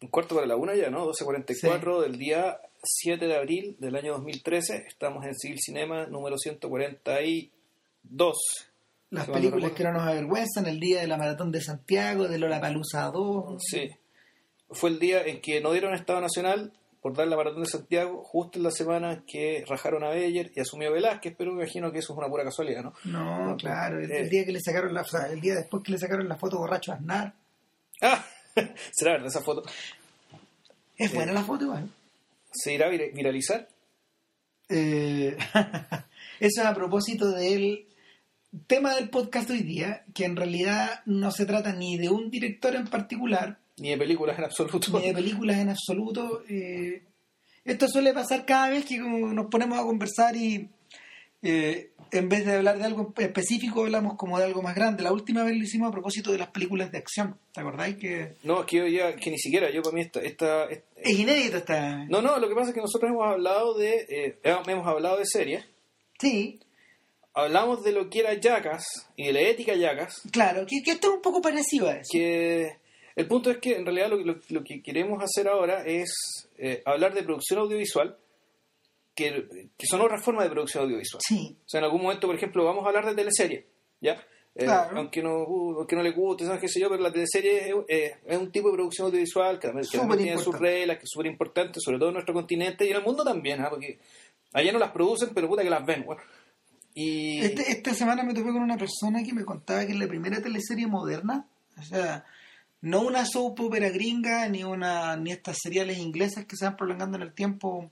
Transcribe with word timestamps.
un 0.00 0.08
cuarto 0.08 0.34
para 0.34 0.46
la 0.46 0.56
una 0.56 0.74
ya, 0.76 0.90
¿no? 0.90 1.06
12.44 1.06 2.02
del 2.02 2.18
día 2.18 2.60
7 2.82 3.26
de 3.26 3.36
abril 3.36 3.76
del 3.80 3.96
año 3.96 4.12
2013. 4.14 4.84
Estamos 4.86 5.24
en 5.26 5.34
Civil 5.34 5.58
Cinema 5.60 6.06
número 6.06 6.36
142. 6.38 8.36
Las 9.10 9.26
Si 9.26 9.32
películas 9.32 9.72
que 9.72 9.84
no 9.84 9.92
nos 9.92 10.02
avergüenzan, 10.02 10.66
el 10.66 10.78
día 10.78 11.00
de 11.00 11.06
la 11.08 11.16
Maratón 11.16 11.50
de 11.50 11.60
Santiago, 11.60 12.28
de 12.28 12.38
Lollapalooza 12.38 13.10
2. 13.10 13.54
Sí. 13.58 13.88
Fue 14.70 14.90
el 14.90 14.98
día 14.98 15.22
en 15.22 15.40
que 15.40 15.60
no 15.60 15.72
dieron 15.72 15.94
Estado 15.94 16.20
Nacional 16.20 16.72
por 17.00 17.16
dar 17.16 17.26
la 17.28 17.36
maratón 17.36 17.62
de 17.62 17.68
Santiago, 17.68 18.22
justo 18.24 18.58
en 18.58 18.64
la 18.64 18.70
semana 18.72 19.22
que 19.26 19.64
rajaron 19.68 20.02
a 20.04 20.10
Beller 20.10 20.50
y 20.54 20.60
asumió 20.60 20.92
Velázquez, 20.92 21.32
pero 21.38 21.52
me 21.52 21.62
imagino 21.62 21.92
que 21.92 22.00
eso 22.00 22.12
es 22.12 22.18
una 22.18 22.28
pura 22.28 22.42
casualidad, 22.42 22.82
¿no? 22.82 22.92
No, 23.04 23.56
claro, 23.56 24.00
el, 24.00 24.10
Eh. 24.10 24.18
el 24.22 24.28
día 24.28 24.44
que 24.44 24.50
le 24.52 24.60
sacaron 24.60 24.92
la, 24.92 25.02
o 25.02 25.04
sea, 25.04 25.28
el 25.30 25.40
día 25.40 25.54
después 25.54 25.82
que 25.84 25.92
le 25.92 25.98
sacaron 25.98 26.28
la 26.28 26.36
foto 26.36 26.58
borracho 26.58 26.90
a 26.92 26.96
Aznar. 26.96 27.34
¡Ah! 28.02 28.24
¿Será 28.92 29.12
verdad 29.12 29.28
esa 29.28 29.40
foto? 29.42 29.62
Es 30.98 31.14
buena 31.14 31.32
la 31.32 31.42
foto 31.42 31.64
igual. 31.64 31.90
¿Se 32.52 32.74
irá 32.74 32.86
a 32.86 32.90
vir- 32.90 33.12
viralizar? 33.14 33.68
Eh, 34.68 35.36
eso 36.40 36.60
es 36.60 36.66
a 36.66 36.74
propósito 36.74 37.30
del 37.30 37.86
tema 38.66 38.94
del 38.94 39.08
podcast 39.10 39.48
hoy 39.50 39.62
día, 39.62 40.04
que 40.14 40.24
en 40.24 40.36
realidad 40.36 41.02
no 41.06 41.30
se 41.30 41.46
trata 41.46 41.72
ni 41.72 41.96
de 41.98 42.08
un 42.08 42.30
director 42.30 42.74
en 42.74 42.86
particular, 42.86 43.58
Ni 43.78 43.90
de 43.90 43.98
películas 43.98 44.38
en 44.38 44.44
absoluto. 44.44 44.98
ni 44.98 45.06
de 45.06 45.14
películas 45.14 45.58
en 45.58 45.68
absoluto. 45.70 46.42
Eh, 46.48 47.02
esto 47.64 47.88
suele 47.88 48.12
pasar 48.12 48.44
cada 48.46 48.70
vez 48.70 48.84
que 48.84 48.98
nos 48.98 49.46
ponemos 49.46 49.78
a 49.78 49.82
conversar 49.82 50.34
y 50.36 50.68
eh, 51.42 51.90
en 52.10 52.28
vez 52.28 52.44
de 52.46 52.56
hablar 52.56 52.78
de 52.78 52.84
algo 52.84 53.12
específico 53.18 53.82
hablamos 53.84 54.16
como 54.16 54.38
de 54.38 54.44
algo 54.44 54.62
más 54.62 54.74
grande. 54.74 55.02
La 55.02 55.12
última 55.12 55.44
vez 55.44 55.56
lo 55.56 55.62
hicimos 55.64 55.88
a 55.88 55.92
propósito 55.92 56.32
de 56.32 56.38
las 56.38 56.48
películas 56.48 56.90
de 56.90 56.98
acción. 56.98 57.38
¿Te 57.52 57.60
acordáis 57.60 57.96
que 57.96 58.34
No, 58.44 58.60
es 58.60 58.66
que 58.66 58.76
yo 58.78 58.86
ya, 58.86 59.14
que 59.16 59.30
ni 59.30 59.38
siquiera, 59.38 59.70
yo 59.70 59.82
para 59.82 59.94
mí 59.94 60.00
esta... 60.02 60.20
esta, 60.20 60.64
esta- 60.64 60.84
es 60.96 61.18
inédito 61.18 61.58
esta... 61.58 62.04
No, 62.06 62.20
no, 62.22 62.38
lo 62.38 62.48
que 62.48 62.54
pasa 62.54 62.68
es 62.70 62.74
que 62.74 62.80
nosotros 62.80 63.10
hemos 63.10 63.26
hablado 63.26 63.74
de... 63.78 64.06
eh, 64.08 64.38
hemos 64.66 64.86
hablado 64.86 65.18
de 65.18 65.26
series, 65.26 65.64
Sí, 66.20 66.58
hablamos 67.34 67.84
de 67.84 67.92
lo 67.92 68.10
que 68.10 68.20
era 68.20 68.34
Jackass 68.34 68.84
y 69.16 69.26
de 69.26 69.32
la 69.32 69.40
ética 69.42 69.74
Jackass, 69.74 70.22
claro, 70.32 70.66
que, 70.66 70.82
que 70.82 70.92
esto 70.92 71.08
es 71.08 71.14
un 71.14 71.22
poco 71.22 71.40
parecido 71.40 71.88
a 71.88 71.92
eso. 71.96 72.08
que 72.10 72.66
el 73.14 73.26
punto 73.28 73.50
es 73.50 73.58
que 73.58 73.76
en 73.76 73.84
realidad 73.84 74.08
lo, 74.10 74.16
lo- 74.16 74.40
lo 74.48 74.64
que 74.64 74.82
queremos 74.82 75.22
hacer 75.22 75.46
ahora 75.48 75.84
es 75.86 76.10
eh, 76.58 76.82
hablar 76.84 77.14
de 77.14 77.22
producción 77.22 77.60
audiovisual, 77.60 78.16
que, 79.18 79.68
que 79.76 79.86
son 79.86 80.00
otras 80.00 80.22
formas 80.24 80.44
de 80.44 80.50
producción 80.50 80.84
audiovisual. 80.84 81.20
Sí, 81.26 81.56
O 81.64 81.68
sea, 81.68 81.78
en 81.78 81.84
algún 81.84 82.02
momento, 82.02 82.26
por 82.26 82.36
ejemplo, 82.36 82.64
vamos 82.64 82.84
a 82.84 82.88
hablar 82.88 83.06
de 83.06 83.14
teleserie, 83.14 83.66
¿ya? 84.00 84.12
Eh, 84.54 84.64
Claro. 84.64 84.96
aunque, 84.98 85.22
no, 85.22 85.44
uh, 85.44 85.78
aunque 85.78 85.94
no 85.94 86.02
le 86.02 86.10
guste, 86.10 86.44
¿sabes 86.44 86.60
qué 86.60 86.68
sé 86.68 86.80
yo? 86.80 86.88
Pero 86.88 87.02
la 87.02 87.12
teleserie 87.12 87.68
es, 87.68 87.74
eh, 87.88 88.16
es 88.26 88.38
un 88.38 88.50
tipo 88.50 88.68
de 88.68 88.74
producción 88.74 89.06
audiovisual 89.06 89.58
que 89.58 89.68
también, 89.68 89.86
que 89.90 89.98
también 89.98 90.20
tiene 90.22 90.38
sus 90.38 90.58
reglas, 90.58 90.96
que 90.98 91.04
es 91.04 91.10
súper 91.10 91.26
importante, 91.26 91.78
sobre 91.80 91.98
todo 91.98 92.08
en 92.08 92.14
nuestro 92.14 92.34
continente 92.34 92.84
y 92.86 92.90
en 92.90 92.96
el 92.96 93.02
mundo 93.04 93.22
también, 93.24 93.60
¿ah? 93.60 93.68
Porque 93.70 93.98
allá 94.52 94.72
no 94.72 94.78
las 94.78 94.90
producen, 94.92 95.30
pero 95.34 95.48
puta 95.48 95.62
que 95.62 95.70
las 95.70 95.84
ven, 95.86 96.04
bueno. 96.06 96.20
Y... 96.94 97.38
Este- 97.40 97.70
esta 97.70 97.94
semana 97.94 98.24
me 98.24 98.34
topé 98.34 98.50
con 98.52 98.62
una 98.62 98.76
persona 98.76 99.22
que 99.22 99.32
me 99.32 99.44
contaba 99.44 99.86
que 99.86 99.92
es 99.92 99.98
la 99.98 100.08
primera 100.08 100.42
teleserie 100.42 100.86
moderna, 100.88 101.46
o 101.78 101.82
sea, 101.82 102.24
no 102.80 103.02
una 103.02 103.24
soap 103.26 103.60
opera 103.60 103.88
gringa 103.90 104.48
ni 104.48 104.64
una 104.64 105.16
ni 105.16 105.30
estas 105.30 105.58
seriales 105.62 105.98
inglesas 105.98 106.46
que 106.46 106.56
se 106.56 106.64
van 106.64 106.76
prolongando 106.76 107.16
en 107.16 107.22
el 107.22 107.32
tiempo, 107.34 107.90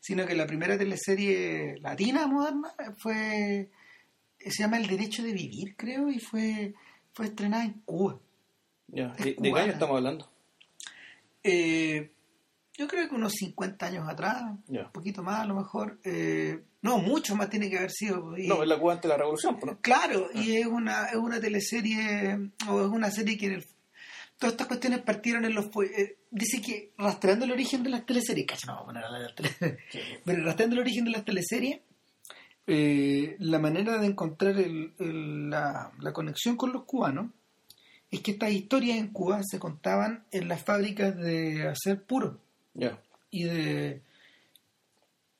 sino 0.00 0.26
que 0.26 0.34
la 0.34 0.46
primera 0.46 0.76
teleserie 0.78 1.78
latina 1.80 2.26
moderna 2.26 2.72
fue 2.98 3.70
se 4.38 4.62
llama 4.62 4.78
El 4.78 4.86
derecho 4.86 5.22
de 5.22 5.32
vivir, 5.32 5.76
creo, 5.76 6.10
y 6.10 6.18
fue 6.18 6.74
fue 7.12 7.26
estrenada 7.26 7.64
en 7.64 7.74
Cuba. 7.84 8.18
es 8.92 9.16
¿De, 9.18 9.36
de 9.38 9.52
qué 9.52 9.60
año 9.60 9.72
estamos 9.72 9.96
hablando? 9.96 10.30
Eh, 11.42 12.10
yo 12.76 12.88
creo 12.88 13.08
que 13.08 13.14
unos 13.14 13.32
50 13.34 13.86
años 13.86 14.08
atrás, 14.08 14.42
un 14.68 14.92
poquito 14.92 15.22
más 15.22 15.40
a 15.40 15.44
lo 15.44 15.54
mejor, 15.54 15.98
eh, 16.04 16.62
no, 16.82 16.98
mucho 16.98 17.36
más 17.36 17.50
tiene 17.50 17.68
que 17.68 17.78
haber 17.78 17.90
sido. 17.90 18.36
y- 18.38 18.46
No, 18.48 18.62
es 18.62 18.68
la 18.68 18.78
Cuba 18.78 18.92
antes 18.94 19.02
de 19.02 19.08
la 19.08 19.16
Revolución, 19.18 19.58
pues, 19.58 19.72
¿no? 19.72 19.80
Claro, 19.80 20.28
y 20.34 20.56
es 20.56 20.66
una, 20.66 21.06
es 21.06 21.16
una 21.16 21.40
teleserie, 21.40 22.50
o 22.68 22.80
es 22.82 22.88
una 22.88 23.10
serie 23.10 23.36
que 23.36 23.46
en 23.46 23.52
el- 23.54 23.66
todas 24.38 24.52
estas 24.54 24.66
cuestiones 24.68 25.00
partieron 25.02 25.44
en 25.44 25.54
los... 25.54 25.66
eh, 25.66 26.16
dice 26.30 26.60
que 26.62 26.92
rastreando 26.98 27.44
el 27.44 27.52
origen 27.52 27.82
de 27.82 27.90
las 27.90 28.06
teleseries, 28.06 28.46
no 28.66 28.74
vamos 28.74 28.82
a 28.82 28.86
poner 28.86 29.04
a 29.04 29.10
la 29.10 29.34
teleseries, 29.34 29.78
pero 30.24 30.44
rastreando 30.44 30.74
el 30.76 30.80
origen 30.82 31.04
de 31.04 31.10
las 31.10 31.24
teleseries, 31.24 31.80
eh, 32.66 33.36
la 33.40 33.58
manera 33.58 33.98
de 33.98 34.06
encontrar 34.06 34.58
el- 34.58 34.92
el- 34.98 35.50
la, 35.50 35.90
la 35.98 36.12
conexión 36.12 36.56
con 36.56 36.72
los 36.72 36.84
cubanos 36.84 37.30
es 38.10 38.20
que 38.20 38.32
estas 38.32 38.50
historias 38.52 38.98
en 38.98 39.08
Cuba 39.08 39.40
se 39.42 39.58
contaban 39.58 40.24
en 40.32 40.48
las 40.48 40.62
fábricas 40.64 41.16
de 41.16 41.66
hacer 41.68 42.02
puro 42.02 42.38
Ya. 42.74 43.00
y 43.30 43.44
de 43.44 44.02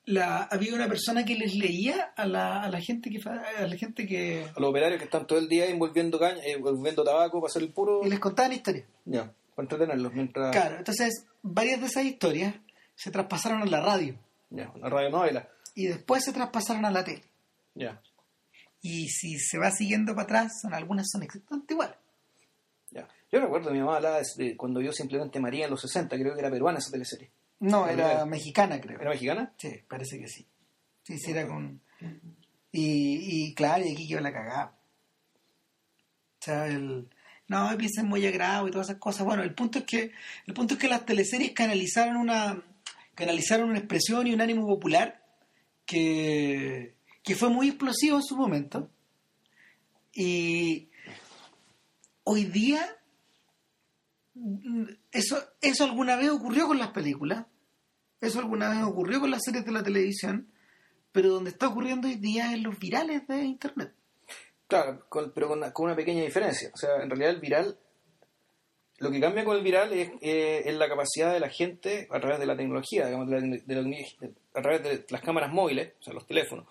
la 0.06 0.42
había 0.44 0.74
una 0.74 0.88
persona 0.88 1.24
que 1.24 1.36
les 1.36 1.54
leía 1.54 2.12
a 2.16 2.26
la, 2.26 2.62
a 2.62 2.68
la 2.70 2.80
gente 2.80 3.10
que 3.10 3.20
a 3.28 3.66
la 3.66 3.76
gente 3.76 4.06
que 4.06 4.44
A 4.56 4.60
los 4.60 4.70
operarios 4.70 4.98
que 4.98 5.04
están 5.04 5.26
todo 5.26 5.38
el 5.38 5.48
día 5.48 5.66
envolviendo 5.66 6.18
caña, 6.18 6.38
eh, 6.42 6.52
envolviendo 6.52 7.04
tabaco 7.04 7.40
para 7.40 7.50
hacer 7.50 7.62
el 7.62 7.68
puro... 7.72 8.00
y 8.04 8.08
les 8.10 8.18
contaba 8.18 8.48
la 8.48 8.54
historia. 8.54 8.84
Ya, 9.04 9.32
para 9.68 9.74
entretenerlos 9.76 10.12
mientras... 10.14 10.52
Claro, 10.52 10.76
entonces 10.78 11.26
varias 11.42 11.80
de 11.80 11.86
esas 11.86 12.04
historias 12.04 12.54
se 12.94 13.10
traspasaron 13.10 13.62
a 13.62 13.66
la 13.66 13.80
radio 13.80 14.18
Ya, 14.50 14.70
una 14.74 14.88
radionovela. 14.88 15.48
y 15.74 15.86
después 15.86 16.24
se 16.24 16.32
traspasaron 16.32 16.84
a 16.84 16.90
la 16.90 17.04
tele. 17.04 17.22
Ya, 17.74 18.00
Y 18.82 19.08
si 19.08 19.38
se 19.38 19.58
va 19.58 19.70
siguiendo 19.70 20.12
para 20.14 20.24
atrás, 20.24 20.60
son 20.62 20.74
algunas 20.74 21.08
son 21.10 21.22
exactamente 21.22 21.74
iguales. 21.74 21.96
ya. 22.90 23.06
Yo 23.32 23.40
recuerdo, 23.40 23.70
mi 23.70 23.78
mamá 23.78 23.96
hablaba 23.96 24.20
de, 24.36 24.56
cuando 24.56 24.80
vio 24.80 24.92
simplemente 24.92 25.38
María 25.38 25.66
en 25.66 25.70
los 25.70 25.80
60, 25.82 26.16
creo 26.18 26.34
que 26.34 26.40
era 26.40 26.50
peruana 26.50 26.78
esa 26.80 26.90
teleserie. 26.90 27.30
No, 27.60 27.86
era 27.86 28.24
mexicana, 28.26 28.80
creo. 28.80 28.98
¿Era 29.00 29.10
mexicana? 29.10 29.52
Sí, 29.56 29.70
parece 29.88 30.18
que 30.18 30.26
sí. 30.26 30.44
Sí, 31.04 31.16
sí, 31.18 31.30
era 31.30 31.46
con. 31.46 31.80
Y, 32.72 33.48
y 33.50 33.54
claro, 33.54 33.84
y 33.84 33.92
aquí 33.92 34.08
quedó 34.08 34.20
la 34.20 34.32
cagada. 34.32 34.74
O 36.40 36.42
sea, 36.42 36.66
el. 36.66 37.08
No, 37.50 37.68
piensa 37.76 38.02
en 38.02 38.08
Moya 38.08 38.30
Grau 38.30 38.68
y 38.68 38.70
todas 38.70 38.90
esas 38.90 39.00
cosas. 39.00 39.26
Bueno, 39.26 39.42
el 39.42 39.52
punto 39.52 39.80
es 39.80 39.84
que 39.84 40.12
el 40.46 40.54
punto 40.54 40.74
es 40.74 40.80
que 40.80 40.86
las 40.86 41.04
teleseries 41.04 41.50
canalizaron 41.50 42.14
una 42.14 42.62
canalizaron 43.16 43.70
una 43.70 43.80
expresión 43.80 44.28
y 44.28 44.32
un 44.32 44.40
ánimo 44.40 44.68
popular 44.68 45.20
que, 45.84 46.94
que 47.24 47.34
fue 47.34 47.50
muy 47.50 47.66
explosivo 47.66 48.18
en 48.18 48.22
su 48.22 48.36
momento. 48.36 48.88
Y 50.14 50.90
hoy 52.22 52.44
día 52.44 52.86
mm, 54.34 54.84
eso, 55.10 55.42
eso 55.60 55.82
alguna 55.82 56.14
vez 56.14 56.30
ocurrió 56.30 56.68
con 56.68 56.78
las 56.78 56.92
películas, 56.92 57.46
eso 58.20 58.38
alguna 58.38 58.68
vez 58.68 58.84
ocurrió 58.84 59.18
con 59.18 59.32
las 59.32 59.42
series 59.42 59.64
de 59.64 59.72
la 59.72 59.82
televisión, 59.82 60.46
pero 61.10 61.30
donde 61.30 61.50
está 61.50 61.66
ocurriendo 61.66 62.06
hoy 62.06 62.14
día 62.14 62.54
es 62.54 62.62
los 62.62 62.78
virales 62.78 63.26
de 63.26 63.42
internet. 63.42 63.92
Claro, 64.70 65.04
con- 65.08 65.32
pero 65.32 65.48
con 65.48 65.58
una, 65.58 65.72
con 65.72 65.86
una 65.86 65.96
pequeña 65.96 66.22
diferencia. 66.22 66.70
O 66.72 66.76
sea, 66.78 67.02
en 67.02 67.10
realidad 67.10 67.30
el 67.30 67.40
viral, 67.40 67.76
lo 68.98 69.10
que 69.10 69.20
cambia 69.20 69.44
con 69.44 69.56
el 69.56 69.62
viral 69.62 69.92
es, 69.92 70.10
eh, 70.22 70.62
es 70.64 70.74
la 70.76 70.88
capacidad 70.88 71.32
de 71.32 71.40
la 71.40 71.48
gente 71.50 72.06
a 72.10 72.20
través 72.20 72.38
de 72.38 72.46
la 72.46 72.56
tecnología, 72.56 73.06
digamos, 73.06 73.28
de 73.28 73.40
la- 73.40 73.46
de 73.46 73.82
de- 73.82 74.32
a 74.54 74.62
través 74.62 74.82
de 74.82 75.04
las 75.10 75.20
cámaras 75.22 75.52
móviles, 75.52 75.94
o 76.00 76.02
sea, 76.04 76.12
los 76.14 76.26
teléfonos, 76.26 76.66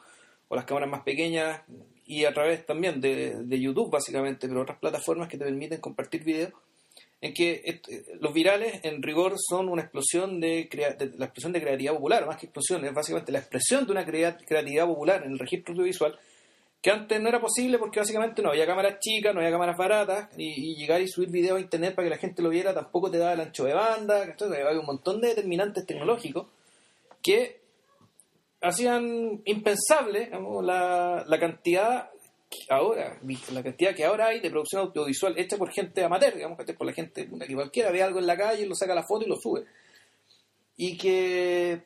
o 0.47 0.55
las 0.55 0.65
cámaras 0.65 0.89
más 0.89 1.01
pequeñas, 1.03 1.61
y 2.05 2.25
a 2.25 2.33
través 2.33 2.65
también 2.65 3.01
de, 3.01 3.59
YouTube, 3.59 3.91
básicamente, 3.91 4.47
pero 4.47 4.61
otras 4.61 4.79
plataformas 4.79 5.27
que 5.27 5.37
te 5.37 5.45
permiten 5.45 5.79
compartir 5.81 6.23
videos, 6.23 6.53
en 7.21 7.33
que 7.33 7.81
los 8.21 8.33
virales, 8.33 8.79
en 8.83 9.03
rigor, 9.03 9.33
son 9.37 9.67
una 9.67 9.81
explosión 9.81 10.39
de, 10.39 10.69
crea- 10.71 10.93
de- 10.93 11.11
la 11.17 11.25
explosión 11.25 11.51
de 11.51 11.61
creatividad 11.61 11.93
popular, 11.93 12.25
más 12.25 12.37
que 12.37 12.45
explosión, 12.45 12.85
es 12.85 12.93
básicamente 12.93 13.31
la 13.33 13.39
expresión 13.39 13.85
de 13.85 13.91
una 13.91 14.05
crea- 14.05 14.37
creatividad 14.37 14.85
popular 14.87 15.23
en 15.25 15.33
el 15.33 15.39
registro 15.39 15.73
audiovisual, 15.73 16.17
que 16.81 16.91
antes 16.91 17.21
no 17.21 17.27
era 17.27 17.41
posible 17.41 17.77
porque 17.77 17.99
básicamente 17.99 18.41
no 18.41 18.49
había 18.49 18.65
cámaras 18.65 18.99
chicas, 18.99 19.33
no 19.33 19.41
había 19.41 19.51
cámaras 19.51 19.77
baratas, 19.77 20.29
y, 20.37 20.75
llegar 20.75 21.01
y 21.01 21.07
subir 21.07 21.29
video 21.29 21.57
a 21.57 21.59
internet 21.59 21.93
para 21.93 22.05
que 22.05 22.15
la 22.15 22.21
gente 22.21 22.41
lo 22.41 22.49
viera 22.49 22.73
tampoco 22.73 23.11
te 23.11 23.17
daba 23.17 23.33
el 23.33 23.41
ancho 23.41 23.65
de 23.65 23.73
banda, 23.73 24.23
había 24.23 24.79
un 24.79 24.85
montón 24.85 25.19
de 25.19 25.29
determinantes 25.29 25.85
tecnológicos 25.85 26.47
que 27.21 27.59
hacían 28.61 29.41
impensable 29.45 30.31
la, 30.63 31.25
la 31.27 31.39
cantidad 31.39 32.09
que 32.49 32.73
ahora, 32.73 33.19
la 33.51 33.63
cantidad 33.63 33.93
que 33.93 34.05
ahora 34.05 34.27
hay 34.27 34.39
de 34.39 34.49
producción 34.49 34.81
audiovisual 34.81 35.37
hecha 35.37 35.57
por 35.57 35.71
gente 35.71 36.03
amateur, 36.03 36.33
digamos, 36.33 36.57
por 36.57 36.87
la 36.87 36.93
gente 36.93 37.29
que 37.47 37.53
cualquiera 37.53 37.91
ve 37.91 38.01
algo 38.01 38.19
en 38.19 38.25
la 38.25 38.37
calle, 38.37 38.65
lo 38.65 38.73
saca 38.73 38.95
la 38.95 39.05
foto 39.05 39.25
y 39.25 39.29
lo 39.29 39.35
sube. 39.35 39.65
Y 40.75 40.97
que 40.97 41.83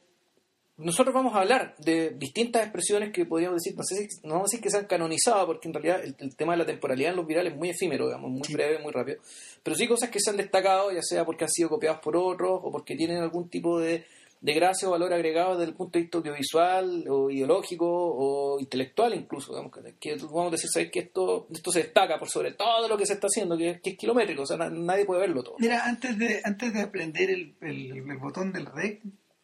nosotros 0.77 1.13
vamos 1.13 1.35
a 1.35 1.41
hablar 1.41 1.75
de 1.77 2.11
distintas 2.11 2.63
expresiones 2.63 3.11
que 3.11 3.25
podríamos 3.25 3.61
decir, 3.61 3.77
no 3.77 3.83
sé 3.83 3.95
si, 3.95 4.27
no 4.27 4.33
vamos 4.35 4.45
a 4.45 4.51
decir 4.51 4.61
que 4.61 4.69
sean 4.71 4.85
canonizadas, 4.85 5.45
porque 5.45 5.67
en 5.67 5.73
realidad 5.73 6.03
el, 6.03 6.15
el 6.19 6.35
tema 6.35 6.53
de 6.53 6.59
la 6.59 6.65
temporalidad 6.65 7.11
en 7.11 7.17
los 7.17 7.27
virales 7.27 7.53
es 7.53 7.59
muy 7.59 7.69
efímero, 7.69 8.07
digamos, 8.07 8.31
muy 8.31 8.43
Sí. 8.43 8.53
breve, 8.53 8.79
muy 8.79 8.91
rápido. 8.91 9.19
Pero 9.61 9.75
sí 9.75 9.87
cosas 9.87 10.09
que 10.09 10.19
se 10.19 10.31
han 10.31 10.37
destacado, 10.37 10.91
ya 10.91 11.01
sea 11.01 11.25
porque 11.25 11.43
han 11.43 11.51
sido 11.51 11.69
copiados 11.69 11.99
por 11.99 12.17
otros 12.17 12.59
o 12.63 12.71
porque 12.71 12.95
tienen 12.95 13.17
algún 13.17 13.49
tipo 13.49 13.79
de, 13.79 14.05
de 14.43 14.53
gracia 14.53 14.89
o 14.89 14.91
valor 14.91 15.13
agregado 15.13 15.57
desde 15.57 15.71
el 15.71 15.75
punto 15.75 15.97
de 15.97 16.03
vista 16.03 16.17
audiovisual 16.17 17.05
o 17.07 17.29
ideológico 17.29 17.87
o 17.87 18.59
intelectual 18.59 19.13
incluso. 19.13 19.53
Digamos, 19.53 19.71
que 19.99 20.15
vamos 20.15 20.47
a 20.47 20.51
decir, 20.51 20.69
¿sabes? 20.69 20.91
que 20.91 20.99
esto, 20.99 21.47
esto 21.49 21.71
se 21.71 21.83
destaca 21.83 22.19
por 22.19 22.29
sobre 22.29 22.51
todo 22.51 22.89
lo 22.89 22.97
que 22.97 23.05
se 23.05 23.13
está 23.13 23.27
haciendo, 23.27 23.57
que, 23.57 23.79
es 23.81 23.97
kilométrico, 23.97 24.41
o 24.41 24.45
sea, 24.45 24.57
nadie 24.57 25.05
puede 25.05 25.21
verlo 25.21 25.43
todo. 25.43 25.55
Mira, 25.59 25.85
antes 25.85 26.17
de, 26.17 26.41
antes 26.43 26.73
de 26.73 26.81
aprender 26.81 27.29
el, 27.29 27.55
el, 27.61 28.17
botón 28.17 28.51
del 28.51 28.65
rec... 28.65 29.01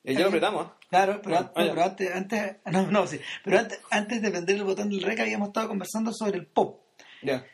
Eh, 0.09 0.13
ya 0.13 0.21
lo 0.21 0.27
apretamos. 0.27 0.65
¿eh? 0.65 0.69
Claro, 0.89 1.21
pero, 1.23 1.37
antes, 1.83 2.11
antes, 2.11 2.55
no, 2.65 2.89
no, 2.89 3.05
sí, 3.05 3.19
pero 3.43 3.59
antes, 3.59 3.79
antes 3.91 4.21
de 4.21 4.27
aprender 4.27 4.55
el 4.55 4.63
botón 4.63 4.89
del 4.89 5.03
rec 5.03 5.19
habíamos 5.19 5.49
estado 5.49 5.67
conversando 5.67 6.11
sobre 6.13 6.37
el 6.37 6.47
pop. 6.47 6.81
Ya. 7.21 7.45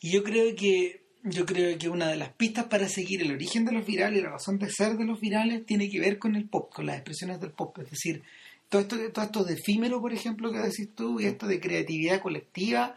Y 0.00 0.10
yo 0.10 0.24
creo 0.24 0.54
que 0.56 1.02
yo 1.24 1.46
creo 1.46 1.78
que 1.78 1.88
una 1.88 2.08
de 2.08 2.16
las 2.16 2.30
pistas 2.30 2.64
para 2.64 2.88
seguir 2.88 3.22
el 3.22 3.30
origen 3.30 3.64
de 3.64 3.70
los 3.70 3.86
virales 3.86 4.18
y 4.18 4.22
la 4.22 4.30
razón 4.30 4.58
de 4.58 4.68
ser 4.68 4.96
de 4.96 5.04
los 5.04 5.20
virales 5.20 5.64
tiene 5.64 5.88
que 5.88 6.00
ver 6.00 6.18
con 6.18 6.34
el 6.34 6.48
pop, 6.48 6.72
con 6.74 6.86
las 6.86 6.96
expresiones 6.96 7.40
del 7.40 7.52
pop. 7.52 7.78
Es 7.78 7.90
decir, 7.90 8.24
todo 8.68 8.82
esto, 8.82 8.96
todo 9.12 9.24
esto 9.24 9.44
de 9.44 9.54
efímero, 9.54 10.00
por 10.00 10.12
ejemplo, 10.12 10.50
que 10.50 10.58
decís 10.58 10.88
tú, 10.96 11.20
y 11.20 11.26
esto 11.26 11.46
de 11.46 11.60
creatividad 11.60 12.20
colectiva, 12.20 12.96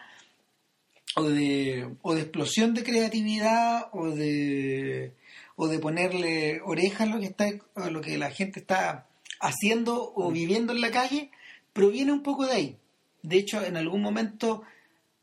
o 1.15 1.29
de, 1.29 1.87
o 2.01 2.15
de 2.15 2.21
explosión 2.21 2.73
de 2.73 2.83
creatividad, 2.83 3.89
o 3.91 4.09
de, 4.09 5.13
o 5.55 5.67
de 5.67 5.79
ponerle 5.79 6.61
oreja 6.63 7.03
a 7.03 7.07
lo 7.07 7.19
que, 7.19 7.27
está, 7.27 7.45
a 7.75 7.89
lo 7.89 8.01
que 8.01 8.17
la 8.17 8.29
gente 8.29 8.59
está 8.59 9.07
haciendo 9.39 10.11
o 10.13 10.29
mm. 10.29 10.33
viviendo 10.33 10.73
en 10.73 10.81
la 10.81 10.91
calle, 10.91 11.31
proviene 11.73 12.11
un 12.11 12.23
poco 12.23 12.45
de 12.45 12.53
ahí. 12.53 12.77
De 13.21 13.37
hecho, 13.37 13.63
en 13.63 13.77
algún 13.77 14.01
momento 14.01 14.63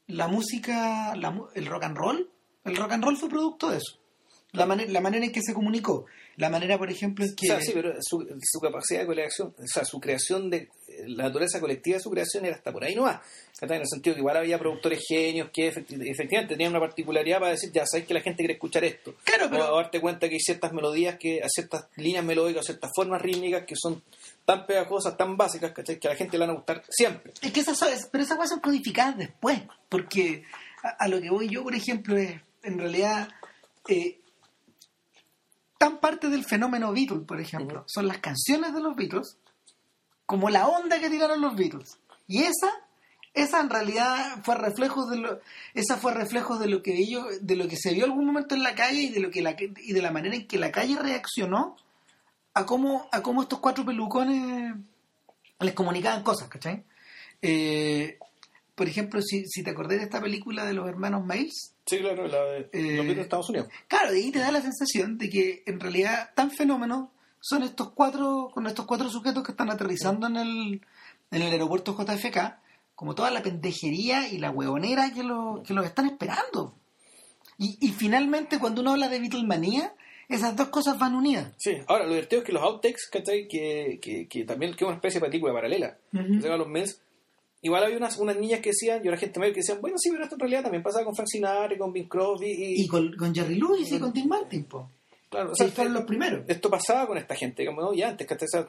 la 0.06 0.28
música, 0.28 1.12
el 1.54 1.66
rock 1.66 1.84
and 1.84 1.96
roll, 1.96 2.30
el 2.64 2.76
rock 2.76 2.92
and 2.92 3.04
roll 3.04 3.16
fue 3.16 3.28
producto 3.28 3.70
de 3.70 3.78
eso. 3.78 3.98
La, 4.52 4.66
manera, 4.66 4.90
la 4.90 5.00
manera 5.00 5.24
en 5.24 5.32
que 5.32 5.42
se 5.42 5.54
comunicó. 5.54 6.06
La 6.36 6.48
manera, 6.48 6.78
por 6.78 6.90
ejemplo, 6.90 7.24
en 7.24 7.34
que... 7.34 7.50
O 7.50 7.54
sea, 7.54 7.60
sí, 7.60 7.72
pero 7.74 7.94
su, 8.00 8.26
su 8.40 8.60
capacidad 8.60 9.00
de 9.00 9.06
creación, 9.06 9.54
o 9.58 9.66
sea, 9.66 9.84
su 9.84 10.00
creación 10.00 10.50
de... 10.50 10.68
La 11.06 11.24
naturaleza 11.24 11.58
colectiva 11.58 11.96
de 11.96 12.02
su 12.02 12.10
creación 12.10 12.44
era 12.44 12.56
hasta 12.56 12.72
por 12.72 12.84
ahí 12.84 12.94
no 12.94 13.02
va. 13.02 13.22
En 13.60 13.72
el 13.72 13.86
sentido 13.86 14.14
que 14.14 14.20
igual 14.20 14.36
había 14.36 14.58
productores 14.58 15.02
genios 15.08 15.50
que 15.52 15.68
efectivamente 15.68 16.54
tenían 16.54 16.70
una 16.70 16.80
particularidad 16.80 17.38
para 17.38 17.52
decir, 17.52 17.70
ya 17.72 17.84
sabes 17.86 18.06
que 18.06 18.14
la 18.14 18.20
gente 18.20 18.38
quiere 18.38 18.54
escuchar 18.54 18.84
esto. 18.84 19.14
Claro, 19.24 19.48
pero... 19.50 19.74
O 19.74 19.76
darte 19.76 20.00
cuenta 20.00 20.28
que 20.28 20.34
hay 20.34 20.40
ciertas 20.40 20.72
melodías, 20.72 21.16
que 21.18 21.42
hay 21.42 21.48
ciertas 21.48 21.86
líneas 21.96 22.24
melódicas, 22.24 22.66
ciertas 22.66 22.90
formas 22.94 23.22
rítmicas 23.22 23.64
que 23.66 23.74
son 23.76 24.02
tan 24.44 24.66
pegajosas, 24.66 25.16
tan 25.16 25.36
básicas, 25.36 25.72
Que 25.72 26.08
a 26.08 26.10
la 26.10 26.16
gente 26.16 26.36
le 26.36 26.46
van 26.46 26.50
a 26.50 26.58
gustar 26.58 26.82
siempre. 26.88 27.32
Es 27.40 27.52
que 27.52 27.60
esas 27.60 27.78
son, 27.78 27.88
pero 28.10 28.24
esas 28.24 28.36
cosas 28.36 28.50
son 28.50 28.60
codificadas 28.60 29.16
después. 29.16 29.60
Porque 29.88 30.44
a 30.98 31.08
lo 31.08 31.20
que 31.20 31.30
voy 31.30 31.48
yo, 31.48 31.62
por 31.62 31.74
ejemplo, 31.74 32.16
es 32.16 32.40
en 32.62 32.78
realidad 32.78 33.28
eh, 33.88 34.18
tan 35.82 35.98
parte 35.98 36.28
del 36.28 36.44
fenómeno 36.44 36.92
Beatles, 36.92 37.24
por 37.26 37.40
ejemplo, 37.40 37.84
son 37.88 38.06
las 38.06 38.18
canciones 38.18 38.72
de 38.72 38.80
los 38.80 38.94
Beatles 38.94 39.36
como 40.26 40.48
la 40.48 40.68
onda 40.68 41.00
que 41.00 41.10
tiraron 41.10 41.40
los 41.40 41.56
Beatles. 41.56 41.98
Y 42.28 42.44
esa, 42.44 42.70
esa 43.34 43.60
en 43.60 43.68
realidad 43.68 44.44
fue 44.44 44.54
reflejo 44.54 45.06
de 45.10 45.16
lo, 45.16 45.40
esa 45.74 45.96
fue 45.96 46.14
reflejo 46.14 46.56
de 46.60 46.68
lo 46.68 46.84
que 46.84 46.96
ellos, 46.96 47.26
de 47.40 47.56
lo 47.56 47.66
que 47.66 47.74
se 47.76 47.92
vio 47.92 48.04
algún 48.04 48.26
momento 48.26 48.54
en 48.54 48.62
la 48.62 48.76
calle 48.76 49.00
y 49.00 49.08
de 49.08 49.18
lo 49.18 49.32
que 49.32 49.42
la, 49.42 49.56
y 49.58 49.92
de 49.92 50.02
la 50.02 50.12
manera 50.12 50.36
en 50.36 50.46
que 50.46 50.56
la 50.56 50.70
calle 50.70 50.96
reaccionó 50.96 51.76
a 52.54 52.64
cómo, 52.64 53.08
a 53.10 53.20
cómo 53.20 53.42
estos 53.42 53.58
cuatro 53.58 53.84
pelucones 53.84 54.76
les 55.58 55.74
comunicaban 55.74 56.22
cosas, 56.22 56.46
¿cachai? 56.46 56.84
Eh, 57.42 58.20
por 58.76 58.86
ejemplo, 58.86 59.20
si, 59.20 59.46
si 59.48 59.64
te 59.64 59.70
acordás 59.70 59.98
de 59.98 60.04
esta 60.04 60.20
película 60.20 60.64
de 60.64 60.74
los 60.74 60.88
hermanos 60.88 61.26
Miles. 61.26 61.71
Sí, 61.86 61.98
claro, 61.98 62.26
la 62.28 62.44
de 62.44 62.68
los 62.72 63.06
de 63.06 63.20
Estados 63.20 63.48
Unidos. 63.50 63.68
Claro, 63.88 64.10
ahí 64.10 64.30
te 64.30 64.38
da 64.38 64.52
la 64.52 64.62
sensación 64.62 65.18
de 65.18 65.28
que 65.28 65.62
en 65.66 65.80
realidad 65.80 66.30
tan 66.34 66.50
fenómenos 66.50 67.08
son 67.40 67.64
estos 67.64 67.90
cuatro, 67.90 68.50
con 68.54 68.66
estos 68.66 68.86
cuatro 68.86 69.10
sujetos 69.10 69.42
que 69.42 69.52
están 69.52 69.70
aterrizando 69.70 70.28
en 70.28 70.36
el, 70.36 70.80
en 71.32 71.42
el 71.42 71.52
aeropuerto 71.52 71.96
JFK, 71.96 72.56
como 72.94 73.14
toda 73.14 73.30
la 73.30 73.42
pendejería 73.42 74.28
y 74.28 74.38
la 74.38 74.50
huevonera 74.50 75.12
que, 75.12 75.24
lo, 75.24 75.62
que 75.66 75.74
los 75.74 75.84
están 75.84 76.06
esperando. 76.06 76.76
Y, 77.58 77.78
y 77.80 77.90
finalmente, 77.90 78.58
cuando 78.60 78.80
uno 78.80 78.92
habla 78.92 79.08
de 79.08 79.18
Beatlemanía, 79.18 79.92
esas 80.28 80.56
dos 80.56 80.68
cosas 80.68 80.98
van 80.98 81.14
unidas. 81.14 81.52
Sí, 81.58 81.78
ahora 81.88 82.04
lo 82.04 82.10
divertido 82.10 82.42
es 82.42 82.46
que 82.46 82.52
los 82.52 82.62
outtakes, 82.62 83.08
¿cachai? 83.10 83.48
Que, 83.48 83.98
que, 84.00 84.28
que 84.28 84.44
también 84.44 84.72
que 84.74 84.84
es 84.84 84.88
una 84.88 84.96
especie 84.96 85.20
de 85.20 85.26
película 85.26 85.52
paralela. 85.52 85.98
los 86.12 86.68
Mills 86.68 87.00
igual 87.62 87.84
había 87.84 87.96
unas, 87.96 88.18
unas 88.18 88.36
niñas 88.36 88.60
que 88.60 88.70
decían, 88.70 89.00
y 89.04 89.08
una 89.08 89.16
gente 89.16 89.40
mayor 89.40 89.54
que 89.54 89.60
decían, 89.60 89.80
bueno, 89.80 89.96
sí, 89.98 90.10
pero 90.10 90.24
esto 90.24 90.36
en 90.36 90.40
realidad 90.40 90.62
también 90.62 90.82
pasaba 90.82 91.04
con 91.04 91.14
Frank 91.14 91.28
Sinatra, 91.28 91.74
y 91.74 91.78
con 91.78 91.92
Bing 91.92 92.08
Crosby. 92.08 92.50
Y, 92.50 92.82
y 92.82 92.86
con, 92.86 93.34
Jerry 93.34 93.54
Lewis 93.54 93.90
y 93.92 93.98
con 93.98 94.12
Tim 94.12 94.28
Martin, 94.28 94.64
po. 94.64 94.90
Claro, 95.30 95.52
o 95.52 95.54
sea, 95.54 95.68
fueron 95.68 95.94
los 95.94 96.04
primeros. 96.04 96.44
Esto 96.46 96.68
pasaba 96.68 97.06
con 97.06 97.16
esta 97.16 97.34
gente, 97.34 97.64
como 97.64 97.80
¿no? 97.80 97.94
ya 97.94 98.10
antes, 98.10 98.26
que 98.26 98.34
esa, 98.34 98.68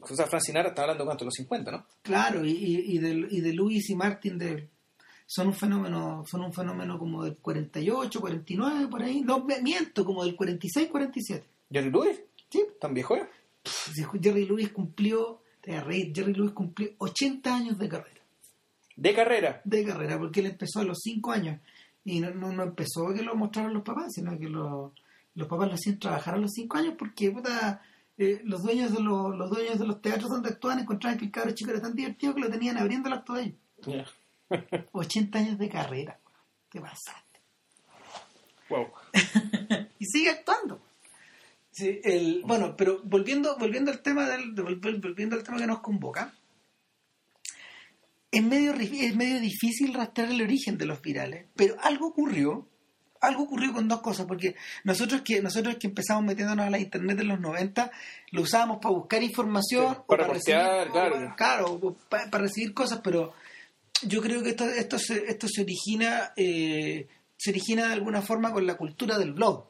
o 0.00 0.14
sea, 0.14 0.26
Frank 0.26 0.42
Sinatra 0.42 0.68
estaba 0.68 0.84
hablando 0.84 1.04
cuánto, 1.04 1.24
los 1.24 1.34
50, 1.34 1.70
¿no? 1.72 1.86
Claro, 2.02 2.44
y, 2.44 2.52
y, 2.52 2.98
de, 2.98 3.26
y 3.28 3.40
de 3.40 3.52
Lewis 3.52 3.90
y 3.90 3.96
Martin 3.96 4.38
de, 4.38 4.68
son 5.26 5.48
un 5.48 5.54
fenómeno, 5.54 6.24
son 6.30 6.42
un 6.42 6.52
fenómeno 6.52 6.98
como 6.98 7.24
del 7.24 7.36
48, 7.38 8.20
49, 8.20 8.86
por 8.88 9.02
ahí. 9.02 9.22
No, 9.22 9.44
miento, 9.44 10.04
como 10.04 10.24
del 10.24 10.36
46, 10.36 10.88
47. 10.88 11.44
¿Jerry 11.70 11.90
Lewis? 11.90 12.20
Sí. 12.48 12.64
¿Tan 12.80 12.94
viejo 12.94 13.16
era? 13.16 13.28
Jerry 14.22 14.46
Lewis 14.46 14.70
cumplió, 14.70 15.42
te 15.60 15.72
Jerry 15.72 16.32
Lewis 16.32 16.52
cumplió 16.52 16.90
80 16.98 17.54
años 17.54 17.78
de 17.78 17.88
carrera. 17.88 18.15
¿De 18.96 19.14
carrera? 19.14 19.60
De 19.64 19.84
carrera, 19.84 20.18
porque 20.18 20.40
él 20.40 20.46
empezó 20.46 20.80
a 20.80 20.84
los 20.84 20.98
5 21.02 21.32
años. 21.32 21.60
Y 22.04 22.20
no, 22.20 22.30
no, 22.30 22.62
empezó 22.62 23.12
que 23.14 23.22
lo 23.22 23.34
mostraron 23.34 23.74
los 23.74 23.82
papás, 23.82 24.14
sino 24.14 24.38
que 24.38 24.48
lo, 24.48 24.94
los 25.34 25.48
papás 25.48 25.68
lo 25.68 25.74
hacían 25.74 25.98
trabajar 25.98 26.34
a 26.34 26.38
los 26.38 26.52
5 26.52 26.76
años 26.78 26.94
porque 26.98 27.30
puta, 27.30 27.82
eh, 28.16 28.40
los 28.44 28.62
dueños 28.62 28.92
de 28.92 29.00
los, 29.00 29.36
los 29.36 29.50
dueños 29.50 29.78
de 29.78 29.86
los 29.86 30.00
teatros 30.00 30.30
donde 30.30 30.48
actuaban 30.48 30.80
encontraban 30.80 31.18
que 31.18 31.26
el 31.26 31.30
cabro 31.30 31.52
chico 31.52 31.70
era 31.70 31.82
tan 31.82 31.94
divertido 31.94 32.34
que 32.34 32.40
lo 32.40 32.50
tenían 32.50 32.78
abriendo 32.78 33.08
el 33.08 33.14
acto 33.14 33.34
de 33.34 33.54
ellos. 33.84 34.14
80 34.92 35.38
años 35.38 35.58
de 35.58 35.68
carrera, 35.68 36.18
te 36.70 36.80
pasaste. 36.80 37.40
Wow. 38.70 38.86
y 39.98 40.06
sigue 40.06 40.30
actuando. 40.30 40.80
Sí, 41.70 42.00
el, 42.04 42.42
bueno, 42.46 42.74
pero 42.74 43.02
volviendo, 43.04 43.58
volviendo 43.58 43.90
al 43.90 44.00
tema 44.00 44.26
del, 44.26 44.54
volviendo 44.54 45.36
al 45.36 45.42
tema 45.42 45.58
que 45.58 45.66
nos 45.66 45.80
convoca, 45.80 46.32
es 48.36 48.42
medio, 48.42 48.72
es 48.74 49.16
medio 49.16 49.40
difícil 49.40 49.94
rastrear 49.94 50.30
el 50.30 50.42
origen 50.42 50.76
de 50.78 50.86
los 50.86 51.00
virales, 51.00 51.46
pero 51.54 51.76
algo 51.80 52.08
ocurrió, 52.08 52.68
algo 53.20 53.44
ocurrió 53.44 53.72
con 53.72 53.88
dos 53.88 54.00
cosas, 54.00 54.26
porque 54.26 54.56
nosotros 54.84 55.22
que 55.22 55.40
nosotros 55.40 55.76
que 55.76 55.86
empezamos 55.86 56.24
metiéndonos 56.24 56.66
a 56.66 56.70
la 56.70 56.78
internet 56.78 57.18
en 57.20 57.28
los 57.28 57.40
90, 57.40 57.90
lo 58.32 58.42
usábamos 58.42 58.78
para 58.82 58.94
buscar 58.94 59.22
información, 59.22 60.02
para, 60.06 60.26
recibir, 60.26 60.60
claro, 61.36 61.96
para, 62.08 62.38
recibir 62.38 62.74
cosas, 62.74 63.00
pero 63.02 63.32
yo 64.02 64.20
creo 64.20 64.42
que 64.42 64.50
esto, 64.50 64.64
esto, 64.68 64.98
se, 64.98 65.24
esto 65.26 65.48
se 65.48 65.62
origina 65.62 66.32
eh, 66.36 67.08
se 67.38 67.50
origina 67.50 67.86
de 67.86 67.94
alguna 67.94 68.22
forma 68.22 68.52
con 68.52 68.66
la 68.66 68.76
cultura 68.76 69.18
del 69.18 69.32
blog. 69.32 69.66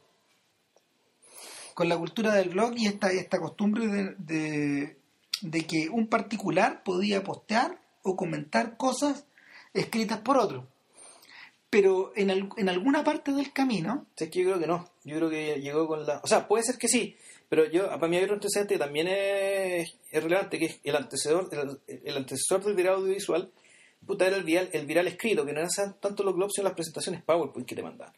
Con 1.75 1.89
la 1.89 1.99
cultura 1.99 2.35
del 2.35 2.49
blog 2.49 2.75
y 2.77 2.87
esta, 2.87 3.13
esta 3.13 3.39
costumbre 3.39 4.15
de, 4.19 4.97
de 5.43 5.67
que 5.67 5.89
un 5.91 6.07
particular 6.09 6.83
podía 6.83 7.23
postear 7.23 7.86
o 8.07 8.17
comentar 8.17 8.77
cosas 8.77 9.27
escritas 9.75 10.21
por 10.21 10.39
otro. 10.39 10.69
Pero 11.69 12.13
en, 12.15 12.31
en 12.57 12.69
alguna 12.69 13.03
parte 13.03 13.33
del 13.33 13.53
camino... 13.53 14.07
Es 14.17 14.31
que 14.31 14.41
yo 14.41 14.47
creo 14.47 14.61
que 14.61 14.67
no. 14.67 14.89
Yo 15.05 15.17
creo 15.17 15.29
que 15.29 15.61
llegó 15.61 15.87
con 15.87 16.07
la... 16.07 16.21
O 16.23 16.27
sea, 16.27 16.47
puede 16.47 16.63
ser 16.63 16.79
que 16.79 16.89
sí, 16.89 17.17
pero 17.49 17.71
yo 17.71 17.89
para 17.89 18.09
mí 18.09 18.17
hay 18.17 18.25
otro 18.25 18.35
antecedente 18.35 18.75
que 18.75 18.79
también 18.79 19.09
es, 19.09 19.95
relevante, 20.13 20.59
que 20.59 20.67
es 20.67 20.81
el 20.83 20.97
antecesor, 20.97 21.49
el, 21.87 22.17
antecesor 22.17 22.65
del 22.65 22.75
viral 22.75 22.97
audiovisual, 22.97 23.51
puta, 24.05 24.27
era 24.27 24.37
el 24.37 24.45
viral, 24.45 24.69
el 24.73 24.87
viral 24.87 25.07
escrito, 25.07 25.45
que 25.45 25.53
no 25.53 25.61
eran 25.61 26.01
tanto 26.01 26.23
los 26.25 26.35
globs, 26.35 26.55
sino 26.55 26.69
las 26.69 26.75
presentaciones 26.75 27.23
PowerPoint 27.23 27.69
que 27.69 27.77
te 27.77 27.83
mandaban. 27.83 28.15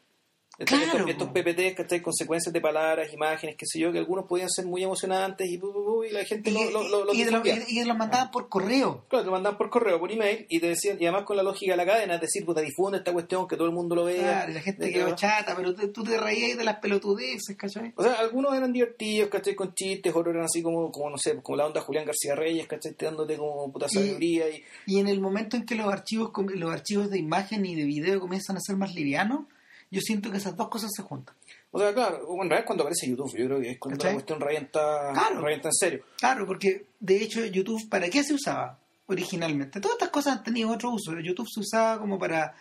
Estos, 0.59 0.77
claro. 0.77 1.07
estos, 1.07 1.29
PPTs, 1.29 1.75
¿cachai? 1.77 2.03
Consecuencias 2.03 2.53
de 2.53 2.61
palabras, 2.61 3.13
imágenes, 3.13 3.55
qué 3.57 3.65
sé 3.65 3.79
yo, 3.79 3.93
que 3.93 3.99
algunos 3.99 4.27
podían 4.27 4.51
ser 4.51 4.67
muy 4.67 4.83
emocionantes 4.83 5.47
y, 5.47 5.55
y 5.55 6.11
la 6.11 6.25
gente 6.25 6.51
y, 6.51 6.53
lo, 6.53 6.83
lo, 6.83 7.15
y, 7.15 7.23
y, 7.69 7.85
lo 7.85 7.95
mandaban 7.95 8.33
por 8.33 8.49
correo. 8.49 9.05
Claro, 9.07 9.27
lo 9.27 9.31
mandaban 9.31 9.57
por 9.57 9.71
correo, 9.71 10.01
por 10.01 10.11
email, 10.11 10.47
y 10.49 10.59
te 10.59 10.71
decían, 10.71 10.97
y 10.99 11.07
además 11.07 11.23
con 11.23 11.37
la 11.37 11.45
lógica 11.45 11.75
de 11.75 11.77
la 11.77 11.87
cadena, 11.87 12.17
es 12.17 12.21
decir, 12.23 12.45
puta, 12.45 12.61
difunde 12.61 12.99
esta 12.99 13.13
cuestión, 13.13 13.47
que 13.47 13.57
todo 13.57 13.69
el 13.69 13.73
mundo 13.73 13.95
lo 13.95 14.07
vea. 14.07 14.21
Claro, 14.21 14.51
y 14.51 14.55
la 14.55 14.61
gente 14.61 14.93
quedó 14.93 15.15
chata, 15.15 15.55
pero 15.55 15.75
tú 15.93 16.03
te 16.03 16.19
reías 16.19 16.59
de 16.59 16.65
las 16.65 16.81
pelotudeces, 16.81 17.57
¿cachai? 17.57 17.93
O 17.95 18.03
sea, 18.03 18.15
algunos 18.15 18.53
eran 18.57 18.73
divertidos, 18.73 19.31
¿cachai? 19.31 19.55
Con 19.55 19.75
chistes, 19.75 20.13
otros 20.13 20.35
eran 20.35 20.47
así 20.47 20.61
como, 20.61 20.91
como 20.91 21.09
no 21.09 21.19
sé, 21.19 21.37
como 21.41 21.55
la 21.55 21.67
onda 21.67 21.83
Julián 21.83 22.05
García 22.05 22.35
Reyes, 22.35 22.67
¿cachai? 22.67 22.97
dándote 22.99 23.37
como 23.37 23.71
puta 23.71 23.89
sabiduría. 23.89 24.51
Y, 24.51 24.65
y 24.87 24.99
en 24.99 25.07
el 25.07 25.21
momento 25.21 25.57
en 25.57 25.65
que 25.65 25.77
los 25.77 25.87
archivos, 25.87 26.33
los 26.57 26.73
archivos 26.73 27.11
de 27.11 27.19
imagen 27.21 27.65
y 27.65 27.77
de 27.77 27.85
video 27.85 28.19
comienzan 28.19 28.57
a 28.57 28.61
ser 28.61 28.75
más 28.75 28.93
livianos, 28.93 29.43
yo 29.91 30.01
siento 30.01 30.31
que 30.31 30.37
esas 30.39 30.57
dos 30.57 30.69
cosas 30.69 30.91
se 30.95 31.03
juntan. 31.03 31.35
O 31.71 31.79
sea, 31.79 31.93
claro, 31.95 32.21
en 32.31 32.49
realidad 32.49 32.65
cuando 32.67 32.85
aparece 32.85 33.09
YouTube, 33.09 33.37
yo 33.37 33.47
creo 33.47 33.61
que 33.61 33.71
es 33.73 33.79
cuando 33.79 34.05
la 34.05 34.13
cuestión 34.13 34.41
revienta, 34.41 35.13
revienta 35.35 35.69
en 35.69 35.75
serio. 35.75 36.05
Claro, 36.19 36.47
porque 36.47 36.87
de 37.01 37.23
hecho 37.23 37.45
YouTube, 37.45 37.89
¿para 37.89 38.09
qué 38.09 38.23
se 38.25 38.35
usaba 38.35 38.79
originalmente? 39.07 39.81
Todas 39.81 39.97
estas 39.97 40.11
cosas 40.11 40.39
han 40.39 40.43
tenido 40.45 40.71
otro 40.71 40.91
uso. 40.91 41.19
YouTube 41.19 41.49
se 41.53 41.61
usaba 41.61 41.99
como 41.99 42.19
para... 42.19 42.55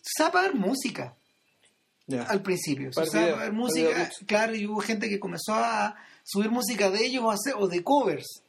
Se 0.00 0.10
usaba 0.22 0.32
para 0.32 0.48
ver 0.48 0.56
música. 0.56 1.14
Ya. 2.06 2.24
al 2.24 2.42
principio. 2.42 2.92
Se 2.92 3.00
usaba 3.02 3.26
para 3.30 3.42
ver 3.44 3.52
música, 3.52 4.10
claro, 4.26 4.54
y 4.56 4.66
hubo 4.66 4.80
gente 4.80 5.08
que 5.08 5.20
comenzó 5.20 5.54
a 5.54 5.94
subir 6.24 6.50
música 6.50 6.90
de 6.90 7.06
ellos 7.06 7.22
o, 7.24 7.30
hacer- 7.30 7.54
o 7.56 7.68
de 7.68 7.82
covers. 7.84 8.42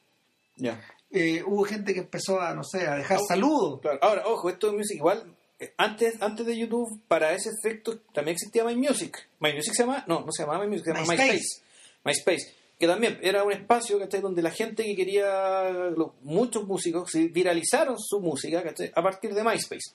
Ya. 0.58 0.82
Eh, 1.12 1.44
hubo 1.46 1.64
gente 1.64 1.94
que 1.94 2.00
empezó 2.00 2.42
a, 2.42 2.56
no 2.56 2.64
sé, 2.64 2.88
a 2.88 2.96
dejar 2.96 3.20
saludos. 3.28 3.80
Claro. 3.82 4.00
Ahora, 4.02 4.24
ojo, 4.26 4.50
esto 4.50 4.72
de 4.72 4.78
Music 4.78 4.98
igual, 4.98 5.36
antes, 5.77 6.22
antes 6.22 6.46
de 6.46 6.58
YouTube, 6.58 7.01
para 7.08 7.34
ese 7.34 7.50
efecto 7.50 8.00
también 8.13 8.36
existía 8.36 8.63
My 8.63 8.75
Music. 8.75 9.29
My 9.39 9.53
Music 9.53 9.74
se 9.74 9.84
llama, 9.84 10.03
no, 10.08 10.22
no 10.22 10.32
se 10.32 10.43
llamaba 10.43 10.63
My 10.63 10.70
Music, 10.70 10.86
se 10.86 10.93
llama 10.93 11.05
MySpace. 11.05 11.32
MySpace. 11.32 11.63
MySpace. 12.03 12.55
Que 12.79 12.88
también 12.88 13.20
era 13.22 13.43
un 13.43 13.51
espacio 13.51 14.00
¿cachai? 14.00 14.22
donde 14.22 14.41
la 14.41 14.51
gente 14.51 14.84
que 14.84 14.96
quería, 14.96 15.91
muchos 16.22 16.65
músicos, 16.65 17.12
viralizaron 17.32 17.98
su 18.00 18.20
música 18.20 18.63
¿cachai? 18.63 18.91
a 18.93 19.01
partir 19.01 19.34
de 19.34 19.43
MySpace. 19.43 19.91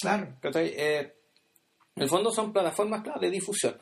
Claro. 0.00 0.36
¿cachai? 0.40 0.74
Eh, 0.76 1.12
en 1.96 2.02
el 2.02 2.08
fondo 2.08 2.30
son 2.30 2.52
plataformas 2.52 3.02
claro, 3.02 3.20
de 3.20 3.30
difusión. 3.30 3.76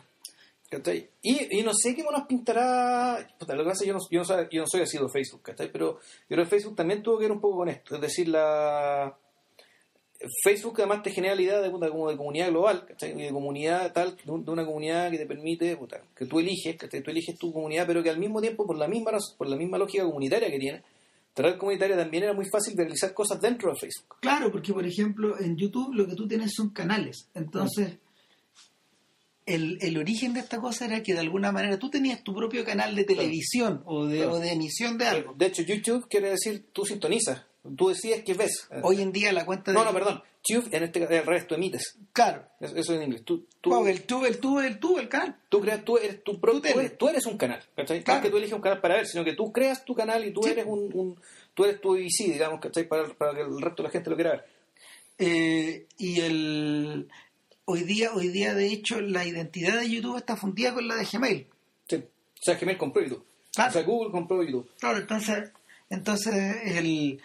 ¿cachai? 0.68 1.08
Y, 1.22 1.58
y 1.58 1.62
no 1.62 1.72
sé 1.74 1.94
qué 1.94 2.02
nos 2.02 2.26
pintará. 2.26 3.26
puta, 3.38 3.54
lo 3.54 3.62
que 3.62 3.70
pasa 3.70 3.78
es 3.78 3.80
que 3.82 3.88
yo 3.88 3.94
no, 3.94 4.00
yo, 4.10 4.18
no 4.20 4.24
soy, 4.24 4.48
yo 4.50 4.60
no 4.62 4.66
soy 4.66 4.80
asiduo 4.82 5.06
de 5.06 5.12
Facebook, 5.12 5.42
¿cachai? 5.42 5.70
pero 5.70 6.00
yo 6.00 6.26
creo 6.28 6.44
que 6.44 6.50
Facebook 6.50 6.76
también 6.76 7.02
tuvo 7.02 7.18
que 7.18 7.24
ver 7.24 7.32
un 7.32 7.40
poco 7.40 7.58
con 7.58 7.68
esto. 7.68 7.94
Es 7.94 8.00
decir, 8.00 8.28
la 8.28 9.16
Facebook 10.42 10.74
además 10.78 11.02
te 11.02 11.10
genera 11.10 11.34
la 11.34 11.42
idea 11.42 11.60
de, 11.60 11.70
puta, 11.70 11.88
como 11.90 12.10
de 12.10 12.16
comunidad 12.16 12.48
global, 12.50 12.84
¿cachai? 12.86 13.14
De 13.14 13.30
comunidad 13.30 13.92
tal, 13.92 14.16
de, 14.24 14.30
un- 14.32 14.44
de 14.44 14.50
una 14.50 14.64
comunidad 14.64 15.10
que 15.10 15.18
te 15.18 15.26
permite, 15.26 15.76
puta, 15.76 16.00
que 16.16 16.26
tú 16.26 16.38
eliges, 16.40 16.76
¿cachai? 16.76 17.02
Tú 17.02 17.10
eliges 17.10 17.38
tu 17.38 17.52
comunidad, 17.52 17.86
pero 17.86 18.02
que 18.02 18.10
al 18.10 18.18
mismo 18.18 18.40
tiempo, 18.40 18.66
por 18.66 18.76
la 18.78 18.88
misma, 18.88 19.12
por 19.36 19.48
la 19.48 19.56
misma 19.56 19.78
lógica 19.78 20.04
comunitaria 20.04 20.50
que 20.50 20.58
tiene, 20.58 20.82
la 21.36 21.42
red 21.50 21.58
comunitaria 21.58 21.96
también 21.96 22.22
era 22.24 22.32
muy 22.32 22.46
fácil 22.48 22.74
de 22.74 22.84
realizar 22.84 23.12
cosas 23.12 23.40
dentro 23.40 23.70
de 23.70 23.78
Facebook. 23.78 24.16
Claro, 24.20 24.50
porque 24.50 24.72
por 24.72 24.86
ejemplo 24.86 25.38
en 25.38 25.56
YouTube 25.56 25.92
lo 25.94 26.06
que 26.06 26.14
tú 26.14 26.26
tienes 26.26 26.52
son 26.54 26.70
canales. 26.70 27.28
Entonces, 27.34 27.98
el, 29.44 29.78
el 29.80 29.96
origen 29.98 30.32
de 30.32 30.40
esta 30.40 30.58
cosa 30.60 30.86
era 30.86 31.02
que 31.02 31.12
de 31.12 31.20
alguna 31.20 31.52
manera 31.52 31.78
tú 31.78 31.88
tenías 31.88 32.22
tu 32.24 32.34
propio 32.34 32.64
canal 32.64 32.96
de 32.96 33.04
televisión 33.04 33.82
o, 33.84 34.06
de, 34.06 34.16
Claro. 34.18 34.32
o 34.32 34.38
de 34.40 34.52
emisión 34.52 34.98
de 34.98 35.06
algo. 35.06 35.34
De 35.36 35.46
hecho, 35.46 35.62
YouTube 35.62 36.08
quiere 36.08 36.30
decir 36.30 36.64
tú 36.72 36.84
sintonizas, 36.84 37.42
tú 37.76 37.88
decides 37.88 38.22
qué 38.24 38.34
ves. 38.34 38.68
Hoy 38.82 39.00
en 39.02 39.12
día 39.12 39.32
la 39.32 39.44
cuenta 39.46 39.70
de... 39.72 39.78
no, 39.78 39.84
no, 39.84 39.92
perdón. 39.92 40.22
Tube, 40.48 40.68
en 40.70 40.84
este 40.84 41.00
caso, 41.00 41.12
al 41.12 41.26
revés, 41.26 41.48
tú 41.48 41.56
emites. 41.56 41.96
Claro. 42.12 42.44
Eso 42.60 42.76
eso 42.76 42.92
es 42.92 42.98
en 43.00 43.02
inglés. 43.06 43.24
Tú, 43.24 43.34
el 43.84 44.02
tubo, 44.04 44.24
el 44.24 44.38
tubo, 44.38 44.60
el 44.60 44.78
tubo, 44.78 45.00
el 45.00 45.08
canal. 45.08 45.36
tú 45.48 45.60
creas, 45.60 45.84
tú 45.84 45.98
eres 45.98 46.22
tu 46.22 46.38
propio, 46.40 46.72
Tú 46.72 46.78
eres, 46.78 46.96
tú 46.96 47.08
eres 47.08 47.26
un 47.26 47.36
canal. 47.36 47.60
¿cachai? 47.74 48.04
No 48.06 48.14
es 48.14 48.20
que 48.20 48.30
tú 48.30 48.36
eliges 48.36 48.54
un 48.54 48.60
canal 48.60 48.80
para 48.80 48.94
ver, 48.94 49.06
sino 49.08 49.24
que 49.24 49.32
tú 49.32 49.50
creas 49.52 49.84
tu 49.84 49.92
canal 49.96 50.24
y 50.24 50.30
tú 50.32 50.42
Sí. 50.44 50.50
eres 50.50 50.64
un, 50.66 50.88
un- 50.94 51.20
tú 51.52 51.64
eres 51.64 51.80
tu 51.80 51.94
BBC, 51.94 52.32
digamos, 52.32 52.60
¿cachai? 52.60 52.86
Para, 52.86 53.08
para 53.14 53.34
que 53.34 53.40
el 53.40 53.60
resto 53.60 53.82
de 53.82 53.88
la 53.88 53.92
gente 53.92 54.10
lo 54.10 54.14
quiera 54.16 54.30
ver. 54.32 54.44
Eh, 55.18 55.86
y 55.98 56.20
el 56.20 57.08
hoy 57.64 57.82
día, 57.82 58.12
hoy 58.14 58.28
día 58.28 58.54
de 58.54 58.66
hecho 58.68 59.00
la 59.00 59.24
identidad 59.26 59.80
de 59.80 59.90
YouTube 59.90 60.16
está 60.18 60.36
fundida 60.36 60.74
con 60.74 60.86
la 60.86 60.94
de 60.96 61.06
Gmail. 61.10 61.46
Sí. 61.88 61.96
O 61.96 62.02
sea, 62.42 62.54
Gmail 62.54 62.78
compró 62.78 63.02
YouTube. 63.02 63.24
Claro. 63.52 63.70
O 63.70 63.72
sea, 63.72 63.82
Google 63.82 64.10
compró 64.12 64.42
YouTube. 64.44 64.70
Claro, 64.78 64.98
entonces, 64.98 65.50
entonces 65.90 66.34
el, 66.66 67.20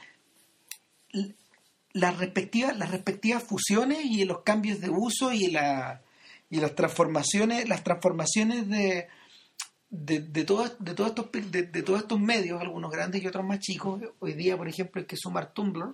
las 1.93 2.17
respectivas, 2.17 2.77
las 2.77 2.91
respectivas 2.91 3.43
fusiones 3.43 4.05
y 4.05 4.25
los 4.25 4.41
cambios 4.41 4.79
de 4.81 4.89
uso 4.89 5.31
y 5.31 5.47
la 5.47 6.01
y 6.49 6.59
las 6.59 6.75
transformaciones, 6.75 7.69
las 7.69 7.83
transformaciones 7.83 8.67
de 8.67 9.07
de, 9.91 10.21
de, 10.21 10.45
todos, 10.45 10.73
de, 10.79 10.93
todos 10.93 11.09
estos, 11.09 11.51
de, 11.51 11.63
de 11.63 11.83
todos 11.83 12.01
estos 12.01 12.19
medios, 12.19 12.59
algunos 12.61 12.89
grandes 12.91 13.21
y 13.21 13.27
otros 13.27 13.45
más 13.45 13.59
chicos, 13.59 14.01
hoy 14.19 14.33
día, 14.33 14.57
por 14.57 14.67
ejemplo, 14.67 15.01
hay 15.01 15.05
que 15.05 15.17
sumar 15.17 15.53
Tumblr, 15.53 15.93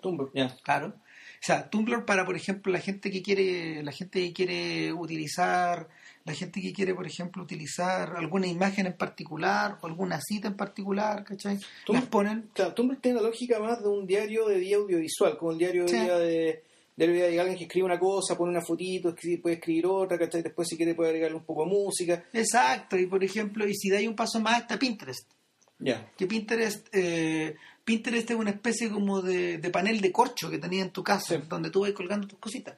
Tumblr, 0.00 0.30
ya. 0.34 0.54
Claro. 0.62 0.88
O 0.88 1.42
sea, 1.46 1.70
Tumblr 1.70 2.04
para, 2.04 2.26
por 2.26 2.34
ejemplo, 2.34 2.72
la 2.72 2.80
gente 2.80 3.10
que 3.10 3.22
quiere, 3.22 3.84
la 3.84 3.92
gente 3.92 4.20
que 4.20 4.32
quiere 4.32 4.92
utilizar, 4.92 5.88
la 6.26 6.34
gente 6.34 6.60
que 6.60 6.72
quiere, 6.72 6.92
por 6.92 7.06
ejemplo, 7.06 7.42
utilizar 7.42 8.16
alguna 8.16 8.48
imagen 8.48 8.86
en 8.86 8.94
particular 8.96 9.78
o 9.80 9.86
alguna 9.86 10.20
cita 10.20 10.48
en 10.48 10.56
particular, 10.56 11.24
¿cachai? 11.24 11.58
Las 11.86 12.04
ponen, 12.06 12.50
Claro, 12.52 12.74
Tumblr 12.74 13.00
tiene 13.00 13.20
la 13.20 13.28
lógica 13.28 13.60
más 13.60 13.80
de 13.80 13.88
un 13.88 14.06
diario 14.06 14.46
de 14.48 14.58
día 14.58 14.76
audiovisual, 14.76 15.38
como 15.38 15.52
el 15.52 15.58
diario 15.58 15.86
de 15.86 15.92
día 15.92 16.16
de, 16.18 17.38
alguien 17.40 17.56
que 17.56 17.64
escribe 17.64 17.86
una 17.86 17.98
cosa, 17.98 18.36
pone 18.36 18.50
una 18.50 18.60
fotito, 18.60 19.14
puede 19.40 19.54
escribir 19.56 19.86
otra, 19.86 20.18
¿cachai? 20.18 20.42
Después 20.42 20.66
si 20.66 20.76
quiere 20.76 20.96
puede 20.96 21.10
agregarle 21.10 21.36
un 21.36 21.44
poco 21.44 21.64
de 21.64 21.70
música. 21.70 22.24
exacto, 22.32 22.98
y 22.98 23.06
por 23.06 23.22
ejemplo, 23.22 23.66
y 23.68 23.74
si 23.74 23.88
dais 23.88 24.08
un 24.08 24.16
paso 24.16 24.40
más 24.40 24.62
está 24.62 24.76
Pinterest, 24.78 25.30
Ya. 25.78 26.10
que 26.16 26.26
Pinterest, 26.26 26.88
eh, 26.92 27.54
Pinterest 27.84 28.28
es 28.30 28.36
una 28.36 28.50
especie 28.50 28.90
como 28.90 29.22
de, 29.22 29.58
de 29.58 29.70
panel 29.70 30.00
de 30.00 30.10
corcho 30.10 30.50
que 30.50 30.58
tenías 30.58 30.86
en 30.86 30.92
tu 30.92 31.04
casa, 31.04 31.36
Sí. 31.36 31.42
donde 31.48 31.70
tú 31.70 31.82
vas 31.82 31.92
colgando 31.92 32.26
tus 32.26 32.40
cositas. 32.40 32.74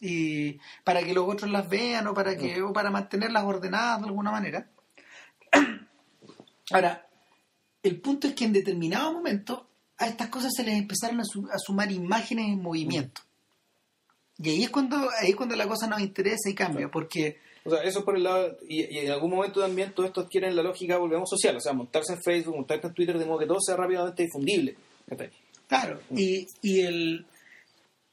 Y 0.00 0.58
para 0.84 1.02
que 1.02 1.12
los 1.12 1.28
otros 1.28 1.50
las 1.50 1.68
vean 1.68 2.06
o 2.06 2.14
para 2.14 2.36
que 2.36 2.62
o 2.62 2.72
para 2.72 2.90
mantenerlas 2.90 3.44
ordenadas 3.44 4.00
de 4.02 4.06
alguna 4.08 4.30
manera. 4.30 4.68
Ahora, 6.70 7.06
el 7.82 8.00
punto 8.00 8.28
es 8.28 8.34
que 8.34 8.44
en 8.44 8.52
determinado 8.52 9.12
momento 9.12 9.66
a 9.98 10.06
estas 10.06 10.28
cosas 10.28 10.52
se 10.54 10.62
les 10.64 10.76
empezaron 10.78 11.20
a, 11.20 11.24
su- 11.24 11.48
a 11.50 11.58
sumar 11.58 11.90
imágenes 11.90 12.46
en 12.48 12.62
movimiento. 12.62 13.22
Y 14.38 14.50
ahí 14.50 14.62
es 14.64 14.70
cuando 14.70 14.96
ahí 15.20 15.30
es 15.30 15.36
cuando 15.36 15.56
la 15.56 15.66
cosa 15.66 15.88
nos 15.88 16.00
interesa 16.00 16.48
y 16.48 16.54
cambia, 16.54 16.88
porque 16.88 17.38
O 17.64 17.70
sea, 17.70 17.82
eso 17.82 18.04
por 18.04 18.16
el 18.16 18.22
lado, 18.22 18.56
y, 18.68 18.84
y 18.84 18.98
en 18.98 19.10
algún 19.10 19.30
momento 19.32 19.60
también 19.60 19.92
todo 19.92 20.06
esto 20.06 20.20
adquiere 20.20 20.52
la 20.52 20.62
lógica, 20.62 20.96
volvemos 20.98 21.28
social, 21.28 21.56
o 21.56 21.60
sea, 21.60 21.72
montarse 21.72 22.12
en 22.12 22.22
Facebook, 22.22 22.54
montarse 22.54 22.86
en 22.86 22.94
Twitter, 22.94 23.18
de 23.18 23.24
modo 23.26 23.40
que 23.40 23.46
todo 23.46 23.60
sea 23.60 23.74
rápidamente 23.76 24.22
difundible. 24.22 24.76
Claro, 25.66 26.00
y, 26.14 26.46
y 26.62 26.80
el, 26.82 27.26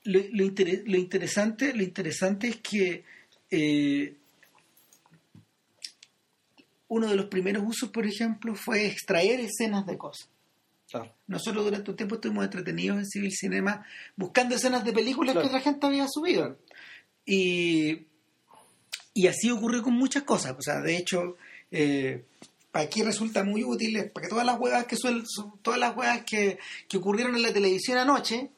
lo, 0.05 0.19
lo, 0.31 0.43
inter- 0.45 0.83
lo 0.87 0.97
interesante, 0.97 1.73
lo 1.73 1.83
interesante 1.83 2.47
es 2.47 2.55
que 2.57 3.03
eh, 3.51 4.15
uno 6.87 7.07
de 7.09 7.15
los 7.15 7.25
primeros 7.25 7.63
usos, 7.65 7.89
por 7.89 8.05
ejemplo, 8.05 8.55
fue 8.55 8.85
extraer 8.85 9.39
escenas 9.39 9.85
de 9.85 9.97
cosas. 9.97 10.29
Claro. 10.89 11.11
Nosotros 11.27 11.65
durante 11.65 11.89
un 11.91 11.97
tiempo 11.97 12.15
estuvimos 12.15 12.45
entretenidos 12.45 12.97
en 12.99 13.05
Civil 13.07 13.31
Cinema 13.33 13.85
buscando 14.15 14.55
escenas 14.55 14.85
de 14.85 14.93
películas 14.93 15.33
Claro. 15.33 15.49
que 15.49 15.55
otra 15.55 15.61
gente 15.63 15.85
había 15.87 16.07
subido. 16.07 16.57
Y, 17.25 18.05
y 19.13 19.27
así 19.27 19.49
ocurrió 19.49 19.81
con 19.81 19.93
muchas 19.93 20.23
cosas. 20.23 20.55
O 20.57 20.61
sea, 20.61 20.79
de 20.81 20.95
hecho, 20.95 21.37
eh, 21.71 22.23
aquí 22.71 23.01
resulta 23.01 23.43
muy 23.43 23.63
útil, 23.63 24.11
porque 24.13 24.29
todas 24.29 24.45
las 24.45 24.59
huevas 24.59 24.85
que 24.85 24.95
suel- 24.95 25.25
su- 25.27 25.57
todas 25.63 25.79
las 25.79 25.97
huevas 25.97 26.23
que, 26.23 26.59
que 26.87 26.97
ocurrieron 26.97 27.35
en 27.35 27.41
la 27.41 27.51
televisión 27.51 27.97
anoche, 27.97 28.51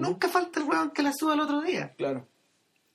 nunca 0.00 0.28
falta 0.28 0.60
el 0.60 0.66
huevón 0.66 0.90
que 0.90 1.02
las 1.02 1.16
suba 1.18 1.34
el 1.34 1.40
otro 1.40 1.60
día. 1.62 1.94
Claro. 1.96 2.26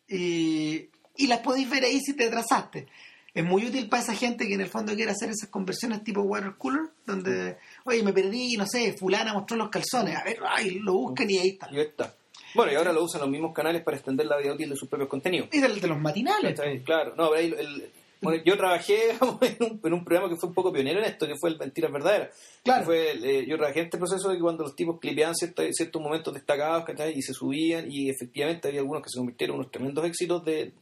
Y, 0.08 0.90
y 1.18 1.28
las 1.28 1.40
podéis 1.40 1.70
ver 1.70 1.84
ahí 1.84 2.00
si 2.02 2.14
te 2.14 2.26
atrasaste. 2.28 2.88
Es 3.34 3.46
muy 3.46 3.66
útil 3.66 3.88
para 3.88 4.04
esa 4.04 4.14
gente 4.14 4.46
que 4.46 4.56
en 4.56 4.62
el 4.62 4.68
fondo 4.68 4.94
quiere 4.94 5.12
hacer 5.12 5.30
esas 5.30 5.48
conversiones 5.50 6.04
tipo 6.04 6.22
water 6.22 6.56
cooler, 6.58 6.82
donde, 7.06 7.58
oye, 7.86 8.04
me 8.04 8.12
perdí, 8.12 8.58
no 8.58 8.66
sé, 8.68 8.92
fulana 8.94 9.34
mostró 9.34 9.56
los 9.56 9.70
calzones, 9.70 10.18
a 10.18 10.24
ver, 10.26 10.40
ay, 10.46 10.80
lo 10.80 10.94
buscan 10.94 11.30
y 11.30 11.38
ahí 11.38 11.48
está. 11.50 11.70
Y 11.72 11.78
ahí 11.78 11.86
está. 11.86 12.14
Bueno, 12.54 12.74
y 12.74 12.76
ahora 12.76 12.92
lo 12.92 13.02
usan 13.06 13.22
los 13.22 13.30
mismos 13.30 13.54
canales 13.54 13.82
para 13.84 13.96
extender 13.96 14.26
la 14.26 14.38
vida 14.38 14.54
útil 14.54 14.70
de 14.70 14.76
sus 14.76 14.90
propios 14.90 15.08
contenidos. 15.08 15.48
Es 15.54 15.64
el 15.64 15.80
de 15.80 15.88
los 15.88 15.98
matinales. 15.98 16.60
Claro, 16.84 17.16
no, 17.16 17.30
pero 17.30 17.36
ahí 17.36 17.56
el- 17.58 17.90
bueno, 18.22 18.44
yo 18.46 18.56
trabajé 18.58 19.08
digamos, 19.14 19.42
en, 19.42 19.58
un, 19.60 19.82
en 19.84 19.94
un 19.94 20.06
programa 20.06 20.30
que 20.30 20.38
fue 20.40 20.50
un 20.50 20.56
poco 20.56 20.72
pionero 20.72 21.00
en 21.00 21.06
esto, 21.06 21.26
que 21.28 21.36
fue 21.40 21.50
el 21.50 21.58
Mentiras 21.58 21.92
Verdaderas. 21.92 22.36
Claro. 22.64 22.86
Fue, 22.86 23.12
eh, 23.14 23.46
yo 23.48 23.58
trabajé 23.58 23.80
en 23.80 23.86
este 23.86 23.98
proceso 23.98 24.30
de 24.30 24.36
que 24.36 24.42
cuando 24.42 24.64
los 24.64 24.76
tipos 24.76 25.00
clipeaban 25.00 25.36
ciertos, 25.36 25.66
ciertos 25.72 26.02
momentos 26.02 26.34
destacados 26.34 26.86
¿cachai? 26.86 27.14
y 27.18 27.22
se 27.22 27.34
subían, 27.34 27.92
y 27.92 28.10
efectivamente 28.10 28.68
había 28.68 28.82
algunos 28.82 29.02
que 29.04 29.10
se 29.10 29.18
convirtieron 29.18 29.56
en 29.56 29.60
unos 29.62 29.72
tremendos 29.72 30.06
éxitos 30.06 30.46
de, 30.46 30.74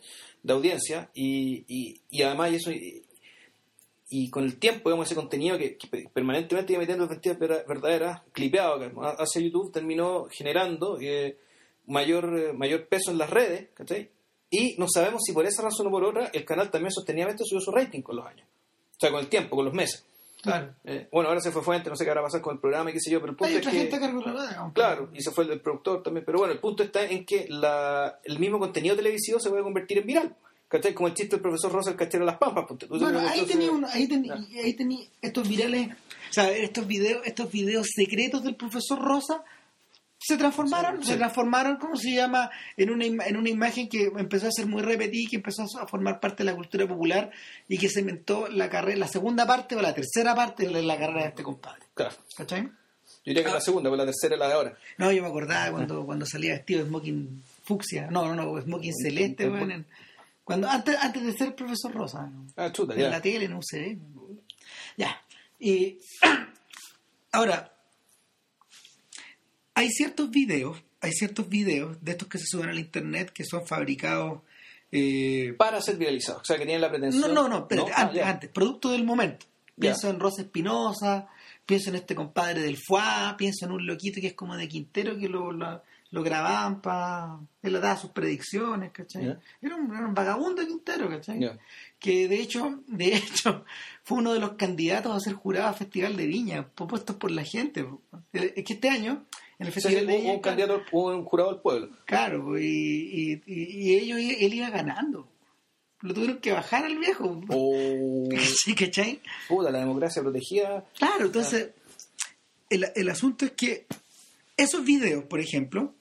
de 0.43 0.53
audiencia, 0.53 1.09
y, 1.13 1.63
y, 1.67 2.01
y 2.09 2.21
además 2.23 2.51
y 2.51 2.55
eso. 2.55 2.71
Y, 2.71 3.03
y 4.11 4.29
con 4.31 4.43
el 4.43 4.57
tiempo, 4.57 4.89
digamos, 4.89 5.05
ese 5.05 5.13
contenido 5.13 5.55
que, 5.57 5.77
que 5.77 5.87
permanentemente 6.11 6.73
iba 6.73 6.79
metiendo 6.79 7.03
en 7.03 7.11
mentiras 7.11 7.37
ver- 7.37 7.63
verdaderas, 7.67 8.21
clipeado 8.31 8.79
hacia 9.19 9.39
YouTube, 9.41 9.71
terminó 9.71 10.25
generando 10.31 10.97
eh, 10.99 11.37
mayor, 11.85 12.35
eh, 12.35 12.53
mayor 12.53 12.87
peso 12.87 13.11
en 13.11 13.19
las 13.19 13.29
redes, 13.29 13.69
¿cachai? 13.75 14.09
Y 14.49 14.75
no 14.77 14.87
sabemos 14.87 15.21
si 15.25 15.33
por 15.33 15.45
esa 15.45 15.61
razón 15.61 15.87
o 15.87 15.91
por 15.91 16.03
otra, 16.03 16.29
el 16.33 16.43
canal 16.43 16.71
también 16.71 16.91
sostenidamente 16.91 17.43
subió 17.45 17.61
su 17.61 17.71
rating 17.71 18.01
con 18.01 18.15
los 18.15 18.25
años. 18.25 18.47
O 18.91 18.99
sea, 18.99 19.11
con 19.11 19.19
el 19.19 19.27
tiempo, 19.27 19.55
con 19.55 19.65
los 19.65 19.73
meses. 19.73 20.05
Claro. 20.41 20.73
Eh, 20.85 21.07
bueno, 21.11 21.29
ahora 21.29 21.41
se 21.41 21.51
fue 21.51 21.61
fuente, 21.61 21.89
no 21.89 21.95
sé 21.95 22.05
qué 22.05 22.11
hará 22.11 22.21
pasar 22.21 22.41
con 22.41 22.55
el 22.55 22.61
programa 22.61 22.89
y 22.89 22.93
qué 22.93 22.99
sé 22.99 23.11
yo, 23.11 23.19
pero 23.19 23.31
el 23.31 23.37
punto 23.37 23.49
Hay 23.49 23.55
es 23.55 23.59
otra 23.59 23.71
que... 23.71 23.77
gente 23.77 23.95
a 23.97 23.99
la 23.99 24.47
digamos. 24.47 24.73
Claro, 24.73 25.09
y 25.13 25.21
se 25.21 25.31
fue 25.31 25.43
el 25.43 25.49
del 25.49 25.61
productor 25.61 26.01
también, 26.01 26.25
pero 26.25 26.39
bueno, 26.39 26.53
el 26.53 26.59
punto 26.59 26.83
está 26.83 27.03
en 27.03 27.25
que 27.25 27.45
la, 27.49 28.19
el 28.23 28.39
mismo 28.39 28.57
contenido 28.57 28.95
televisivo 28.95 29.39
se 29.39 29.49
puede 29.49 29.63
convertir 29.63 29.97
en 29.99 30.07
viral. 30.07 30.35
¿Cachai? 30.69 30.93
Como 30.93 31.07
el 31.07 31.15
chiste 31.15 31.35
del 31.35 31.41
profesor 31.41 31.71
Rosa, 31.71 31.89
el 31.89 31.95
cachero 31.95 32.25
de 32.25 32.31
las 32.31 32.37
pampas. 32.37 32.65
ponte. 32.67 32.85
Bueno, 32.85 33.19
ahí 33.27 33.43
tenía, 33.47 33.71
uno, 33.71 33.87
ahí 33.91 34.07
tenía, 34.07 34.35
ahí 34.63 34.73
tenía 34.75 35.03
estos 35.19 35.49
virales, 35.49 35.87
o 35.89 36.33
sea, 36.33 36.51
estos 36.51 36.85
videos, 36.85 37.25
estos 37.25 37.51
videos 37.51 37.87
secretos 37.91 38.43
del 38.43 38.55
profesor 38.55 38.99
Rosa 38.99 39.43
se 40.21 40.37
transformaron, 40.37 41.01
Sí. 41.01 41.11
se 41.11 41.17
transformaron, 41.17 41.77
¿cómo 41.77 41.95
se 41.95 42.11
llama? 42.13 42.51
En 42.77 42.89
una, 42.91 43.05
en 43.05 43.37
una 43.37 43.49
imagen 43.49 43.87
que 43.87 44.11
empezó 44.17 44.47
a 44.47 44.51
ser 44.51 44.65
muy 44.67 44.81
repetida, 44.81 45.29
que 45.29 45.37
empezó 45.37 45.63
a 45.79 45.87
formar 45.87 46.19
parte 46.19 46.43
de 46.43 46.51
la 46.51 46.55
cultura 46.55 46.85
popular 46.87 47.31
y 47.67 47.77
que 47.77 47.87
se 47.89 48.01
inventó 48.01 48.47
la 48.49 48.69
carrera, 48.69 48.97
la 48.99 49.07
segunda 49.07 49.47
parte 49.47 49.75
o 49.75 49.81
la 49.81 49.93
tercera 49.93 50.35
parte 50.35 50.67
de 50.67 50.81
la 50.83 50.97
carrera 50.97 51.21
de 51.23 51.29
este 51.29 51.43
compadre. 51.43 51.81
Claro. 51.93 52.15
¿Cachai? 52.35 52.63
Yo 52.63 53.31
diría 53.33 53.43
que 53.43 53.49
la 53.51 53.61
segunda, 53.61 53.89
pero 53.89 53.97
la 53.97 54.05
tercera 54.05 54.35
es 54.35 54.39
la 54.39 54.47
de 54.47 54.53
ahora. 54.53 54.77
No, 54.97 55.11
yo 55.11 55.21
me 55.23 55.29
acordaba 55.29 55.71
cuando, 55.71 56.05
cuando 56.05 56.25
salía 56.25 56.53
vestido 56.53 56.81
de 56.83 56.87
smoking 56.89 57.43
fucsia, 57.63 58.07
no, 58.11 58.33
no, 58.33 58.35
no, 58.35 58.61
smoking 58.61 58.93
celeste, 58.93 59.45
en- 59.45 59.85
Cuando, 60.43 60.67
antes, 60.69 60.95
antes 60.99 61.23
de 61.23 61.33
ser 61.33 61.55
profesor 61.55 61.93
Rosa. 61.93 62.27
¿no? 62.27 62.45
Ah, 62.55 62.71
chuta, 62.71 62.93
en 62.93 62.99
ya. 63.01 63.09
la 63.09 63.21
tele, 63.21 63.45
en 63.45 63.53
UCB. 63.53 63.97
Ya. 64.97 65.21
Y 65.59 65.99
ahora, 67.31 67.71
hay 69.79 69.89
ciertos 69.89 70.29
videos, 70.29 70.81
hay 71.01 71.11
ciertos 71.13 71.47
videos 71.49 71.97
de 72.03 72.11
estos 72.11 72.27
que 72.27 72.37
se 72.37 72.45
suben 72.47 72.69
al 72.69 72.79
internet 72.79 73.31
que 73.33 73.43
son 73.45 73.65
fabricados. 73.65 74.41
eh, 74.91 75.53
Para 75.57 75.81
ser 75.81 75.97
viralizado. 75.97 76.39
O 76.39 76.43
sea, 76.45 76.57
que 76.57 76.65
tienen 76.65 76.81
la 76.81 76.89
pretensión. 76.89 77.33
no, 77.33 77.43
no, 77.43 77.47
no, 77.49 77.57
espérate, 77.59 77.91
Ah, 77.95 78.01
antes, 78.03 78.23
antes, 78.23 78.49
producto 78.49 78.91
del 78.91 79.03
momento. 79.03 79.45
Ya. 79.77 79.81
Pienso 79.91 80.09
en 80.09 80.19
Rosa 80.19 80.41
Espinosa, 80.41 81.27
pienso 81.65 81.89
en 81.89 81.95
este 81.95 82.13
compadre 82.15 82.61
del 82.61 82.77
FUA, 82.77 83.35
pienso 83.37 83.65
en 83.65 83.71
un 83.71 83.85
loquito 83.85 84.19
que 84.19 84.27
es 84.27 84.33
como 84.33 84.57
de 84.57 84.67
Quintero 84.67 85.17
que 85.17 85.29
lo, 85.29 85.51
lo, 85.53 85.81
lo 86.11 86.23
grababan 86.23 86.81
para. 86.81 87.37
Él 87.61 87.73
le 87.73 87.79
daba 87.79 87.95
sus 87.95 88.09
predicciones, 88.11 88.91
¿cachai? 88.91 89.37
Era, 89.61 89.75
un, 89.75 89.95
era 89.95 90.05
un 90.07 90.13
vagabundo 90.13 90.61
de 90.61 90.67
Quintero, 90.67 91.07
¿cachai? 91.07 91.39
Que 91.97 92.27
de 92.27 92.41
hecho, 92.41 92.81
de 92.87 93.15
hecho, 93.15 93.63
fue 94.03 94.17
uno 94.17 94.33
de 94.33 94.39
los 94.41 94.53
candidatos 94.53 95.15
a 95.15 95.19
ser 95.21 95.33
jurado 95.33 95.67
a 95.69 95.73
Festival 95.73 96.17
de 96.17 96.25
Viña, 96.27 96.67
propuestos 96.67 97.15
por 97.15 97.31
la 97.31 97.43
gente. 97.45 97.83
po. 97.85 98.01
Es 98.33 98.65
que 98.65 98.73
este 98.73 98.89
año, 98.89 99.25
en 99.59 99.67
el 99.67 99.73
Festival 99.73 100.07
de 100.07 100.17
un 100.31 100.39
candidato, 100.39 100.81
un 100.93 101.25
jurado 101.25 101.51
del 101.51 101.61
pueblo. 101.61 101.89
Claro, 102.05 102.43
pues, 102.45 102.63
y, 102.63 103.33
y, 103.33 103.41
y- 103.45 103.95
ellos, 103.95 104.17
él 104.19 104.53
iba 104.53 104.69
ganando. 104.69 105.27
Lo 106.01 106.13
tuvieron 106.13 106.37
que 106.37 106.53
bajar 106.53 106.85
al 106.85 106.97
viejo. 106.97 107.41
O. 107.49 108.29
¿Sí, 108.63 108.73
cachai? 108.73 109.19
Puta, 109.49 109.69
la 109.69 109.79
democracia 109.79 110.21
protegida. 110.21 110.85
Claro, 110.97 111.25
entonces, 111.25 111.71
el, 112.69 112.85
el 112.95 113.09
asunto 113.09 113.45
es 113.45 113.51
que 113.51 113.85
esos 114.55 114.83
videos, 114.85 115.25
por 115.25 115.41
ejemplo, 115.41 115.93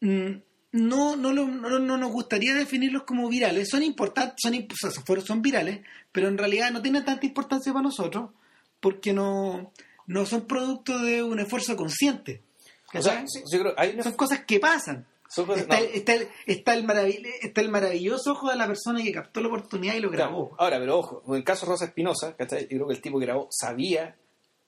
mm, 0.00 0.30
no, 0.72 1.16
no, 1.16 1.32
lo- 1.32 1.48
no, 1.48 1.78
no 1.80 1.96
nos 1.96 2.12
gustaría 2.12 2.54
definirlos 2.54 3.02
como 3.02 3.28
virales. 3.28 3.68
Son 3.68 3.82
importantes, 3.82 4.36
son, 4.40 4.54
o 4.54 4.76
sea, 4.76 5.20
son 5.26 5.42
virales, 5.42 5.80
pero 6.12 6.28
en 6.28 6.38
realidad 6.38 6.70
no 6.70 6.80
tienen 6.82 7.04
tanta 7.04 7.26
importancia 7.26 7.72
para 7.72 7.82
nosotros 7.82 8.30
porque 8.78 9.12
no, 9.12 9.72
no 10.06 10.24
son 10.26 10.46
producto 10.46 10.98
de 11.00 11.22
un 11.24 11.40
esfuerzo 11.40 11.76
consciente. 11.76 12.42
O 12.94 13.02
sea, 13.02 13.12
¿cachai? 13.14 13.28
sí, 13.28 13.42
yo 13.52 13.60
creo, 13.60 13.74
hay 13.76 13.90
una. 13.94 14.02
son 14.02 14.12
cosas 14.14 14.44
que 14.44 14.58
pasan. 14.60 15.06
cosas- 15.34 15.58
Está, 15.58 15.78
no. 15.78 15.86
está 15.86 16.14
el, 16.14 16.28
está, 16.46 16.74
el 16.74 16.84
marav- 16.84 17.26
está 17.42 17.60
el 17.60 17.68
maravilloso 17.68 18.32
ojo 18.32 18.50
de 18.50 18.56
la 18.56 18.66
persona 18.66 19.02
que 19.02 19.12
captó 19.12 19.40
la 19.40 19.48
oportunidad 19.48 19.94
y 19.94 20.00
lo 20.00 20.10
grabó. 20.10 20.48
Claro. 20.50 20.62
Ahora, 20.62 20.78
pero 20.80 20.98
ojo, 20.98 21.22
en 21.28 21.34
el 21.36 21.44
caso 21.44 21.66
de 21.66 21.72
Rosa 21.72 21.84
Espinosa, 21.84 22.34
yo 22.38 22.46
creo 22.46 22.86
que 22.88 22.94
el 22.94 23.00
tipo 23.00 23.18
que 23.20 23.26
grabó 23.26 23.48
sabía 23.50 24.16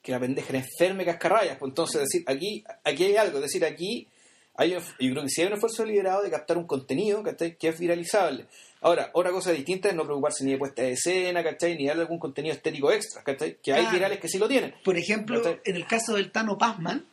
que 0.03 0.13
la 0.13 0.21
pendeja 0.21 0.49
era 0.51 0.59
enferma 0.59 1.03
y 1.03 1.07
cascarrayas. 1.07 1.59
Pues 1.59 1.71
entonces, 1.71 2.01
decir, 2.03 2.23
aquí, 2.27 2.65
aquí 2.85 3.05
hay 3.05 3.17
algo, 3.17 3.39
es 3.39 3.43
decir, 3.45 3.65
aquí 3.65 4.09
hay 4.55 4.75
un, 4.75 4.83
yo 4.83 5.11
creo 5.13 5.23
que 5.23 5.29
sí 5.31 5.41
hay 5.41 5.47
un 5.49 5.55
esfuerzo 5.55 5.83
deliberado 5.83 6.23
de 6.23 6.31
captar 6.31 6.59
un 6.59 6.67
contenido 6.67 7.23
¿cachai? 7.23 7.57
que 7.57 7.69
es 7.69 7.79
viralizable. 7.81 8.47
Ahora, 8.83 9.11
otra 9.15 9.31
cosa 9.33 9.51
distinta 9.53 9.89
es 9.89 9.95
no 9.95 10.05
preocuparse 10.05 10.45
ni 10.45 10.53
de 10.53 10.59
puesta 10.59 10.83
de 10.83 10.93
escena, 10.93 11.43
¿cachai? 11.45 11.77
Ni 11.77 11.87
darle 11.87 12.03
algún 12.03 12.19
contenido 12.19 12.53
estético 12.55 12.91
extra, 12.93 13.23
¿cachai? 13.23 13.59
Que 13.63 13.73
hay 13.73 13.81
Claro. 13.83 13.95
virales 13.97 14.19
que 14.21 14.29
sí 14.29 14.39
lo 14.39 14.49
tienen. 14.49 14.75
Por 14.85 14.97
ejemplo, 14.99 15.41
¿Cachai? 15.41 15.61
en 15.65 15.77
el 15.77 15.87
caso 15.87 16.15
del 16.15 16.33
Tano 16.33 16.59
Pazman, 16.59 17.07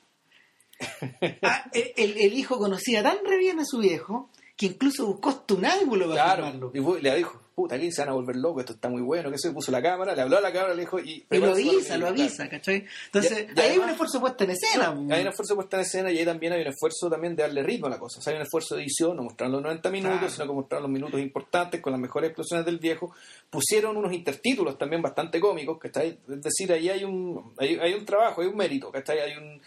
ah, 1.44 1.66
el, 1.74 2.18
el 2.18 2.34
hijo 2.34 2.58
conocía 2.58 3.04
tan 3.04 3.18
re 3.26 3.38
bien 3.38 3.60
a 3.60 3.66
su 3.66 3.80
viejo 3.80 4.30
que 4.56 4.66
incluso 4.68 5.06
buscó 5.08 5.30
hasta 5.30 5.54
un 5.54 5.66
ángulo 5.66 6.10
para 6.10 6.24
Claro. 6.24 6.44
filmarlo. 6.44 6.72
Y 6.74 6.80
fue- 6.82 7.02
le 7.02 7.16
dijo, 7.16 7.40
puta, 7.56 7.76
aquí 7.76 7.92
se 7.94 8.02
van 8.02 8.10
a 8.10 8.14
volver 8.14 8.36
locos, 8.36 8.60
esto 8.62 8.74
está 8.74 8.90
muy 8.90 9.02
bueno, 9.02 9.32
que 9.32 9.38
se 9.38 9.52
puso 9.52 9.72
la 9.72 9.82
cámara, 9.82 10.14
le 10.16 10.22
habló 10.22 10.38
a 10.38 10.42
la 10.42 10.52
cámara, 10.52 10.74
le 10.74 10.82
dijo, 10.82 11.00
y... 11.00 11.26
Y 11.32 11.38
lo 11.38 11.52
avisa, 11.54 11.94
lo 11.98 12.08
claro. 12.08 12.22
avisa, 12.22 12.50
¿cachai? 12.50 12.86
Entonces, 13.06 13.48
ahí 13.56 13.70
hay 13.72 13.78
un 13.78 13.88
esfuerzo 13.90 14.20
puesto 14.20 14.44
en 14.44 14.50
escena. 14.52 14.94
No, 14.94 15.14
hay 15.16 15.22
un 15.22 15.28
esfuerzo 15.30 15.56
puesta 15.56 15.78
en 15.78 15.84
escena 15.84 16.12
y 16.12 16.18
ahí 16.20 16.26
también 16.26 16.52
hay 16.52 16.62
un 16.62 16.68
esfuerzo 16.68 17.10
también 17.10 17.38
de 17.38 17.44
darle 17.44 17.64
ritmo 17.64 17.88
a 17.88 17.90
la 17.90 18.00
cosa. 18.00 18.20
O 18.20 18.22
sea, 18.22 18.32
hay 18.32 18.38
un 18.38 18.44
esfuerzo 18.44 18.76
de 18.76 18.82
edición, 18.82 19.16
no 19.16 19.24
mostrar 19.24 19.50
los 19.50 19.62
90 19.62 19.90
minutos, 19.92 20.18
Claro. 20.20 20.34
sino 20.34 20.48
que 20.48 20.54
mostrar 20.54 20.82
los 20.82 20.92
minutos 20.92 21.22
importantes 21.22 21.80
con 21.82 21.92
las 21.94 22.02
mejores 22.02 22.30
explosiones 22.32 22.66
del 22.66 22.80
viejo. 22.80 23.14
Pusieron 23.50 23.96
unos 23.96 24.12
intertítulos 24.12 24.78
también 24.78 25.02
bastante 25.02 25.40
cómicos, 25.40 25.78
¿cachai? 25.80 26.20
Es 26.30 26.42
decir, 26.42 26.72
ahí 26.74 26.90
hay 26.90 27.06
un, 27.06 27.54
hay, 27.58 27.78
hay 27.80 27.94
un 27.94 28.04
trabajo, 28.06 28.42
hay 28.42 28.48
un 28.48 28.58
mérito, 28.58 28.92
¿cachai? 28.92 29.20
Hay 29.20 29.38
un, 29.38 29.62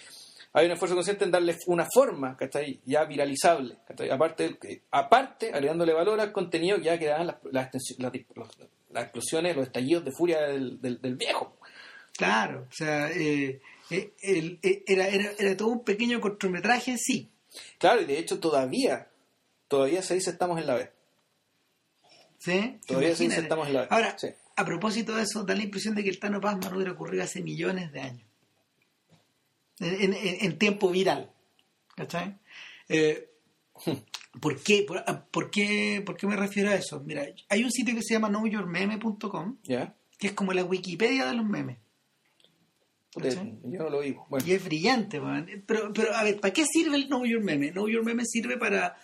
hay 0.55 0.67
un 0.67 0.73
esfuerzo 0.73 0.95
consciente 0.95 1.25
en 1.25 1.31
darle 1.31 1.57
una 1.67 1.87
forma, 1.93 2.37
¿cachai? 2.37 2.81
Ya 2.85 3.05
viralizable, 3.05 3.79
¿cachai? 3.87 4.11
Aparte, 4.11 4.59
que- 4.61 4.83
aparte 4.91 5.53
agregándole 5.53 5.93
valor 5.93 6.21
al 6.21 6.33
contenido 6.33 6.77
ya 6.79 6.99
que 6.99 7.07
dan 7.07 7.27
las, 7.29 7.37
las, 7.51 7.71
las, 7.73 8.15
las 8.91 9.05
explosiones, 9.05 9.57
los 9.57 9.67
estallidos 9.67 10.05
de 10.05 10.13
furia 10.13 10.43
del, 10.43 10.81
del, 10.81 11.01
del 11.01 11.17
viejo. 11.17 11.57
Claro, 12.17 12.67
o 12.71 12.73
sea, 12.75 13.11
eh, 13.11 13.61
eh, 13.91 14.13
el- 14.23 14.59
eh, 14.63 14.83
era, 14.87 15.09
era, 15.09 15.31
era 15.39 15.57
todo 15.57 15.69
un 15.69 15.85
pequeño 15.85 16.21
cortometraje 16.21 16.91
en 16.93 16.99
sí. 16.99 17.31
Claro, 17.79 18.03
y 18.03 18.05
de 18.05 18.19
hecho 18.19 18.39
todavía, 18.39 19.09
todavía 19.69 20.03
se 20.03 20.15
dice 20.15 20.31
estamos 20.31 20.59
en 20.61 20.67
la 20.67 20.75
vez. 20.75 20.91
¿sí? 22.39 22.79
Todavía 22.87 23.15
se 23.17 23.25
dice 23.25 23.41
estamos 23.41 23.69
en 23.69 23.75
la... 23.75 23.83
Ahora, 23.85 24.19
sí. 24.19 24.29
a 24.57 24.65
propósito 24.65 25.15
de 25.15 25.23
eso, 25.23 25.45
da 25.45 25.55
la 25.55 25.63
impresión 25.63 25.95
de 25.95 26.03
que 26.03 26.11
el 26.11 26.19
Tano 26.19 26.41
Pazman 26.41 26.75
hubiera 26.75 26.93
ocurrido 26.93 27.23
hace 27.25 27.41
millones 27.43 27.93
de 27.93 28.01
años. 28.01 28.29
En, 29.83 30.15
en- 30.15 30.37
en 30.41 30.59
tiempo 30.59 30.91
viral. 30.91 31.31
¿Cachai? 31.97 32.39
Eh, 32.89 33.29
¿por, 34.41 34.61
qué? 34.63 34.85
Por, 34.87 34.99
ah, 35.07 35.25
por 35.31 35.51
qué? 35.51 36.03
¿Por 36.05 36.17
qué 36.17 36.27
me 36.27 36.37
refiero 36.37 36.71
a 36.71 36.75
eso? 36.75 37.01
Mira, 37.05 37.27
hay 37.49 37.65
un 37.65 37.71
sitio 37.71 37.95
que 37.95 38.03
se 38.03 38.15
llama 38.15 38.29
knowyourmeme.com 38.29 39.59
¿Ya? 39.65 39.95
que 40.19 40.29
es 40.29 40.33
como 40.35 40.53
la 40.53 40.65
Wikipedia 40.65 41.27
de 41.27 41.35
los 41.35 41.45
memes. 41.45 41.79
Yo 43.15 43.83
no 43.85 43.91
lo 43.91 44.01
digo. 44.01 44.27
Bueno, 44.31 44.47
Y 44.47 44.53
es 44.53 44.65
brillante, 44.65 45.21
man. 45.21 45.47
Pero, 45.67 45.93
pero, 45.93 46.15
a 46.15 46.25
ver, 46.25 46.41
¿para 46.41 46.53
qué 46.55 46.65
sirve 46.65 46.97
el 46.97 47.09
Know 47.09 47.27
Your 47.27 47.43
Meme? 47.43 47.71
Know 47.73 47.87
Your 47.89 48.03
Meme 48.05 48.25
sirve 48.25 48.57
para, 48.57 48.97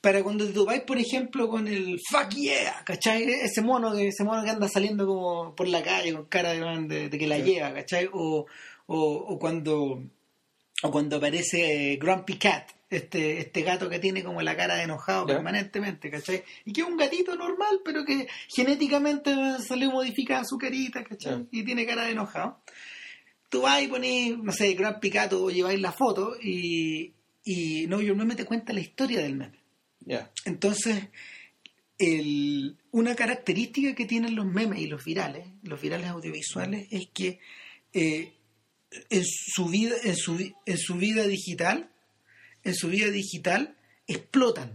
para 0.00 0.22
cuando 0.22 0.46
te 0.46 0.52
topáis, 0.52 0.82
por 0.82 0.96
ejemplo, 0.98 1.48
con 1.48 1.66
el 1.66 1.98
fuck 2.08 2.28
yeah, 2.34 2.84
¿cachai? 2.84 3.24
Ese 3.24 3.62
mono, 3.62 3.92
que, 3.96 4.08
ese 4.08 4.22
mono 4.22 4.44
que 4.44 4.50
anda 4.50 4.68
saliendo 4.68 5.06
como 5.08 5.56
por 5.56 5.66
la 5.66 5.82
calle 5.82 6.12
con 6.12 6.26
cara 6.26 6.52
de, 6.52 6.86
de- 6.86 7.08
de 7.08 7.18
que 7.18 7.26
la 7.26 7.36
Sí. 7.38 7.42
lleva, 7.42 7.74
¿cachai? 7.74 8.08
O, 8.12 8.46
o, 8.86 8.98
o 9.00 9.38
cuando 9.38 10.02
o 10.82 10.90
cuando 10.90 11.16
aparece 11.16 11.92
eh, 11.92 11.96
Grumpy 11.96 12.36
Cat, 12.36 12.70
este, 12.90 13.38
este 13.38 13.62
gato 13.62 13.88
que 13.88 13.98
tiene 13.98 14.22
como 14.22 14.42
la 14.42 14.56
cara 14.56 14.76
de 14.76 14.82
enojado 14.82 15.24
permanentemente, 15.26 16.10
¿cachai? 16.10 16.44
Y 16.66 16.72
que 16.72 16.82
es 16.82 16.86
un 16.86 16.96
gatito 16.98 17.34
normal, 17.34 17.80
pero 17.84 18.04
que 18.04 18.28
genéticamente 18.48 19.34
salió 19.66 19.90
modificada 19.90 20.44
su 20.44 20.58
carita, 20.58 21.02
¿cachai? 21.02 21.46
Y 21.50 21.64
tiene 21.64 21.86
cara 21.86 22.04
de 22.04 22.12
enojado 22.12 22.60
tú 23.48 23.62
vas 23.62 23.80
y 23.80 23.86
pones, 23.86 24.36
no 24.38 24.50
sé, 24.52 24.74
Gran 24.74 24.98
Picato 25.00 25.44
o 25.44 25.50
lleváis 25.50 25.80
la 25.80 25.92
foto 25.92 26.34
y, 26.42 27.12
y 27.44 27.86
no, 27.86 28.00
yo 28.02 28.12
el 28.12 28.18
meme 28.18 28.34
te 28.34 28.44
cuenta 28.44 28.72
la 28.72 28.80
historia 28.80 29.20
del 29.22 29.36
meme. 29.36 29.60
ya. 30.00 30.30
Entonces, 30.44 31.04
el- 31.98 32.76
una 32.90 33.14
característica 33.14 33.94
que 33.94 34.04
tienen 34.04 34.34
los 34.34 34.46
memes 34.46 34.80
y 34.80 34.86
los 34.88 35.04
virales, 35.04 35.46
los 35.62 35.80
virales 35.80 36.08
audiovisuales, 36.08 36.88
es 36.90 37.06
que 37.14 37.38
eh, 37.92 38.32
en 39.10 39.24
su 39.24 39.66
vida, 39.66 39.94
en 40.02 40.16
su, 40.16 40.52
en 40.64 40.78
su 40.78 40.94
vida 40.94 41.26
digital, 41.26 41.90
en 42.64 42.74
su 42.74 42.88
vida 42.88 43.10
digital, 43.10 43.76
explotan. 44.06 44.72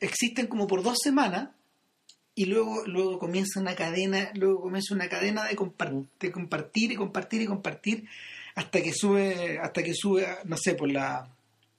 Existen 0.00 0.46
como 0.46 0.66
por 0.66 0.82
dos 0.82 0.98
semanas 1.02 1.50
y 2.34 2.46
luego, 2.46 2.84
luego 2.86 3.18
comienza 3.18 3.60
una 3.60 3.74
cadena, 3.74 4.30
luego 4.34 4.62
comienza 4.62 4.94
una 4.94 5.08
cadena 5.08 5.44
de, 5.44 5.56
de 6.20 6.32
compartir 6.32 6.92
y 6.92 6.96
compartir 6.96 7.42
y 7.42 7.46
compartir 7.46 8.08
hasta 8.56 8.82
que 8.82 8.92
sube, 8.92 9.58
hasta 9.58 9.82
que 9.82 9.94
sube, 9.94 10.26
no 10.44 10.56
sé, 10.56 10.74
por 10.74 10.90
la, 10.90 11.28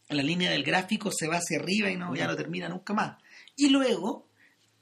la 0.10 0.24
línea 0.24 0.52
del 0.52 0.64
gráfico 0.64 1.12
se 1.12 1.28
va 1.28 1.38
hacia 1.38 1.60
arriba 1.60 1.90
y 1.90 1.98
no, 1.98 2.16
ya 2.16 2.28
no 2.28 2.36
termina 2.36 2.70
nunca 2.70 2.94
más. 2.94 3.18
Y 3.56 3.70
luego 3.70 4.28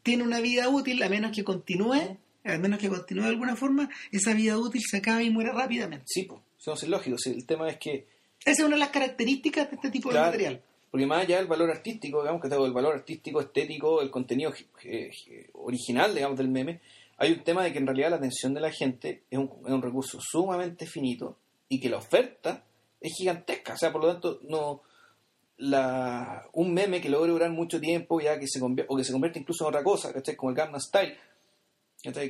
tiene 0.03 0.23
una 0.23 0.41
vida 0.41 0.69
útil, 0.69 1.01
a 1.01 1.09
menos 1.09 1.31
que 1.31 1.43
continúe, 1.43 2.17
a 2.43 2.57
menos 2.57 2.79
que 2.79 2.89
continúe 2.89 3.23
de 3.23 3.29
alguna 3.29 3.55
forma, 3.55 3.89
esa 4.11 4.33
vida 4.33 4.57
útil 4.57 4.81
se 4.81 4.97
acaba 4.97 5.23
y 5.23 5.29
muere 5.29 5.51
rápidamente. 5.51 6.05
Sí, 6.07 6.23
pues. 6.23 6.41
Eso 6.59 6.73
es 6.73 6.87
lógico. 6.87 7.17
sí, 7.17 7.31
el 7.31 7.45
tema 7.45 7.69
es 7.69 7.77
que, 7.77 8.07
Esa 8.45 8.51
es 8.63 8.67
una 8.67 8.75
de 8.75 8.79
las 8.79 8.89
características 8.89 9.69
de 9.69 9.75
este 9.75 9.89
tipo 9.91 10.09
Claro. 10.09 10.25
de 10.27 10.31
material. 10.31 10.61
porque 10.91 11.05
más 11.07 11.23
allá 11.23 11.37
del 11.37 11.47
valor 11.47 11.69
artístico, 11.71 12.21
digamos 12.21 12.41
que 12.41 12.49
tengo 12.49 12.65
el 12.65 12.71
valor 12.73 12.93
artístico, 12.95 13.41
estético, 13.41 14.01
el 14.01 14.09
contenido 14.11 14.53
eh, 14.83 15.09
original, 15.53 16.13
digamos, 16.13 16.37
del 16.37 16.49
meme, 16.49 16.81
hay 17.17 17.31
un 17.31 17.43
tema 17.43 17.63
de 17.63 17.71
que 17.73 17.79
en 17.79 17.87
realidad 17.87 18.09
la 18.11 18.17
atención 18.17 18.53
de 18.53 18.61
la 18.61 18.71
gente 18.71 19.23
es 19.29 19.37
un, 19.39 19.49
es 19.65 19.71
un 19.71 19.81
recurso 19.81 20.19
sumamente 20.21 20.85
finito 20.85 21.37
y 21.69 21.79
que 21.79 21.89
la 21.89 21.97
oferta 21.97 22.63
es 23.01 23.13
gigantesca. 23.17 23.73
O 23.73 23.77
sea, 23.77 23.91
por 23.91 24.01
lo 24.01 24.11
tanto, 24.11 24.39
no 24.43 24.81
la, 25.57 26.47
un 26.53 26.73
meme 26.73 27.01
que 27.01 27.09
logre 27.09 27.31
durar 27.31 27.51
mucho 27.51 27.79
tiempo 27.79 28.19
ya 28.19 28.39
que 28.39 28.47
se 28.47 28.59
o 28.61 28.95
que 28.97 29.03
se 29.03 29.11
convierte 29.11 29.39
incluso 29.39 29.63
en 29.65 29.69
otra 29.69 29.83
cosa, 29.83 30.11
¿cachai? 30.13 30.35
Como 30.35 30.49
el 30.51 30.55
Gangnam 30.55 30.79
Style. 30.81 31.15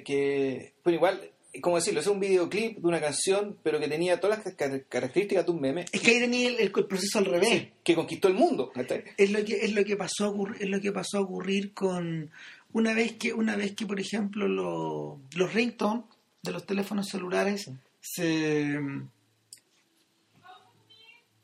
Que, 0.04 0.74
bueno, 0.84 0.98
igual, 0.98 1.32
como 1.62 1.76
decirlo, 1.78 2.00
es 2.00 2.08
un 2.08 2.20
videoclip 2.20 2.78
de 2.78 2.88
una 2.88 3.02
canción, 3.02 3.58
pero 3.64 3.80
que 3.80 3.88
tenía 3.88 4.20
todas 4.20 4.46
las 4.46 4.56
car- 4.56 4.86
características 4.88 5.46
de 5.46 5.52
un 5.52 5.62
meme 5.62 5.86
Es 5.92 6.02
que 6.02 6.12
ahí 6.12 6.20
tenía 6.20 6.50
el, 6.50 6.60
el 6.60 6.72
proceso 6.72 7.18
al 7.20 7.26
revés. 7.26 7.68
que 7.84 7.96
conquistó 7.96 8.28
el 8.28 8.36
mundo. 8.36 8.72
es 9.18 9.32
lo 9.32 9.44
que 9.44 9.56
es 9.66 9.74
lo 9.74 9.84
que 9.84 9.96
pasó 9.98 10.26
a 10.26 10.30
ocurrir, 10.30 10.62
es 10.64 10.70
lo 10.70 10.80
que 10.80 10.92
pasó 10.92 11.18
a 11.18 11.22
ocurrir 11.22 11.74
con 11.74 12.30
una 12.72 12.94
vez 12.94 13.14
que 13.14 13.34
una 13.34 13.56
vez 13.56 13.74
que 13.76 13.86
por 13.86 14.00
ejemplo 14.00 14.48
lo- 14.48 15.20
los 15.36 15.54
ringtones 15.54 16.06
de 16.42 16.52
los 16.52 16.66
teléfonos 16.66 17.08
celulares 17.10 17.70
se 18.02 18.78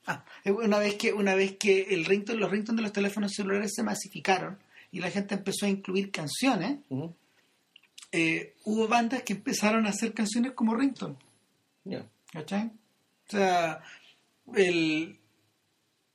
ah, 0.07 0.25
una 0.45 0.79
vez 0.79 0.95
que 0.95 1.13
una 1.13 1.35
vez 1.35 1.57
que 1.57 1.81
el 1.89 2.05
ringtone, 2.05 2.39
los 2.39 2.51
ringtones 2.51 2.77
de 2.77 2.83
los 2.83 2.93
teléfonos 2.93 3.31
celulares 3.33 3.73
se 3.75 3.83
masificaron 3.83 4.57
y 4.91 4.99
la 4.99 5.11
gente 5.11 5.35
empezó 5.35 5.65
a 5.65 5.69
incluir 5.69 6.11
canciones. 6.11 6.79
Eh, 8.11 8.55
hubo 8.65 8.87
bandas 8.87 9.23
que 9.23 9.33
empezaron 9.33 9.85
a 9.85 9.89
hacer 9.89 10.13
canciones 10.13 10.53
como 10.53 10.75
Rington. 10.75 11.17
Ya. 11.85 12.05
¿Cachai? 12.33 12.67
O 12.67 13.31
sea, 13.31 13.81
el. 14.55 15.17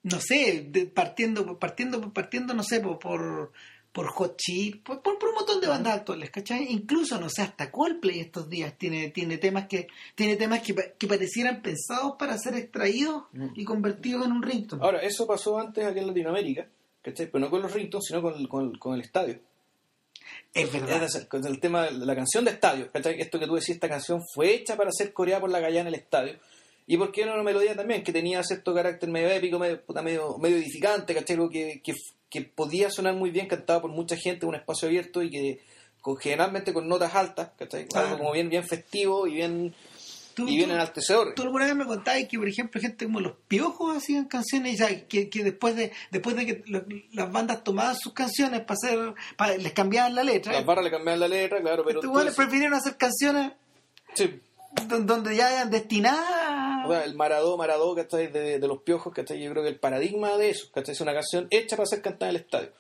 No 0.02 0.20
sé, 0.20 0.66
de- 0.68 0.86
partiendo, 0.86 1.58
partiendo, 1.58 2.12
partiendo, 2.12 2.52
no 2.52 2.62
sé, 2.62 2.80
por, 2.80 2.98
por, 2.98 3.52
por 3.90 4.06
Hot 4.08 4.36
Chip, 4.36 4.84
por, 4.84 5.00
por, 5.00 5.18
por 5.18 5.30
un 5.30 5.36
montón 5.36 5.60
de 5.62 5.66
bandas 5.68 5.94
actuales, 5.94 6.30
¿cachai? 6.30 6.66
Incluso, 6.70 7.18
no 7.18 7.30
sé, 7.30 7.40
hasta 7.40 7.70
Coldplay 7.70 8.20
estos 8.20 8.50
días 8.50 8.76
tiene, 8.76 9.08
tiene 9.08 9.38
temas 9.38 9.66
que, 9.66 9.86
tiene 10.14 10.36
temas 10.36 10.60
que, 10.60 10.74
que 10.98 11.06
parecieran 11.06 11.62
pensados 11.62 12.16
para 12.18 12.36
ser 12.36 12.54
extraídos 12.54 13.22
Mm. 13.32 13.46
y 13.54 13.64
convertidos 13.64 14.26
en 14.26 14.32
un 14.32 14.42
ringtone. 14.42 14.84
Ahora, 14.84 14.98
eso 15.00 15.26
pasó 15.26 15.58
antes 15.58 15.86
aquí 15.86 16.00
en 16.00 16.06
Latinoamérica, 16.08 16.66
¿cachai? 17.00 17.26
Pero 17.30 17.38
no 17.42 17.50
con 17.50 17.62
los 17.62 17.72
ringtones, 17.72 18.04
sino 18.06 18.20
con, 18.20 18.46
con, 18.46 18.76
con 18.76 18.94
el 18.96 19.00
estadio. 19.00 19.40
Es 20.54 20.64
Es 20.66 20.72
verdad. 20.72 21.00
decir, 21.00 21.28
con 21.28 21.44
el 21.46 21.60
tema 21.60 21.84
de 21.84 21.92
la 21.92 22.14
canción 22.14 22.44
de 22.44 22.52
estadio, 22.52 22.90
¿cachai? 22.90 23.20
Esto 23.20 23.38
que 23.38 23.46
tú 23.46 23.54
decís, 23.54 23.70
esta 23.70 23.88
canción 23.88 24.20
fue 24.34 24.54
hecha 24.54 24.76
para 24.76 24.90
ser 24.92 25.12
coreada 25.12 25.40
por 25.40 25.50
la 25.50 25.60
gallana 25.60 25.88
en 25.88 25.94
el 25.94 26.00
estadio. 26.00 26.38
Y 26.86 26.96
por 26.96 27.12
qué 27.12 27.24
no 27.24 27.32
una 27.34 27.42
melodía 27.42 27.74
también, 27.74 28.04
que 28.04 28.12
tenía 28.12 28.42
cierto 28.42 28.74
carácter 28.74 29.08
medio 29.08 29.28
épico, 29.30 29.58
medio, 29.58 29.82
medio, 30.02 30.38
medio 30.38 30.56
edificante, 30.56 31.14
¿cachai? 31.14 31.36
Algo 31.36 31.48
que, 31.50 31.80
que, 31.82 31.94
que 32.28 32.42
podía 32.42 32.90
sonar 32.90 33.14
muy 33.14 33.30
bien 33.30 33.46
cantado 33.48 33.82
por 33.82 33.90
mucha 33.90 34.16
gente 34.16 34.44
en 34.44 34.50
un 34.50 34.54
espacio 34.54 34.88
abierto 34.88 35.22
y 35.22 35.30
que 35.30 35.60
con, 36.02 36.16
generalmente 36.18 36.74
con 36.74 36.86
notas 36.86 37.14
altas, 37.14 37.50
¿cachai? 37.58 37.86
Algo 37.94 38.18
como 38.18 38.32
bien, 38.32 38.50
bien 38.50 38.64
festivo 38.64 39.26
y 39.26 39.34
bien, 39.34 39.74
Tú- 40.34 40.48
y 40.48 40.56
bien 40.56 40.68
tú- 40.68 40.74
enaltecedor. 40.74 41.34
Tú 41.34 41.42
alguna 41.42 41.66
vez 41.66 41.74
me 41.76 41.86
contabas 41.86 42.24
que, 42.28 42.38
por 42.38 42.48
ejemplo, 42.48 42.80
gente 42.80 43.04
como 43.04 43.20
los 43.20 43.32
piojos 43.48 43.96
hacían 43.96 44.24
canciones, 44.26 44.78
ya, 44.78 45.06
que, 45.06 45.28
que 45.30 45.44
después 45.44 45.76
de 45.76 45.92
después 46.10 46.36
de 46.36 46.46
que 46.46 46.62
lo- 46.66 46.84
las 47.12 47.30
bandas 47.32 47.62
tomaban 47.64 47.96
sus 47.96 48.12
canciones 48.12 48.60
para 48.60 48.74
hacer, 48.74 49.14
para, 49.36 49.56
les 49.56 49.72
cambiaban 49.72 50.14
la 50.14 50.24
letra. 50.24 50.52
Las 50.52 50.66
barras 50.66 50.84
le 50.84 50.90
cambiaban 50.90 51.20
la 51.20 51.28
letra, 51.28 51.60
claro, 51.60 51.84
pero... 51.86 52.00
Estos 52.00 52.34
prefirieron 52.36 52.74
hacer 52.74 52.96
canciones 52.96 53.52
sí, 54.14 54.40
don- 54.88 55.06
donde 55.06 55.36
ya 55.36 55.52
eran 55.52 55.70
destinadas. 55.70 56.86
O 56.86 56.90
sea, 56.90 57.04
el 57.04 57.14
Maradó, 57.14 57.56
Maradó, 57.56 57.94
¿cachai? 57.94 58.26
De, 58.30 58.58
de 58.58 58.68
los 58.68 58.82
piojos, 58.82 59.12
¿cachai? 59.14 59.42
Yo 59.42 59.50
creo 59.50 59.62
que 59.62 59.68
el 59.70 59.78
paradigma 59.78 60.36
de 60.36 60.50
eso, 60.50 60.66
¿cachai? 60.74 60.92
Es 60.94 61.00
una 61.00 61.14
canción 61.14 61.46
hecha 61.50 61.76
para 61.76 61.86
ser 61.86 62.02
cantada 62.02 62.30
en 62.30 62.36
el 62.36 62.42
estadio. 62.42 62.72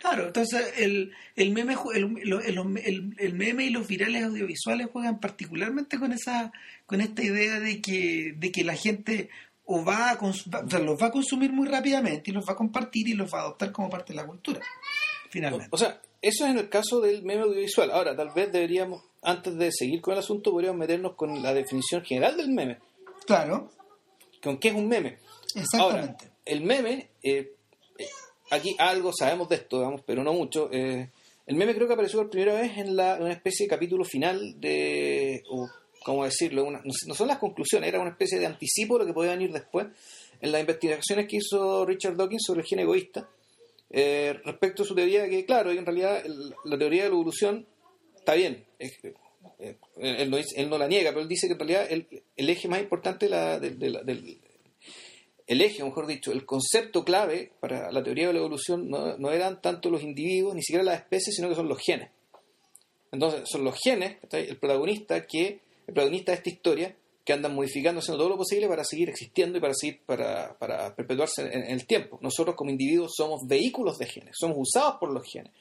Claro, 0.00 0.26
entonces 0.28 0.72
el, 0.78 1.12
el, 1.36 1.50
meme, 1.52 1.76
el, 1.94 3.14
el- 3.18 3.34
meme 3.34 3.64
y 3.66 3.70
los 3.70 3.86
virales 3.86 4.24
audiovisuales 4.24 4.88
juegan 4.90 5.20
particularmente 5.20 5.98
con 5.98 6.12
esa 6.12 6.52
con 6.86 7.00
esta 7.02 7.22
idea 7.22 7.60
de 7.60 7.82
que, 7.82 8.32
de 8.36 8.50
que 8.50 8.64
la 8.64 8.74
gente 8.74 9.28
o 9.66 9.84
va 9.84 10.10
a 10.10 10.18
o 10.18 10.32
sea, 10.32 10.78
los 10.80 11.00
va 11.00 11.06
a 11.08 11.10
consumir 11.10 11.52
muy 11.52 11.68
rápidamente 11.68 12.30
y 12.30 12.34
los 12.34 12.48
va 12.48 12.54
a 12.54 12.56
compartir 12.56 13.08
y 13.08 13.12
los 13.12 13.32
va 13.32 13.38
a 13.40 13.42
adoptar 13.42 13.72
como 13.72 13.90
parte 13.90 14.12
de 14.14 14.16
la 14.16 14.26
cultura, 14.26 14.60
finalmente. 15.28 15.68
O 15.70 15.76
sea, 15.76 16.00
eso 16.22 16.44
es 16.44 16.50
en 16.50 16.58
el 16.58 16.68
caso 16.70 17.00
del 17.00 17.22
meme 17.22 17.42
audiovisual. 17.42 17.90
Ahora, 17.90 18.16
tal 18.16 18.30
vez 18.34 18.50
deberíamos, 18.50 19.02
antes 19.22 19.54
de 19.56 19.70
seguir 19.70 20.00
con 20.00 20.14
el 20.14 20.20
asunto, 20.20 20.50
podríamos 20.50 20.78
meternos 20.78 21.14
con 21.14 21.42
la 21.42 21.52
definición 21.54 22.02
general 22.04 22.36
del 22.38 22.48
meme. 22.48 22.78
claro, 23.26 23.70
¿Con 24.42 24.56
qué 24.58 24.68
es 24.68 24.74
un 24.74 24.88
meme? 24.88 25.18
exactamente. 25.54 26.24
Ahora, 26.24 26.34
el 26.46 26.62
meme, 26.62 27.10
eh, 27.22 27.52
aquí 28.50 28.74
algo 28.78 29.12
sabemos 29.12 29.48
de 29.48 29.56
esto, 29.56 29.78
digamos, 29.78 30.02
pero 30.06 30.22
no 30.22 30.32
mucho. 30.32 30.68
eh, 30.72 31.08
el 31.46 31.56
meme 31.56 31.74
creo 31.74 31.88
que 31.88 31.94
apareció 31.94 32.20
por 32.20 32.30
primera 32.30 32.54
vez 32.54 32.78
en, 32.78 32.94
la, 32.94 33.18
una 33.20 33.32
especie 33.32 33.66
de 33.66 33.70
capítulo 33.70 34.04
final 34.04 34.60
de, 34.60 35.42
o 35.50 35.68
cómo 36.04 36.24
decirlo, 36.24 36.70
no, 36.70 37.14
son 37.14 37.26
las 37.26 37.38
conclusiones, 37.38 37.88
era 37.88 38.00
una 38.00 38.10
especie 38.10 38.38
de 38.38 38.46
anticipo 38.46 38.94
de 38.94 39.00
lo 39.00 39.06
que 39.06 39.14
podía 39.14 39.32
venir 39.32 39.52
después 39.52 39.88
en 40.40 40.52
las 40.52 40.60
investigaciones 40.60 41.26
que 41.26 41.38
hizo 41.38 41.84
Richard 41.84 42.16
Dawkins 42.16 42.44
sobre 42.46 42.60
el 42.60 42.66
gen 42.66 42.78
egoísta, 42.78 43.28
eh, 43.90 44.40
respecto 44.44 44.84
a 44.84 44.86
su 44.86 44.94
teoría 44.94 45.28
que, 45.28 45.44
claro, 45.44 45.72
en 45.72 45.84
realidad 45.84 46.22
la 46.64 46.78
teoría 46.78 47.02
de 47.02 47.08
la 47.08 47.14
evolución 47.14 47.66
está 48.14 48.34
bien, 48.34 48.64
eh, 48.78 49.76
él, 49.98 50.30
no, 50.70 50.78
la 50.78 50.86
niega, 50.86 51.10
pero 51.10 51.22
él 51.22 51.28
dice 51.28 51.48
que 51.48 51.54
en 51.54 51.58
realidad 51.58 51.86
el, 51.90 52.48
eje 52.48 52.68
más 52.68 52.80
importante 52.80 53.28
del, 53.28 54.40
el 55.50 55.60
eje, 55.62 55.82
mejor 55.84 56.06
dicho, 56.06 56.32
el 56.32 56.46
concepto 56.46 57.04
clave 57.04 57.52
para 57.60 57.90
la 57.92 58.02
teoría 58.02 58.28
de 58.28 58.32
la 58.34 58.38
evolución 58.38 58.88
no, 58.88 59.16
no 59.18 59.30
eran 59.30 59.60
tanto 59.60 59.90
los 59.90 60.02
individuos, 60.02 60.54
ni 60.54 60.62
siquiera 60.62 60.84
las 60.84 61.00
especies, 61.00 61.36
sino 61.36 61.48
que 61.48 61.54
son 61.54 61.68
los 61.68 61.78
genes. 61.78 62.10
Entonces, 63.12 63.42
son 63.50 63.64
los 63.64 63.76
genes, 63.82 64.16
el 64.32 64.56
protagonista 64.58 65.26
que, 65.26 65.60
el 65.86 65.94
protagonista 65.94 66.32
de 66.32 66.36
esta 66.38 66.50
historia, 66.50 66.96
que 67.24 67.32
andan 67.32 67.54
modificando, 67.54 67.98
haciendo 68.00 68.18
todo 68.18 68.30
lo 68.30 68.36
posible 68.38 68.68
para 68.68 68.84
seguir 68.84 69.08
existiendo 69.10 69.58
y 69.58 69.60
para 69.60 69.74
seguir, 69.74 70.00
para, 70.06 70.56
para 70.58 70.94
perpetuarse 70.94 71.42
en, 71.42 71.64
en 71.64 71.70
el 71.72 71.86
tiempo. 71.86 72.18
Nosotros 72.22 72.54
como 72.56 72.70
individuos 72.70 73.12
somos 73.16 73.40
vehículos 73.46 73.98
de 73.98 74.06
genes, 74.06 74.36
somos 74.38 74.56
usados 74.58 74.96
por 75.00 75.12
los 75.12 75.24
genes. 75.30 75.52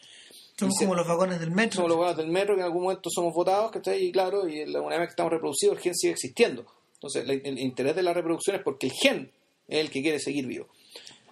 Somos 0.58 0.76
se- 0.76 0.86
como 0.86 0.96
los 0.96 1.08
vagones 1.08 1.40
del 1.40 1.52
metro. 1.52 1.76
Somos 1.78 1.90
los 1.90 1.98
buenos 1.98 2.18
del 2.18 2.28
metro 2.28 2.54
que 2.56 2.62
en 2.62 2.66
algún 2.66 2.84
momento 2.84 3.10
somos 3.10 3.34
votados, 3.34 3.72
¿cachai? 3.72 4.04
Y 4.06 4.12
claro, 4.12 4.48
y 4.48 4.66
la- 4.66 4.82
una 4.82 4.98
vez 4.98 5.08
que 5.08 5.12
estamos 5.12 5.32
reproducidos, 5.34 5.78
el 5.78 5.82
gen 5.82 5.96
sigue 5.96 6.14
existiendo. 6.14 6.66
Entonces, 6.94 7.26
la- 7.28 7.34
el 7.34 7.58
interés 7.60 7.96
de 7.96 8.04
la 8.04 8.14
reproducción 8.14 8.56
es 8.58 8.62
porque 8.64 8.88
el 8.88 8.94
gen 8.94 9.32
el 9.70 9.90
que 9.90 10.02
quiere 10.02 10.20
seguir 10.20 10.46
vivo. 10.46 10.68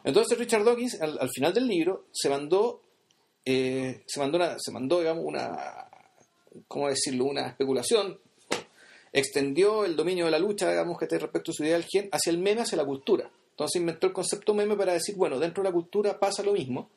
Entonces, 0.04 0.38
Richard 0.38 0.64
Dawkins, 0.64 1.02
al, 1.02 1.18
al 1.20 1.30
final 1.30 1.54
del 1.54 1.68
libro, 1.68 2.06
se 2.12 2.30
mandó, 2.30 2.82
eh, 3.44 4.04
se 4.06 4.20
mandó, 4.20 5.00
una, 5.22 5.90
¿cómo 6.68 6.88
decirlo? 6.88 7.26
Una 7.26 7.48
especulación. 7.48 8.20
Extendió 9.12 9.86
el 9.86 9.96
dominio 9.96 10.26
de 10.26 10.32
la 10.32 10.40
lucha, 10.40 10.70
digamos, 10.70 10.98
que 10.98 11.06
está 11.06 11.18
respecto 11.18 11.52
a 11.52 11.54
su 11.54 11.64
idea 11.64 11.74
del 11.74 11.86
gen, 11.86 12.10
hacia 12.12 12.32
el 12.32 12.38
meme, 12.38 12.62
hacia 12.62 12.78
la 12.78 12.86
cultura. 12.86 13.30
Entonces 13.52 13.82
inventó 13.82 14.08
el 14.08 14.14
concepto 14.14 14.54
meme 14.54 14.76
para 14.76 14.94
decir, 14.94 15.16
bueno, 15.16 15.40
dentro 15.40 15.64
de 15.64 15.70
la 15.70 15.74
cultura 15.74 16.20
pasa 16.20 16.44
lo 16.44 16.54
mismo, 16.54 16.90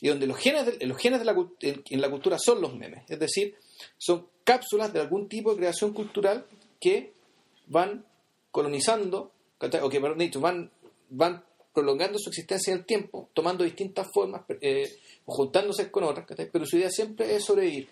y 0.00 0.08
donde 0.08 0.26
los 0.26 0.38
genes, 0.38 0.78
de, 0.78 0.86
los 0.86 0.96
genes 0.96 1.24
la, 1.24 1.36
en, 1.60 2.00
la 2.00 2.10
cultura 2.10 2.38
son 2.38 2.60
los 2.60 2.74
memes, 2.74 3.04
es 3.08 3.18
decir, 3.18 3.54
son 3.98 4.26
cápsulas 4.44 4.92
de 4.92 5.00
algún 5.00 5.28
tipo 5.28 5.50
de 5.50 5.58
creación 5.58 5.92
cultural 5.92 6.46
que 6.80 7.12
van 7.66 8.06
colonizando. 8.50 9.32
O 9.60 9.90
que, 9.90 10.00
dicho, 10.16 10.40
van, 10.40 10.70
van 11.10 11.44
prolongando 11.72 12.18
su 12.18 12.30
existencia 12.30 12.72
en 12.72 12.80
el 12.80 12.86
tiempo, 12.86 13.28
tomando 13.34 13.64
distintas 13.64 14.08
formas, 14.12 14.42
eh, 14.60 14.90
juntándose 15.24 15.90
con 15.90 16.04
otras, 16.04 16.26
pero 16.52 16.66
su 16.66 16.76
idea 16.76 16.90
siempre 16.90 17.34
es 17.34 17.44
sobrevivir. 17.44 17.90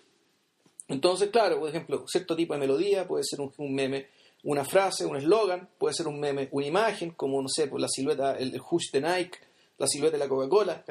Entonces, 0.87 1.29
claro, 1.29 1.59
por 1.59 1.69
ejemplo, 1.69 2.03
cierto 2.07 2.35
tipo 2.35 2.53
de 2.53 2.59
melodía 2.59 3.07
puede 3.07 3.23
ser 3.23 3.39
un, 3.41 3.53
un 3.57 3.73
meme, 3.73 4.07
una 4.43 4.65
frase, 4.65 5.05
un 5.05 5.17
eslogan, 5.17 5.69
puede 5.77 5.93
ser 5.93 6.07
un 6.07 6.19
meme, 6.19 6.49
una 6.51 6.65
imagen, 6.65 7.11
como, 7.11 7.41
no 7.41 7.47
sé, 7.47 7.67
pues 7.67 7.81
la 7.81 7.87
silueta, 7.87 8.35
el, 8.37 8.53
el 8.53 8.61
Hush 8.61 8.91
de 8.91 9.01
Nike, 9.01 9.37
la 9.77 9.87
silueta 9.87 10.17
de 10.17 10.23
la 10.23 10.29
Coca-Cola. 10.29 10.83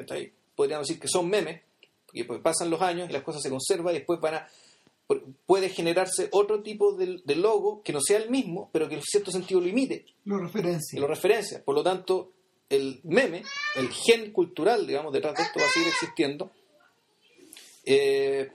Podríamos 0.55 0.87
decir 0.87 1.01
que 1.01 1.07
son 1.07 1.29
memes, 1.29 1.61
porque 2.05 2.25
pues 2.25 2.41
pasan 2.41 2.69
los 2.69 2.81
años 2.81 3.09
y 3.09 3.13
las 3.13 3.23
cosas 3.23 3.41
se 3.41 3.49
conservan 3.49 3.93
y 3.93 3.99
después 3.99 4.19
van 4.19 4.35
a 4.35 4.47
puede 5.45 5.69
generarse 5.69 6.29
otro 6.31 6.61
tipo 6.61 6.93
de, 6.93 7.21
de 7.23 7.35
logo 7.35 7.81
que 7.83 7.93
no 7.93 7.99
sea 8.01 8.17
el 8.17 8.29
mismo, 8.29 8.69
pero 8.71 8.87
que 8.87 8.95
en 8.95 9.01
cierto 9.01 9.31
sentido 9.31 9.59
lo 9.61 9.67
imite 9.67 10.05
Lo 10.25 10.37
referencia. 10.37 10.99
lo 10.99 11.07
referencia. 11.07 11.63
Por 11.63 11.75
lo 11.75 11.83
tanto, 11.83 12.31
el 12.69 12.99
meme, 13.03 13.43
el 13.75 13.89
gen 13.89 14.31
cultural, 14.31 14.85
digamos, 14.85 15.11
detrás 15.11 15.35
de 15.35 15.43
esto 15.43 15.59
va 15.59 15.65
a 15.65 15.69
seguir 15.69 15.87
existiendo. 15.89 16.51
Eh, 17.85 18.51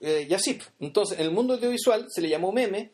eh, 0.00 0.26
y 0.28 0.34
así. 0.34 0.58
Entonces, 0.80 1.18
en 1.18 1.26
el 1.26 1.30
mundo 1.30 1.54
audiovisual 1.54 2.06
se 2.08 2.20
le 2.20 2.28
llamó 2.28 2.50
meme 2.52 2.90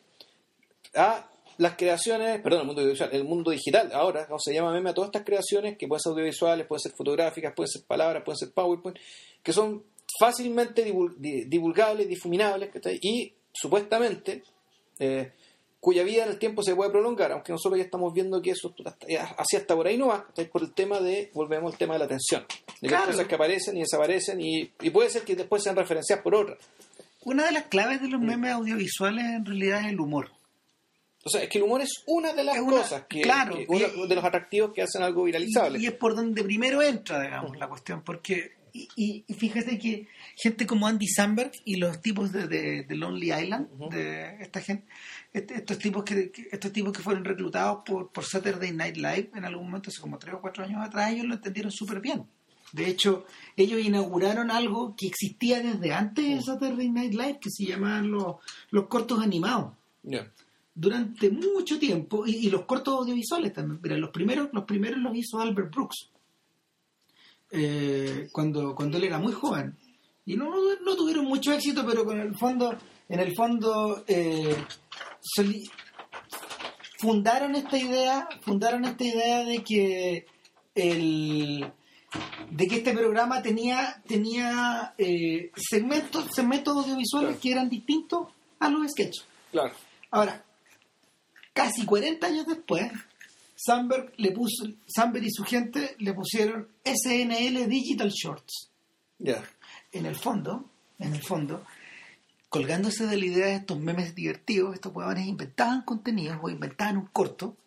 a 0.93 1.31
las 1.57 1.75
creaciones, 1.75 2.39
perdón, 2.41 2.61
el 2.61 2.65
mundo 2.67 2.81
audiovisual, 2.81 3.09
el 3.11 3.23
mundo 3.23 3.51
digital, 3.51 3.91
ahora 3.91 4.27
¿no? 4.29 4.37
se 4.39 4.53
llama 4.53 4.71
meme 4.71 4.91
a 4.91 4.93
todas 4.93 5.09
estas 5.09 5.25
creaciones 5.25 5.77
que 5.77 5.87
pueden 5.87 5.99
ser 5.99 6.11
audiovisuales, 6.11 6.67
pueden 6.67 6.81
ser 6.81 6.91
fotográficas, 6.95 7.53
pueden 7.55 7.69
ser 7.69 7.83
palabras, 7.85 8.23
pueden 8.23 8.37
ser 8.37 8.51
PowerPoint, 8.53 8.97
que 9.43 9.51
son 9.51 9.83
fácilmente 10.19 10.85
divul- 10.85 11.15
di- 11.17 11.45
divulgables, 11.45 12.07
difuminables, 12.07 12.69
y 13.01 13.33
supuestamente 13.53 14.43
eh, 14.99 15.31
cuya 15.79 16.03
vida 16.03 16.23
en 16.23 16.29
el 16.31 16.37
tiempo 16.39 16.61
se 16.61 16.75
puede 16.75 16.91
prolongar, 16.91 17.31
aunque 17.31 17.53
nosotros 17.53 17.77
ya 17.79 17.85
estamos 17.85 18.13
viendo 18.13 18.41
que 18.41 18.51
eso 18.51 18.75
así 19.37 19.55
hasta 19.55 19.75
por 19.75 19.87
ahí 19.87 19.97
no 19.97 20.07
va, 20.07 20.27
por 20.51 20.61
el 20.61 20.73
tema 20.73 20.99
de, 20.99 21.31
volvemos 21.33 21.71
al 21.71 21.77
tema 21.79 21.93
de 21.93 21.99
la 21.99 22.05
atención, 22.05 22.45
de 22.81 22.87
Claro. 22.89 23.11
cosas 23.11 23.27
que 23.27 23.35
aparecen 23.35 23.77
y 23.77 23.79
desaparecen 23.79 24.41
y, 24.41 24.71
y 24.81 24.89
puede 24.89 25.09
ser 25.09 25.23
que 25.23 25.35
después 25.37 25.63
sean 25.63 25.77
referenciadas 25.77 26.21
por 26.21 26.35
otras. 26.35 26.57
Una 27.23 27.45
de 27.45 27.51
las 27.53 27.63
claves 27.67 28.01
de 28.01 28.09
los 28.09 28.19
memes 28.21 28.51
audiovisuales 28.51 29.23
en 29.23 29.45
realidad 29.45 29.81
es 29.85 29.87
el 29.93 29.99
humor. 30.01 30.31
O 31.23 31.29
sea, 31.29 31.43
es 31.43 31.49
que 31.49 31.57
el 31.57 31.65
humor 31.65 31.81
es 31.81 32.03
una 32.07 32.31
de 32.33 32.43
las 32.45 32.57
una- 32.59 32.77
cosas, 32.77 33.03
que, 33.09 33.21
claro, 33.21 33.55
que- 33.55 33.65
uno 33.67 33.85
y- 34.05 34.07
de 34.07 34.15
los 34.15 34.23
atractivos 34.23 34.71
que 34.73 34.81
hacen 34.81 35.01
algo 35.01 35.23
viralizable. 35.23 35.79
Y, 35.79 35.83
y 35.83 35.87
es 35.87 35.93
por 35.93 36.15
donde 36.15 36.43
primero 36.43 36.81
entra, 36.81 37.21
digamos, 37.21 37.57
la 37.57 37.67
cuestión, 37.67 38.01
porque 38.03 38.51
y, 38.73 38.87
y- 38.95 39.23
y 39.27 39.33
fíjate 39.33 39.77
que 39.77 40.07
gente 40.35 40.65
como 40.65 40.87
Andy 40.87 41.07
Samberg 41.07 41.51
y 41.65 41.75
los 41.77 42.01
tipos 42.01 42.31
de, 42.31 42.47
de- 42.47 42.83
de 42.83 42.95
Lonely 42.95 43.31
Island, 43.33 43.67
de 43.91 44.37
esta 44.41 44.61
gente, 44.61 44.85
este- 45.33 45.55
estos 45.55 45.77
tipos 45.79 46.03
que, 46.03 46.31
que- 46.31 46.47
estos 46.51 46.71
tipos 46.71 46.93
que 46.93 47.01
fueron 47.03 47.23
reclutados 47.25 47.79
por, 47.85 48.11
por 48.11 48.25
Saturday 48.25 48.71
Night 48.71 48.97
Live 48.97 49.31
en 49.35 49.45
algún 49.45 49.65
momento, 49.65 49.89
hace 49.89 50.01
como 50.01 50.17
tres 50.17 50.35
o 50.35 50.41
cuatro 50.41 50.63
años 50.63 50.81
atrás, 50.85 51.11
ellos 51.11 51.25
lo 51.25 51.35
entendieron 51.35 51.71
súper 51.71 51.99
bien. 52.01 52.25
De 52.71 52.87
hecho, 52.87 53.25
ellos 53.57 53.81
inauguraron 53.83 54.51
algo 54.51 54.95
que 54.95 55.07
existía 55.07 55.59
desde 55.61 55.91
antes 55.93 56.23
de 56.23 56.41
Saturday 56.41 56.89
Night 56.91 57.13
Live, 57.13 57.39
que 57.41 57.49
se 57.49 57.65
llamaban 57.65 58.11
los, 58.11 58.35
los 58.69 58.87
cortos 58.87 59.19
animados 59.21 59.73
durante 60.75 61.29
mucho 61.31 61.79
tiempo 61.79 62.25
y, 62.27 62.35
y 62.45 62.49
los 62.49 62.65
cortos 62.65 62.93
audiovisuales 62.99 63.53
también. 63.53 63.79
Mira, 63.81 63.97
los 63.97 64.11
primeros, 64.11 64.49
los 64.53 64.65
primeros 64.65 64.99
los 64.99 65.15
hizo 65.15 65.39
Albert 65.39 65.73
Brooks. 65.73 66.09
Eh, 67.51 68.27
cuando, 68.31 68.75
cuando 68.75 68.97
él 68.97 69.05
era 69.05 69.17
muy 69.17 69.33
joven. 69.33 69.75
y 70.25 70.35
no, 70.35 70.51
no 70.85 70.95
tuvieron 70.95 71.25
mucho 71.25 71.51
éxito, 71.53 71.83
pero 71.87 72.05
con 72.05 72.19
el 72.19 72.35
fondo, 72.37 72.75
en 73.09 73.19
el 73.19 73.33
fondo, 73.35 74.03
eh, 74.07 74.55
fundaron 76.99 77.55
esta 77.55 77.77
idea, 77.77 78.27
fundaron 78.41 78.85
esta 78.85 79.03
idea 79.03 79.43
de 79.45 79.63
que 79.63 80.25
el 80.75 81.71
de 82.51 82.67
que 82.67 82.77
este 82.77 82.93
programa 82.93 83.41
tenía 83.41 84.01
tenía 84.07 84.93
eh, 84.97 85.51
segmentos 85.55 86.25
segmentos 86.33 86.75
audiovisuales 86.75 87.29
Claro. 87.29 87.41
que 87.41 87.51
eran 87.51 87.69
distintos 87.69 88.27
a 88.59 88.69
los 88.69 88.91
sketches. 88.91 89.25
Claro. 89.51 89.73
Ahora, 90.11 90.43
casi 91.53 91.85
40 91.85 92.25
años 92.27 92.45
después, 92.47 92.91
Sandberg 93.61 94.13
le 94.15 94.31
puso 94.31 94.63
Sandberg 94.87 95.25
y 95.25 95.31
su 95.31 95.43
gente 95.43 95.95
le 95.99 96.13
pusieron 96.13 96.69
SNL 96.85 97.67
Digital 97.67 98.09
Shorts. 98.09 98.71
Ya. 99.17 99.43
En 99.91 100.05
el 100.05 100.15
fondo, 100.15 100.69
en 100.97 101.13
el 101.13 101.21
fondo, 101.21 101.65
colgándose 102.47 103.05
de 103.05 103.17
la 103.17 103.25
idea 103.25 103.45
de 103.47 103.55
estos 103.55 103.77
memes 103.77 104.15
divertidos, 104.15 104.75
estos 104.75 104.95
huevones 104.95 105.27
inventaban 105.27 105.81
contenidos 105.81 106.37
o 106.41 106.49
inventaban 106.49 106.99
un 106.99 107.07
corto. 107.07 107.57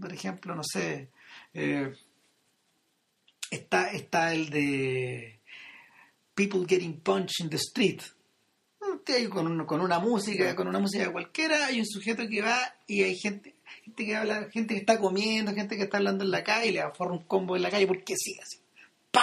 Por 0.00 0.12
ejemplo, 0.12 0.54
no 0.54 0.62
sé, 0.62 1.08
eh, 1.52 1.92
está, 3.50 3.90
está 3.90 4.32
el 4.32 4.50
de 4.50 5.40
People 6.36 6.64
Getting 6.64 7.00
Punched 7.00 7.40
in 7.40 7.50
the 7.50 7.56
Street. 7.56 8.02
Con, 9.30 9.46
un- 9.46 9.66
con 9.66 9.80
una 9.80 9.98
música, 9.98 10.54
con 10.56 10.66
una 10.68 10.78
música 10.78 11.10
cualquiera, 11.12 11.66
hay 11.66 11.80
un 11.80 11.86
sujeto 11.86 12.26
que 12.28 12.40
va 12.42 12.58
y 12.86 13.02
hay 13.02 13.16
gente, 13.16 13.54
gente 13.84 14.04
que 14.06 14.16
habla, 14.16 14.48
gente 14.50 14.74
que 14.74 14.80
está 14.80 14.98
comiendo, 14.98 15.52
gente 15.52 15.76
que 15.76 15.82
está 15.84 15.98
hablando 15.98 16.24
en 16.24 16.30
la 16.30 16.42
calle 16.42 16.68
y 16.68 16.72
le 16.72 16.80
aforra 16.80 17.12
un 17.12 17.24
combo 17.24 17.54
en 17.56 17.62
la 17.62 17.70
calle 17.70 17.86
porque 17.86 18.14
sí, 18.16 18.34
así. 18.42 18.58
¡Pah! 19.10 19.22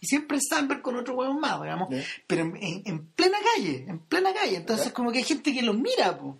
Y 0.00 0.06
siempre 0.06 0.38
Sandberg 0.40 0.82
con 0.82 0.96
otro 0.96 1.14
huevón 1.14 1.38
más, 1.38 1.60
digamos. 1.62 1.88
Pero 2.26 2.42
en, 2.42 2.56
en- 2.56 2.82
en 2.84 3.06
plena 3.12 3.38
calle, 3.54 3.84
en 3.88 4.00
plena 4.00 4.34
calle. 4.34 4.56
Entonces 4.56 4.92
como 4.92 5.12
que 5.12 5.18
hay 5.18 5.24
gente 5.24 5.52
que 5.54 5.62
los 5.62 5.76
mira, 5.76 6.18
po. 6.18 6.36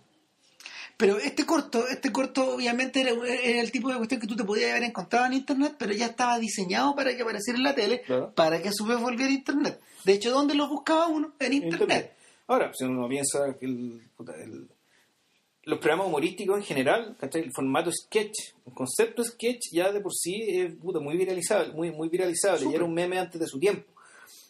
Pero 0.97 1.17
este 1.17 1.45
corto, 1.45 1.87
este 1.87 2.11
corto 2.11 2.53
obviamente 2.55 3.01
era, 3.01 3.11
era 3.11 3.61
el 3.61 3.71
tipo 3.71 3.89
de 3.89 3.97
cuestión 3.97 4.21
que 4.21 4.27
tú 4.27 4.35
te 4.35 4.43
podías 4.43 4.71
haber 4.71 4.83
encontrado 4.83 5.25
en 5.25 5.33
internet, 5.33 5.75
pero 5.79 5.91
ya 5.93 6.05
estaba 6.07 6.37
diseñado 6.37 6.95
para 6.95 7.15
que 7.15 7.23
apareciera 7.23 7.57
en 7.57 7.63
la 7.63 7.73
tele, 7.73 8.03
para 8.35 8.61
que 8.61 8.69
a 8.69 8.73
su 8.73 8.85
vez 8.85 8.99
volviera 8.99 9.31
a 9.31 9.33
internet. 9.35 9.79
De 10.03 10.13
hecho, 10.13 10.29
¿dónde 10.31 10.53
lo 10.53 10.67
buscaba 10.67 11.07
uno? 11.07 11.33
En 11.39 11.53
internet. 11.53 12.15
Ahora, 12.47 12.71
si 12.73 12.83
uno 12.85 13.07
piensa 13.07 13.57
que 13.59 13.65
el, 13.65 14.01
el- 14.37 14.67
los 15.65 15.79
programas 15.79 16.07
humorísticos 16.07 16.57
en 16.57 16.63
general, 16.63 17.15
¿cachai? 17.19 17.41
el 17.43 17.51
formato 17.53 17.89
sketch, 17.91 18.53
el 18.65 18.73
concepto 18.73 19.23
sketch 19.23 19.71
ya 19.71 19.91
de 19.93 20.01
por 20.01 20.13
sí 20.13 20.43
es 20.49 20.75
puta, 20.75 20.99
muy 20.99 21.15
viralizable, 21.15 21.73
muy, 21.73 21.89
muy 21.91 22.09
viralizable, 22.09 22.69
y 22.69 22.75
era 22.75 22.83
un 22.83 22.93
meme 22.93 23.17
antes 23.17 23.39
de 23.39 23.47
su 23.47 23.57
tiempo. 23.59 23.89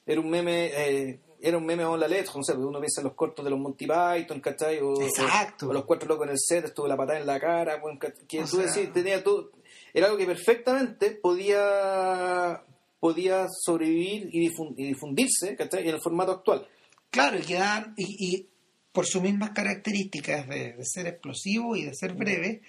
Era 0.08 0.19
un 0.19 0.29
meme, 0.29 0.71
eh, 0.73 1.19
era 1.39 1.56
un 1.58 1.65
meme 1.67 1.86
on 1.86 1.99
la 1.99 2.08
letra, 2.08 2.34
no 2.36 2.41
sé, 2.43 2.53
uno 2.53 2.79
piensa 2.79 3.01
en 3.01 3.06
los 3.08 3.13
cortos 3.13 3.45
de 3.45 3.51
los 3.51 3.60
Monty 3.60 3.86
Python, 3.86 4.39
¿cachai? 4.41 4.79
O, 4.79 4.99
Exacto. 5.03 5.67
o- 5.67 5.69
o 5.69 5.73
los 5.73 5.86
cuatro 5.86 6.08
locos 6.10 6.25
en 6.25 6.32
el 6.32 6.39
set, 6.39 6.65
estuvo 6.65 6.88
la 6.88 6.97
patada 6.97 7.19
en 7.19 7.27
la 7.27 7.39
cara, 7.39 7.79
que 8.27 8.39
tú 8.41 8.47
sea- 8.47 8.65
decís, 8.65 8.91
tenía 8.91 9.23
todo, 9.23 9.51
era 9.93 10.08
algo 10.08 10.17
que 10.17 10.25
perfectamente 10.25 11.12
podía 11.12 12.63
podía 12.99 13.47
sobrevivir 13.49 14.29
y, 14.32 14.49
difun- 14.49 14.73
y 14.77 14.86
difundirse 14.88 15.56
¿cachai? 15.58 15.88
en 15.89 15.95
el 15.95 16.01
formato 16.01 16.32
actual. 16.32 16.65
Claro, 17.13 17.38
y 17.38 17.43
quedaban, 17.43 17.93
y, 17.95 18.06
y 18.36 18.49
por 18.91 19.06
sus 19.06 19.21
mismas 19.21 19.52
características 19.52 20.47
de, 20.49 20.73
de 20.73 20.84
ser 20.86 21.08
explosivo 21.08 21.76
y 21.76 21.84
de 21.86 21.93
ser 21.93 22.13
breve, 22.15 22.62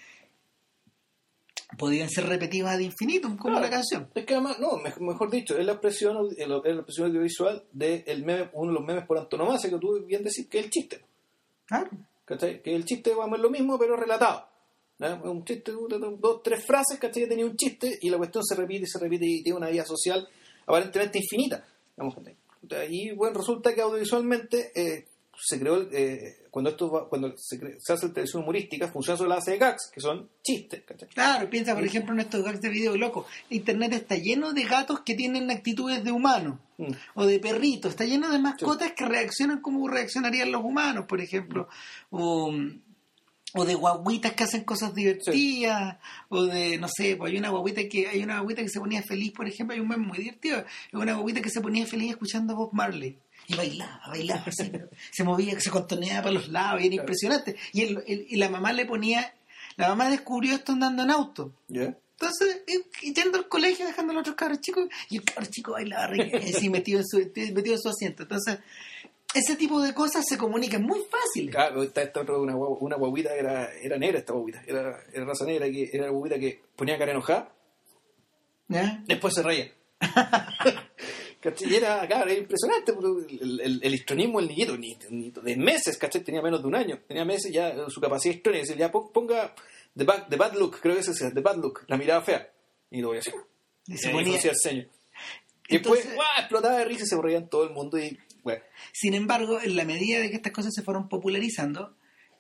podían 1.79 2.09
ser 2.09 2.27
repetidas 2.27 2.77
de 2.79 2.85
infinito, 2.85 3.29
como 3.29 3.55
Claro. 3.57 3.61
la 3.61 3.71
canción. 3.71 4.09
Es 4.15 4.25
que 4.25 4.35
además, 4.35 4.59
no, 4.61 4.77
me- 4.77 4.95
mejor 5.01 5.31
dicho, 5.31 5.57
es 5.59 5.65
la 5.67 5.73
expresión, 5.73 6.29
es 6.37 6.47
la 6.47 6.59
es 6.59 6.65
la 6.75 6.81
expresión 6.81 7.09
audiovisual 7.09 7.65
del 7.73 8.25
meme, 8.25 8.51
uno 8.53 8.71
de 8.73 8.79
los 8.79 8.87
memes 8.87 9.07
por 9.07 9.19
antonomasia 9.19 9.71
que 9.71 9.79
tú 9.79 10.05
bien 10.07 10.23
decís 10.23 10.47
que 10.49 10.59
es 10.61 10.65
el 10.67 10.71
chiste. 10.71 11.01
Claro. 11.67 11.91
¿Cachai? 12.25 12.63
Que 12.63 12.75
el 12.75 12.85
chiste 12.85 13.15
vamos, 13.15 13.39
es 13.39 13.43
lo 13.43 13.51
mismo, 13.51 13.79
pero 13.79 13.97
relatado. 13.97 14.47
¿no? 14.99 15.23
Un 15.33 15.45
chiste, 15.45 15.73
dos, 15.73 16.43
tres 16.43 16.65
frases, 16.65 16.99
¿cachai? 17.01 17.23
Que 17.25 17.29
tenía 17.29 17.47
un 17.47 17.57
chiste 17.57 17.99
y 18.01 18.09
la 18.11 18.17
cuestión 18.19 18.45
se 18.45 18.55
repite 18.55 18.85
y 18.85 18.87
se 18.87 18.99
repite 18.99 19.27
y 19.27 19.43
tiene 19.43 19.59
una 19.59 19.69
vida 19.69 19.85
social 19.85 20.27
aparentemente 20.67 21.19
infinita. 21.19 21.67
digamos, 21.97 22.15
¿cachai? 22.15 22.37
Y 22.91 23.13
bueno, 23.13 23.39
resulta 23.39 23.75
que 23.75 23.81
audiovisualmente 23.81 24.73
eh, 24.75 25.07
se 25.37 25.59
creó, 25.59 25.83
eh, 25.93 26.37
cuando 26.51 26.71
esto 26.71 26.91
va- 26.91 27.09
cuando 27.09 27.35
se, 27.37 27.61
cre- 27.61 27.77
se 27.81 27.93
hace 27.93 28.09
televisión 28.11 28.43
humorística, 28.43 28.87
funciona 28.89 29.17
sobre 29.17 29.31
la 29.31 29.35
base 29.37 29.51
de 29.53 29.59
gags, 29.59 29.91
que 29.93 30.01
son 30.01 30.29
chistes, 30.43 30.83
¿cachai? 30.85 31.09
Claro, 31.09 31.51
piensa 31.51 31.75
por 31.75 31.85
ejemplo 31.85 32.15
en 32.15 32.21
estos 32.21 32.45
gags 32.45 32.61
de 32.61 32.69
video 32.69 32.97
loco. 32.97 33.27
Internet 33.51 33.93
está 33.95 34.15
lleno 34.17 34.53
de 34.53 34.63
gatos 34.65 35.01
que 35.01 35.15
tienen 35.15 35.51
actitudes 35.51 36.05
de 36.05 36.13
humanos 36.13 36.59
Mm. 36.79 36.91
o 37.15 37.27
de 37.27 37.39
perritos, 37.39 37.93
está 37.93 38.05
lleno 38.05 38.31
de 38.33 38.39
mascotas 38.41 38.93
que 38.93 39.05
reaccionan 39.05 39.61
como 39.61 39.87
reaccionarían 39.89 40.51
los 40.53 40.65
humanos, 40.65 41.07
por 41.09 41.21
ejemplo, 41.21 41.69
o, 42.11 42.53
o 43.55 43.65
de 43.65 43.75
guaguitas 43.75 44.33
que 44.33 44.45
hacen 44.45 44.65
cosas 44.65 44.95
divertidas, 44.95 45.99
o 46.29 46.45
de, 46.45 46.77
no 46.79 46.89
sé, 46.89 47.17
pues 47.17 47.33
hay 47.33 47.39
una 47.39 47.51
guaguita 47.51 47.89
que 47.89 48.09
hay 48.09 48.23
una 48.23 48.41
guaguita 48.41 48.63
que 48.63 48.69
se 48.69 48.81
ponía 48.81 49.03
feliz, 49.03 49.33
por 49.33 49.47
ejemplo, 49.49 49.75
hay 49.75 49.81
un 49.81 49.89
meme 49.89 50.07
muy 50.07 50.19
divertido, 50.19 50.59
es 50.59 50.93
una 50.93 51.15
guaguita 51.15 51.41
que 51.41 51.51
se 51.51 51.61
ponía 51.61 51.87
feliz 51.87 52.11
escuchando 52.11 52.53
a 52.53 52.57
Bob 52.57 52.71
Marley. 52.73 53.19
Y 53.47 53.55
bailaba, 53.57 54.01
bailaba, 54.09 54.45
así, 54.47 54.73
se 55.13 55.23
movía, 55.23 55.61
se 55.61 55.71
contoneaba 55.71 56.23
para 56.23 56.33
los 56.35 56.49
lados, 56.49 56.83
y 56.83 56.87
era 56.87 56.95
impresionante. 56.97 57.57
Y, 57.73 57.83
el- 57.83 58.03
el- 58.07 58.27
y 58.29 58.37
la 58.37 58.49
mamá 58.49 58.73
le 58.73 58.87
ponía, 58.87 59.35
la 59.77 59.89
mamá 59.89 60.09
descubrió 60.09 60.55
esto 60.55 60.73
andando 60.73 61.03
en 61.03 61.11
auto. 61.11 61.53
¿Ya? 61.69 61.95
Entonces, 62.19 62.63
y 63.03 63.13
yendo 63.13 63.37
al 63.37 63.49
colegio, 63.49 63.85
dejando 63.87 64.13
a 64.13 64.15
los 64.15 64.21
otros 64.23 64.37
cabros 64.37 64.61
chicos, 64.61 64.89
y 65.11 65.17
el 65.19 65.25
cabro 65.25 65.45
chico 65.51 65.73
bailaba 65.73 66.15
así 66.55 66.71
metido 66.71 67.01
en, 67.01 67.07
su, 67.07 67.19
metido 67.19 67.75
en 67.77 67.81
su 67.83 67.89
asiento. 67.91 68.23
Entonces, 68.23 68.61
ese 69.35 69.57
tipo 69.57 69.81
de 69.83 69.93
cosas 69.95 70.25
se 70.29 70.39
comunican 70.39 70.83
muy 70.83 71.01
fácil. 71.11 71.51
Claro, 71.51 71.83
esta, 71.83 72.03
esta 72.03 72.21
otra, 72.23 72.37
una, 72.39 72.57
una 72.57 72.97
guaguita 72.97 73.35
era, 73.35 73.71
era 73.83 73.99
negra, 73.99 74.19
esta 74.19 74.33
guaguita, 74.33 74.63
era, 74.67 74.99
era 75.13 75.25
raza 75.25 75.45
negra, 75.45 75.67
que 75.71 75.91
era 75.93 76.07
la 76.07 76.11
guaguita 76.13 76.39
que 76.39 76.61
ponía 76.77 76.97
cara 76.99 77.13
enojada, 77.13 77.53
¿Ya? 78.69 79.03
después 79.07 79.35
se 79.35 79.43
reía. 79.43 79.73
¿Cachai? 81.41 81.75
Era, 81.75 82.07
claro, 82.07 82.31
era 82.31 82.41
impresionante, 82.41 82.93
el, 83.43 83.61
el, 83.61 83.81
el 83.83 83.95
histrionismo 83.95 84.41
del 84.41 84.49
niñito, 84.49 84.77
ni, 84.79 84.97
ni- 85.11 85.31
de 85.31 85.57
meses, 85.57 85.99
¿cachai? 85.99 86.23
Tenía 86.23 86.41
menos 86.41 86.63
de 86.63 86.69
un 86.69 86.75
año, 86.75 87.01
tenía 87.07 87.25
meses 87.27 87.53
ya, 87.53 87.69
eh, 87.69 87.85
su 87.89 88.01
capacidad 88.01 88.35
histórica, 88.35 88.61
decir, 88.63 88.77
ya 88.79 88.91
pon- 88.91 89.13
ponga 89.13 89.55
the 89.95 90.05
bad, 90.05 90.27
the 90.29 90.37
bad 90.37 90.55
look, 90.55 90.81
creo 90.81 90.95
que 90.95 91.01
ese 91.01 91.11
es 91.11 91.35
the 91.35 91.41
bad 91.41 91.57
look, 91.57 91.81
la 91.89 91.99
mirada 91.99 92.23
fea, 92.23 92.51
y 92.91 93.03
lo 93.03 93.09
voy 93.09 93.19
a 93.19 93.21
hacer. 93.21 93.35
Y 93.87 93.99
se 93.99 94.09
ponía-. 94.11 94.41
Y 95.69 95.79
después, 95.79 96.01
Entonces- 96.01 96.15
¡guau! 96.15 96.27
explotaba 96.39 96.79
de 96.79 96.85
risa 96.87 97.05
y 97.05 97.07
se 97.09 97.21
reía 97.21 97.39
en 97.39 97.49
todo 97.49 97.65
el 97.65 97.71
mundo 97.71 97.99
y, 97.99 98.19
Sin 98.93 99.15
embargo, 99.15 99.59
en 99.61 99.75
la 99.77 99.85
medida 99.85 100.21
de 100.21 100.31
que 100.31 100.37
estas 100.37 100.53
cosas 100.53 100.73
se 100.75 100.83
fueron 100.83 101.09
popularizando, 101.09 101.97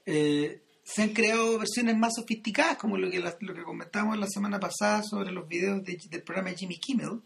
eh, 0.06 0.60
se 0.84 1.02
han 1.02 1.10
creado 1.14 1.58
versiones 1.58 1.96
más 1.96 2.12
sofisticadas, 2.16 2.76
como 2.76 2.98
lo 2.98 3.10
que, 3.10 3.18
la- 3.18 3.36
lo 3.40 3.54
la 4.20 4.26
semana 4.28 4.60
pasada 4.60 5.02
sobre 5.02 5.32
los 5.32 5.48
videos 5.48 5.82
de- 5.82 5.98
del 6.10 6.22
programa 6.22 6.50
Jimmy 6.56 6.78
Kimmel, 6.78 7.22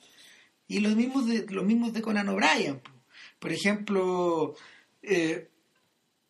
y 0.69 0.81
los 0.81 0.95
mismos 0.95 1.27
de, 1.27 1.47
los 1.49 1.65
mismos 1.65 1.93
de 1.93 2.03
Conan 2.03 2.29
O'Brien. 2.29 2.79
po. 2.81 2.91
Por 3.41 3.53
ejemplo, 3.53 4.55
eh, 5.03 5.49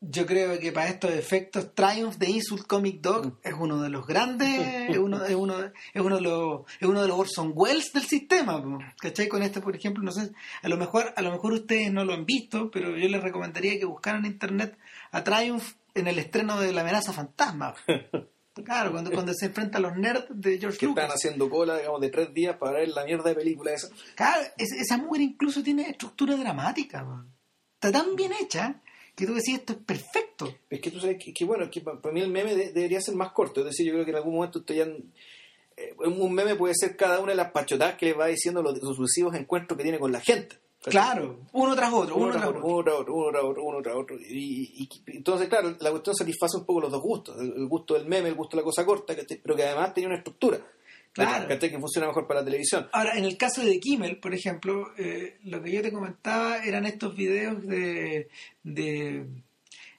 yo 0.00 0.26
creo 0.26 0.58
que 0.60 0.70
para 0.70 0.88
estos 0.90 1.10
efectos 1.12 1.74
Triumph 1.74 2.16
de 2.16 2.30
Insult 2.30 2.66
Comic 2.66 3.00
Dog 3.00 3.38
es 3.42 3.52
uno 3.58 3.80
de 3.82 3.88
los 3.90 4.06
grandes, 4.06 4.88
es 4.90 4.96
uno, 4.98 5.24
es 5.24 5.34
uno, 5.34 5.54
es 5.64 6.00
uno 6.02 6.16
de 6.16 6.20
los, 6.22 6.60
es 6.80 6.86
uno 6.88 7.02
de 7.02 7.08
los 7.08 7.18
Orson 7.18 7.52
Welles 7.54 7.92
del 7.92 8.04
sistema. 8.04 8.62
¿cachai? 9.00 9.26
Con 9.28 9.42
este, 9.42 9.60
por 9.60 9.74
ejemplo, 9.74 10.02
no 10.04 10.12
sé, 10.12 10.30
a 10.62 10.68
lo 10.68 10.76
mejor, 10.76 11.12
a 11.16 11.22
lo 11.22 11.32
mejor 11.32 11.52
ustedes 11.52 11.92
no 11.92 12.04
lo 12.04 12.14
han 12.14 12.26
visto, 12.26 12.70
pero 12.70 12.96
yo 12.96 13.08
les 13.08 13.22
recomendaría 13.22 13.78
que 13.78 13.84
buscaran 13.86 14.24
en 14.24 14.32
internet 14.32 14.78
a 15.10 15.24
Triumph 15.24 15.72
en 15.94 16.06
el 16.06 16.18
estreno 16.20 16.60
de 16.60 16.72
La 16.72 16.82
amenaza 16.82 17.12
fantasma. 17.12 17.74
Claro, 18.64 18.90
cuando, 18.90 19.12
cuando 19.12 19.32
se 19.34 19.46
enfrenta 19.46 19.78
a 19.78 19.80
los 19.80 19.96
nerds 19.96 20.26
de 20.30 20.58
George 20.58 20.78
que 20.78 20.86
Lucas. 20.86 21.04
están 21.04 21.14
haciendo 21.16 21.48
cola, 21.48 21.78
digamos, 21.78 22.00
de 22.00 22.08
tres 22.10 22.34
días 22.34 22.56
para 22.56 22.72
ver 22.78 22.88
la 22.88 23.04
mierda 23.04 23.28
de 23.28 23.36
película 23.36 23.72
esa. 23.72 23.86
Claro, 24.16 24.42
es- 24.56 24.72
esa 24.72 24.96
mujer 24.98 25.20
incluso 25.22 25.62
tiene 25.62 25.82
estructura 25.88 26.34
dramática. 26.34 27.04
man. 27.04 27.32
Está 27.74 27.92
tan 27.92 28.16
bien 28.16 28.32
hecha 28.40 28.80
que 29.18 29.26
tú 29.26 29.34
decís 29.34 29.54
esto 29.56 29.72
es 29.74 29.78
perfecto. 29.80 30.54
Es 30.70 30.80
que 30.80 30.90
tú 30.90 31.00
sabes 31.00 31.18
que, 31.22 31.34
que 31.34 31.44
bueno, 31.44 31.64
es 31.64 31.70
que 31.70 31.80
para, 31.82 31.98
mí 32.12 32.20
el 32.20 32.30
meme 32.30 32.54
de- 32.54 32.72
debería 32.72 33.00
ser 33.00 33.14
más 33.16 33.32
corto. 33.32 33.60
Es 33.60 33.66
decir, 33.66 33.86
yo 33.86 33.92
creo 33.92 34.04
que 34.04 34.10
en 34.12 34.16
algún 34.16 34.34
momento 34.36 34.60
esto 34.60 34.72
ya. 34.72 34.84
eh, 35.76 35.94
un 35.98 36.32
meme 36.32 36.54
puede 36.56 36.74
ser 36.74 36.96
cada 36.96 37.20
una 37.20 37.32
de 37.32 37.36
las 37.36 37.50
pachotadas 37.52 37.96
que 37.96 38.06
le 38.06 38.12
va 38.14 38.26
diciendo 38.26 38.62
los, 38.62 38.80
los 38.82 38.96
sucesivos 38.96 39.34
encuentros 39.34 39.76
que 39.76 39.82
tiene 39.82 39.98
con 39.98 40.10
la 40.12 40.20
gente. 40.20 40.56
Claro, 40.84 41.40
uno 41.52 41.74
tras 41.74 41.92
otro, 41.92 42.14
Uno, 42.16 42.26
uno, 42.26 42.32
tras 42.34 42.46
otro, 42.46 42.60
otro. 42.64 42.70
uno 42.70 42.82
tras 42.84 42.94
otro, 42.96 43.14
uno 43.14 43.30
tras 43.32 43.44
otro, 43.44 43.62
uno 43.64 43.82
tras 43.82 43.96
otro. 43.96 44.16
Y, 44.20 44.82
y- 44.84 45.16
entonces, 45.16 45.48
claro, 45.48 45.74
la 45.80 45.90
cuestión 45.90 46.14
satisface 46.16 46.56
un 46.56 46.64
poco 46.64 46.80
los 46.82 46.92
dos 46.92 47.02
gustos. 47.02 47.36
El, 47.40 47.66
gusto 47.66 47.94
del 47.94 48.06
meme, 48.06 48.28
el 48.28 48.34
gusto 48.36 48.56
de 48.56 48.62
la 48.62 48.64
cosa 48.64 48.86
corta, 48.86 49.14
pero 49.42 49.56
que 49.56 49.64
además 49.64 49.92
tenía 49.92 50.08
una 50.08 50.18
estructura. 50.18 50.60
Claro. 51.26 51.48
¿cachai? 51.48 51.70
Que 51.70 51.78
funciona 51.78 52.06
mejor 52.06 52.26
para 52.26 52.40
la 52.40 52.44
televisión. 52.46 52.88
Ahora, 52.92 53.16
en 53.16 53.24
el 53.24 53.36
caso 53.36 53.62
de 53.64 53.78
Kimmel, 53.80 54.18
por 54.18 54.34
ejemplo, 54.34 54.92
eh, 54.98 55.38
lo 55.44 55.62
que 55.62 55.72
yo 55.72 55.82
te 55.82 55.92
comentaba 55.92 56.58
eran 56.64 56.86
estos 56.86 57.14
videos 57.16 57.62
de, 57.66 58.28
de, 58.62 59.26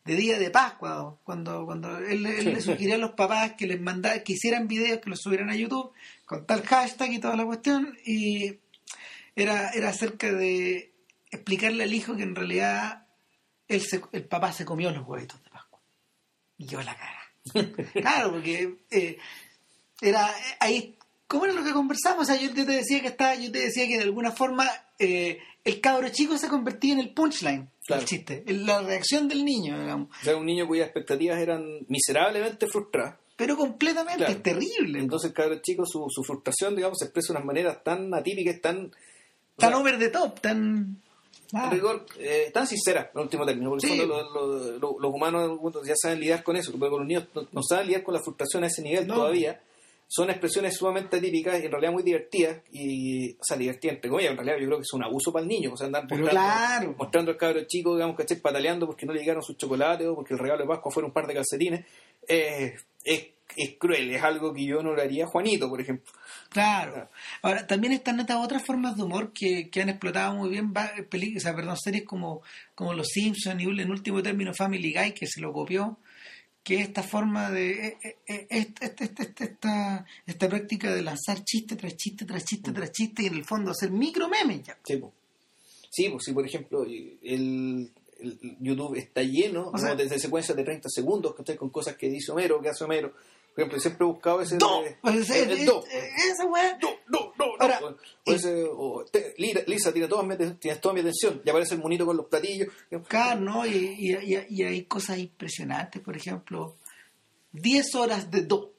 de 0.05 0.15
Día 0.15 0.39
de 0.39 0.49
Pascua, 0.49 1.19
cuando, 1.23 1.65
cuando 1.65 1.97
él, 1.99 2.25
él 2.25 2.45
le 2.53 2.61
sugirió 2.61 2.95
a 2.95 2.99
los 2.99 3.11
papás 3.11 3.53
que 3.57 3.67
les 3.67 3.79
mandara, 3.81 4.23
que 4.23 4.33
hicieran 4.33 4.67
videos, 4.67 4.99
que 4.99 5.09
los 5.09 5.19
subieran 5.21 5.49
a 5.49 5.55
YouTube, 5.55 5.91
con 6.25 6.45
tal 6.45 6.61
hashtag 6.63 7.11
y 7.13 7.19
toda 7.19 7.35
la 7.35 7.45
cuestión, 7.45 7.97
y 8.05 8.57
era, 9.35 9.69
era 9.71 9.89
acerca 9.89 10.31
de 10.31 10.93
explicarle 11.31 11.83
al 11.83 11.93
hijo 11.93 12.15
que 12.15 12.23
en 12.23 12.35
realidad 12.35 13.05
él 13.67 13.81
se- 13.81 14.01
el 14.13 14.25
papá 14.25 14.51
se 14.51 14.65
comió 14.65 14.89
los 14.91 15.07
huevitos 15.07 15.41
de 15.43 15.49
Pascua. 15.51 15.79
Y 16.57 16.65
yo 16.65 16.81
la 16.81 16.95
cara. 16.95 17.15
claro, 17.93 18.31
porque 18.31 18.77
eh, 18.91 19.17
era 20.01 20.29
ahí. 20.59 20.95
¿Cómo 21.29 21.45
era 21.45 21.53
lo 21.53 21.63
que 21.63 21.71
conversamos? 21.71 22.23
O 22.23 22.25
sea, 22.25 22.35
yo 22.41 22.53
te 22.53 22.65
decía 22.65 23.01
que 23.01 23.07
estaba, 23.07 23.35
yo 23.35 23.49
te 23.51 23.59
decía 23.59 23.87
que 23.87 23.97
de 23.97 24.03
alguna 24.03 24.31
forma 24.31 24.65
eh, 24.97 25.39
el 25.63 25.79
cabro 25.79 26.09
chico 26.09 26.37
se 26.37 26.49
convertía 26.49 26.93
en 26.93 26.99
el 26.99 27.13
punchline 27.13 27.69
Claro. 27.85 28.01
del 28.01 28.09
chiste, 28.09 28.43
en 28.45 28.65
la 28.65 28.81
reacción 28.81 29.27
del 29.29 29.45
niño, 29.45 29.79
digamos. 29.79 30.09
O 30.21 30.23
sea, 30.25 30.35
un 30.35 30.45
niño 30.45 30.67
cuyas 30.67 30.87
expectativas 30.87 31.39
eran 31.39 31.85
miserablemente 31.87 32.67
frustradas. 32.67 33.15
Pero 33.35 33.55
completamente 33.55 34.17
Claro. 34.17 34.33
es 34.33 34.43
terrible. 34.43 34.99
Entonces, 34.99 35.29
el 35.29 35.33
cabrón 35.35 35.61
chico, 35.63 35.85
su, 35.85 36.05
su 36.09 36.23
frustración, 36.23 36.75
digamos, 36.75 36.97
se 36.99 37.05
expresa 37.05 37.31
de 37.31 37.37
unas 37.37 37.45
maneras 37.45 37.83
tan 37.83 38.13
atípicas, 38.13 38.59
tan. 38.59 38.85
o 38.87 38.91
tan 39.55 39.69
sea, 39.69 39.79
over 39.79 39.97
the 39.97 40.09
top, 40.09 40.39
tan. 40.41 40.97
Ah, 41.53 41.65
en 41.65 41.71
rigor, 41.71 42.05
eh, 42.19 42.51
tan 42.53 42.67
sincera, 42.67 43.09
en 43.13 43.21
último 43.21 43.45
término, 43.45 43.69
porque 43.69 43.87
Sí. 43.87 43.93
en 43.93 44.01
el 44.01 44.07
fondo 44.07 44.23
lo- 44.33 44.47
lo- 44.47 44.77
lo- 44.79 44.99
los 44.99 45.13
humanos 45.13 45.59
ya 45.85 45.93
saben 45.95 46.19
lidiar 46.19 46.43
con 46.43 46.57
eso, 46.57 46.71
pero 46.79 46.97
los 46.99 47.07
niños 47.07 47.27
no, 47.33 47.47
no 47.51 47.61
saben 47.63 47.87
lidiar 47.87 48.03
con 48.03 48.13
la 48.13 48.19
frustración 48.21 48.63
a 48.63 48.67
ese 48.67 48.81
nivel 48.83 49.07
No. 49.07 49.15
todavía. 49.15 49.59
Son 50.11 50.27
expresiones 50.31 50.75
sumamente 50.75 51.17
atípicas 51.17 51.61
y 51.61 51.65
en 51.67 51.71
realidad 51.71 51.91
muy 51.91 52.01
divertidas, 52.01 52.63
y, 52.71 53.33
o 53.33 53.43
sea, 53.43 53.55
divertidas 53.57 53.97
entre 53.97 54.09
comillas, 54.09 54.31
en 54.31 54.37
realidad 54.37 54.57
yo 54.59 54.65
creo 54.65 54.77
que 54.79 54.81
es 54.83 54.93
un 54.93 55.03
abuso 55.03 55.31
para 55.31 55.43
el 55.43 55.49
niño, 55.49 55.71
o 55.73 55.77
sea, 55.77 55.85
andar 55.85 56.01
mostrando, 56.03 56.29
claro. 56.31 56.95
mostrando 56.97 57.31
al 57.31 57.37
cabro 57.37 57.63
chico, 57.67 57.93
digamos, 57.93 58.19
esté 58.19 58.35
pataleando 58.37 58.87
porque 58.87 59.05
no 59.05 59.13
le 59.13 59.19
llegaron 59.19 59.43
sus 59.43 59.55
chocolates 59.55 60.07
o 60.07 60.15
porque 60.15 60.33
el 60.33 60.39
regalo 60.39 60.63
de 60.63 60.67
Pascua 60.67 60.91
fuera 60.91 61.05
un 61.05 61.13
par 61.13 61.27
de 61.27 61.35
calcetines, 61.35 61.85
eh, 62.27 62.75
es, 63.03 63.27
es 63.55 63.75
cruel, 63.77 64.09
es 64.09 64.23
algo 64.23 64.51
que 64.51 64.65
yo 64.65 64.81
no 64.81 64.95
le 64.95 65.03
haría 65.03 65.25
a 65.25 65.27
Juanito, 65.27 65.69
por 65.69 65.79
ejemplo. 65.79 66.11
Claro. 66.49 67.07
Ahora, 67.43 67.67
también 67.67 67.93
están 67.93 68.19
estas 68.19 68.37
otras 68.37 68.65
formas 68.65 68.97
de 68.97 69.03
humor 69.03 69.31
que, 69.31 69.69
que 69.69 69.81
han 69.83 69.89
explotado 69.89 70.33
muy 70.33 70.49
bien, 70.49 70.73
peli- 71.07 71.37
o 71.37 71.39
sea, 71.39 71.55
perdón, 71.55 71.77
series 71.77 72.05
como, 72.05 72.41
como 72.73 72.95
Los 72.95 73.09
Simpsons 73.09 73.61
y 73.61 73.65
en 73.65 73.91
último 73.91 74.23
término 74.23 74.55
Family 74.55 74.91
Guy, 74.91 75.11
que 75.13 75.27
se 75.27 75.39
lo 75.39 75.53
copió, 75.53 75.99
que 76.69 76.75
es 76.75 76.87
esta 76.87 77.01
forma 77.01 77.49
de... 77.49 77.71
eh, 77.87 77.97
eh, 78.03 78.17
eh, 78.27 78.47
esta, 78.51 78.85
esta, 78.85 79.03
esta, 79.03 79.23
esta, 79.23 79.43
esta- 79.43 80.05
esta 80.27 80.47
práctica 80.49 80.93
de 80.93 81.01
lanzar 81.01 81.43
chiste 81.43 81.75
tras 81.75 81.97
chiste 81.97 82.25
tras 82.25 82.45
chiste 82.45 82.71
tras 82.71 82.91
chiste 82.91 83.23
y 83.23 83.25
en 83.25 83.33
el 83.33 83.43
fondo 83.45 83.71
hacer 83.71 83.89
micro 83.89 84.29
memes 84.29 84.63
ya. 84.67 84.77
Sí, 84.85 85.01
sí, 85.89 86.09
pues 86.09 86.23
si 86.23 86.31
por 86.33 86.45
ejemplo 86.45 86.83
el, 86.85 87.17
el 87.23 87.89
YouTube 88.59 88.95
está 88.97 89.23
lleno 89.23 89.69
O 89.73 89.77
sea- 89.79 89.89
¿no? 89.89 89.95
desde 89.95 90.19
secuencias 90.19 90.55
de 90.55 90.63
30 90.63 90.89
segundos 90.89 91.33
que 91.35 91.55
con 91.55 91.69
cosas 91.71 91.95
que 91.97 92.07
dice 92.07 92.31
Homero, 92.31 92.61
que 92.61 92.69
hace 92.69 92.83
Homero. 92.83 93.13
Por 93.53 93.63
ejemplo, 93.63 93.79
siempre 93.79 94.05
he 94.05 94.07
buscado 94.07 94.41
ese... 94.41 94.57
¡Do! 94.57 94.83
de- 94.83 94.97
Pues, 95.01 95.29
el, 95.31 95.51
el 95.51 95.65
do. 95.65 95.83
Esa 95.85 96.45
weá. 96.45 96.77
No, 96.81 96.89
no, 97.07 97.33
no, 97.37 97.45
no. 97.45 97.53
Ahora, 97.59 97.79
o 97.83 98.31
ese, 98.31 98.63
o, 98.71 99.03
te- 99.11 99.33
Lisa, 99.37 99.61
Lisa, 99.67 99.91
tiene 99.91 100.07
toda 100.07 100.23
mi, 100.23 100.35
tienes 100.37 100.79
toda 100.79 100.93
mi 100.93 101.01
atención. 101.01 101.41
Y 101.43 101.49
aparece 101.49 101.75
el 101.75 101.81
monito 101.81 102.05
con 102.05 102.15
los 102.15 102.27
platillos. 102.27 102.69
Claro, 103.07 103.41
¿no? 103.41 103.65
Y, 103.65 103.71
y, 103.97 104.15
y- 104.35 104.45
y 104.49 104.63
hay 104.63 104.83
cosas 104.85 105.17
impresionantes, 105.17 106.01
por 106.01 106.15
ejemplo, 106.15 106.77
10 107.51 107.95
horas 107.95 108.31
de 108.31 108.41
do. 108.43 108.73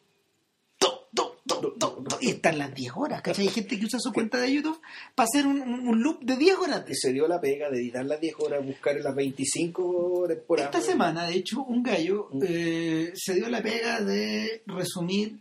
Do, 1.51 1.61
do, 1.61 1.75
do, 1.77 1.91
do, 1.97 2.03
do. 2.03 2.19
Y 2.21 2.31
están 2.31 2.59
las 2.59 2.75
10 2.75 2.93
horas, 2.97 3.23
¿cachai? 3.23 3.47
Hay 3.49 3.53
gente 3.53 3.79
que 3.79 3.85
usa 3.87 3.99
su 4.01 4.13
cuenta 4.13 4.39
de 4.39 4.53
YouTube 4.53 4.81
para 5.15 5.27
hacer 5.27 5.47
un, 5.47 6.03
loop 6.03 6.21
de 6.23 6.37
10 6.37 6.57
horas. 6.59 6.85
Y 6.89 6.95
se 6.95 7.13
dio 7.13 7.27
la 7.29 7.41
pega 7.41 7.69
de 7.71 7.79
editar 7.81 8.05
las 8.05 8.21
10 8.21 8.35
horas, 8.39 8.65
buscar 8.65 8.97
las 9.01 9.15
25 9.15 10.25
temporadas. 10.29 10.75
Esta 10.75 10.93
semana, 10.93 11.27
de 11.27 11.35
hecho, 11.35 11.63
un 11.63 11.83
gallo 11.83 12.29
Mm. 12.33 12.43
eh, 12.47 13.13
se 13.15 13.35
dio 13.35 13.49
la 13.49 13.63
pega 13.63 14.01
de 14.01 14.63
resumir 14.67 15.41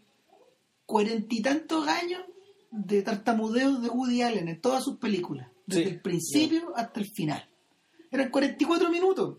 cuarenta 0.85 1.35
y 1.35 1.41
tantos 1.41 1.87
años 1.87 2.23
de 2.71 3.01
tartamudeos 3.01 3.81
de 3.81 3.89
Woody 3.89 4.21
Allen 4.23 4.47
en 4.47 4.59
todas 4.61 4.83
sus 4.83 4.97
películas, 4.97 5.47
desde 5.65 5.83
Sí, 5.83 5.89
el 5.89 6.01
principio 6.01 6.73
hasta 6.75 6.99
el 6.99 7.07
final. 7.11 7.47
Eran 8.11 8.29
44 8.31 8.89
minutos. 8.89 9.37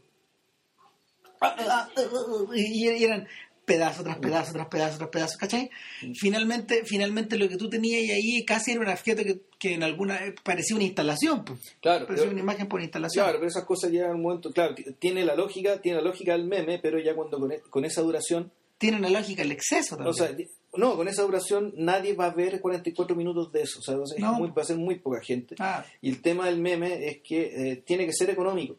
Ah, 1.41 1.57
ah, 1.59 1.89
ah, 1.97 2.45
y 2.55 2.87
eran 3.03 3.27
pedazos 3.75 4.05
tras 4.05 4.19
pedazos 4.19 4.53
tras 4.53 4.67
pedazos 4.69 4.99
tras 4.99 5.11
pedazos, 5.11 5.37
¿cachai? 5.37 5.71
Finalmente, 6.19 6.83
finalmente 6.85 7.37
lo 7.39 7.49
que 7.49 7.57
tú 7.57 7.69
tenías 7.71 8.01
ahí 8.11 8.45
casi 8.45 8.73
era 8.73 8.81
un 8.81 8.89
objeto 8.89 9.23
que, 9.23 9.41
que 9.59 9.75
en 9.75 9.83
alguna 9.83 10.19
parecía 10.43 10.77
una 10.77 10.85
instalación, 10.85 11.45
pues. 11.45 11.77
Claro, 11.81 12.07
parecía 12.07 12.25
pero- 12.27 12.33
una 12.33 12.41
imagen 12.43 12.69
por 12.69 12.81
instalación. 12.83 13.25
Claro, 13.25 13.39
pero 13.39 13.49
esas 13.49 13.65
cosas 13.65 13.91
llegan 13.91 14.11
a 14.11 14.15
un 14.15 14.23
momento, 14.23 14.51
claro, 14.53 14.75
tiene 14.99 15.25
la 15.25 15.35
lógica, 15.35 15.81
tiene 15.81 15.99
la 15.99 16.05
lógica 16.05 16.33
del 16.33 16.45
meme, 16.47 16.79
pero 16.83 16.99
ya 16.99 17.15
cuando 17.15 17.39
con, 17.39 17.53
e- 17.53 17.61
con 17.71 17.85
esa 17.85 18.03
duración, 18.03 18.51
Tiene 18.79 18.97
una 18.97 19.11
lógica 19.11 19.43
el 19.43 19.53
exceso 19.53 19.97
también. 19.97 20.11
o 20.11 20.13
sea, 20.15 20.35
no, 20.77 20.97
con 20.97 21.09
esa 21.09 21.23
duración 21.23 21.73
nadie 21.77 22.15
va 22.15 22.27
a 22.27 22.31
ver 22.35 22.61
44 22.61 23.17
minutos 23.17 23.51
de 23.51 23.63
eso, 23.63 23.81
o 23.81 23.83
sea, 23.83 23.99
o 23.99 24.07
sea, 24.07 24.17
es 24.17 24.23
No. 24.23 24.35
muy- 24.35 24.51
va 24.51 24.63
a 24.63 24.65
ser 24.65 24.77
muy 24.77 24.97
poca 25.01 25.21
gente. 25.21 25.57
Ah, 25.59 25.85
Y 26.01 26.11
el 26.11 26.23
tema 26.23 26.47
del 26.47 26.59
meme 26.61 27.09
es 27.09 27.19
que 27.25 27.73
eh, 27.73 27.77
tiene 27.85 28.07
que 28.07 28.13
ser 28.13 28.31
económico, 28.31 28.77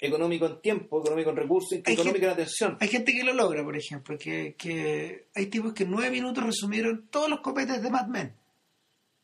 económico 0.00 0.46
en 0.46 0.60
tiempo, 0.60 1.00
económico 1.00 1.30
en 1.30 1.36
recursos, 1.36 1.72
Hay 1.72 1.78
económico 1.92 2.12
gente- 2.14 2.26
en 2.26 2.32
atención. 2.32 2.76
Hay 2.80 2.88
gente 2.88 3.12
que 3.12 3.24
lo 3.24 3.34
logra, 3.34 3.62
por 3.62 3.76
ejemplo, 3.76 4.16
que, 4.18 4.54
que 4.56 5.26
hay 5.34 5.46
tipos 5.46 5.72
que 5.74 5.82
en 5.84 5.90
nueve 5.90 6.10
minutos 6.10 6.42
resumieron 6.44 7.08
todos 7.10 7.28
los 7.28 7.40
copetes 7.40 7.82
de 7.82 7.90
Mad 7.90 8.06
Men. 8.06 8.34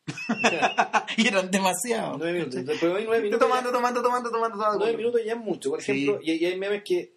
y 1.17 1.27
eran 1.29 1.51
demasiados. 1.51 2.19
Nueve 2.19 2.33
minutos, 2.41 2.77
pero 2.81 2.97
hay 2.97 3.05
nueve 3.05 3.23
minutos, 3.23 3.47
tomando, 3.49 3.73
tomando, 3.73 4.03
tomando, 4.03 4.31
tomando, 4.31 4.57
tomando. 4.59 4.79
nueve 4.79 4.97
minutos 4.97 5.21
ya 5.25 5.33
es 5.33 5.39
mucho, 5.39 5.71
por 5.71 5.83
Sí. 5.83 5.93
ejemplo, 5.93 6.21
y, 6.23 6.33
y 6.33 6.45
hay 6.45 6.59
memes 6.59 6.83
que 6.85 7.15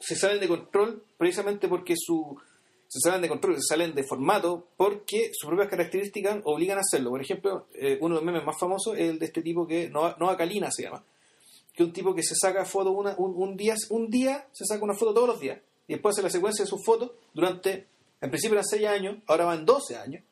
se 0.00 0.16
salen 0.16 0.40
de 0.40 0.48
control 0.48 1.04
precisamente 1.16 1.68
porque 1.68 1.94
su 1.96 2.36
se 2.94 3.00
salen 3.00 3.22
de 3.22 3.28
control, 3.28 3.56
se 3.56 3.74
salen 3.74 3.92
de 3.92 4.04
formato 4.04 4.68
porque 4.76 5.32
sus 5.34 5.48
propias 5.48 5.68
características 5.68 6.40
obligan 6.44 6.78
a 6.78 6.82
hacerlo. 6.82 7.10
Por 7.10 7.20
ejemplo, 7.20 7.66
eh, 7.74 7.98
uno 8.00 8.14
de 8.14 8.20
los 8.20 8.24
memes 8.24 8.44
más 8.44 8.56
famosos 8.56 8.96
es 8.96 9.10
el 9.10 9.18
de 9.18 9.26
este 9.26 9.42
tipo 9.42 9.66
que 9.66 9.90
Noah, 9.90 10.16
Noah 10.20 10.36
Kalina 10.36 10.70
se 10.70 10.84
llama, 10.84 11.02
que 11.72 11.82
un 11.82 11.92
tipo 11.92 12.14
que 12.14 12.22
se 12.22 12.36
saca 12.36 12.64
fotos 12.64 12.94
una, 12.96 13.16
un, 13.18 13.34
un 13.34 13.56
día, 13.56 13.74
un 13.90 14.08
día 14.08 14.46
se 14.52 14.64
saca 14.64 14.84
una 14.84 14.94
foto 14.94 15.12
todos 15.12 15.26
los 15.26 15.40
días 15.40 15.58
y 15.88 15.94
después 15.94 16.14
hace 16.14 16.22
la 16.22 16.30
secuencia 16.30 16.64
de 16.64 16.68
sus 16.68 16.84
fotos 16.84 17.10
durante, 17.32 17.88
en 18.20 18.30
principio 18.30 18.54
eran 18.54 18.64
6 18.64 18.86
años, 18.86 19.16
ahora 19.26 19.46
van 19.46 19.66
12 19.66 19.96
años 19.96 20.22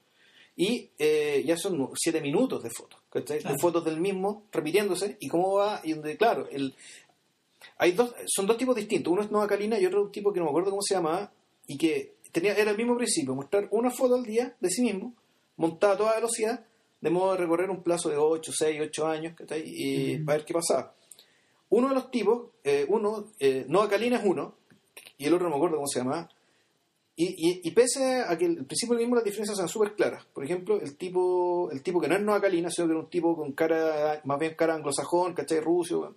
y 0.54 0.88
eh, 1.00 1.42
ya 1.44 1.56
son 1.56 1.90
7 1.96 2.20
minutos 2.20 2.62
de 2.62 2.70
fotos. 2.70 3.00
Claro. 3.10 3.26
de 3.26 3.58
fotos 3.58 3.84
del 3.84 4.00
mismo 4.00 4.44
repitiéndose 4.52 5.16
y 5.18 5.26
cómo 5.26 5.54
va, 5.54 5.80
y 5.82 5.94
donde, 5.94 6.16
claro, 6.16 6.48
el, 6.48 6.74
hay 7.76 7.90
dos, 7.90 8.14
son 8.26 8.46
dos 8.46 8.56
tipos 8.56 8.76
distintos, 8.76 9.12
uno 9.12 9.22
es 9.22 9.32
Noah 9.32 9.48
Kalina 9.48 9.80
y 9.80 9.84
otro 9.84 10.04
un 10.04 10.12
tipo 10.12 10.32
que 10.32 10.38
no 10.38 10.44
me 10.44 10.50
acuerdo 10.50 10.70
cómo 10.70 10.82
se 10.82 10.94
llamaba 10.94 11.32
y 11.66 11.76
que 11.76 12.14
tenía, 12.32 12.54
era 12.54 12.70
el 12.70 12.76
mismo 12.76 12.96
principio, 12.96 13.34
mostrar 13.34 13.68
una 13.70 13.90
foto 13.90 14.16
al 14.16 14.24
día 14.24 14.56
de 14.58 14.70
sí 14.70 14.82
mismo, 14.82 15.14
montada 15.56 15.94
a 15.94 15.96
toda 15.98 16.14
velocidad, 16.16 16.64
de 17.00 17.10
modo 17.10 17.32
de 17.32 17.38
recorrer 17.38 17.70
un 17.70 17.82
plazo 17.82 18.08
de 18.08 18.16
8, 18.16 18.52
6, 18.54 18.80
8 18.84 19.06
años, 19.06 19.34
y 19.64 20.16
Ujú. 20.16 20.24
para 20.24 20.38
ver 20.38 20.46
qué 20.46 20.54
pasaba. 20.54 20.94
Uno 21.68 21.88
de 21.88 21.94
los 21.94 22.10
tipos, 22.10 22.50
eh, 22.64 22.86
uno, 22.88 23.32
eh, 23.38 23.64
Noah 23.68 23.88
Kalina 23.88 24.18
es 24.18 24.24
uno, 24.24 24.56
y 25.18 25.26
el 25.26 25.34
otro 25.34 25.44
no 25.46 25.50
me 25.50 25.56
acuerdo 25.56 25.76
cómo 25.76 25.86
se 25.86 26.00
llamaba, 26.00 26.28
y, 27.14 27.26
y, 27.26 27.60
y 27.64 27.70
pese 27.72 28.22
a 28.26 28.36
que 28.38 28.46
el 28.46 28.64
principio 28.64 28.96
mismo 28.96 29.14
las 29.14 29.24
diferencias 29.24 29.58
son 29.58 29.68
súper 29.68 29.94
claras. 29.94 30.24
Por 30.32 30.44
ejemplo, 30.44 30.80
el 30.80 30.96
tipo 30.96 31.70
el 31.70 31.82
tipo 31.82 32.00
que 32.00 32.08
no 32.08 32.16
es 32.16 32.22
Noah 32.22 32.40
Kalina, 32.40 32.70
sino 32.70 32.86
que 32.86 32.92
era 32.92 33.00
un 33.00 33.10
tipo 33.10 33.36
con 33.36 33.52
cara, 33.52 34.20
más 34.24 34.38
bien 34.38 34.54
cara 34.54 34.74
anglosajón, 34.74 35.34
¿cachai? 35.34 35.60
Ruso. 35.60 36.16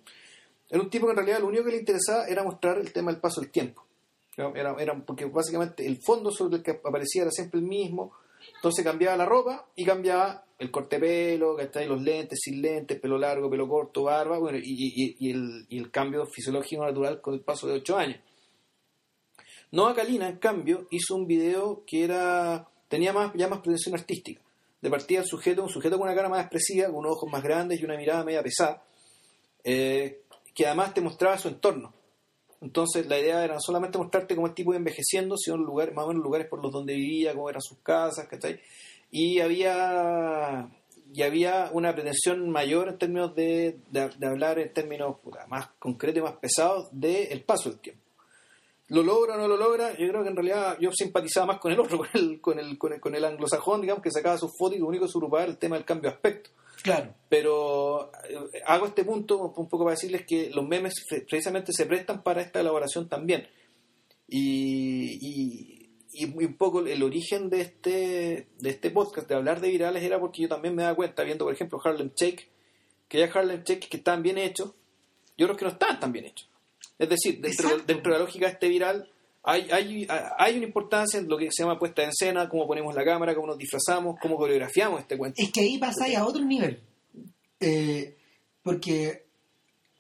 Era 0.70 0.82
un 0.82 0.90
tipo 0.90 1.06
que 1.06 1.12
en 1.12 1.18
realidad 1.18 1.40
lo 1.42 1.48
único 1.48 1.66
que 1.66 1.72
le 1.72 1.78
interesaba 1.80 2.26
era 2.28 2.44
mostrar 2.44 2.78
el 2.78 2.94
tema 2.94 3.12
del 3.12 3.20
paso 3.20 3.42
del 3.42 3.52
tiempo. 3.52 3.85
Era, 4.38 4.96
porque 5.06 5.26
básicamente 5.26 5.86
el 5.86 6.00
fondo 6.04 6.30
sobre 6.30 6.58
el 6.58 6.64
que 6.64 6.80
aparecía 6.84 7.24
era 7.24 7.32
siempre 7.32 7.60
el 7.60 7.66
mismo. 7.66 8.14
Entonces 8.56 8.84
cambiaba 8.84 9.18
la 9.18 9.26
ropa 9.26 9.68
y 9.76 9.86
cambiaba 9.86 10.44
el 10.60 10.72
corte 10.72 11.00
de 11.00 11.02
pelo, 11.02 11.58
los 11.58 12.02
lentes, 12.02 12.40
sin 12.42 12.62
lentes, 12.62 13.00
pelo 13.00 13.18
largo, 13.18 13.50
pelo 13.50 13.68
corto, 13.68 14.04
barba, 14.04 14.38
bueno, 14.38 14.58
y, 14.62 15.32
el, 15.32 15.92
cambio 15.92 16.26
fisiológico 16.26 16.86
natural 16.86 17.22
con 17.22 17.34
el 17.34 17.42
paso 17.42 17.68
de 17.68 17.74
ocho 17.74 17.98
años. 17.98 18.20
Noah 19.72 19.96
Kalina, 19.96 20.30
en 20.30 20.38
cambio, 20.38 20.88
hizo 20.92 21.16
un 21.16 21.28
video 21.28 21.84
que 21.86 22.04
era 22.04 22.68
tenía 22.88 23.14
más, 23.14 23.34
ya 23.36 23.48
más 23.48 23.60
pretensión 23.60 23.96
artística. 23.96 24.42
De 24.82 24.90
partida 24.90 25.22
el 25.22 25.26
sujeto, 25.26 25.64
un 25.64 25.70
sujeto 25.70 25.98
con 25.98 26.08
una 26.08 26.16
cara 26.16 26.30
más 26.30 26.42
expresiva, 26.42 26.88
con 26.88 26.98
unos 26.98 27.14
ojos 27.14 27.32
más 27.32 27.44
grandes 27.44 27.80
y 27.80 27.86
una 27.86 27.98
mirada 27.98 28.24
media 28.24 28.44
pesada, 28.44 28.84
eh, 29.64 30.22
que 30.54 30.66
además 30.66 30.94
te 30.94 31.02
mostraba 31.02 31.38
su 31.38 31.48
entorno. 31.48 31.94
Entonces 32.62 33.08
la 33.08 33.20
idea 33.20 33.44
era 33.44 33.60
solamente 33.60 33.98
mostrarte 33.98 34.36
cómo 34.36 34.48
el 34.48 34.54
tipo 34.54 34.72
iba 34.72 34.78
envejeciendo, 34.78 35.38
sino 35.38 35.58
los 35.58 35.66
lugares, 35.66 35.94
más 35.94 36.06
o 36.06 36.08
menos 36.10 36.24
lugares 36.24 36.48
por 36.48 36.62
los 36.62 36.72
donde 36.72 36.94
vivía, 36.94 37.34
cómo 37.34 37.50
eran 37.50 37.62
sus 37.62 37.78
casas, 37.80 38.28
¿cachai? 38.28 38.60
Y 39.12 39.40
había 39.40 40.70
y 41.14 41.22
había 41.22 41.70
una 41.72 41.94
pretensión 41.94 42.50
mayor 42.50 42.90
en 42.90 42.98
términos 42.98 43.36
de, 43.36 43.80
de, 43.90 44.10
de 44.18 44.28
hablar 44.28 44.60
en 44.60 44.74
términos 44.74 45.18
más 45.48 45.70
concretos 45.80 46.20
y 46.20 46.24
más 46.24 46.38
pesados 46.38 46.90
del 46.92 47.42
paso 47.44 47.70
del 47.70 47.80
tiempo. 47.80 48.06
¿Lo 48.90 49.02
logra 49.02 49.34
o 49.36 49.38
no 49.38 49.48
lo 49.48 49.58
logra? 49.58 49.98
Yo 49.98 50.08
creo 50.10 50.22
que 50.22 50.30
en 50.30 50.36
realidad 50.36 50.78
yo 50.80 50.92
simpatizaba 50.92 51.48
más 51.48 51.60
con 51.60 51.72
el 51.72 51.80
otro, 51.80 51.98
con 52.00 52.08
el, 52.14 52.42
con 52.42 52.60
el, 52.60 52.78
con 52.78 52.94
el, 52.94 53.00
con 53.00 53.16
el 53.16 53.26
anglosajón, 53.26 53.82
digamos, 53.82 54.04
que 54.04 54.12
sacaba 54.12 54.38
sus 54.38 54.52
fotos 54.58 54.78
y 54.78 54.80
lo 54.80 54.88
único 54.88 55.06
que 55.06 55.12
se 55.12 55.18
era 55.18 55.46
el 55.46 55.58
tema 55.58 55.76
del 55.76 55.86
cambio 55.86 56.10
de 56.10 56.16
aspecto. 56.16 56.52
Claro. 56.86 57.16
Pero 57.30 58.12
eh, 58.30 58.62
hago 58.68 58.86
este 58.86 59.04
punto 59.04 59.40
un 59.58 59.68
poco 59.68 59.86
para 59.86 59.96
decirles 59.96 60.24
que 60.28 60.52
los 60.52 60.68
memes 60.68 60.94
pre- 61.10 61.22
precisamente 61.22 61.74
se 61.74 61.88
prestan 61.88 62.22
para 62.22 62.44
esta 62.44 62.60
elaboración 62.60 63.10
también. 63.10 63.48
Y, 64.28 65.18
y, 65.20 65.90
y 66.14 66.26
un 66.26 66.58
poco 66.58 66.86
el 66.86 67.02
origen 67.02 67.50
de 67.50 67.62
este, 67.62 68.50
de 68.60 68.70
este 68.70 68.92
podcast, 68.92 69.28
de 69.28 69.34
hablar 69.34 69.62
de 69.62 69.72
virales, 69.72 70.04
era 70.04 70.20
porque 70.20 70.44
yo 70.44 70.48
también 70.48 70.76
me 70.76 70.84
daba 70.84 70.96
cuenta, 70.96 71.24
viendo 71.24 71.46
por 71.46 71.54
ejemplo 71.56 71.80
Harlem 71.84 72.12
Shake, 72.16 72.48
que 73.08 73.24
hay 73.24 73.30
Harlem 73.34 73.64
Shake 73.64 73.90
que 73.90 73.98
están 73.98 74.22
bien 74.22 74.38
hechos 74.38 74.74
y 75.36 75.44
otros 75.44 75.58
que 75.58 75.66
no 75.66 75.72
están 75.72 76.00
tan 76.00 76.12
bien 76.12 76.26
hechos. 76.26 76.48
Es 77.00 77.10
decir, 77.10 77.42
dentro, 77.42 77.78
dentro 77.80 78.14
de 78.14 78.20
la 78.20 78.26
lógica 78.26 78.46
de 78.46 78.54
este 78.54 78.70
viral, 78.70 79.12
hay, 79.46 79.70
hay, 79.72 80.08
hay 80.38 80.58
una 80.58 80.66
importancia 80.66 81.20
en 81.20 81.28
lo 81.28 81.38
que 81.38 81.50
se 81.52 81.64
llama 81.64 81.80
puesta 81.80 82.04
en 82.04 82.10
escena, 82.10 82.50
cómo 82.50 82.68
ponemos 82.68 82.94
la 82.96 83.06
cámara, 83.06 83.36
cómo 83.36 83.48
nos 83.48 83.58
disfrazamos, 83.58 84.18
cómo 84.22 84.38
coreografiamos 84.38 85.02
este 85.02 85.18
cuento. 85.18 85.42
Es 85.42 85.52
que 85.52 85.62
ahí 85.62 85.78
pasáis 85.78 86.18
a 86.18 86.26
otro 86.26 86.44
nivel. 86.44 86.82
Eh, 87.60 88.18
porque 88.64 89.26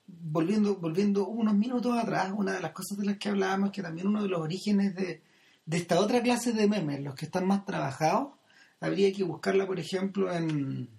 volviendo, 0.07 0.75
volviendo 0.75 1.27
unos 1.27 1.53
minutos 1.53 1.97
atrás, 1.97 2.33
una 2.35 2.53
de 2.53 2.61
las 2.61 2.71
cosas 2.71 2.97
de 2.97 3.05
las 3.05 3.17
que 3.17 3.29
hablábamos 3.29 3.71
que 3.71 3.81
también 3.81 4.07
uno 4.07 4.23
de 4.23 4.29
los 4.29 4.41
orígenes 4.41 4.95
de, 4.95 5.21
de 5.65 5.77
esta 5.77 5.99
otra 5.99 6.21
clase 6.21 6.51
de 6.51 6.67
memes, 6.67 7.01
los 7.01 7.15
que 7.15 7.25
están 7.25 7.47
más 7.47 7.65
trabajados, 7.65 8.29
habría 8.79 9.13
que 9.13 9.23
buscarla, 9.23 9.65
por 9.67 9.79
ejemplo, 9.79 10.31
en 10.33 10.89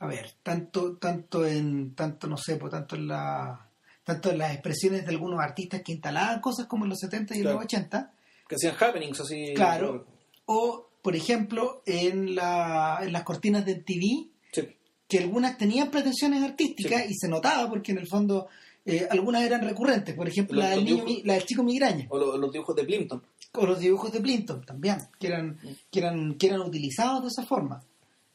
a 0.00 0.06
ver, 0.06 0.32
tanto, 0.42 0.96
tanto 0.96 1.44
en, 1.44 1.94
tanto 1.94 2.28
no 2.28 2.36
sé, 2.36 2.56
pues, 2.56 2.70
tanto 2.70 2.94
en 2.96 3.08
la 3.08 3.67
tanto 4.08 4.30
en 4.30 4.38
las 4.38 4.52
expresiones 4.54 5.04
de 5.04 5.10
algunos 5.10 5.38
artistas 5.40 5.82
que 5.84 5.92
instalaban 5.92 6.40
cosas 6.40 6.66
como 6.66 6.84
en 6.84 6.88
los 6.90 6.98
70 6.98 7.36
y 7.36 7.40
en 7.40 7.44
los 7.44 7.62
80, 7.62 8.10
Que 8.48 8.54
hacían 8.54 8.74
happenings 8.80 9.20
así. 9.20 9.52
Claro. 9.54 10.06
o 10.46 10.88
por 11.02 11.14
ejemplo 11.14 11.82
en, 11.86 12.34
la, 12.34 12.98
en 13.02 13.12
las 13.12 13.22
cortinas 13.22 13.64
de 13.66 13.74
TV, 13.76 14.28
Sí. 14.50 14.62
que 15.06 15.18
algunas 15.18 15.58
tenían 15.58 15.90
pretensiones 15.90 16.42
artísticas 16.42 17.02
Sí. 17.02 17.08
y 17.10 17.14
se 17.14 17.28
notaba 17.28 17.68
porque 17.68 17.92
en 17.92 17.98
el 17.98 18.08
fondo 18.08 18.48
eh, 18.86 19.06
algunas 19.10 19.42
eran 19.42 19.60
recurrentes, 19.62 20.14
por 20.14 20.26
ejemplo 20.26 20.56
Los- 20.56 20.64
la, 20.64 20.70
del 20.70 20.84
niño, 20.86 21.04
dibujos- 21.04 21.24
la 21.26 21.34
del 21.34 21.44
chico 21.44 21.62
migraña 21.62 22.06
O 22.08 22.16
lo- 22.18 22.38
los 22.38 22.50
dibujos 22.50 22.74
de 22.74 22.84
Plimpton. 22.84 23.22
o 23.52 23.66
los 23.66 23.78
dibujos 23.78 24.10
de 24.12 24.20
Plinton 24.20 24.64
también, 24.64 24.96
que 25.20 25.26
eran, 25.26 25.58
que 25.90 25.98
eran, 26.00 26.34
que 26.38 26.46
eran 26.46 26.60
utilizados 26.62 27.22
de 27.22 27.28
esa 27.28 27.44
forma. 27.46 27.82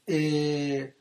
Eh, 0.06 0.94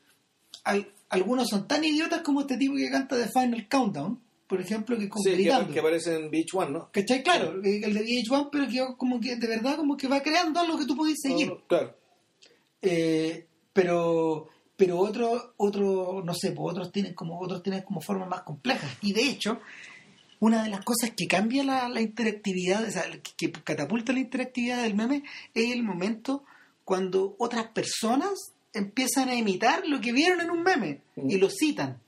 al- 0.64 0.90
algunos 1.10 1.48
son 1.48 1.66
tan 1.68 1.84
idiotas 1.84 2.22
como 2.22 2.40
este 2.42 2.56
tipo 2.56 2.74
que 2.76 2.90
canta 2.90 3.16
The 3.16 3.28
Final 3.28 3.68
Countdown, 3.68 4.20
por 4.52 4.60
ejemplo, 4.60 4.98
que 4.98 5.08
Sí, 5.24 5.44
que, 5.72 5.80
aparece 5.80 6.14
en 6.14 6.30
Beach 6.30 6.52
One, 6.52 6.72
¿no? 6.72 6.90
¿Cachai? 6.92 7.22
Claro, 7.22 7.54
el 7.54 7.62
de 7.94 8.04
VH1, 8.04 8.50
pero 8.52 8.68
que 8.68 8.86
como 8.98 9.18
que 9.18 9.36
de 9.36 9.46
verdad 9.46 9.76
como 9.76 9.96
que 9.96 10.08
va 10.08 10.20
creando 10.20 10.60
algo 10.60 10.78
que 10.78 10.84
tú 10.84 10.94
podés 10.94 11.18
seguir. 11.22 11.48
No, 11.48 11.54
no, 11.54 11.66
claro. 11.66 11.96
Eh, 12.82 13.46
pero 13.72 14.50
pero 14.76 14.98
otros 14.98 15.52
otro, 15.56 16.22
no 16.22 16.34
sé 16.34 16.52
pues 16.52 16.70
otros 16.70 16.92
tienen 16.92 17.14
como 17.14 17.40
otros 17.40 17.62
tienen 17.62 17.80
como 17.80 18.02
formas 18.02 18.28
más 18.28 18.42
complejas 18.42 18.90
y 19.00 19.14
de 19.14 19.22
hecho 19.22 19.58
una 20.38 20.62
de 20.64 20.68
las 20.68 20.84
cosas 20.84 21.12
que 21.16 21.26
cambia 21.26 21.64
la, 21.64 21.88
la 21.88 22.02
interactividad 22.02 22.84
o 22.86 22.90
sea, 22.90 23.04
que, 23.10 23.32
que 23.38 23.52
catapulta 23.52 24.12
la 24.12 24.20
interactividad 24.20 24.82
del 24.82 24.94
meme 24.94 25.22
es 25.54 25.72
el 25.72 25.82
momento 25.82 26.44
cuando 26.84 27.36
otras 27.38 27.68
personas 27.68 28.52
empiezan 28.74 29.30
a 29.30 29.34
imitar 29.34 29.86
lo 29.88 30.02
que 30.02 30.12
vieron 30.12 30.42
en 30.42 30.50
un 30.50 30.62
meme 30.62 31.00
y 31.16 31.38
lo 31.38 31.48
citan 31.48 32.02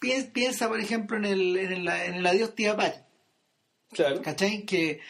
Piensa, 0.00 0.30
piensa, 0.32 0.68
por 0.68 0.80
ejemplo 0.80 1.16
en 1.16 1.24
el 1.24 1.56
en 1.56 1.72
el, 1.72 1.88
en 1.88 2.14
el 2.16 2.26
adiós 2.26 2.54
tía 2.54 2.76
Patti 2.76 2.98
Claro. 3.92 4.20
¿cachai? 4.22 4.64
que 4.64 5.00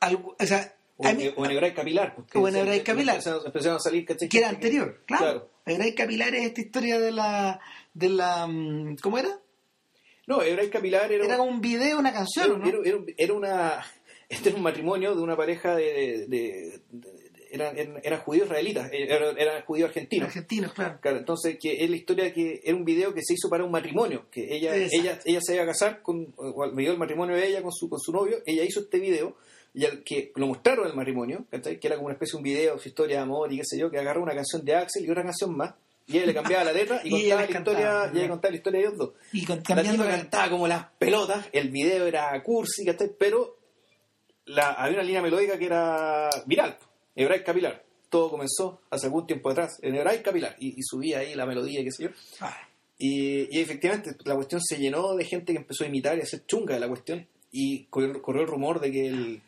algo, 0.00 0.34
o 0.38 0.46
sea 0.46 0.74
O, 0.96 1.12
mí- 1.12 1.30
o 1.36 1.44
en 1.46 1.74
capilar. 1.74 2.16
O 2.34 2.48
en 2.48 2.56
hebraico 2.56 2.84
capilar. 2.86 3.16
Empezaron, 3.16 3.46
empezaron 3.46 3.76
a 3.76 3.80
salir, 3.80 4.04
¿cachai? 4.06 4.28
que 4.28 4.38
era 4.38 4.48
anterior, 4.48 5.02
claro. 5.06 5.24
Claro. 5.24 5.50
La 5.66 5.74
Grey 5.74 5.94
Capilar 5.96 6.32
es 6.34 6.46
esta 6.46 6.60
historia 6.60 7.00
de 7.00 7.10
la, 7.10 7.60
de 7.92 8.08
la, 8.08 8.46
mm, 8.46 8.96
¿cómo 9.02 9.18
era? 9.18 9.40
No, 10.28 10.40
hebraico 10.42 10.72
capilar 10.74 11.10
era, 11.12 11.24
Era 11.24 11.40
un 11.42 11.60
video, 11.60 11.98
una 11.98 12.12
canción, 12.12 12.46
era, 12.50 12.58
¿no? 12.58 12.66
era- 12.68 12.78
era- 12.84 13.14
era 13.16 13.32
una 13.34 13.86
este 14.28 14.48
era 14.50 14.56
un 14.58 14.62
matrimonio 14.62 15.14
de 15.14 15.22
una 15.22 15.36
pareja 15.36 15.74
de, 15.76 15.84
de- 15.84 16.26
de- 16.28 16.80
de- 16.90 17.25
eran, 17.50 17.78
eran, 17.78 18.00
eran 18.02 18.20
judíos 18.20 18.46
israelitas 18.46 18.92
eh, 18.92 19.06
eran, 19.08 19.38
eran 19.38 19.62
judíos 19.64 19.88
argentinos 19.88 20.28
Argentinos, 20.28 20.72
claro. 20.72 20.98
Claro, 21.00 21.18
entonces 21.18 21.58
que 21.60 21.84
es 21.84 21.90
la 21.90 21.96
historia 21.96 22.32
que 22.32 22.60
era 22.64 22.76
un 22.76 22.84
video 22.84 23.14
que 23.14 23.22
se 23.22 23.34
hizo 23.34 23.48
para 23.48 23.64
un 23.64 23.70
matrimonio 23.70 24.26
que 24.30 24.54
ella 24.54 24.76
Exacto. 24.76 24.96
ella 25.00 25.18
ella 25.24 25.40
se 25.42 25.54
iba 25.54 25.64
a 25.64 25.66
casar 25.66 26.02
con 26.02 26.34
o 26.36 26.62
al 26.62 26.72
medio 26.72 26.90
del 26.90 26.98
matrimonio 26.98 27.36
de 27.36 27.46
ella 27.46 27.62
con 27.62 27.72
su 27.72 27.88
con 27.88 28.00
su 28.00 28.12
novio 28.12 28.38
ella 28.46 28.64
hizo 28.64 28.80
este 28.80 28.98
video 28.98 29.36
y 29.74 29.84
al 29.84 30.02
que 30.02 30.32
lo 30.36 30.46
mostraron 30.46 30.86
el 30.86 30.94
matrimonio 30.94 31.46
¿cachai? 31.50 31.78
que 31.78 31.86
era 31.86 31.96
como 31.96 32.06
una 32.06 32.14
especie 32.14 32.32
de 32.32 32.38
un 32.38 32.44
video 32.44 32.78
su 32.78 32.88
historia 32.88 33.16
de 33.16 33.22
amor 33.22 33.52
y 33.52 33.58
qué 33.58 33.64
sé 33.64 33.78
yo 33.78 33.90
que 33.90 33.98
agarró 33.98 34.22
una 34.22 34.34
canción 34.34 34.64
de 34.64 34.74
Axel 34.74 35.04
y 35.04 35.10
otra 35.10 35.22
canción 35.22 35.56
más 35.56 35.74
y 36.08 36.18
ella 36.18 36.26
le 36.26 36.34
cambiaba 36.34 36.64
la 36.64 36.72
letra 36.72 37.00
y, 37.02 37.10
contaba 37.10 37.42
la 37.42 37.50
historia 37.50 38.10
y 38.12 38.18
ella 38.18 38.28
contaba 38.28 38.50
la 38.50 38.56
historia 38.56 38.80
de 38.80 38.86
ellos 38.86 38.98
dos 38.98 39.10
Y 39.32 39.44
con, 39.44 39.60
cambiando 39.60 40.04
la 40.04 40.10
cantaba 40.10 40.50
como 40.50 40.68
las 40.68 40.86
pelotas, 40.98 41.46
el 41.52 41.70
video 41.70 42.06
era 42.06 42.40
cursi, 42.42 42.84
¿cachai? 42.84 43.10
Pero 43.18 43.58
la, 44.46 44.72
había 44.72 44.98
una 44.98 45.02
línea 45.02 45.22
melódica 45.22 45.58
que 45.58 45.66
era 45.66 46.30
viral, 46.46 46.78
hebraic 47.16 47.44
capilar. 47.44 47.84
Todo 48.08 48.30
comenzó 48.30 48.80
hace 48.90 49.06
algún 49.06 49.26
tiempo 49.26 49.50
atrás 49.50 49.78
en 49.82 49.96
hebraic 49.96 50.22
capilar 50.22 50.54
y, 50.60 50.78
y 50.78 50.82
subía 50.82 51.18
ahí 51.18 51.34
la 51.34 51.46
melodía, 51.46 51.82
qué 51.82 51.90
sé 51.90 52.04
yo. 52.04 52.10
Ah, 52.40 52.56
Y, 52.98 53.56
y 53.56 53.60
efectivamente 53.60 54.16
la 54.24 54.36
cuestión 54.36 54.60
se 54.62 54.76
llenó 54.78 55.16
de 55.16 55.24
gente 55.24 55.52
que 55.52 55.58
empezó 55.58 55.84
a 55.84 55.88
imitar 55.88 56.16
y 56.16 56.20
a 56.20 56.22
hacer 56.22 56.46
chunga 56.46 56.74
de 56.74 56.80
la 56.80 56.88
cuestión. 56.88 57.26
Y 57.50 57.86
corrió, 57.86 58.22
corrió 58.22 58.42
el 58.42 58.48
rumor 58.48 58.80
de 58.80 58.92
que 58.92 59.06
el 59.08 59.42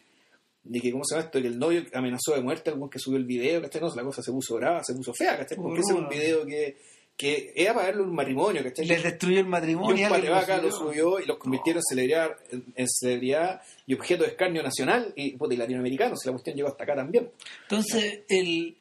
de 0.64 0.81
que, 0.81 0.93
¿cómo 0.93 1.05
se 1.05 1.14
llama 1.14 1.27
esto? 1.27 1.41
Que 1.41 1.49
el 1.49 1.59
novio 1.59 1.83
amenazó 1.95 2.35
de 2.35 2.43
muerte 2.43 2.69
al 2.69 2.75
algún 2.75 2.91
que 2.91 2.99
subió 2.99 3.16
el 3.19 3.25
video, 3.25 3.62
¿cachai? 3.62 3.81
No, 3.81 3.95
la 3.95 4.03
cosa 4.03 4.23
se 4.23 4.33
puso 4.33 4.57
brava, 4.57 4.83
se 4.85 4.95
puso 4.95 5.14
fea, 5.14 5.39
¿cachai? 5.39 5.57
Porque 5.57 5.81
ese 5.81 5.93
era 5.93 6.03
un 6.03 6.09
video 6.09 6.45
que, 6.45 6.77
que 7.19 7.53
era 7.57 7.75
para 7.75 7.89
en 7.91 8.01
un 8.01 8.14
matrimonio, 8.14 8.62
¿cachai? 8.62 8.87
les 8.87 9.03
destruyó 9.03 9.41
el 9.41 9.47
Y 9.47 9.49
matrimonio. 9.49 10.07
un 10.07 10.12
alguien 10.12 10.33
patevaca 10.33 10.62
lo 10.62 10.71
subió. 10.71 11.19
y 11.19 11.27
los 11.27 11.37
convirtieron 11.37 11.81
en 11.81 11.97
celebridad, 11.97 12.31
en, 12.77 12.89
celebridad 12.89 13.61
y 13.87 13.95
objeto 13.95 14.23
de 14.23 14.31
escarnio 14.31 14.62
nacional 14.62 15.12
y, 15.16 15.37
puta, 15.37 15.53
y 15.53 15.57
latinoamericano. 15.57 16.16
Si 16.16 16.29
la 16.29 16.33
cuestión 16.33 16.55
llegó 16.55 16.69
hasta 16.69 16.85
acá 16.85 16.95
también. 16.95 17.29
Entonces, 17.62 18.21
el, 18.29 18.79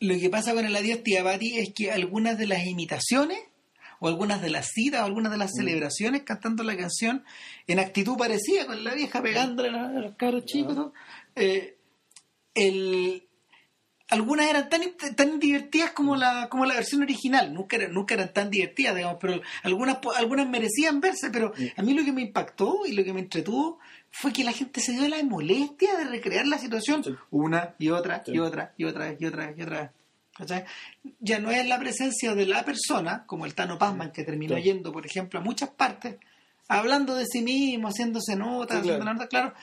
lo 0.00 0.14
que 0.18 0.28
pasa 0.28 0.52
con 0.52 0.66
el 0.66 0.76
adiós 0.76 1.02
tía 1.02 1.24
Patti 1.24 1.58
es 1.58 1.72
que 1.74 1.90
algunas 1.90 2.36
de 2.36 2.46
las 2.46 2.66
imitaciones, 2.66 3.40
o 4.00 4.08
algunas 4.08 4.42
de 4.42 4.50
las 4.50 4.68
citas, 4.68 5.00
o 5.00 5.04
algunas 5.06 5.32
de 5.32 5.38
las 5.38 5.52
celebraciones 5.56 6.24
cantando 6.24 6.64
la 6.64 6.76
canción, 6.76 7.24
en 7.66 7.78
actitud 7.78 8.18
parecida 8.18 8.66
con 8.66 8.84
la 8.84 8.94
vieja 8.94 9.22
pegándole 9.22 9.70
a 9.70 9.88
los 9.88 10.14
cabros 10.14 10.44
chicos, 10.44 10.76
¿no? 10.76 10.92
Eh, 11.36 11.78
el, 12.54 13.27
algunas 14.10 14.46
eran 14.48 14.68
tan, 14.68 14.80
tan 15.16 15.38
divertidas 15.38 15.90
como 15.92 16.16
la, 16.16 16.48
como 16.48 16.64
la 16.64 16.74
versión 16.74 17.02
original, 17.02 17.52
nunca, 17.52 17.76
eran- 17.76 17.92
nunca 17.92 18.14
eran 18.14 18.32
tan 18.32 18.50
divertidas, 18.50 18.94
digamos, 18.96 19.18
pero 19.20 19.40
algunas, 19.62 19.98
algunas 20.16 20.48
merecían 20.48 21.00
verse, 21.00 21.30
pero 21.30 21.52
a 21.76 21.82
mí 21.82 21.92
lo 21.94 22.04
que 22.04 22.12
me 22.12 22.22
impactó 22.22 22.80
y 22.86 22.92
lo 22.92 23.04
que 23.04 23.12
me 23.12 23.20
entretuvo 23.20 23.78
fue 24.10 24.32
que 24.32 24.44
la 24.44 24.52
gente 24.52 24.80
se 24.80 24.92
dio 24.92 25.06
la 25.08 25.22
molestia 25.22 25.94
de 25.96 26.04
recrear 26.04 26.46
la 26.46 26.58
situación 26.58 27.04
Sí. 27.04 27.14
una 27.30 27.74
y 27.78 27.90
otra 27.90 28.22
Sí. 28.24 28.32
y 28.32 28.38
otra 28.38 28.72
y 28.78 28.84
otra 28.84 29.14
y 29.18 29.24
otra 29.26 29.54
y 29.56 29.62
otra. 29.62 29.92
¿Cachai? 30.36 30.64
Ya 31.18 31.40
no 31.40 31.50
es 31.50 31.66
la 31.66 31.78
presencia 31.80 32.34
de 32.34 32.46
la 32.46 32.64
persona, 32.64 33.24
como 33.26 33.44
el 33.44 33.54
Tano 33.54 33.76
Pazman, 33.76 34.12
que 34.12 34.22
terminó 34.22 34.56
yendo, 34.56 34.92
por 34.92 35.04
ejemplo, 35.04 35.40
a 35.40 35.42
muchas 35.42 35.68
partes, 35.70 36.14
hablando 36.68 37.14
de 37.16 37.26
sí 37.26 37.42
mismo, 37.42 37.88
haciéndose 37.88 38.36
notas, 38.36 38.80
claro. 38.80 38.80
haciendo 38.80 39.04
notas, 39.12 39.28
claro. 39.28 39.54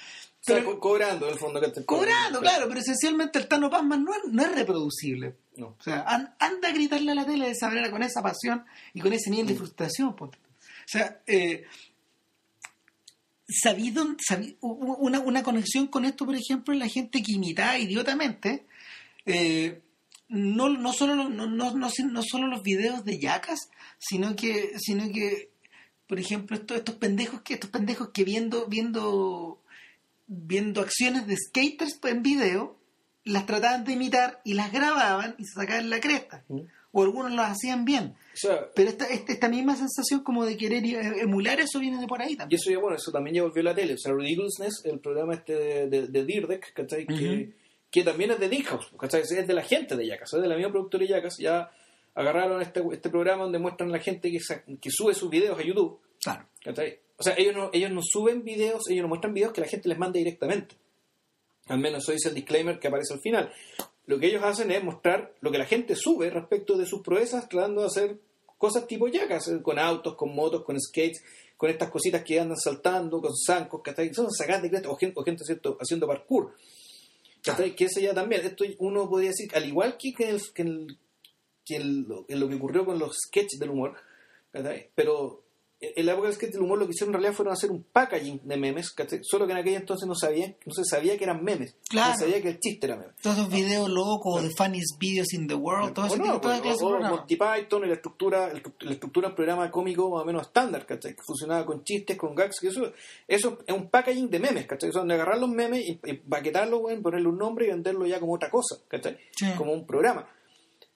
O 0.47 0.51
sea, 0.51 0.57
Pero- 0.57 0.73
co- 0.75 0.79
cobrando 0.79 1.25
en 1.27 1.33
el 1.33 1.39
fondo. 1.39 1.59
¿cachai? 1.59 1.85
Cobrando, 1.85 2.39
claro, 2.39 2.67
pero 2.67 2.79
esencialmente 2.79 3.39
el 3.39 3.47
Tano 3.47 3.69
Pazman 3.69 4.03
no 4.03 4.13
es, 4.13 4.19
no 4.31 4.43
es 4.43 4.53
reproducible. 4.53 5.35
No. 5.55 5.75
O 5.79 5.83
sea, 5.83 6.01
an- 6.07 6.35
anda 6.39 6.67
a 6.69 6.71
gritarle 6.71 7.11
a 7.11 7.15
la 7.15 7.25
tele 7.25 7.45
de 7.45 7.51
esa 7.51 7.67
manera 7.69 7.89
con 7.89 8.03
esa 8.03 8.21
pasión 8.21 8.63
y 8.93 8.99
con 9.01 9.11
ese 9.13 9.29
nivel 9.31 9.47
de 9.47 9.55
frustración. 9.55 10.15
ponte. 10.15 10.37
O 10.37 10.87
sea, 10.87 11.19
eh, 11.25 11.63
sabido, 13.47 14.05
sabi- 14.27 14.57
u- 14.61 14.67
u- 14.71 14.97
una, 14.99 15.19
una 15.19 15.43
conexión 15.43 15.87
con 15.87 16.05
esto, 16.05 16.25
por 16.25 16.35
ejemplo, 16.35 16.73
en 16.73 16.79
la 16.79 16.87
gente 16.89 17.21
que 17.23 17.33
imitaba 17.33 17.77
idiotamente, 17.77 18.65
eh, 19.25 19.81
no, 20.27 20.69
no, 20.69 20.93
solo, 20.93 21.15
no, 21.15 21.29
no, 21.29 21.73
no 21.73 22.23
solo 22.23 22.47
los 22.47 22.63
videos 22.63 23.03
de 23.05 23.19
yacas, 23.19 23.69
sino 23.99 24.35
que, 24.35 24.73
sino 24.79 25.11
que 25.11 25.49
por 26.07 26.19
ejemplo, 26.19 26.55
estos, 26.55 26.77
estos 26.77 26.95
pendejos 26.95 27.41
que, 27.41 27.55
estos 27.55 27.71
pendejos 27.71 28.09
que 28.09 28.23
viendo, 28.23 28.67
viendo, 28.67 29.59
viendo 30.27 30.81
acciones 30.81 31.27
de 31.27 31.35
skaters 31.37 31.99
en 32.03 32.23
video, 32.23 32.77
las 33.23 33.45
trataban 33.45 33.83
de 33.83 33.93
imitar 33.93 34.41
y 34.43 34.53
las 34.53 34.71
grababan 34.71 35.35
y 35.37 35.45
se 35.45 35.53
sacaban 35.53 35.89
la 35.89 35.99
cresta. 35.99 36.43
Mm. 36.47 36.61
O 36.91 37.03
algunos 37.03 37.31
lo 37.33 37.41
hacían 37.41 37.83
bien. 37.83 38.15
O 38.33 38.37
sea, 38.37 38.69
Pero 38.73 38.89
esta, 38.89 39.05
esta, 39.05 39.33
esta 39.33 39.49
misma 39.49 39.75
sensación 39.75 40.21
como 40.23 40.45
de 40.45 40.55
querer 40.55 40.85
eh, 40.85 41.21
emular 41.21 41.59
eso 41.59 41.79
viene 41.79 41.99
de 41.99 42.07
por 42.07 42.21
ahí 42.21 42.33
y 42.33 42.35
también. 42.37 42.57
eso 42.59 42.71
ya, 42.71 42.79
bueno, 42.79 42.95
eso 42.95 43.11
también 43.11 43.35
ya 43.35 43.43
volvió 43.43 43.61
a 43.61 43.65
la 43.65 43.75
tele. 43.75 43.95
O 43.95 43.97
sea, 43.97 44.13
Ridiculousness, 44.13 44.85
el 44.85 44.99
programa 44.99 45.33
este 45.33 45.53
de, 45.55 45.87
de, 45.89 46.07
de 46.07 46.23
Dirdek, 46.25 46.73
¿cachai? 46.73 47.05
que, 47.05 47.13
Ujú. 47.13 47.53
que 47.91 48.03
también 48.03 48.31
es 48.31 48.39
de 48.39 48.47
Dick 48.47 48.67
House, 48.67 48.91
¿cachai? 48.97 49.21
Es 49.23 49.29
de 49.29 49.53
la 49.53 49.63
gente 49.63 49.97
de 49.97 50.07
Yacas, 50.07 50.33
es 50.33 50.41
de 50.41 50.47
la 50.47 50.55
misma 50.55 50.71
productora 50.71 51.03
de 51.03 51.09
Yacas. 51.09 51.37
Ya 51.37 51.69
agarraron 52.13 52.61
este, 52.61 52.81
este 52.93 53.09
programa 53.09 53.43
donde 53.43 53.59
muestran 53.59 53.89
a 53.89 53.93
la 53.93 53.99
gente 53.99 54.31
que, 54.31 54.39
que 54.79 54.89
sube 54.89 55.13
sus 55.13 55.29
videos 55.29 55.59
a 55.59 55.63
YouTube. 55.63 55.99
Claro. 56.21 56.47
¿cachai? 56.63 56.99
O 57.17 57.23
sea, 57.23 57.35
ellos 57.37 57.55
no, 57.55 57.69
ellos 57.73 57.91
no 57.91 58.01
suben 58.03 58.43
videos, 58.43 58.89
ellos 58.89 59.03
no 59.03 59.07
muestran 59.09 59.33
videos 59.33 59.53
que 59.53 59.61
la 59.61 59.67
gente 59.67 59.87
les 59.89 59.97
manda 59.97 60.17
directamente. 60.17 60.75
Al 61.67 61.79
menos 61.79 62.03
eso 62.03 62.11
dice 62.11 62.29
el 62.29 62.35
disclaimer 62.35 62.79
que 62.79 62.87
aparece 62.89 63.13
al 63.13 63.21
final. 63.21 63.51
Lo 64.05 64.19
que 64.19 64.27
ellos 64.27 64.43
hacen 64.43 64.69
es 64.71 64.83
mostrar 64.83 65.33
lo 65.39 65.51
que 65.51 65.57
la 65.57 65.65
gente 65.65 65.95
sube 65.95 66.29
respecto 66.29 66.77
de 66.77 66.85
sus 66.85 67.01
proezas, 67.01 67.49
tratando 67.49 67.81
de 67.81 67.87
hacer 67.87 68.19
cosas 68.57 68.85
tipo 68.87 69.07
yacas, 69.07 69.47
eh, 69.47 69.61
con 69.63 69.79
autos, 69.79 70.15
con 70.15 70.35
motos, 70.35 70.63
con 70.63 70.79
skates, 70.79 71.23
con 71.57 71.69
estas 71.69 71.89
cositas 71.89 72.23
que 72.23 72.39
andan 72.39 72.57
saltando, 72.57 73.21
con 73.21 73.31
zancos, 73.35 73.81
¿cachai? 73.81 74.13
Son 74.13 74.29
sacadas 74.31 74.61
de 74.63 74.69
cresta, 74.69 74.89
o 74.89 74.95
gente, 74.95 75.19
o 75.19 75.23
gente 75.23 75.43
¿cierto? 75.43 75.77
haciendo 75.79 76.05
parkour. 76.07 76.53
¿cachai? 77.41 77.75
Que 77.75 77.85
eso 77.85 77.99
ya 77.99 78.13
también, 78.13 78.45
esto 78.45 78.63
uno 78.79 79.09
podría 79.09 79.29
decir, 79.29 79.49
al 79.55 79.65
igual 79.65 79.97
que, 79.97 80.13
que 80.13 80.23
en 80.29 80.29
el, 80.35 80.41
que 80.53 80.61
el- 80.63 80.97
que 81.65 81.79
lo, 81.79 82.25
lo 82.27 82.47
que 82.49 82.55
ocurrió 82.55 82.85
con 82.85 82.99
los 82.99 83.15
sketches 83.27 83.59
del 83.59 83.71
humor, 83.71 83.95
pero 84.93 85.44
en 85.95 86.05
la 86.05 86.13
época 86.13 86.27
del 86.27 86.35
sketch 86.35 86.51
del 86.53 86.61
humor 86.61 86.79
lo 86.79 86.85
que 86.85 86.91
hicieron 86.91 87.13
en 87.15 87.21
realidad 87.21 87.35
fueron 87.35 87.53
hacer 87.53 87.71
un 87.71 87.83
packaging 87.83 88.41
de 88.43 88.57
memes, 88.57 88.91
¿cachai? 88.91 89.19
solo 89.23 89.45
que 89.45 89.53
en 89.53 89.59
aquel 89.59 89.73
entonces 89.75 90.07
no 90.07 90.15
sabían, 90.15 90.55
no 90.65 90.73
se 90.73 90.85
sabía 90.85 91.17
que 91.17 91.23
eran 91.23 91.43
memes, 91.43 91.75
Claro. 91.89 92.11
no 92.11 92.17
se 92.17 92.23
sabía 92.25 92.41
que 92.41 92.49
el 92.49 92.59
chiste 92.59 92.87
era 92.87 92.95
meme. 92.95 93.13
Todos 93.21 93.37
esos 93.37 93.49
videos 93.51 93.89
locos 93.89 94.43
de 94.43 94.49
funniest 94.57 94.99
videos 94.99 95.33
in 95.33 95.47
the 95.47 95.55
world, 95.55 95.93
todo 95.93 96.05
ese 96.07 96.15
O 96.15 96.17
no, 96.17 96.23
tipo, 96.25 96.39
toda 96.41 96.61
pues, 96.61 96.77
clase 96.77 96.85
de 96.85 96.91
o-. 97.07 97.09
Monty 97.17 97.35
Python 97.35 97.83
y 97.83 97.87
la 97.87 97.93
estructura, 97.95 98.51
el- 98.51 98.63
la 98.79 98.91
estructura 98.91 99.27
del 99.29 99.35
programa 99.35 99.71
cómico 99.71 100.09
más 100.09 100.21
o 100.23 100.25
menos 100.25 100.43
estándar, 100.47 100.85
¿cachai? 100.85 101.15
Que 101.15 101.21
funcionaba 101.25 101.65
con 101.65 101.83
chistes, 101.83 102.17
con 102.17 102.35
gags, 102.35 102.59
que 102.59 102.67
eso, 102.67 102.91
eso 103.27 103.59
es 103.65 103.75
un 103.75 103.89
packaging 103.89 104.29
de 104.29 104.39
memes, 104.39 104.65
¿cachai? 104.67 104.91
Son 104.91 105.07
de 105.07 105.13
agarrar 105.15 105.37
los 105.39 105.49
memes 105.49 105.81
y, 105.85 105.99
y 106.03 106.13
paquetarlos, 106.13 106.81
ponerle 107.01 107.27
un 107.27 107.37
nombre 107.37 107.65
y 107.65 107.69
venderlo 107.69 108.05
ya 108.05 108.19
como 108.19 108.33
otra 108.33 108.49
cosa, 108.49 108.77
¿cachai? 108.87 109.17
Sí. 109.35 109.45
Como 109.57 109.73
un 109.73 109.85
programa. 109.85 110.27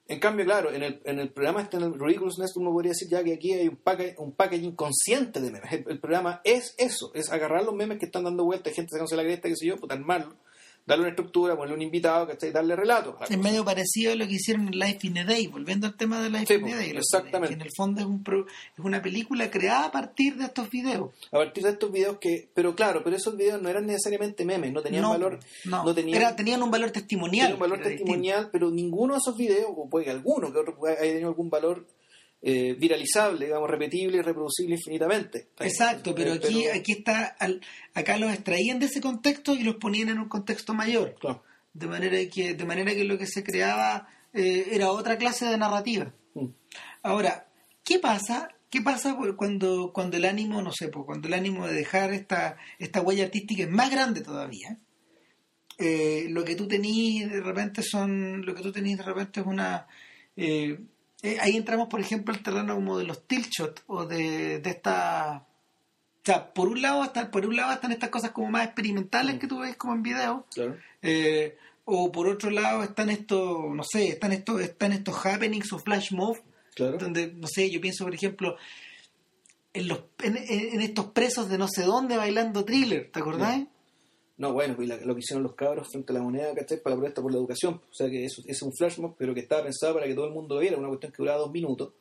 En 0.10 0.20
cambio, 0.20 0.44
claro, 0.44 0.72
en 0.74 0.82
el, 0.82 1.00
en 1.06 1.20
el 1.20 1.30
programa 1.30 1.62
este, 1.62 1.78
en 1.78 1.84
el 1.84 2.00
Ridiculousness, 2.00 2.58
uno 2.58 2.72
podría 2.72 2.92
decir 2.94 3.08
ya 3.10 3.24
que 3.24 3.34
aquí 3.34 3.54
hay 3.54 3.68
un, 3.68 3.78
pack- 3.78 4.16
un 4.18 4.32
packaging 4.32 4.76
consciente 4.76 5.40
de 5.40 5.52
memes. 5.52 5.72
El, 5.88 6.00
programa 6.00 6.42
es 6.44 6.74
eso, 6.80 7.12
es 7.14 7.32
agarrar 7.32 7.64
los 7.64 7.76
memes 7.76 8.00
que 8.00 8.06
están 8.08 8.24
dando 8.24 8.44
vueltas, 8.44 8.74
gente 8.74 8.90
sacándose 8.90 9.16
la 9.16 9.22
cresta, 9.24 9.48
qué 9.48 9.56
sé 9.56 9.68
yo, 9.68 9.78
puta, 9.78 9.94
armarlo, 9.94 10.36
darle 10.90 11.04
una 11.04 11.10
estructura, 11.12 11.56
ponerle 11.56 11.76
un 11.76 11.82
invitado, 11.84 12.28
¿cachai? 12.28 12.52
Darle 12.52 12.76
relato. 12.76 13.12
a 13.12 13.20
la 13.20 13.26
Es 13.26 13.30
cosa. 13.38 13.40
medio 13.42 13.64
parecido 13.64 14.12
a 14.12 14.16
lo 14.16 14.28
que 14.28 14.34
hicieron 14.34 14.68
en 14.68 14.78
Life 14.78 15.08
in 15.08 15.18
a 15.20 15.24
Day, 15.24 15.48
volviendo 15.48 15.88
al 15.88 15.96
tema 15.96 16.22
de 16.22 16.30
Life 16.30 16.48
Sí, 16.48 16.54
in 16.56 16.60
a 16.60 16.64
pues, 16.64 16.76
Day. 16.78 16.90
exactamente. 16.98 17.48
Que 17.48 17.54
en 17.54 17.62
el 17.62 17.70
fondo 17.78 18.02
es, 18.02 18.08
un 18.08 18.24
pro- 18.24 18.46
es 18.48 18.80
una 18.84 19.02
película 19.02 19.50
creada 19.50 19.86
a 19.86 19.92
partir 19.92 20.36
de 20.36 20.46
estos 20.46 20.70
videos. 20.70 21.12
a 21.32 21.38
partir 21.38 21.64
de 21.64 21.70
estos 21.70 21.92
videos 21.92 22.18
que 22.20 22.50
pero 22.54 22.76
claro 22.76 23.02
pero 23.04 23.16
esos 23.16 23.38
videos 23.38 23.62
no 23.62 23.70
eran 23.70 23.86
necesariamente 23.86 24.44
memes 24.44 24.74
no 24.74 24.82
tenían 24.82 25.04
no, 25.04 25.10
valor 25.12 25.40
no, 25.66 25.84
no 25.86 25.94
tenían, 25.96 26.22
Era- 26.22 26.36
tenían 26.36 26.62
un 26.64 26.72
valor 26.72 26.92
testimonial. 26.92 27.48
tenían 27.48 27.54
un 27.54 27.60
valor 27.70 27.82
testimonial 27.84 28.50
pero 28.52 28.72
ninguno 28.72 29.14
de 29.14 29.20
esos 29.20 29.38
videos 29.38 29.68
o 29.76 29.88
puede 29.90 30.06
que 30.06 30.12
alguno 30.12 30.52
que 30.52 30.58
otro 30.60 30.76
haya 30.88 31.00
tenido 31.00 31.30
algún 31.30 31.50
valor 31.50 31.86
eh, 32.42 32.74
viralizable 32.80 33.46
digamos 33.48 33.70
repetible 33.70 34.18
y 34.18 34.22
reproducible 34.22 34.76
infinitamente. 34.76 35.50
Exacto, 35.60 36.16
pero 36.16 36.34
Eh, 36.34 36.38
aquí, 36.44 36.68
aquí 36.68 36.92
está, 36.94 37.26
al- 37.40 37.62
acá 37.94 38.18
los 38.18 38.32
extraían 38.34 38.80
de 38.80 38.86
ese 38.86 39.02
contexto 39.02 39.56
y 39.56 39.64
los 39.64 39.76
ponían 39.76 40.10
en 40.10 40.20
un 40.20 40.30
contexto 40.30 40.74
mayor. 40.74 41.16
claro. 41.20 41.44
De 41.74 41.86
manera 41.88 42.18
que, 42.34 42.56
de 42.56 42.66
manera 42.66 42.94
que 42.96 43.04
lo 43.04 43.18
que 43.18 43.28
se 43.28 43.44
creaba 43.44 44.08
eh, 44.34 44.70
era 44.72 44.92
otra 44.92 45.18
clase 45.18 45.46
de 45.46 45.58
narrativa. 45.58 46.14
Mm. 46.34 46.48
Ahora, 47.04 47.48
¿qué 47.84 48.00
pasa? 48.00 48.50
¿Qué 48.70 48.82
pasa 48.82 49.18
cuando, 49.36 49.92
cuando 49.94 50.18
el 50.18 50.26
ánimo, 50.26 50.62
no 50.62 50.72
sé, 50.72 50.90
pues, 50.90 51.06
cuando 51.06 51.28
el 51.28 51.34
ánimo 51.34 51.68
de 51.68 51.74
dejar 51.74 52.14
esta, 52.14 52.58
esta 52.78 53.02
huella 53.02 53.26
artística 53.26 53.64
es 53.64 53.70
más 53.70 53.90
grande 53.92 54.22
todavía? 54.22 54.78
Eh, 55.78 56.26
lo 56.30 56.44
que 56.44 56.56
tú 56.56 56.68
tenís 56.68 57.30
de 57.32 57.42
repente 57.42 57.82
son, 57.84 58.46
lo 58.46 58.54
que 58.54 58.62
tú 58.62 58.72
tenís 58.72 58.98
de 58.98 59.04
repente 59.04 59.40
es 59.40 59.46
una, 59.46 59.88
eh, 61.24 61.38
ahí 61.42 61.56
entramos, 61.58 61.88
por 61.90 62.00
ejemplo, 62.00 62.34
al 62.34 62.42
terreno 62.44 62.76
como 62.76 62.98
de 62.98 63.04
los 63.06 63.28
tilt 63.28 63.50
shot 63.50 63.84
o 63.88 64.06
de, 64.06 64.60
de 64.60 64.70
esta, 64.70 65.46
o 66.22 66.26
sea, 66.26 66.54
por 66.54 66.68
un 66.70 66.82
lado 66.82 67.04
están, 67.04 67.32
por 67.32 67.46
un 67.46 67.56
lado 67.56 67.74
están 67.74 67.92
estas 67.92 68.10
cosas 68.10 68.32
como 68.32 68.50
más 68.50 68.66
experimentales 68.66 69.40
que 69.40 69.48
tú 69.48 69.60
ves 69.60 69.76
como 69.76 69.94
en 69.94 70.04
video, 70.04 70.46
claro. 70.54 70.78
eh, 71.02 71.58
o 71.86 72.12
por 72.12 72.28
otro 72.28 72.50
lado 72.52 72.84
están 72.84 73.10
estos, 73.10 73.74
no 73.74 73.84
sé, 73.84 74.10
están 74.10 74.32
estos, 74.32 74.62
están 74.62 74.92
estos 74.94 75.26
happenings 75.26 75.74
o 75.74 75.80
flash 75.80 76.12
mob, 76.14 76.38
claro. 76.76 76.98
donde, 76.98 77.34
no 77.34 77.48
sé, 77.48 77.70
yo 77.72 77.82
pienso, 77.82 78.04
por 78.06 78.14
ejemplo, 78.14 78.56
en, 79.74 79.88
los, 79.88 80.02
en, 80.24 80.38
en- 80.38 80.74
en 80.76 80.82
estos 80.82 81.08
presos 81.08 81.50
de 81.50 81.58
no 81.58 81.68
sé 81.68 81.84
dónde 81.84 82.18
bailando 82.18 82.64
thriller, 82.66 83.10
¿te 83.12 83.20
acordás? 83.20 83.62
No 84.40 84.54
bueno 84.54 84.76
pues 84.76 84.88
la- 84.90 84.98
lo 84.98 85.14
que 85.14 85.20
hicieron 85.20 85.44
los 85.44 85.54
cabros 85.54 85.88
frente 85.92 86.12
a 86.12 86.16
la 86.16 86.22
moneda 86.24 86.54
¿cachai? 86.56 86.82
para 86.82 86.96
la 86.96 87.02
protesta 87.02 87.22
por 87.22 87.32
la 87.32 87.38
educación 87.38 87.76
o 87.76 87.94
sea 87.94 88.10
que 88.10 88.26
eso 88.26 88.42
es 88.48 88.62
un 88.64 88.74
flash 88.74 88.98
mob 88.98 89.14
pero 89.18 89.34
que 89.36 89.42
estaba 89.42 89.64
pensado 89.64 89.94
para 89.94 90.08
que 90.08 90.16
todo 90.16 90.26
el 90.26 90.34
mundo 90.34 90.56
lo 90.56 90.62
viera 90.62 90.78
una 90.78 90.88
cuestión 90.88 91.12
que 91.12 91.18
duraba 91.20 91.38
dos 91.40 91.52
minutos 91.52 91.94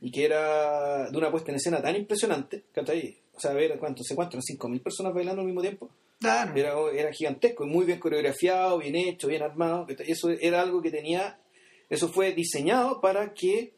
y 0.00 0.10
que 0.12 0.24
era 0.24 1.10
de 1.10 1.18
una 1.18 1.30
puesta 1.30 1.50
en 1.50 1.56
escena 1.56 1.82
tan 1.82 1.96
impresionante 1.96 2.62
¿cachai? 2.72 3.16
o 3.34 3.40
sea 3.40 3.52
ver 3.52 3.76
cuánto 3.78 4.02
sé 4.04 4.14
cuánto 4.14 4.36
eran 4.36 4.42
5.000 4.42 4.80
personas 4.80 5.12
bailando 5.12 5.40
al 5.40 5.46
mismo 5.46 5.60
tiempo 5.62 5.90
Claro. 6.20 6.52
era, 6.54 6.74
era 6.92 7.12
gigantesco 7.12 7.66
muy 7.66 7.84
bien 7.84 7.98
coreografiado, 7.98 8.78
bien 8.78 8.94
hecho, 8.94 9.26
bien 9.26 9.42
armado. 9.42 9.86
que 9.86 9.96
Eso 10.06 10.30
era 10.30 10.60
algo 10.62 10.80
que 10.80 10.92
tenía, 10.92 11.40
eso 11.90 12.08
fue 12.10 12.32
diseñado 12.32 13.00
para 13.00 13.34
que 13.34 13.74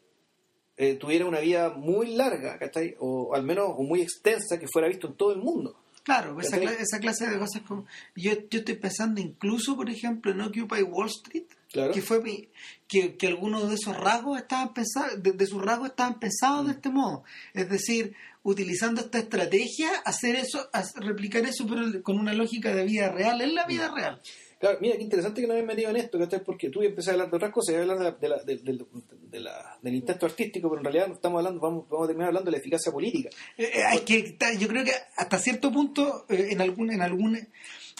eh, 0.77 0.93
tuviera 0.93 1.25
una 1.25 1.39
vida 1.39 1.71
muy 1.71 2.13
larga, 2.15 2.59
¿cachai? 2.59 2.95
O 2.99 3.33
al 3.33 3.41
menos 3.41 3.69
o 3.75 3.81
muy 3.81 3.99
extensa, 4.01 4.59
que 4.59 4.67
fuera 4.71 4.87
visto 4.87 5.07
en 5.07 5.15
todo 5.15 5.31
el 5.31 5.39
mundo. 5.39 5.75
Claro, 6.05 6.39
esa, 6.39 6.57
esa 6.57 6.99
clase 6.99 7.27
de 7.27 7.37
cosas 7.39 7.63
como... 7.63 7.85
Yo, 8.15 8.31
yo 8.49 8.59
estoy 8.59 8.75
pensando 8.75 9.19
incluso, 9.19 9.75
por 9.75 9.89
ejemplo, 9.89 10.31
en 10.31 10.39
Occupy 10.41 10.83
Wall 10.83 11.09
Street, 11.09 11.45
Claro. 11.71 11.91
que 11.91 12.01
fue 12.01 12.21
mi- 12.21 12.47
que, 12.87 13.17
que 13.17 13.27
algunos 13.27 13.67
de 13.67 13.75
esos 13.75 13.97
rasgos 13.97 14.37
estaban 14.39 14.73
pensados, 14.73 15.21
de, 15.21 15.33
de 15.33 15.45
sus 15.47 15.61
rasgos 15.61 15.89
estaban 15.89 16.19
pensados 16.19 16.67
de 16.67 16.73
este 16.73 16.89
modo. 16.89 17.23
Es 17.53 17.67
decir, 17.69 18.13
utilizando 18.43 19.01
esta 19.01 19.17
estrategia, 19.17 19.89
hacer 20.05 20.35
eso, 20.35 20.69
replicar 20.97 21.43
eso, 21.43 21.65
pero 21.67 22.01
con 22.03 22.17
una 22.19 22.33
lógica 22.33 22.73
de 22.73 22.85
vida 22.85 23.09
real, 23.11 23.41
en 23.41 23.55
la 23.55 23.65
vida 23.65 23.91
real. 23.93 24.21
Claro, 24.65 24.79
mira, 24.81 24.97
qué 24.97 25.03
interesante 25.03 25.41
que 25.41 25.47
no 25.47 25.53
hayas 25.53 25.65
metido 25.67 25.91
en 25.91 25.97
esto, 25.97 26.17
¿cachai? 26.17 26.43
Porque 26.43 26.69
tú 26.71 26.81
empecé 26.81 27.11
a 27.11 27.13
hablar 27.13 27.29
de 27.29 27.37
otras 27.37 27.51
cosas, 27.51 27.75
y 27.75 27.77
a 27.77 27.81
hablar 27.81 27.97
de 27.99 28.03
la- 28.03 28.11
de 28.13 28.29
la- 28.29 28.43
del- 28.43 28.63
del- 28.63 28.85
de 29.29 29.39
la- 29.39 29.77
del 29.79 29.93
intento 29.93 30.25
artístico, 30.25 30.69
pero 30.69 30.79
en 30.79 30.85
realidad 30.85 31.07
no 31.07 31.13
estamos 31.13 31.37
hablando, 31.37 31.59
vamos, 31.61 31.87
vamos 31.87 32.05
a 32.05 32.07
terminar 32.07 32.29
hablando 32.29 32.49
de 32.49 32.51
la 32.53 32.57
eficacia 32.57 32.91
política. 32.91 33.29
Eh, 33.57 33.69
eh, 33.93 34.03
que 34.03 34.35
yo 34.57 34.67
creo 34.67 34.83
que 34.83 34.91
hasta 35.17 35.37
cierto 35.37 35.71
punto, 35.71 36.25
eh, 36.29 36.47
en 36.49 36.61
algún, 36.61 36.91
en 36.91 37.01
algún, 37.03 37.37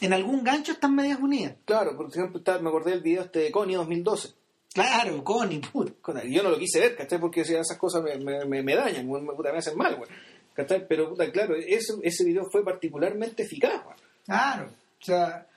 en 0.01 0.13
algún 0.13 0.43
gancho 0.43 0.71
están 0.71 0.95
medias 0.95 1.19
unidas. 1.19 1.53
Claro, 1.65 1.95
por 1.95 2.07
ejemplo, 2.09 2.39
está- 2.39 2.57
me 2.57 2.69
acordé 2.69 2.91
del 2.91 3.01
video 3.03 3.21
este 3.21 3.39
de 3.39 3.51
Connie 3.51 3.75
2012. 3.75 4.29
Claro, 4.73 5.23
Connie, 5.23 5.59
puta. 5.59 6.23
Yo 6.25 6.41
no 6.41 6.49
lo 6.49 6.57
quise 6.57 6.79
ver, 6.79 6.95
¿cachai? 6.95 7.19
Porque 7.19 7.41
esas 7.41 7.77
cosas 7.77 8.01
me, 8.03 8.17
me, 8.17 8.43
me- 8.45 8.63
me 8.63 8.75
dañan, 8.75 9.07
me, 9.09 9.21
me 9.21 9.57
hacen 9.57 9.77
mal, 9.77 9.95
güey. 9.97 10.09
¿cachai? 10.53 10.87
Pero, 10.87 11.09
puta, 11.09 11.31
claro, 11.31 11.55
ese, 11.55 11.93
ese 12.01 12.23
video 12.25 12.45
fue 12.51 12.63
particularmente 12.63 13.43
eficaz, 13.43 13.83
güey. 13.83 13.95
Claro, 14.25 14.69
o 15.01 15.05
sea, 15.05 15.47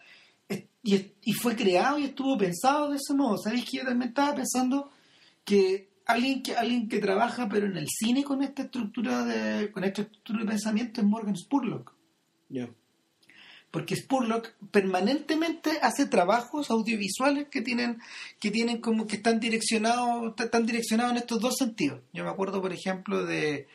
y, 0.83 1.33
fue 1.33 1.57
creado 1.57 1.99
y 1.99 2.05
estuvo 2.05 2.39
pensado 2.39 2.91
de 2.91 2.97
ese 2.97 3.15
modo. 3.15 3.37
¿Sabéis 3.39 3.65
que 3.65 3.79
yo 3.79 3.85
también 3.85 4.11
estaba 4.11 4.35
pensando 4.35 4.91
que 5.45 5.89
alguien 6.07 6.43
que 6.43 6.57
alguien 6.57 6.89
que 6.89 6.99
trabaja 6.99 7.49
pero 7.49 7.67
en 7.67 7.77
el 7.77 7.87
cine 7.89 8.25
con 8.25 8.43
esta 8.43 8.63
estructura 8.63 9.25
de 9.25 9.71
con 9.71 9.85
esta 9.85 10.03
estructura 10.03 10.41
de 10.41 10.47
pensamiento 10.47 11.01
es 11.01 11.07
Morgan 11.07 11.37
Spurlock, 11.37 11.93
Ya. 12.49 12.71
porque 13.71 13.95
Spurlock 13.97 14.55
permanentemente 14.71 15.79
hace 15.83 16.07
trabajos 16.07 16.71
audiovisuales 16.71 17.49
que 17.49 17.61
tienen 17.61 17.99
que 18.41 18.51
tienen 18.51 18.81
como 18.81 19.07
que 19.07 19.17
están 19.17 19.41
direccionados 19.41 20.35
están 20.39 20.65
direccionados 20.65 21.13
en 21.13 21.19
estos 21.19 21.41
dos 21.41 21.57
sentidos. 21.59 22.01
Yo 22.13 22.25
me 22.25 22.31
acuerdo, 22.31 22.63
por 22.63 22.73
ejemplo, 22.73 23.27
de 23.27 23.69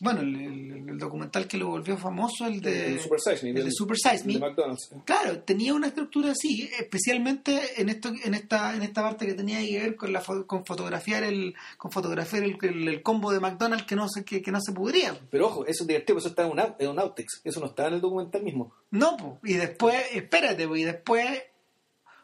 bueno, 0.00 0.20
el, 0.20 0.34
el- 0.36 0.88
el 0.90 0.98
documental 0.98 1.46
que 1.48 1.56
lo 1.56 1.68
volvió 1.68 1.96
famoso, 1.96 2.46
el 2.46 2.60
de 2.60 2.92
El 2.94 3.00
Super 3.00 3.18
Size 3.20 3.42
Me. 3.52 3.58
el 3.58 3.64
de 3.66 3.70
Super 3.72 3.96
Size 3.96 4.24
Me. 4.24 4.34
De 4.34 4.38
McDonald's. 4.40 4.90
Claro, 5.04 5.40
tenía 5.40 5.74
una 5.74 5.86
estructura 5.88 6.30
así, 6.32 6.68
especialmente 6.78 7.80
en 7.80 7.88
esto, 7.88 8.12
en 8.24 8.34
esta, 8.34 8.74
en 8.76 8.82
esta 8.82 9.02
parte 9.02 9.26
que 9.26 9.34
tenía 9.34 9.60
que 9.60 9.80
ver 9.80 9.96
con 9.96 10.12
la 10.12 10.22
con 10.46 10.64
fotografiar 10.64 11.22
el, 11.24 11.54
con 11.78 11.90
fotografiar 11.90 12.44
el, 12.44 13.02
combo 13.02 13.32
de 13.32 13.40
McDonald's 13.40 13.86
que 13.86 13.96
no 13.96 14.08
se, 14.08 14.24
que, 14.24 14.40
que 14.42 14.52
no 14.52 14.60
se 14.60 14.72
pudría. 14.72 15.18
Pero 15.30 15.46
ojo, 15.46 15.66
eso 15.66 15.82
es 15.84 15.86
divertido, 15.88 16.18
eso 16.18 16.28
está 16.28 16.44
en 16.46 16.52
un, 16.52 16.60
en 16.78 16.88
un 16.88 16.98
outtakes. 16.98 17.40
Eso 17.44 17.60
no 17.60 17.66
está 17.66 17.88
en 17.88 17.94
el 17.94 18.00
documental 18.00 18.42
mismo. 18.42 18.72
No, 18.90 19.16
po. 19.16 19.38
y 19.42 19.54
después, 19.54 19.96
espérate, 20.12 20.66
po, 20.68 20.76
y 20.76 20.84
después 20.84 21.26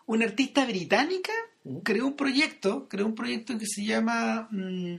una 0.06 0.24
artista 0.26 0.64
británica 0.66 1.32
creó 1.82 2.06
un 2.06 2.14
proyecto, 2.16 2.88
creó 2.88 3.06
un 3.06 3.14
proyecto 3.14 3.56
que 3.58 3.66
se 3.66 3.84
llama 3.84 4.48
mm, 4.50 4.94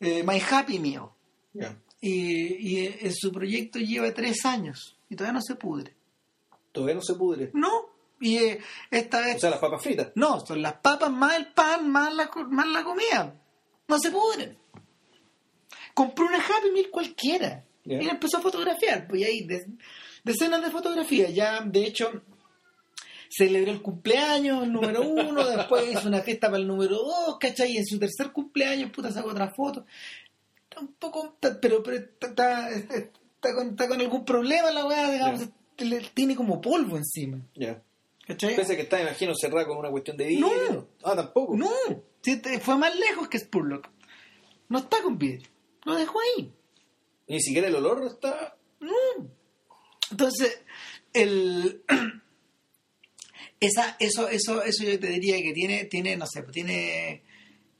eh, 0.00 0.22
My 0.24 0.40
Happy 0.50 0.78
Meal. 0.78 1.04
Y, 2.00 2.54
y 2.78 2.86
en 3.00 3.14
su 3.14 3.32
proyecto 3.32 3.78
lleva 3.78 4.12
tres 4.12 4.44
años 4.44 4.98
y 5.08 5.16
todavía 5.16 5.38
no 5.38 5.42
se 5.42 5.54
pudre. 5.54 5.94
Todavía 6.72 6.94
no 6.96 7.02
se 7.02 7.14
pudre. 7.14 7.50
No, 7.54 7.70
y 8.20 8.36
eh, 8.36 8.60
esta 8.90 9.20
vez 9.20 9.36
O 9.36 9.40
sea, 9.40 9.50
las 9.50 9.58
papas 9.60 9.82
fritas. 9.82 10.12
No, 10.14 10.44
son 10.44 10.60
las 10.62 10.74
papas 10.74 11.10
más 11.10 11.36
el 11.36 11.46
pan 11.52 11.90
más 11.90 12.14
la, 12.14 12.30
más 12.48 12.66
la 12.68 12.84
comida. 12.84 13.34
No 13.88 13.98
se 13.98 14.10
pudren. 14.10 14.56
Compró 15.94 16.26
una 16.26 16.38
Happy 16.38 16.70
Meal 16.72 16.90
cualquiera. 16.90 17.64
Ya. 17.84 18.02
Y 18.02 18.08
empezó 18.08 18.38
a 18.38 18.40
fotografiar. 18.42 19.06
Pues 19.08 19.22
y 19.22 19.24
ahí 19.24 19.46
de- 19.46 19.66
decenas 20.24 20.62
de 20.62 20.70
fotografías. 20.70 21.32
Ya, 21.34 21.60
de 21.60 21.86
hecho, 21.86 22.22
celebró 23.30 23.72
el 23.72 23.80
cumpleaños, 23.82 24.64
el 24.64 24.72
número 24.72 25.02
uno. 25.02 25.44
después 25.44 25.90
hizo 25.90 26.08
una 26.08 26.20
fiesta 26.20 26.48
para 26.48 26.58
el 26.60 26.66
número 26.66 26.96
dos, 26.96 27.38
¿cachai? 27.38 27.72
Y 27.72 27.78
en 27.78 27.86
su 27.86 27.98
tercer 27.98 28.32
cumpleaños, 28.32 28.90
puta, 28.90 29.10
sacó 29.10 29.30
otra 29.30 29.52
foto. 29.54 29.86
Un 30.80 30.94
poco. 30.94 31.36
pero 31.40 31.82
pero 31.82 31.96
está, 31.96 32.28
está, 32.28 32.70
está 32.70 33.54
con, 33.54 33.70
está 33.70 33.88
con 33.88 34.00
algún 34.00 34.24
problema 34.24 34.70
la 34.70 34.86
weá, 34.86 35.10
digamos. 35.10 35.48
Tiene 36.14 36.34
como 36.34 36.60
polvo 36.60 36.96
encima. 36.96 37.38
Ya. 37.54 37.82
¿Cachai? 38.26 38.56
Pensé 38.56 38.76
que 38.76 38.82
está, 38.82 39.00
imagino, 39.00 39.34
cerrada 39.34 39.66
con 39.66 39.76
una 39.76 39.90
cuestión 39.90 40.16
de 40.16 40.26
vidrio. 40.26 40.72
No. 40.72 40.88
Ah, 41.04 41.14
tampoco. 41.14 41.56
No, 41.56 41.70
fue 42.60 42.76
más 42.76 42.96
lejos 42.96 43.28
que 43.28 43.38
Spurlock. 43.38 43.88
No 44.68 44.78
está 44.78 45.02
con 45.02 45.16
vidrio. 45.18 45.48
Lo 45.84 45.94
dejó 45.94 46.18
ahí. 46.20 46.52
Ni 47.28 47.40
siquiera 47.40 47.68
el 47.68 47.76
olor 47.76 48.04
está. 48.06 48.56
No. 48.80 48.92
Entonces, 50.10 50.60
el 51.12 51.82
esa, 53.60 53.96
eso, 53.98 54.28
eso, 54.28 54.62
eso 54.62 54.84
yo 54.84 54.98
te 54.98 55.08
diría 55.08 55.40
que 55.42 55.52
tiene, 55.52 55.84
tiene, 55.84 56.16
no 56.16 56.26
sé, 56.26 56.42
tiene 56.42 57.22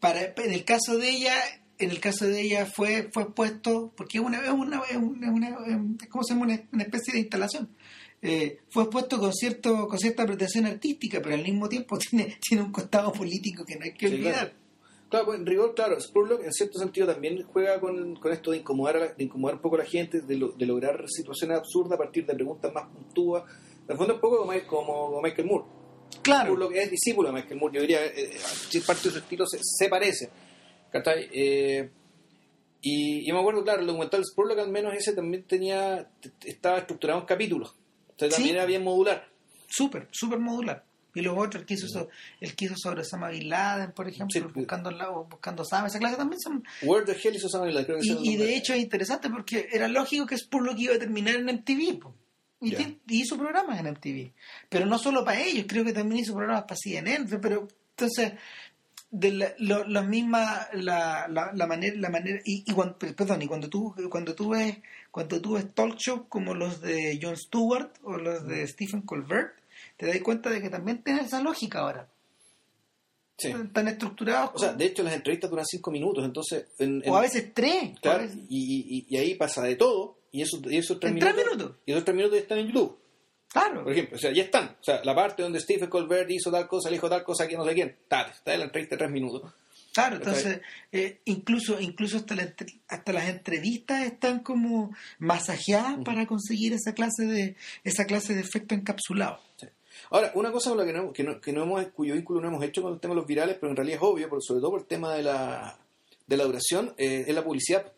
para, 0.01 0.35
en 0.37 0.53
el 0.53 0.65
caso 0.65 0.99
de 0.99 1.11
ella, 1.11 1.37
en 1.79 1.91
el 1.91 2.01
caso 2.01 2.27
de 2.27 2.41
ella 2.41 2.67
fue, 2.67 3.11
fue 3.13 3.33
puesto, 3.35 3.93
porque 3.97 4.19
es 4.19 4.25
una, 4.25 4.39
es 4.45 4.51
una, 4.51 4.83
es 4.91 4.97
una, 4.97 5.31
una- 5.31 5.49
es- 5.67 6.09
¿cómo 6.09 6.25
se 6.25 6.35
llama? 6.35 6.47
Una, 6.73 6.83
especie 6.83 7.13
de 7.15 7.21
instalación. 7.21 7.69
Eh, 8.23 8.61
fue 8.71 8.85
expuesto 8.85 9.19
con 9.19 9.33
cierto 9.35 9.87
con 9.87 9.99
cierta 9.99 10.25
pretensión 10.27 10.65
artística, 10.67 11.21
pero 11.23 11.35
al 11.35 11.43
mismo 11.43 11.69
tiempo 11.69 11.99
tiene, 12.11 12.39
tiene 12.41 12.63
un 12.65 12.73
costado 12.73 13.13
político 13.13 13.65
que 13.65 13.77
no 13.77 13.85
hay 13.85 13.93
que 13.93 14.09
Sí, 14.09 14.15
olvidar. 14.15 14.35
claro. 14.35 14.51
Claro, 15.09 15.27
pues 15.27 15.39
en 15.39 15.47
rigor, 15.47 15.73
claro, 15.77 16.01
Spurlock 16.01 16.43
en 16.45 16.53
cierto 16.53 16.81
sentido 16.81 17.07
también 17.07 17.41
juega 17.45 17.79
con, 17.79 18.17
con 18.17 18.33
esto 18.33 18.51
de 18.51 18.57
incomodar, 18.57 18.97
a 18.97 19.01
la- 19.01 19.13
de 19.13 19.23
incomodar 19.25 19.55
un 19.57 19.63
poco 19.63 19.77
a 19.77 19.81
la 19.81 19.85
gente, 19.85 20.21
de, 20.21 20.37
lo- 20.37 20.49
de 20.53 20.67
lograr 20.67 21.05
situaciones 21.09 21.59
absurdas 21.59 21.93
a 21.93 21.99
partir 21.99 22.27
de 22.27 22.35
preguntas 22.35 22.73
más 22.73 22.89
puntúas. 22.93 23.45
En 23.85 23.93
el 23.93 23.97
fondo, 23.99 24.15
un 24.15 24.21
poco 24.21 24.39
como, 24.39 24.53
como 24.67 25.23
Michael 25.23 25.47
Moore. 25.47 25.65
Claro, 26.23 26.47
Spurlock 26.55 26.73
es 26.75 26.91
discípulo 26.91 27.29
de 27.29 27.35
Michael 27.35 27.61
Moore, 27.61 27.75
yo 27.77 27.81
diría, 27.83 28.05
eh, 28.05 28.13
eh, 28.33 28.81
parte 28.85 29.05
de 29.09 29.11
su 29.13 29.19
estilo 29.19 29.47
se, 29.47 29.59
se 29.63 29.89
parece. 29.89 30.29
¿Cachai? 31.03 31.29
Eh, 31.33 31.91
y 32.83 33.27
yo 33.27 33.35
me 33.35 33.41
acuerdo, 33.41 33.65
claro, 33.65 33.81
el 33.81 33.87
documental 33.87 34.25
Spurlock 34.25 34.59
al 34.59 34.71
menos 34.71 34.95
ese 34.95 35.13
también 35.13 35.43
tenía, 35.45 36.09
estaba 36.45 36.79
estructurado 36.79 37.21
en 37.21 37.27
capítulos. 37.27 37.71
O 37.71 38.19
sea, 38.19 38.29
también 38.29 38.51
Sí. 38.51 38.57
era 38.57 38.67
bien 38.67 38.83
modular. 38.85 39.29
súper, 39.69 40.07
súper 40.13 40.39
modular. 40.39 40.85
Y 41.13 41.23
los 41.23 41.37
otros, 41.37 41.63
el 41.63 41.67
que 41.67 41.75
hizo, 41.75 41.89
so- 41.89 42.09
el 42.41 42.55
que 42.55 42.67
hizo 42.67 42.75
sobre 42.77 43.01
Osama 43.01 43.31
Bin 43.31 43.49
Laden, 43.49 43.91
por 43.93 44.07
ejemplo, 44.09 44.29
Sí, 44.33 44.47
buscando, 44.55 44.91
buscando 45.29 45.63
Osama, 45.65 45.89
esa 45.89 45.99
clase 45.99 46.17
también 46.17 46.39
son... 46.41 46.63
Where 46.83 47.05
the 47.05 47.13
hell 47.21 47.35
is 47.35 47.45
Osama 47.45 47.65
Bin 47.67 47.75
Laden? 47.75 47.87
Creo 47.87 47.99
que 48.19 48.29
Y, 48.29 48.35
y 48.35 48.37
de 48.37 48.55
hecho 48.57 48.75
es 48.75 48.81
interesante 48.81 49.29
porque 49.29 49.69
era 49.73 49.89
lógico 49.89 50.25
que 50.27 50.37
es 50.37 50.45
por 50.45 50.63
lo 50.65 50.75
que 50.77 50.83
iba 50.83 50.95
a 50.95 50.99
terminar 50.99 51.35
en 51.35 51.47
MTV. 51.49 51.99
po. 51.99 52.15
Y, 52.61 52.75
ti- 52.77 53.01
y 53.09 53.23
hizo 53.23 53.37
programas 53.37 53.81
en 53.81 53.87
MTV. 53.89 54.33
Pero 54.69 54.87
no 54.87 54.99
solo 54.99 55.25
para 55.25 55.43
ellos, 55.43 55.65
creo 55.69 55.85
que 55.85 55.93
también 55.93 56.21
hizo 56.23 56.33
programas 56.35 56.63
para 56.63 56.77
CNN. 56.77 57.27
Pero 57.41 57.67
entonces, 57.91 58.35
de 59.19 59.33
la, 59.33 59.55
lo- 59.59 59.85
la 59.89 60.03
misma, 60.03 60.69
la, 60.73 61.27
la, 61.29 61.53
la 61.55 61.67
manera, 61.67 61.97
la 61.99 62.11
manera 62.11 62.41
y, 62.45 62.65
y 62.71 62.73
cuando, 62.75 62.97
perdón, 62.99 63.43
y 63.43 63.47
cuando 63.47 63.69
tú, 63.69 63.95
cuando 64.11 64.35
tú 64.35 64.51
ves, 64.51 64.79
cuando 65.11 65.41
tú 65.41 65.55
ves 65.55 65.73
talk 65.75 65.97
shows 65.97 66.23
como 66.29 66.55
los 66.55 66.81
de 66.81 67.19
Jon 67.23 67.37
Stewart 67.37 67.91
o 68.03 68.17
los 68.19 68.47
de 68.47 68.67
Stephen 68.67 69.03
Colbert, 69.03 69.55
te 69.97 70.07
das 70.07 70.21
cuenta 70.21 70.51
de 70.51 70.61
que 70.61 70.69
también 70.71 71.03
tienen 71.03 71.25
esa 71.25 71.41
lógica 71.43 71.81
ahora. 71.81 72.09
Sí. 73.39 73.49
Están 73.49 73.87
estructurados 73.89 74.51
O 74.55 74.59
sea, 74.59 74.73
de 74.73 74.87
hecho 74.87 75.03
las 75.03 75.13
entrevistas 75.15 75.51
duran 75.51 75.67
cinco 75.67 75.91
minutos, 75.91 76.25
entonces... 76.25 76.67
En, 76.79 77.03
en- 77.05 77.11
o 77.11 77.17
a 77.17 77.21
veces 77.21 77.53
tres. 77.53 77.99
claro, 78.01 78.23
veces- 78.23 78.39
y, 78.49 78.99
y- 78.99 79.07
y 79.09 79.19
ahí 79.19 79.35
pasa 79.35 79.63
de 79.63 79.77
todo, 79.77 80.17
y 80.33 80.41
esos, 80.43 80.61
y 80.71 80.79
esos 80.79 80.99
tres 80.99 81.13
En 81.13 81.19
tres 81.19 81.35
minutos... 81.35 81.57
minutos. 81.57 81.77
Y 81.85 81.93
esos 81.93 82.05
tres 82.05 82.17
minutos 82.17 82.39
están 82.39 82.59
en 82.59 82.67
YouTube, 82.69 82.97
claro. 83.49 83.85
por 83.85 83.93
ejemplo. 83.93 84.17
O 84.17 84.19
sea, 84.19 84.33
ya 84.33 84.45
están. 84.45 84.77
O 84.81 84.85
sea, 84.85 85.03
la 85.05 85.15
parte 85.15 85.43
donde 85.43 85.61
Stephen 85.61 85.89
Colbert 85.89 86.31
hizo 86.31 86.51
tal 86.51 86.67
cosa, 86.67 86.89
le 86.89 86.97
dijo 86.97 87.09
tal 87.09 87.25
cosa, 87.25 87.47
que 87.47 87.57
no 87.57 87.65
sé 87.65 87.75
quién. 87.75 87.89
Está, 87.89 88.23
está 88.23 88.53
en 88.53 88.61
la 88.61 88.67
entrevista 88.67 88.95
de 88.95 88.99
tres 88.99 89.11
minutos. 89.11 89.53
Claro, 89.93 90.17
entonces 90.17 90.61
eh, 90.93 91.21
incluso 91.25 91.81
incluso 91.81 92.19
hasta, 92.19 92.35
la 92.35 92.53
hasta 92.87 93.13
las 93.15 93.31
entrevistas 93.31 94.05
están 94.05 94.41
como 94.41 94.95
masajeadas 95.19 96.05
para 96.05 96.27
conseguir 96.27 96.75
esa 96.75 96.93
clase 96.93 97.25
de 97.25 97.57
esa 97.83 98.05
clase 98.05 98.35
de 98.35 98.43
efecto 98.43 98.75
encapsulado. 98.75 99.41
Sí. 99.57 99.67
Ahora, 100.11 100.33
una 100.35 100.53
cosa 100.53 100.69
con 100.69 100.79
la 100.79 100.85
que 100.85 100.93
no, 100.93 101.15
que 101.15 101.25
no, 101.25 101.41
que 101.41 101.51
no 101.51 101.63
hemos, 101.63 101.87
cuyo 101.89 102.13
vínculo 102.13 102.43
no 102.43 102.49
hemos 102.49 102.63
hecho 102.63 102.83
con 102.83 102.93
el 102.93 103.01
tema 103.01 103.15
de 103.15 103.21
los 103.21 103.27
virales, 103.27 103.57
pero 103.59 103.71
en 103.71 103.77
realidad 103.77 103.97
es 103.97 104.03
obvio, 104.03 104.29
sobre 104.41 104.61
todo 104.61 104.73
por 104.73 104.81
el 104.81 104.87
tema 104.87 105.15
de 105.15 105.23
la, 105.23 105.79
de 106.27 106.37
la 106.37 106.45
duración, 106.45 106.93
eh, 106.99 107.25
es 107.27 107.35
la 107.35 107.43
publicidad 107.43 107.91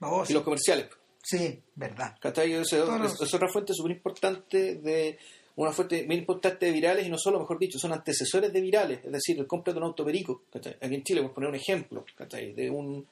Oh, 0.00 0.22
y 0.22 0.26
sí, 0.26 0.32
los 0.34 0.42
comerciales. 0.42 0.86
Sí, 1.24 1.60
verdad. 1.74 2.16
¿Cachai? 2.20 2.52
Es, 2.52 2.72
es- 2.72 3.34
otra 3.34 3.48
fuente 3.48 3.72
súper 3.74 3.92
importante 3.92 4.76
de 4.76 5.18
una 5.56 5.72
fuente 5.72 6.04
muy 6.06 6.16
importante 6.16 6.66
de 6.66 6.72
virales 6.72 7.06
y 7.06 7.10
no 7.10 7.16
solo, 7.18 7.38
mejor 7.40 7.58
dicho, 7.58 7.78
son 7.78 7.92
antecesores 7.92 8.52
de 8.52 8.60
virales, 8.60 9.00
es 9.04 9.12
decir, 9.12 9.38
el 9.38 9.46
compra 9.46 9.72
de 9.72 9.78
un 9.78 9.84
autoperico. 9.86 10.42
¿cachai? 10.52 10.76
Aquí 10.80 10.94
en 10.94 11.02
Chile, 11.04 11.22
por 11.22 11.32
poner 11.34 11.50
un 11.50 11.56
ejemplo, 11.56 12.04
¿cachai? 12.16 12.52
de 12.52 12.70
un 12.70 13.06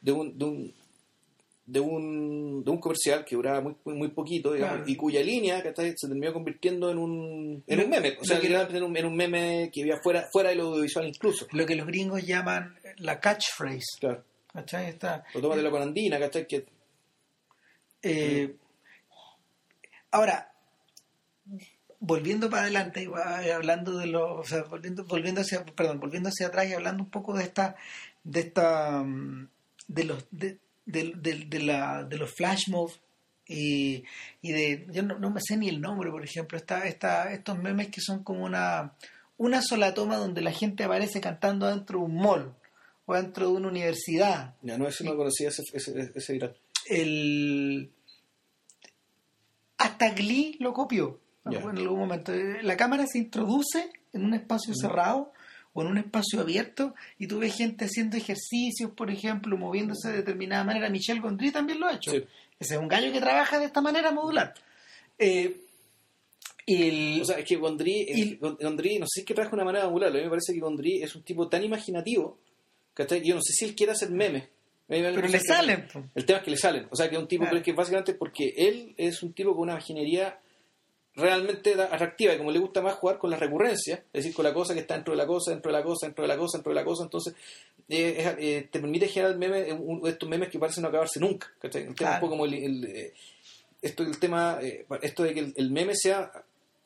de 0.00 0.12
un, 0.12 0.36
de 0.38 0.44
un 0.44 0.74
de 1.66 1.80
un, 1.80 2.62
de 2.62 2.70
un 2.70 2.78
comercial 2.78 3.24
que 3.24 3.36
duraba 3.36 3.62
muy, 3.62 3.74
muy, 3.86 3.94
muy 3.94 4.08
poquito 4.08 4.52
digamos, 4.52 4.76
Claro. 4.80 4.90
y 4.90 4.96
cuya 4.96 5.22
línea 5.22 5.62
¿cachai? 5.62 5.94
se 5.96 6.08
terminó 6.08 6.30
convirtiendo 6.34 6.90
en 6.90 6.98
un, 6.98 7.64
en 7.66 7.78
un 7.78 7.84
Lo- 7.84 7.88
meme 7.88 8.18
o 8.20 8.24
sea 8.24 8.36
lo 8.36 8.42
que- 8.42 8.76
en 8.76 8.82
un, 8.82 8.94
en 8.98 9.06
un 9.06 9.16
meme 9.16 9.70
que 9.72 9.80
iba 9.80 9.98
fuera, 10.02 10.28
fuera 10.30 10.50
del 10.50 10.60
audiovisual 10.60 11.08
incluso 11.08 11.46
Lo 11.52 11.64
que 11.64 11.74
los 11.74 11.86
gringos 11.86 12.22
llaman 12.22 12.76
la 12.98 13.18
catchphrase. 13.18 13.98
claro 13.98 14.22
¿cachai? 14.52 14.90
Está, 14.90 15.24
lo 15.32 15.40
tomas 15.40 15.56
de 15.56 15.62
la 15.62 15.70
conandina 15.70 16.18
¿cachai? 16.18 16.46
que 16.46 16.66
eh, 18.04 18.56
ahora, 20.10 20.52
volviendo 22.00 22.50
para 22.50 22.62
adelante, 22.62 23.02
y 23.02 23.06
va- 23.06 23.38
hablando 23.54 23.96
de 23.98 24.06
los, 24.06 24.40
o 24.40 24.44
sea, 24.44 24.62
volviendo, 24.64 25.04
volviendo 25.04 25.40
hacia, 25.40 25.64
perdón, 25.64 26.00
volviendo 26.00 26.28
hacia 26.28 26.48
atrás 26.48 26.68
y 26.68 26.74
hablando 26.74 27.02
un 27.02 27.10
poco 27.10 27.34
de 27.36 27.44
esta, 27.44 27.76
de 28.22 28.40
esta, 28.40 29.02
mm, 29.02 29.48
de 29.88 30.04
los, 30.04 30.26
de, 30.30 30.58
de, 30.86 31.12
de- 31.16 31.44
de 31.46 31.58
la, 31.60 32.04
de 32.04 32.16
los 32.18 32.32
flash 32.34 32.68
mobs 32.68 33.00
y, 33.46 34.04
y 34.42 34.52
de, 34.52 34.86
yo 34.90 35.02
no, 35.02 35.18
no 35.18 35.30
me 35.30 35.40
sé 35.40 35.56
ni 35.56 35.68
el 35.68 35.80
nombre, 35.80 36.10
por 36.10 36.24
ejemplo, 36.24 36.56
esta, 36.58 36.86
esta, 36.86 37.32
estos 37.32 37.58
memes 37.58 37.88
que 37.88 38.00
son 38.00 38.22
como 38.22 38.44
una, 38.44 38.92
una 39.36 39.62
sola 39.62 39.94
toma 39.94 40.16
donde 40.16 40.40
la 40.40 40.52
gente 40.52 40.84
aparece 40.84 41.20
cantando 41.20 41.66
dentro 41.66 41.98
de 41.98 42.04
un 42.06 42.16
mall 42.16 42.54
o 43.06 43.14
dentro 43.14 43.46
de 43.48 43.52
una 43.52 43.68
universidad. 43.68 44.54
Ya 44.62 44.78
no 44.78 44.88
eso 44.88 45.04
no 45.04 45.14
conocía 45.16 45.48
ese, 45.48 45.62
ese, 45.74 46.10
ese 46.14 46.32
viral 46.32 46.56
el 46.88 47.90
hasta 49.78 50.10
Glee 50.14 50.56
lo 50.60 50.72
copió 50.72 51.20
en 51.46 51.78
algún 51.78 51.98
momento 51.98 52.32
la 52.62 52.76
cámara 52.76 53.06
se 53.06 53.18
introduce 53.18 53.90
en 54.12 54.24
un 54.24 54.34
espacio 54.34 54.74
cerrado 54.74 55.32
o 55.74 55.82
en 55.82 55.88
un 55.88 55.98
espacio 55.98 56.40
abierto 56.40 56.94
y 57.18 57.26
tú 57.26 57.38
ves 57.40 57.54
gente 57.56 57.84
haciendo 57.84 58.16
ejercicios 58.16 58.90
por 58.92 59.10
ejemplo 59.10 59.56
moviéndose 59.58 60.08
de 60.08 60.16
determinada 60.18 60.64
manera 60.64 60.88
Michel 60.88 61.20
Gondry 61.20 61.50
también 61.50 61.80
lo 61.80 61.86
ha 61.86 61.94
hecho 61.96 62.12
Sí. 62.12 62.24
ese 62.58 62.74
es 62.74 62.80
un 62.80 62.88
gallo 62.88 63.12
que 63.12 63.20
trabaja 63.20 63.58
de 63.58 63.66
esta 63.66 63.80
manera 63.80 64.10
modular 64.12 64.54
Eh, 65.18 65.60
el- 66.66 67.20
O 67.20 67.24
sea, 67.26 67.38
es 67.38 67.44
que 67.44 67.56
Gondry, 67.56 68.06
Y- 68.08 68.34
Gondry, 68.36 68.98
no 68.98 69.04
sé 69.06 69.10
si 69.16 69.20
es 69.20 69.26
que 69.26 69.34
trabaja 69.34 69.50
de 69.54 69.62
una 69.62 69.64
manera 69.70 69.84
angular, 69.84 70.10
a 70.10 70.14
mí 70.14 70.22
me 70.22 70.30
parece 70.30 70.54
que 70.54 70.60
Gondry 70.60 71.02
es 71.02 71.14
un 71.14 71.22
tipo 71.22 71.46
tan 71.48 71.62
imaginativo, 71.62 72.38
¿cachai? 72.94 73.22
Yo 73.22 73.34
no 73.34 73.42
sé 73.42 73.52
si 73.52 73.64
él 73.66 73.74
quiere 73.76 73.92
hacer 73.92 74.10
memes. 74.10 74.44
Pero 74.86 75.10
le 75.12 75.30
que- 75.30 75.40
salen. 75.40 75.88
El 76.14 76.24
tema 76.26 76.38
es 76.40 76.44
que 76.44 76.50
le 76.50 76.56
salen. 76.58 76.86
O 76.90 76.96
sea, 76.96 77.08
que 77.08 77.16
es 77.16 77.20
un 77.20 77.28
tipo 77.28 77.44
Claro. 77.44 77.62
que 77.62 77.72
básicamente 77.72 78.14
porque 78.14 78.52
él 78.56 78.94
es 78.98 79.22
un 79.22 79.32
tipo 79.32 79.52
con 79.52 79.62
una 79.62 79.72
imaginería 79.72 80.38
realmente 81.16 81.74
atractiva 81.80 82.34
y 82.34 82.38
como 82.38 82.50
le 82.50 82.58
gusta 82.58 82.82
más 82.82 82.94
jugar 82.94 83.18
con 83.18 83.30
la 83.30 83.36
recurrencia, 83.36 83.96
es 84.12 84.24
decir, 84.24 84.34
con 84.34 84.44
la 84.44 84.52
cosa 84.52 84.74
que 84.74 84.80
está 84.80 84.94
dentro 84.94 85.12
de 85.12 85.18
la 85.18 85.26
cosa, 85.26 85.52
dentro 85.52 85.70
de 85.70 85.78
la 85.78 85.84
cosa, 85.84 86.06
dentro 86.06 86.22
de 86.22 86.28
la 86.28 86.36
cosa, 86.36 86.58
dentro 86.58 86.70
de 86.72 86.74
la 86.74 86.84
cosa, 86.84 87.04
entonces 87.04 87.34
eh, 87.88 88.14
es- 88.18 88.34
eh, 88.38 88.68
te 88.70 88.80
permite 88.80 89.06
generar 89.08 89.36
memes, 89.36 89.68
eh, 89.68 89.72
un- 89.72 90.06
estos 90.08 90.28
memes 90.28 90.48
que 90.48 90.58
parecen 90.58 90.82
no 90.82 90.88
acabarse 90.88 91.20
nunca. 91.20 91.52
¿cachai? 91.60 91.82
El 91.82 91.88
tema 91.88 91.96
Claro. 91.96 92.14
un 92.14 92.20
poco 92.20 92.30
como 92.32 92.44
el, 92.46 92.54
el, 92.54 92.84
eh, 92.84 93.12
esto 93.80 94.02
el 94.02 94.18
tema 94.18 94.58
eh, 94.62 94.86
esto 95.02 95.22
de 95.22 95.34
que 95.34 95.40
el, 95.40 95.52
el 95.56 95.70
meme 95.70 95.94
sea 95.94 96.32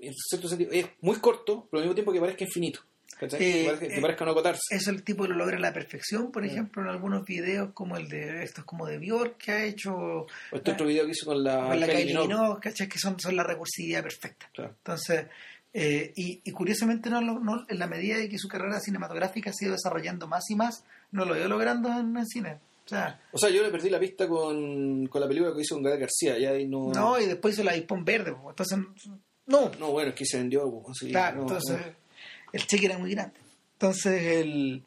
en 0.01 0.13
cierto 0.15 0.49
sentido 0.49 0.73
es 0.73 0.87
muy 1.01 1.17
corto, 1.21 1.67
pero 1.71 1.79
al 1.81 1.85
mismo 1.85 1.95
tiempo 1.95 2.13
que 2.13 2.21
parezca 2.21 2.45
infinito. 2.45 2.81
Eh, 3.21 3.77
que, 3.79 3.87
eh, 3.97 4.01
parezca 4.01 4.25
no 4.25 4.31
agotarse. 4.31 4.61
eso 4.71 4.91
el 4.91 5.03
tipo 5.03 5.27
lo 5.27 5.35
logra 5.35 5.57
a 5.57 5.61
la 5.61 5.73
perfección 5.73 6.25
Mm. 6.27 6.31
por 6.33 6.45
ejemplo 6.45 6.83
en 6.83 6.89
algunos 6.89 7.25
videos 7.25 7.71
como 7.75 7.97
el 7.97 8.09
de 8.09 8.43
estos 8.45 8.65
como 8.65 8.87
de 8.87 8.99
Bjork 8.99 9.37
que 9.39 9.53
ha 9.53 9.65
hecho 9.65 9.93
O 9.97 10.27
este 10.53 10.73
otro 10.73 10.87
video 10.87 11.05
que 11.05 11.11
hizo 11.13 11.27
con 11.27 11.43
la, 11.43 11.67
con 11.69 11.81
la 11.81 11.87
Kylie 11.87 12.17
Minogue. 12.19 12.61
Que 12.73 12.99
son, 12.99 13.19
son 13.19 13.35
la 13.37 13.43
recursividad 13.45 14.03
perfecta. 14.03 14.49
Claro. 14.55 14.71
Entonces, 14.79 15.27
eh, 15.75 16.13
y, 16.17 16.41
y 16.45 16.51
curiosamente, 16.53 17.11
no, 17.11 17.21
lo- 17.21 17.41
no, 17.41 17.65
en 17.69 17.79
la 17.79 17.87
medida 17.87 18.17
de 18.17 18.29
que 18.29 18.39
su 18.39 18.49
carrera 18.49 18.81
cinematográfica 18.81 19.53
se 19.53 19.65
ha 19.65 19.69
ido 19.69 19.75
desarrollando 19.77 20.27
más 20.27 20.49
y 20.51 20.55
más, 20.55 20.85
no 21.13 21.25
lo 21.25 21.37
ido 21.37 21.49
logrando 21.49 21.89
en 21.91 22.17
el 22.17 22.27
cine. 22.27 22.59
O 22.87 22.89
sea, 22.89 23.21
O 23.33 23.39
sea, 23.39 23.51
yo 23.51 23.63
le 23.63 23.71
perdí 23.71 23.91
la 23.91 24.01
pista 24.01 24.27
con, 24.27 25.07
con 25.09 25.21
la 25.21 25.29
película 25.29 25.53
que 25.55 25.61
hizo 25.61 25.75
con 25.75 25.85
Gael 25.85 26.01
García. 26.01 26.39
Ya 26.39 26.51
ahí 26.51 26.67
no, 26.67 26.91
no, 26.95 27.21
y 27.21 27.27
después 27.27 27.55
hizo 27.55 27.63
la 27.65 27.77
Hispón 27.77 28.03
Verde. 28.05 28.33
pues, 28.33 28.73
Entonces, 28.73 28.79
no, 29.47 29.71
no, 29.79 29.91
bueno, 29.93 30.11
es 30.11 30.15
que 30.15 30.25
se 30.25 30.39
vendió. 30.39 30.63
pues, 30.83 30.99
claro, 31.11 31.37
no, 31.37 31.43
entonces 31.43 31.77
no. 31.79 32.08
El 32.53 32.67
cheque 32.67 32.87
era 32.87 32.99
muy 32.99 33.11
grande. 33.13 33.39
Entonces, 33.75 34.23
el, 34.23 34.83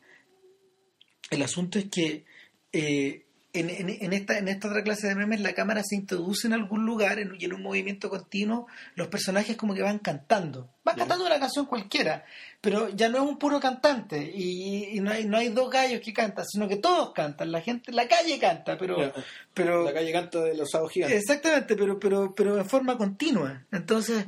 el 1.29 1.41
asunto 1.41 1.79
es 1.79 1.85
que 1.85 2.25
eh, 2.73 3.25
en, 3.53 3.69
en- 3.69 3.89
en 3.89 4.13
esta, 4.13 4.37
en 4.37 4.47
esta 4.47 4.69
otra 4.69 4.81
clase 4.83 5.07
de 5.07 5.15
memes 5.15 5.41
la 5.41 5.53
cámara 5.53 5.81
se 5.83 5.95
introduce 5.95 6.47
en 6.47 6.53
algún 6.53 6.85
lugar 6.85 7.19
en- 7.19 7.35
y 7.37 7.43
en 7.45 7.53
un 7.53 7.61
movimiento 7.61 8.09
continuo 8.09 8.67
los 8.95 9.07
personajes 9.09 9.57
como 9.57 9.73
que 9.73 9.81
van 9.81 9.99
cantando. 9.99 10.69
Van 10.85 10.95
cantando 10.97 11.25
una 11.25 11.39
canción 11.39 11.65
cualquiera, 11.65 12.23
pero 12.61 12.89
ya 12.89 13.09
no 13.09 13.17
es 13.17 13.23
un 13.29 13.37
puro 13.37 13.59
cantante 13.59 14.23
y, 14.33 14.97
y 14.97 14.99
no, 15.01 15.11
hay, 15.11 15.25
no 15.25 15.37
hay 15.37 15.49
dos 15.49 15.69
gallos 15.69 15.99
que 16.01 16.13
cantan, 16.13 16.45
sino 16.45 16.67
que 16.69 16.77
todos 16.77 17.11
cantan. 17.13 17.51
La 17.51 17.61
gente, 17.61 17.91
la 17.91 18.07
calle 18.07 18.39
canta, 18.39 18.77
pero... 18.77 19.13
Pero 19.53 19.83
La 19.83 19.93
calle 19.93 20.11
canta 20.13 20.41
de 20.41 20.55
los 20.55 20.69
sábados 20.71 20.93
gigantes. 20.93 21.19
Exactamente, 21.19 21.75
pero, 21.75 21.99
pero, 21.99 22.33
pero 22.33 22.57
en 22.57 22.65
forma 22.65 22.97
continua. 22.97 23.65
Entonces, 23.71 24.25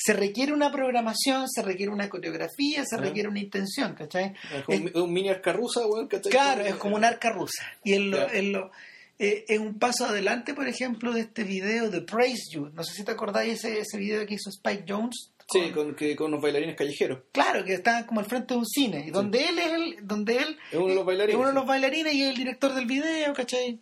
se 0.00 0.12
requiere 0.12 0.52
una 0.52 0.70
programación, 0.70 1.48
se 1.48 1.60
requiere 1.62 1.90
una 1.90 2.08
coreografía, 2.08 2.84
se 2.84 2.94
Ah. 2.96 2.98
requiere 3.00 3.28
una 3.28 3.40
intención, 3.40 3.94
¿cachai? 3.94 4.32
Es 4.54 4.62
como 4.64 4.78
un, 4.78 5.02
un 5.02 5.12
mini 5.12 5.28
arcarruza, 5.28 5.84
weón, 5.86 6.06
¿cachai? 6.06 6.30
Claro, 6.30 6.64
es 6.64 6.76
como 6.76 6.94
una 6.96 7.08
arca 7.08 7.30
rusa. 7.30 7.64
Y 7.82 7.94
en 7.94 8.10
lo, 8.12 8.30
en 8.32 8.52
lo, 8.52 8.70
eh, 9.18 9.44
en 9.48 9.62
un 9.62 9.78
paso 9.80 10.06
adelante, 10.06 10.54
por 10.54 10.68
ejemplo, 10.68 11.12
de 11.12 11.22
este 11.22 11.42
video 11.42 11.90
de 11.90 12.02
Praise 12.02 12.50
You. 12.52 12.70
No 12.74 12.84
sé 12.84 12.94
si 12.94 13.04
te 13.04 13.10
acordáis 13.10 13.54
ese, 13.64 13.80
ese 13.80 13.98
video 13.98 14.24
que 14.24 14.34
hizo 14.34 14.50
Spike 14.50 14.84
Jones, 14.88 15.32
Sí, 15.50 15.70
con, 15.72 15.96
que, 15.96 16.14
con 16.14 16.26
unos 16.28 16.42
bailarines 16.42 16.76
callejeros. 16.76 17.20
Claro, 17.32 17.64
que 17.64 17.72
estaban 17.72 18.04
como 18.04 18.20
al 18.20 18.26
frente 18.26 18.52
de 18.52 18.60
un 18.60 18.66
cine, 18.66 19.04
y 19.08 19.10
donde 19.10 19.48
él 19.48 19.58
es 19.58 19.72
el, 19.72 20.06
donde 20.06 20.36
él 20.36 20.58
Es 20.70 20.76
uno 20.76 20.88
de 20.88 20.94
los 20.94 21.06
bailarines, 21.06 21.34
es 21.34 21.38
uno 21.40 21.48
de 21.48 21.54
los 21.54 21.66
bailarines 21.66 22.12
y 22.12 22.22
es 22.22 22.28
el 22.28 22.36
director 22.36 22.74
del 22.74 22.84
video, 22.84 23.32
¿cachai? 23.32 23.80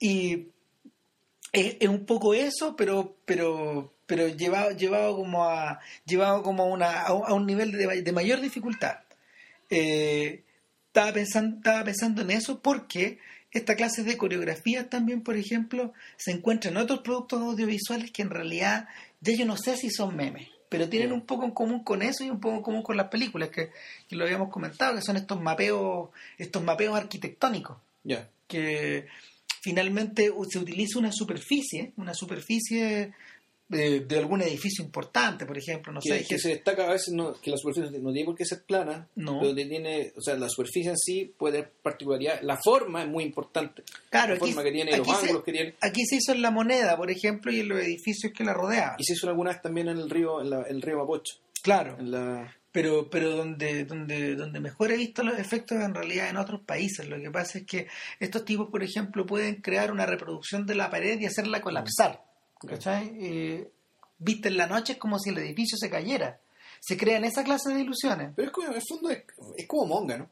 Y 0.00 0.48
es, 1.52 1.76
es 1.80 1.88
un 1.88 2.04
poco 2.04 2.34
eso, 2.34 2.74
pero 2.76 3.16
pero 3.24 3.94
pero 4.08 4.26
llevado 4.26 4.72
llevado 4.72 5.14
como 5.14 5.44
a 5.44 5.78
llevado 6.04 6.42
como 6.42 6.64
a 6.64 6.66
una 6.66 7.02
a 7.02 7.34
un, 7.34 7.46
nivel 7.46 7.70
de, 7.70 8.02
de 8.02 8.12
mayor 8.12 8.40
dificultad. 8.40 9.00
Eh, 9.70 10.42
estaba 10.86 11.12
pensando 11.12 11.58
estaba 11.58 11.84
pensando 11.84 12.22
en 12.22 12.30
eso 12.32 12.60
porque 12.60 13.18
esta 13.52 13.76
clase 13.76 14.02
de 14.02 14.16
coreografías 14.16 14.88
también, 14.90 15.22
por 15.22 15.36
ejemplo, 15.36 15.92
se 16.16 16.32
encuentran 16.32 16.74
en 16.74 16.82
otros 16.82 17.00
productos 17.00 17.40
audiovisuales 17.40 18.10
que 18.10 18.22
en 18.22 18.30
realidad 18.30 18.88
ya 19.20 19.34
yo 19.34 19.44
no 19.44 19.56
sé 19.56 19.76
si 19.76 19.90
son 19.90 20.16
memes, 20.16 20.48
pero 20.68 20.88
tienen 20.88 21.12
un 21.12 21.22
poco 21.22 21.44
en 21.44 21.50
común 21.52 21.84
con 21.84 22.02
eso 22.02 22.24
y 22.24 22.30
un 22.30 22.40
poco 22.40 22.56
en 22.56 22.62
común 22.62 22.82
con 22.82 22.96
las 22.96 23.08
películas 23.08 23.50
que, 23.50 23.70
que 24.08 24.16
lo 24.16 24.24
habíamos 24.24 24.50
comentado, 24.50 24.94
que 24.96 25.02
son 25.02 25.16
estos 25.16 25.40
mapeos, 25.40 26.10
estos 26.38 26.62
mapeos 26.62 26.96
arquitectónicos 26.96 27.76
Ya. 28.04 28.28
que 28.46 29.06
finalmente 29.60 30.32
se 30.48 30.58
utiliza 30.58 30.98
una 30.98 31.12
superficie, 31.12 31.92
una 31.96 32.14
superficie 32.14 33.12
de, 33.68 34.00
de 34.00 34.18
algún 34.18 34.40
edificio 34.42 34.82
importante, 34.84 35.44
por 35.44 35.58
ejemplo, 35.58 35.92
no 35.92 36.00
que, 36.00 36.08
sé, 36.08 36.18
que 36.20 36.24
que- 36.34 36.38
se 36.38 36.48
destaca 36.50 36.84
a 36.86 36.92
veces 36.92 37.12
no, 37.14 37.34
que 37.40 37.50
la 37.50 37.56
superficie 37.58 37.98
no 38.00 38.12
tiene 38.12 38.24
por 38.26 38.34
qué 38.36 38.44
ser 38.46 38.62
plana, 38.64 39.06
No. 39.14 39.40
pero 39.40 39.54
tiene, 39.54 40.12
o 40.16 40.20
sea, 40.22 40.36
la 40.36 40.48
superficie 40.48 40.90
en 40.90 40.96
sí 40.96 41.32
puede 41.36 41.58
tener 41.58 41.72
particularidad, 41.82 42.40
la 42.42 42.56
forma 42.62 43.02
es 43.02 43.08
muy 43.08 43.24
importante, 43.24 43.82
claro, 44.10 44.30
la 44.34 44.36
aquí, 44.38 44.46
forma 44.52 44.62
que 44.64 44.72
tiene, 44.72 44.96
los 44.96 45.00
aquí 45.06 45.10
se, 45.16 45.20
ángulos 45.26 45.44
que 45.44 45.52
tiene, 45.52 45.74
aquí 45.80 46.04
se 46.06 46.16
hizo 46.16 46.32
en 46.32 46.42
la 46.42 46.50
moneda, 46.50 46.96
por 46.96 47.10
ejemplo, 47.10 47.52
y 47.52 47.60
en 47.60 47.68
los 47.68 47.80
edificios 47.80 48.32
que 48.32 48.44
la 48.44 48.54
rodeaban. 48.54 48.96
y 48.98 49.04
se 49.04 49.12
hizo 49.12 49.28
alguna 49.28 49.50
vez 49.50 49.60
también 49.60 49.88
en 49.88 49.98
el 49.98 50.08
río, 50.08 50.40
en 50.40 50.50
la- 50.50 50.62
el 50.62 50.80
río 50.82 50.98
Mapocho, 50.98 51.34
Claro, 51.62 51.96
en 51.98 52.10
la, 52.12 52.54
pero 52.70 53.10
pero 53.10 53.30
donde 53.36 53.84
donde 53.84 54.36
donde 54.36 54.60
mejor 54.60 54.92
he 54.92 54.96
visto 54.96 55.22
los 55.24 55.38
efectos 55.38 55.76
en 55.78 55.92
realidad 55.92 56.30
en 56.30 56.36
otros 56.36 56.60
países. 56.60 57.08
Lo 57.08 57.20
que 57.20 57.30
pasa 57.32 57.58
es 57.58 57.66
que 57.66 57.88
estos 58.20 58.44
tipos 58.44 58.68
por 58.70 58.82
ejemplo 58.84 59.26
pueden 59.26 59.56
crear 59.56 59.90
una 59.90 60.06
reproducción 60.06 60.64
de 60.66 60.76
la 60.76 60.88
pared 60.88 61.18
y 61.18 61.26
hacerla 61.26 61.60
colapsar 61.60 62.22
¿cachai? 62.66 63.12
Eh, 63.20 63.70
viste 64.18 64.48
en 64.48 64.56
la 64.56 64.66
noche 64.66 64.94
es 64.94 64.98
como 64.98 65.18
si 65.18 65.30
el 65.30 65.38
edificio 65.38 65.76
se 65.78 65.90
cayera 65.90 66.40
se 66.80 66.96
crean 66.96 67.24
esa 67.24 67.44
clase 67.44 67.72
de 67.74 67.80
ilusiones 67.80 68.32
pero 68.36 68.48
es 68.48 68.52
como, 68.52 68.68
en 68.68 68.74
el 68.74 68.82
fondo 68.88 69.10
es, 69.10 69.22
es 69.56 69.66
como 69.66 69.86
monga, 69.86 70.16
¿no? 70.16 70.30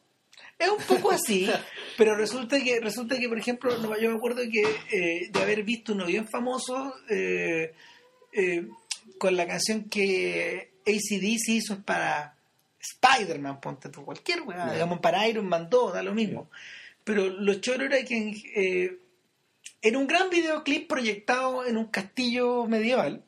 es 0.58 0.68
un 0.70 0.82
poco 0.84 1.10
así 1.12 1.48
pero 1.98 2.14
resulta 2.16 2.62
que 2.62 2.80
resulta 2.80 3.18
que 3.18 3.28
por 3.28 3.38
ejemplo 3.38 3.98
yo 3.98 4.10
me 4.10 4.16
acuerdo 4.16 4.42
que 4.50 4.62
eh, 4.92 5.28
de 5.30 5.40
haber 5.42 5.62
visto 5.62 5.92
uno 5.92 6.06
bien 6.06 6.26
famoso 6.28 6.94
eh, 7.10 7.74
eh, 8.32 8.68
con 9.18 9.36
la 9.36 9.46
canción 9.46 9.84
que 9.84 10.72
ACDC 10.86 11.48
hizo 11.48 11.82
para 11.82 12.36
Spider-Man, 12.80 13.60
ponte 13.60 13.88
tú, 13.88 14.04
cualquier 14.04 14.42
weá, 14.42 14.66
Ya. 14.66 14.72
digamos 14.74 15.00
para 15.00 15.26
Iron 15.26 15.48
Man 15.48 15.68
2, 15.68 15.92
da 15.94 16.02
lo 16.02 16.14
mismo. 16.14 16.50
Pero 17.02 17.28
lo 17.28 17.54
choro 17.54 17.84
era 17.84 18.04
que 18.04 18.98
era 19.86 19.98
un 19.98 20.06
gran 20.06 20.30
videoclip 20.30 20.88
proyectado 20.88 21.64
en 21.64 21.76
un 21.76 21.86
castillo 21.86 22.66
medieval. 22.66 23.22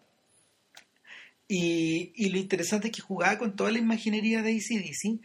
Y, 1.47 2.13
y 2.15 2.29
lo 2.31 2.39
interesante 2.39 2.89
es 2.89 2.93
que 2.95 3.01
jugaba 3.01 3.39
con 3.39 3.57
toda 3.57 3.71
la 3.71 3.79
imaginería 3.79 4.43
de 4.43 4.53
ACDC, 4.53 5.21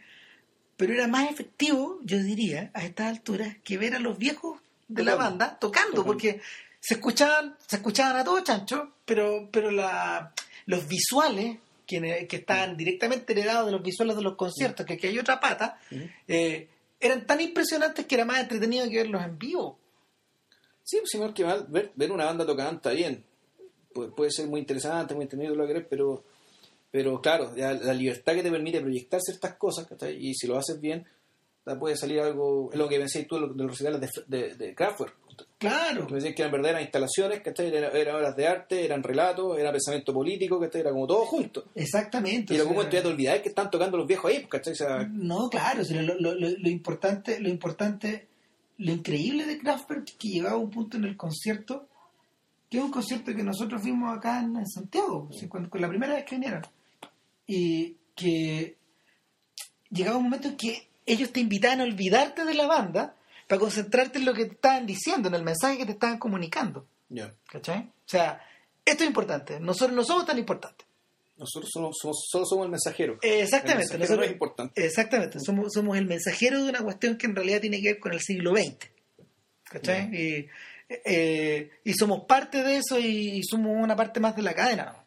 pero 0.76 0.94
era 0.94 1.06
más 1.06 1.30
efectivo, 1.30 1.98
yo 2.04 2.18
diría, 2.18 2.70
a 2.72 2.84
estas 2.84 3.08
alturas, 3.08 3.56
que 3.62 3.76
ver 3.78 3.94
a 3.94 3.98
los 3.98 4.16
viejos 4.16 4.60
de 4.88 5.04
la 5.04 5.16
banda 5.16 5.58
tocando, 5.58 5.90
Tocando. 5.96 6.04
porque 6.04 6.40
se 6.80 6.94
escuchaban, 6.94 7.56
se 7.66 7.76
escuchaban 7.76 8.16
a 8.16 8.24
todos 8.24 8.44
chancho, 8.44 8.92
pero, 9.04 9.48
pero 9.52 9.70
la, 9.70 10.32
los 10.66 10.88
visuales 10.88 11.58
que, 11.86 12.26
que 12.28 12.36
estaban 12.36 12.76
directamente 12.76 13.32
heredados 13.32 13.66
de 13.66 13.72
los 13.72 13.82
visuales 13.82 14.16
de 14.16 14.22
los 14.22 14.36
conciertos, 14.36 14.86
que 14.86 14.94
aquí 14.94 15.06
hay 15.08 15.18
otra 15.18 15.40
pata, 15.40 15.78
Ujú. 15.90 16.04
eh, 16.28 16.68
eran 17.00 17.26
tan 17.26 17.40
impresionantes 17.40 18.06
que 18.06 18.14
era 18.14 18.24
más 18.24 18.40
entretenido 18.40 18.88
que 18.88 18.96
verlos 18.96 19.22
en 19.24 19.38
vivo. 19.38 19.78
Sí, 20.84 20.98
pues, 20.98 21.10
señor, 21.10 21.34
que 21.34 21.44
mal, 21.44 21.66
ver, 21.68 21.90
ver 21.96 22.12
una 22.12 22.26
banda 22.26 22.46
tocando 22.46 22.74
está 22.76 22.90
bien. 22.90 23.24
Puede, 23.92 24.10
puede 24.12 24.30
ser 24.30 24.46
muy 24.46 24.60
interesante, 24.60 25.14
muy 25.14 25.22
entretenido 25.24 25.54
lo 25.56 25.66
que 25.66 25.72
querés, 25.72 25.86
pero, 25.88 26.24
pero 26.90 27.20
claro, 27.20 27.54
ya 27.56 27.72
la 27.72 27.94
libertad 27.94 28.34
que 28.34 28.42
te 28.42 28.50
permite 28.50 28.80
proyectar 28.80 29.20
ciertas 29.20 29.54
cosas, 29.56 29.86
¿cachai? 29.86 30.16
y 30.20 30.34
si 30.34 30.46
lo 30.46 30.56
haces 30.58 30.80
bien, 30.80 31.04
puede 31.80 31.96
salir 31.96 32.20
algo, 32.20 32.70
es 32.72 32.78
lo 32.78 32.88
que 32.88 32.98
pensé 32.98 33.24
tú 33.24 33.36
de 33.36 33.40
los- 33.56 33.70
recitales 33.70 34.00
de, 34.26 34.38
de, 34.38 34.54
de 34.54 34.74
Kraftwerk. 34.74 35.16
Claro, 35.58 36.06
Que 36.06 36.14
decían 36.16 36.34
que 36.34 36.42
eran 36.42 36.52
verdaderas 36.52 36.82
instalaciones, 36.82 37.40
¿cachai? 37.40 37.74
Eran, 37.74 37.96
eran 37.96 38.16
obras 38.16 38.36
de 38.36 38.46
arte, 38.46 38.84
eran 38.84 39.02
relatos, 39.02 39.58
era 39.58 39.72
pensamiento 39.72 40.12
político, 40.12 40.60
¿cachai? 40.60 40.82
Era 40.82 40.90
como 40.90 41.06
todo 41.06 41.24
junto. 41.24 41.64
exactamente. 41.74 42.52
Y 42.54 42.58
lo 42.58 42.66
como 42.66 42.82
sea, 42.82 42.90
ya 42.90 43.02
te 43.02 43.08
olvidás 43.08 43.40
que 43.40 43.48
están 43.48 43.70
tocando 43.70 43.96
los 43.96 44.06
viejos 44.06 44.30
ahí, 44.30 44.44
¿cachai? 44.44 44.74
O 44.74 44.76
sea, 44.76 45.08
No, 45.10 45.48
claro, 45.48 45.80
o 45.80 45.84
sea, 45.84 46.02
lo, 46.02 46.14
lo- 46.20 46.34
lo- 46.34 46.50
lo 46.58 46.68
importante, 46.68 47.40
lo 47.40 47.48
importante, 47.48 48.26
lo 48.78 48.92
increíble 48.92 49.46
de 49.46 49.58
Kraftwerk 49.58 50.08
es 50.08 50.14
que 50.14 50.28
llegaba 50.28 50.56
a 50.56 50.58
un 50.58 50.70
punto 50.70 50.96
en 50.96 51.04
el 51.04 51.16
concierto, 51.16 51.88
que 52.68 52.78
es 52.78 52.84
un 52.84 52.90
concierto 52.90 53.34
que 53.34 53.42
nosotros 53.42 53.82
vimos 53.82 54.16
acá 54.16 54.40
en, 54.40 54.56
en 54.56 54.66
Santiago, 54.66 55.28
sea, 55.32 55.48
cuando, 55.48 55.70
con 55.70 55.80
la 55.80 55.88
primera 55.88 56.14
vez 56.14 56.24
que 56.24 56.36
vinieron, 56.36 56.62
y 57.46 57.96
que 58.14 58.76
llegaba 59.90 60.16
un 60.16 60.24
momento 60.24 60.48
en 60.48 60.56
que 60.56 60.88
ellos 61.06 61.32
te 61.32 61.40
invitaban 61.40 61.80
a 61.80 61.84
olvidarte 61.84 62.44
de 62.44 62.54
la 62.54 62.66
banda 62.66 63.14
para 63.46 63.60
concentrarte 63.60 64.18
en 64.18 64.24
lo 64.24 64.34
que 64.34 64.46
te 64.46 64.54
estaban 64.54 64.86
diciendo, 64.86 65.28
en 65.28 65.34
el 65.34 65.44
mensaje 65.44 65.76
que 65.76 65.86
te 65.86 65.92
estaban 65.92 66.18
comunicando, 66.18 66.86
ya. 67.08 67.32
¿cachai? 67.46 67.80
O 67.80 68.08
sea, 68.08 68.40
esto 68.84 69.04
es 69.04 69.08
importante, 69.08 69.60
nosotros 69.60 69.94
no 69.94 70.04
somos 70.04 70.26
tan 70.26 70.38
importantes. 70.38 70.86
Nosotros 71.36 71.70
somos, 71.72 71.96
somos- 72.00 72.26
solo 72.30 72.46
somos 72.46 72.64
el 72.66 72.70
mensajero. 72.70 73.18
Exactamente. 73.22 73.92
El 73.94 73.98
mensajero 73.98 73.98
nosotros- 74.00 74.18
no 74.18 74.24
es 74.24 74.32
importante. 74.32 74.86
Exactamente. 74.86 75.40
Somos, 75.40 75.72
somos 75.72 75.96
el 75.98 76.06
mensajero 76.06 76.62
de 76.62 76.70
una 76.70 76.82
cuestión 76.82 77.16
que 77.18 77.26
en 77.26 77.34
realidad 77.36 77.60
tiene 77.60 77.80
que 77.80 77.92
ver 77.94 77.98
con 78.00 78.12
el 78.12 78.20
siglo 78.20 78.52
XX. 78.54 78.90
¿Cachai? 79.64 80.14
Y, 80.14 80.46
eh, 80.88 81.70
y 81.82 81.94
somos 81.94 82.24
parte 82.26 82.62
de 82.62 82.76
eso 82.76 83.00
y, 83.00 83.42
somos 83.42 83.72
una 83.76 83.96
parte 83.96 84.20
más 84.20 84.36
de 84.36 84.42
la 84.42 84.54
cadena. 84.54 85.04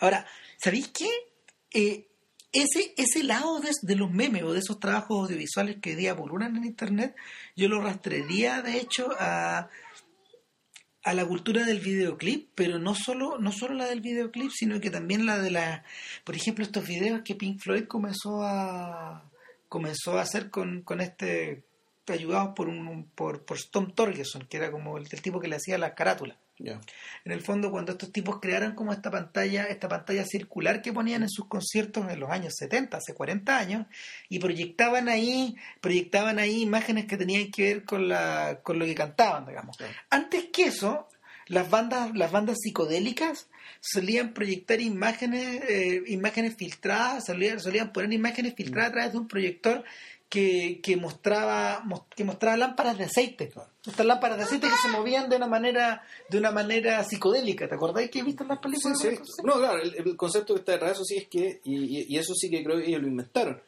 Ahora, 0.00 0.26
¿sabéis 0.58 0.88
qué? 0.88 1.08
Eh, 1.72 2.08
ese, 2.52 2.92
ese 2.96 3.22
lado 3.22 3.60
de, 3.60 3.70
de 3.82 3.96
los 3.96 4.10
memes 4.10 4.42
o 4.42 4.52
de 4.52 4.58
esos 4.60 4.78
trabajos 4.78 5.24
audiovisuales 5.24 5.76
que 5.80 5.90
hoy 5.90 5.96
día 5.96 6.16
pululan 6.16 6.56
en 6.56 6.64
Internet, 6.64 7.14
yo 7.54 7.68
lo 7.68 7.80
rastrearía, 7.80 8.60
de 8.62 8.78
hecho, 8.78 9.08
a, 9.18 9.68
a 11.06 11.14
la 11.14 11.24
cultura 11.24 11.64
del 11.64 11.78
videoclip, 11.78 12.50
pero 12.56 12.80
no 12.80 12.96
solo, 12.96 13.38
no 13.38 13.52
solo 13.52 13.74
la 13.74 13.86
del 13.86 14.00
videoclip, 14.00 14.50
sino 14.50 14.80
que 14.80 14.90
también 14.90 15.24
la 15.24 15.38
de 15.38 15.52
la, 15.52 15.84
por 16.24 16.34
ejemplo, 16.34 16.64
estos 16.64 16.84
videos 16.84 17.22
que 17.22 17.36
Pink 17.36 17.60
Floyd 17.60 17.84
comenzó 17.84 18.42
a 18.42 19.30
comenzó 19.68 20.18
a 20.18 20.22
hacer 20.22 20.50
con, 20.50 20.82
con 20.82 21.00
este 21.00 21.62
ayudados 22.08 22.54
por 22.56 22.68
un 22.68 23.08
por, 23.14 23.44
por 23.44 23.56
Tom 23.70 23.92
Torgerson, 23.92 24.46
que 24.48 24.56
era 24.56 24.72
como 24.72 24.98
el, 24.98 25.06
el 25.08 25.22
tipo 25.22 25.38
que 25.38 25.46
le 25.46 25.56
hacía 25.56 25.78
las 25.78 25.92
carátulas. 25.92 26.38
En 26.58 27.32
el 27.32 27.42
fondo, 27.42 27.70
cuando 27.70 27.92
estos 27.92 28.10
tipos 28.10 28.40
crearon 28.40 28.74
como 28.74 28.92
esta 28.92 29.10
pantalla, 29.10 29.64
esta 29.64 29.88
pantalla 29.88 30.24
circular 30.24 30.80
que 30.80 30.92
ponían 30.92 31.22
en 31.22 31.28
sus 31.28 31.46
conciertos 31.46 32.10
en 32.10 32.18
los 32.18 32.30
años 32.30 32.54
70, 32.56 32.96
hace 32.96 33.14
40 33.14 33.58
años, 33.58 33.86
y 34.28 34.38
proyectaban 34.38 35.08
ahí, 35.08 35.56
proyectaban 35.80 36.38
ahí 36.38 36.62
imágenes 36.62 37.06
que 37.06 37.16
tenían 37.16 37.50
que 37.50 37.64
ver 37.64 37.84
con 37.84 38.08
la, 38.08 38.60
con 38.62 38.78
lo 38.78 38.86
que 38.86 38.94
cantaban, 38.94 39.46
digamos. 39.46 39.76
Antes 40.08 40.46
que 40.52 40.64
eso, 40.64 41.08
las 41.46 41.68
bandas, 41.68 42.10
las 42.14 42.32
bandas 42.32 42.56
psicodélicas 42.60 43.48
solían 43.80 44.32
proyectar 44.32 44.80
imágenes, 44.80 45.62
eh, 45.68 46.02
imágenes 46.06 46.56
filtradas, 46.56 47.26
solían, 47.26 47.60
solían 47.60 47.92
poner 47.92 48.12
imágenes 48.12 48.54
filtradas 48.54 48.88
a 48.88 48.92
través 48.92 49.12
de 49.12 49.18
un 49.18 49.28
proyector 49.28 49.84
que, 50.28 50.80
que 50.82 50.96
mostraba 50.96 51.82
mos- 51.84 52.02
que 52.14 52.24
mostraba 52.24 52.56
lámparas 52.56 52.98
de 52.98 53.04
aceite. 53.04 53.52
Estas 53.86 54.04
lámparas 54.06 54.38
de 54.38 54.44
aceite 54.44 54.66
que 54.68 54.74
se 54.82 54.88
movían 54.96 55.28
de 55.30 55.36
una 55.36 55.46
manera, 55.46 56.02
de 56.28 56.38
una 56.38 56.50
manera 56.50 57.02
psicodélica. 57.04 57.68
¿Te 57.68 57.76
acordáis 57.76 58.10
que 58.10 58.22
viste 58.24 58.42
en 58.42 58.48
las 58.48 58.58
Sí, 58.58 58.62
películas? 58.62 58.98
sí. 59.00 59.42
No, 59.44 59.54
claro, 59.54 59.80
el, 59.80 59.94
el 59.94 60.16
concepto 60.16 60.54
que 60.54 60.60
está 60.60 60.72
detrás 60.72 60.90
de 60.90 60.94
eso 60.94 61.04
sí 61.04 61.16
es 61.16 61.28
que, 61.28 61.60
y, 61.64 61.76
y- 62.00 62.06
y 62.08 62.18
eso 62.18 62.34
sí 62.34 62.50
que 62.50 62.64
creo 62.64 62.78
que 62.78 62.86
ellos 62.88 63.02
lo 63.02 63.08
inventaron. 63.08 63.60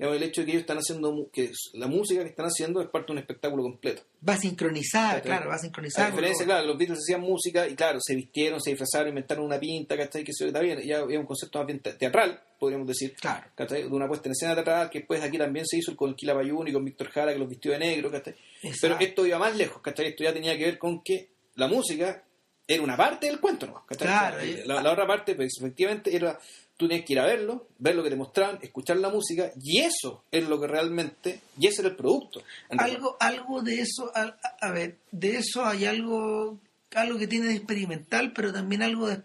Digamos, 0.00 0.16
el 0.16 0.22
hecho 0.22 0.40
de 0.40 0.44
que 0.46 0.50
ellos 0.52 0.62
están 0.62 0.78
haciendo, 0.78 1.28
que 1.30 1.52
la 1.74 1.86
música 1.86 2.22
que 2.22 2.30
están 2.30 2.46
haciendo 2.46 2.80
es 2.80 2.88
parte 2.88 3.08
de 3.08 3.12
un 3.12 3.18
espectáculo 3.18 3.62
completo. 3.62 4.02
Va 4.26 4.34
sincronizada, 4.36 5.20
Claro. 5.20 5.24
claro, 5.24 5.48
va 5.50 5.54
A 5.56 5.58
sincronizada. 5.58 6.06
con 6.08 6.16
diferencia, 6.16 6.46
claro, 6.46 6.66
los 6.66 6.78
Beatles 6.78 6.98
hacían 7.00 7.20
música 7.20 7.68
y 7.68 7.74
claro, 7.74 7.98
se 8.00 8.14
vistieron, 8.14 8.60
se 8.62 8.70
disfrazaron, 8.70 9.08
inventaron 9.10 9.44
una 9.44 9.60
pinta, 9.60 9.96
¿cachai? 9.98 10.24
Que 10.24 10.30
eso 10.32 10.46
está 10.46 10.60
bien, 10.60 10.80
ya 10.80 11.00
es 11.00 11.18
un 11.18 11.26
concepto 11.26 11.58
más 11.58 11.66
bien 11.66 11.80
te- 11.80 11.92
teatral, 11.92 12.42
podríamos 12.58 12.88
decir. 12.88 13.14
Claro. 13.20 13.46
¿cachai? 13.54 13.82
De 13.82 13.88
una 13.88 14.08
puesta 14.08 14.28
en 14.28 14.32
escena 14.32 14.54
teatral 14.54 14.88
que 14.88 15.00
después 15.00 15.22
aquí 15.22 15.36
también 15.36 15.66
se 15.66 15.76
hizo 15.76 15.94
con 15.94 16.14
Kila 16.14 16.42
y 16.42 16.72
con 16.72 16.84
Víctor 16.84 17.10
Jara 17.10 17.32
que 17.34 17.38
los 17.38 17.48
vistió 17.48 17.72
de 17.72 17.78
negro, 17.78 18.10
¿cachai? 18.10 18.34
Pero 18.80 18.96
esto 18.98 19.26
iba 19.26 19.38
más 19.38 19.54
lejos, 19.54 19.82
¿cachai? 19.82 20.06
Esto 20.06 20.24
ya 20.24 20.32
tenía 20.32 20.56
que 20.56 20.64
ver 20.64 20.78
con 20.78 21.02
que 21.02 21.28
la 21.56 21.68
música 21.68 22.24
era 22.66 22.82
una 22.82 22.96
parte 22.96 23.26
del 23.26 23.38
cuento, 23.40 23.66
¿no? 23.66 23.84
¿cachai? 23.86 24.06
Claro, 24.08 24.38
la, 24.64 24.82
la 24.82 24.92
otra 24.92 25.06
parte, 25.06 25.34
pues 25.34 25.52
efectivamente, 25.58 26.14
era 26.16 26.38
tú 26.80 26.88
tenías 26.88 27.06
que 27.06 27.12
ir 27.12 27.20
a 27.20 27.26
verlo, 27.26 27.66
ver 27.78 27.94
lo 27.94 28.02
que 28.02 28.10
te 28.10 28.16
mostraban, 28.16 28.58
escuchar 28.62 28.96
la 28.96 29.10
música, 29.10 29.52
y 29.62 29.78
eso 29.80 30.24
es 30.32 30.48
lo 30.48 30.58
que 30.60 30.66
realmente, 30.66 31.40
y 31.58 31.66
ese 31.68 31.82
era 31.82 31.90
el 31.90 31.96
producto. 31.96 32.42
algo 32.70 33.16
algo 33.20 33.62
de 33.62 33.80
eso 33.82 34.10
a- 34.14 34.36
a 34.60 34.72
ver 34.72 34.96
de 35.12 35.36
eso 35.36 35.64
hay 35.64 35.84
algo 35.84 36.58
algo 36.94 37.18
que 37.18 37.28
tiene 37.28 37.46
de 37.46 37.54
experimental 37.54 38.32
pero 38.32 38.52
también 38.52 38.82
algo 38.82 39.06
de 39.08 39.22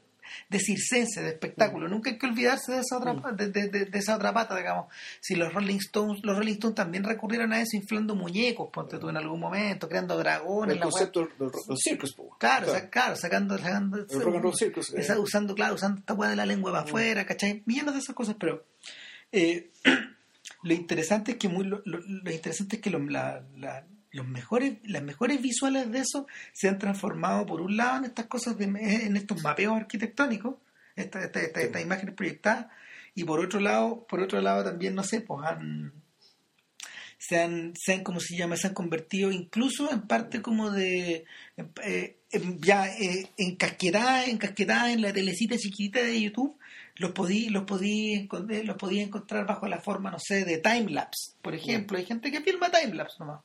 de 0.50 0.60
circense, 0.60 1.22
de 1.22 1.30
espectáculo. 1.30 1.88
Nunca 1.88 2.10
hay 2.10 2.18
que 2.18 2.26
olvidarse 2.28 2.72
de 2.74 2.80
esa 2.82 2.98
otra, 2.98 3.14
Mm. 3.14 3.36
de, 3.36 3.50
de- 3.50 3.68
de- 3.70 3.86
de 3.86 4.00
esa 4.00 4.16
otra 4.16 4.34
pata, 4.34 4.56
digamos. 4.58 4.94
Si 5.22 5.36
los 5.36 5.54
Rolling 5.54 5.78
Stones, 5.78 6.22
los 6.24 6.38
Rolling 6.38 6.54
Stones 6.54 6.76
también 6.76 7.04
recurrieron 7.04 7.54
a 7.54 7.62
eso 7.62 7.76
inflando 7.78 8.16
muñecos, 8.16 8.70
ponte 8.72 8.98
tú 9.00 9.10
en 9.10 9.18
algún 9.18 9.40
momento, 9.40 9.88
creando 9.90 10.18
dragones, 10.18 10.76
el 10.76 10.82
concepto 10.82 11.22
del, 11.22 11.30
del 11.38 11.78
circus, 11.78 12.14
po. 12.14 12.36
Claro, 12.40 12.68
sa- 12.72 12.90
claro, 12.90 13.16
sacando, 13.16 13.58
sacando 13.58 13.98
El 13.98 14.22
rock 14.22 14.36
and 14.36 14.44
roll 14.44 14.56
circus, 14.56 14.94
eh. 14.94 15.02
esa- 15.02 15.20
usando, 15.20 15.56
claro, 15.56 15.76
usando 15.76 16.00
esta 16.00 16.14
weá 16.14 16.30
de 16.30 16.36
la 16.36 16.46
lengua 16.46 16.72
para 16.72 16.84
afuera, 16.84 17.26
¿cachai? 17.26 17.64
Millones 17.66 17.94
de 17.94 18.00
esas 18.00 18.16
cosas, 18.16 18.36
pero 18.40 18.66
eh, 19.32 19.72
lo 20.64 20.74
interesante 20.74 21.32
es 21.34 21.38
que 21.38 21.50
muy, 21.50 21.66
lo, 21.66 21.82
lo- 21.86 22.00
lo 22.00 22.32
interesante 22.32 22.78
es 22.78 22.82
que 22.82 22.90
lo- 22.90 23.00
la- 23.00 23.44
la- 23.58 23.86
los 24.16 24.28
mejores, 24.28 24.78
las 24.84 25.04
mejores 25.04 25.42
visuales 25.42 25.92
de 25.92 26.00
eso 26.00 26.26
se 26.54 26.68
han 26.70 26.80
transformado 26.80 27.46
por 27.46 27.62
un 27.62 27.78
lado 27.78 27.98
en 28.00 28.06
estas 28.06 28.26
cosas 28.28 28.58
de, 28.58 28.66
en 28.66 29.16
estos 29.18 29.42
mapeos 29.44 29.76
arquitectónicos, 29.76 30.56
esta- 30.96 31.24
esta- 31.24 31.42
esta- 31.42 31.62
estas 31.62 31.82
imágenes 31.82 32.16
proyectadas, 32.16 32.68
y 33.14 33.24
por 33.24 33.40
otro 33.40 33.60
lado, 33.60 34.06
por 34.08 34.20
otro 34.22 34.42
lado 34.42 34.64
también, 34.64 34.96
no 34.96 35.04
sé, 35.04 35.22
pues 35.22 35.46
han 35.46 35.94
se 37.18 37.42
han, 37.42 37.74
se 37.76 37.94
han, 37.94 38.04
como 38.04 38.20
se 38.20 38.36
llama, 38.38 38.56
se 38.58 38.68
han 38.68 38.74
convertido 38.74 39.32
incluso 39.32 39.92
en 39.92 40.02
parte 40.02 40.42
como 40.42 40.70
de 40.70 41.26
eh, 41.84 42.18
en- 42.32 42.60
ya 42.62 42.88
eh, 42.88 43.30
encasquetadas, 43.38 44.28
encasquetadas 44.28 44.90
en 44.92 45.02
la 45.02 45.12
telecita 45.14 45.58
chiquitita 45.58 46.02
de 46.04 46.22
YouTube, 46.22 46.58
los 46.98 47.12
podí, 47.14 47.50
los 47.50 47.64
podí, 47.64 48.28
los 48.64 48.78
podía 48.78 49.04
encontrar 49.04 49.46
bajo 49.48 49.68
la 49.68 49.80
forma, 49.80 50.12
no 50.12 50.20
sé, 50.20 50.46
de 50.46 50.58
timelapse, 50.60 51.34
por 51.42 51.56
ejemplo. 51.56 51.98
Hay 51.98 52.06
gente 52.06 52.32
que 52.32 52.42
filma 52.42 52.70
timelapse 52.70 53.16
nomás. 53.20 53.42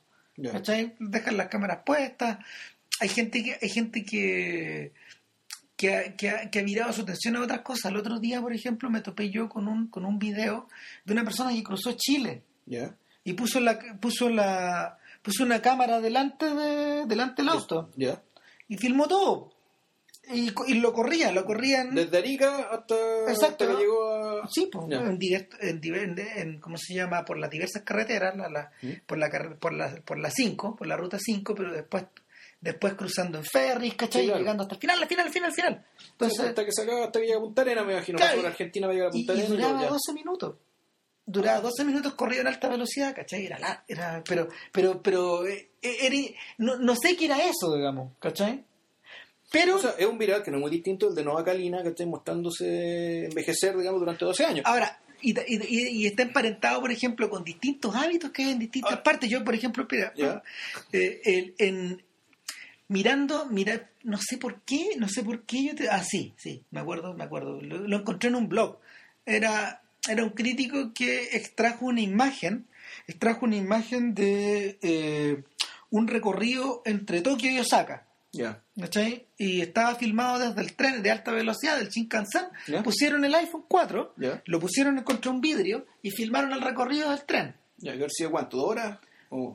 Dejan 0.99 1.37
las 1.37 1.47
cámaras 1.47 1.79
puestas. 1.85 2.39
Hay 2.99 3.09
gente 3.09 3.43
que, 3.43 3.57
hay 3.61 3.69
gente 3.69 4.03
que, 4.05 4.93
que, 5.75 5.95
ha, 5.95 6.15
que, 6.15 6.29
ha, 6.29 6.49
que 6.49 6.59
ha 6.59 6.63
virado 6.63 6.93
su 6.93 7.01
atención 7.01 7.35
a 7.35 7.41
otras 7.41 7.61
cosas. 7.61 7.91
El 7.91 7.97
otro 7.97 8.19
día, 8.19 8.41
por 8.41 8.53
ejemplo, 8.53 8.89
me 8.89 9.01
topé 9.01 9.29
yo 9.29 9.49
con 9.49 9.67
un, 9.67 9.87
con 9.87 10.05
un 10.05 10.19
video 10.19 10.67
de 11.05 11.13
una 11.13 11.23
persona 11.23 11.51
que 11.51 11.63
cruzó 11.63 11.93
Chile 11.97 12.43
y 13.23 13.33
puso 13.33 13.59
la 13.59 13.79
puso 13.99 14.29
la 14.29 14.97
puso 15.21 15.43
una 15.43 15.61
cámara 15.61 15.99
delante 15.99 16.45
de 16.45 17.05
delante 17.05 17.41
del 17.41 17.49
auto 17.49 17.91
y 18.67 18.77
filmó 18.77 19.07
todo 19.07 19.51
y, 20.33 20.53
y 20.67 20.73
lo 20.75 20.93
corría 20.93 21.31
lo 21.31 21.45
corrían 21.45 21.93
Desde 21.95 22.17
Arica 22.17 22.69
hasta, 22.71 22.95
Exacto. 23.29 23.65
hasta 23.65 23.67
que 23.67 23.81
llegó 23.83 24.09
a. 24.15 24.47
sí 24.49 24.69
pues, 24.71 24.85
Ya. 24.89 24.99
en, 25.01 25.19
en, 25.61 26.19
en- 26.19 26.59
cómo 26.59 26.77
se 26.77 26.93
llama 26.93 27.23
por 27.25 27.37
las 27.37 27.49
diversas 27.49 27.83
carreteras 27.83 28.35
la, 28.37 28.49
la- 28.49 28.71
¿Mm? 28.81 28.91
por 29.05 29.17
la 29.17 29.29
por 29.59 29.73
la 29.73 29.95
por 30.05 30.17
la 30.19 30.29
5 30.31 30.75
por 30.75 30.87
la 30.87 30.97
ruta 30.97 31.17
5 31.19 31.53
pero 31.55 31.71
después 31.73 32.05
después 32.59 32.93
cruzando 32.93 33.37
en 33.39 33.43
ferries 33.45 33.95
¿cachai? 33.95 34.21
Sí, 34.21 34.27
claro. 34.27 34.39
llegando 34.41 34.63
hasta 34.63 34.75
el 34.75 34.81
final 34.81 35.01
al 35.01 35.07
final 35.07 35.25
al 35.27 35.33
final 35.33 35.49
al 35.49 35.55
final 35.55 35.85
entonces 36.11 36.39
hasta 36.39 36.65
que 36.65 36.71
se 36.71 36.81
acaba, 36.83 37.05
hasta 37.05 37.19
que 37.19 37.25
llega 37.25 37.37
a 37.37 37.41
Punta 37.41 37.61
Arena, 37.63 37.83
me 37.83 37.93
imagino. 37.93 38.17
Claro, 38.17 38.37
Por 38.37 38.45
Argentina 38.47 38.87
va 38.87 38.93
a 38.93 38.95
llegar 38.95 39.11
a 39.11 39.17
y, 39.17 39.25
Punta 39.25 39.33
y 39.33 39.39
Arena. 39.39 39.53
y 39.53 39.57
duraba 39.57 39.81
ya. 39.81 39.87
12 39.89 40.13
minutos 40.13 40.55
duraba 41.25 41.61
12 41.61 41.85
minutos 41.85 42.13
corrido 42.15 42.41
en 42.41 42.47
alta 42.47 42.67
velocidad 42.67 43.15
¿cachai? 43.15 43.45
era, 43.45 43.57
la- 43.59 43.83
era 43.87 44.23
pero 44.27 44.47
pero 44.71 45.01
pero 45.01 45.45
eh, 45.47 45.69
era- 45.81 46.15
no, 46.57 46.77
no 46.77 46.95
sé 46.95 47.15
qué 47.15 47.25
era 47.25 47.37
eso 47.45 47.73
digamos 47.75 48.13
¿cachai? 48.19 48.65
Pero 49.51 49.75
O 49.75 49.79
sea, 49.79 49.95
es 49.97 50.05
un 50.05 50.17
viral 50.17 50.41
que 50.43 50.49
no 50.51 50.57
es 50.57 50.61
muy 50.61 50.71
distinto 50.71 51.07
al 51.09 51.15
de 51.15 51.23
Nova 51.23 51.43
Calina, 51.43 51.83
que 51.83 51.89
está 51.89 52.05
mostrándose 52.05 53.25
envejecer, 53.25 53.77
digamos, 53.77 53.99
durante 53.99 54.23
12 54.25 54.45
años. 54.45 54.65
Ahora, 54.65 54.99
y, 55.21 55.31
y- 55.39 55.61
y- 55.67 55.87
y 56.03 56.05
está 56.07 56.23
emparentado, 56.23 56.79
por 56.81 56.91
ejemplo, 56.91 57.29
con 57.29 57.43
distintos 57.43 57.95
hábitos 57.95 58.31
que 58.31 58.43
hay 58.43 58.51
en 58.51 58.59
distintas 58.59 58.93
Ah. 58.93 59.03
partes. 59.03 59.29
Yo, 59.29 59.43
por 59.43 59.53
ejemplo, 59.53 59.85
mira, 59.91 60.13
Ya. 60.15 60.41
eh, 60.93 61.21
el- 61.25 61.53
en, 61.59 62.01
mirando, 62.87 63.45
mira, 63.49 63.89
no 64.03 64.17
sé 64.17 64.37
por 64.37 64.61
qué, 64.61 64.95
no 64.97 65.07
sé 65.07 65.23
por 65.23 65.43
qué 65.43 65.65
yo 65.67 65.75
te... 65.75 65.89
Ah, 65.89 66.03
sí, 66.03 66.33
sí, 66.37 66.63
me 66.71 66.79
acuerdo, 66.79 67.13
me 67.13 67.23
acuerdo. 67.23 67.61
Lo, 67.61 67.77
lo 67.87 67.97
encontré 67.97 68.29
en 68.29 68.35
un 68.35 68.49
blog. 68.49 68.79
Era, 69.25 69.83
era 70.09 70.23
un 70.23 70.31
crítico 70.31 70.91
que 70.93 71.35
extrajo 71.35 71.85
una 71.85 72.01
imagen, 72.01 72.65
extrajo 73.07 73.45
una 73.45 73.55
imagen 73.57 74.13
de 74.15 74.79
eh, 74.81 75.43
un 75.89 76.07
recorrido 76.07 76.81
entre 76.85 77.21
Tokio 77.21 77.51
y 77.51 77.59
Osaka. 77.59 78.07
Ya. 78.33 78.63
¿cachai? 78.79 79.27
Y 79.37 79.61
estaba 79.61 79.95
filmado 79.95 80.39
desde 80.39 80.61
el 80.61 80.73
tren 80.75 81.03
de 81.03 81.11
alta 81.11 81.31
velocidad 81.31 81.77
del 81.77 81.89
Shinkansen. 81.89 82.45
Pusieron 82.83 83.25
el 83.25 83.35
iPhone 83.35 83.65
4, 83.67 84.13
Ya. 84.17 84.41
lo 84.45 84.59
pusieron 84.59 85.01
contra 85.03 85.31
un 85.31 85.41
vidrio 85.41 85.85
y 86.01 86.11
filmaron 86.11 86.53
el 86.53 86.61
recorrido 86.61 87.09
del 87.09 87.25
tren. 87.25 87.55
Ya, 87.77 87.91
que 87.91 87.97
haber 87.99 88.11
sido 88.11 88.31
cuánto, 88.31 88.57
¿dos 88.57 88.67
horas? 88.69 88.99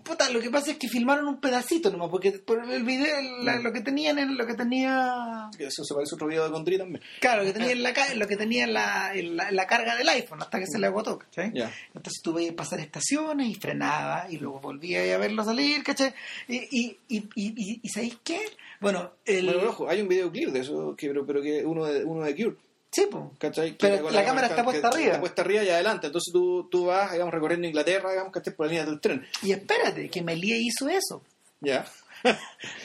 Puta, 0.02 0.30
lo 0.30 0.40
que 0.40 0.48
pasa 0.50 0.70
es 0.70 0.78
que 0.78 0.88
filmaron 0.88 1.28
un 1.28 1.38
pedacito 1.38 1.90
nomás, 1.90 2.08
porque 2.08 2.32
por 2.32 2.64
el 2.64 2.82
video, 2.82 3.14
la- 3.42 3.58
lo 3.60 3.72
que 3.74 3.82
tenían 3.82 4.18
en 4.18 4.36
lo 4.38 4.46
que 4.46 4.54
tenía. 4.54 5.50
Eso 5.58 5.84
se 5.84 5.94
parece 5.94 6.14
a 6.14 6.16
otro 6.16 6.28
video 6.28 6.44
de 6.46 6.50
Condri 6.50 6.78
también. 6.78 7.02
Claro, 7.20 7.42
lo 7.42 7.52
que 7.52 7.52
tenía 7.58 7.72
en 7.72 7.82
la, 7.82 7.92
lo 8.14 8.26
que 8.26 8.36
tenía 8.36 8.64
en 8.64 8.72
la, 8.72 9.12
en 9.14 9.36
la, 9.36 9.48
en 9.50 9.56
la 9.56 9.66
carga 9.66 9.94
del 9.94 10.08
iPhone 10.08 10.40
hasta 10.40 10.58
que 10.58 10.66
se 10.66 10.78
le 10.78 10.86
agotó, 10.86 11.18
¿cachai? 11.18 11.52
Entonces 11.94 12.22
tuve 12.22 12.46
que 12.46 12.52
pasar 12.54 12.80
estaciones 12.80 13.48
y 13.50 13.54
frenaba 13.54 14.26
y 14.30 14.38
luego 14.38 14.60
volvía 14.60 15.14
a 15.14 15.18
verlo 15.18 15.44
salir, 15.44 15.82
¿cachai? 15.84 16.14
Y, 16.48 16.56
y, 16.56 16.96
y, 17.08 17.16
y, 17.18 17.28
y- 17.34 17.80
y 17.82 17.88
¿sabéis 17.90 18.16
qué? 18.24 18.40
Bueno, 18.80 19.10
el. 19.26 19.44
Bueno, 19.46 19.68
ojo, 19.68 19.88
hay 19.90 20.00
un 20.00 20.08
videoclip 20.08 20.48
de 20.50 20.60
eso, 20.60 20.94
que, 20.96 21.08
pero, 21.08 21.26
pero 21.26 21.42
que 21.42 21.64
uno 21.66 21.84
de, 21.84 22.02
uno 22.04 22.24
de 22.24 22.34
Cure. 22.34 22.56
Sí. 22.96 23.06
¿cachai? 23.38 23.76
Que 23.76 23.88
Pero 23.88 24.10
la 24.10 24.24
cámara 24.24 24.46
está 24.46 24.64
puesta 24.64 24.88
que 24.88 24.94
arriba. 24.96 25.08
Está 25.08 25.20
puesta 25.20 25.42
arriba 25.42 25.62
y 25.64 25.68
adelante. 25.68 26.06
Entonces 26.06 26.32
tú, 26.32 26.66
tú 26.70 26.86
vas, 26.86 27.12
digamos, 27.12 27.34
recorriendo 27.34 27.66
Inglaterra, 27.66 28.10
digamos, 28.10 28.32
que 28.32 28.38
estés 28.38 28.54
por 28.54 28.66
la 28.66 28.70
línea 28.72 28.86
del 28.86 29.00
tren. 29.00 29.26
Y 29.42 29.52
espérate, 29.52 30.08
que 30.08 30.22
Melie 30.22 30.56
hizo 30.58 30.88
eso. 30.88 31.22
Ya. 31.60 31.84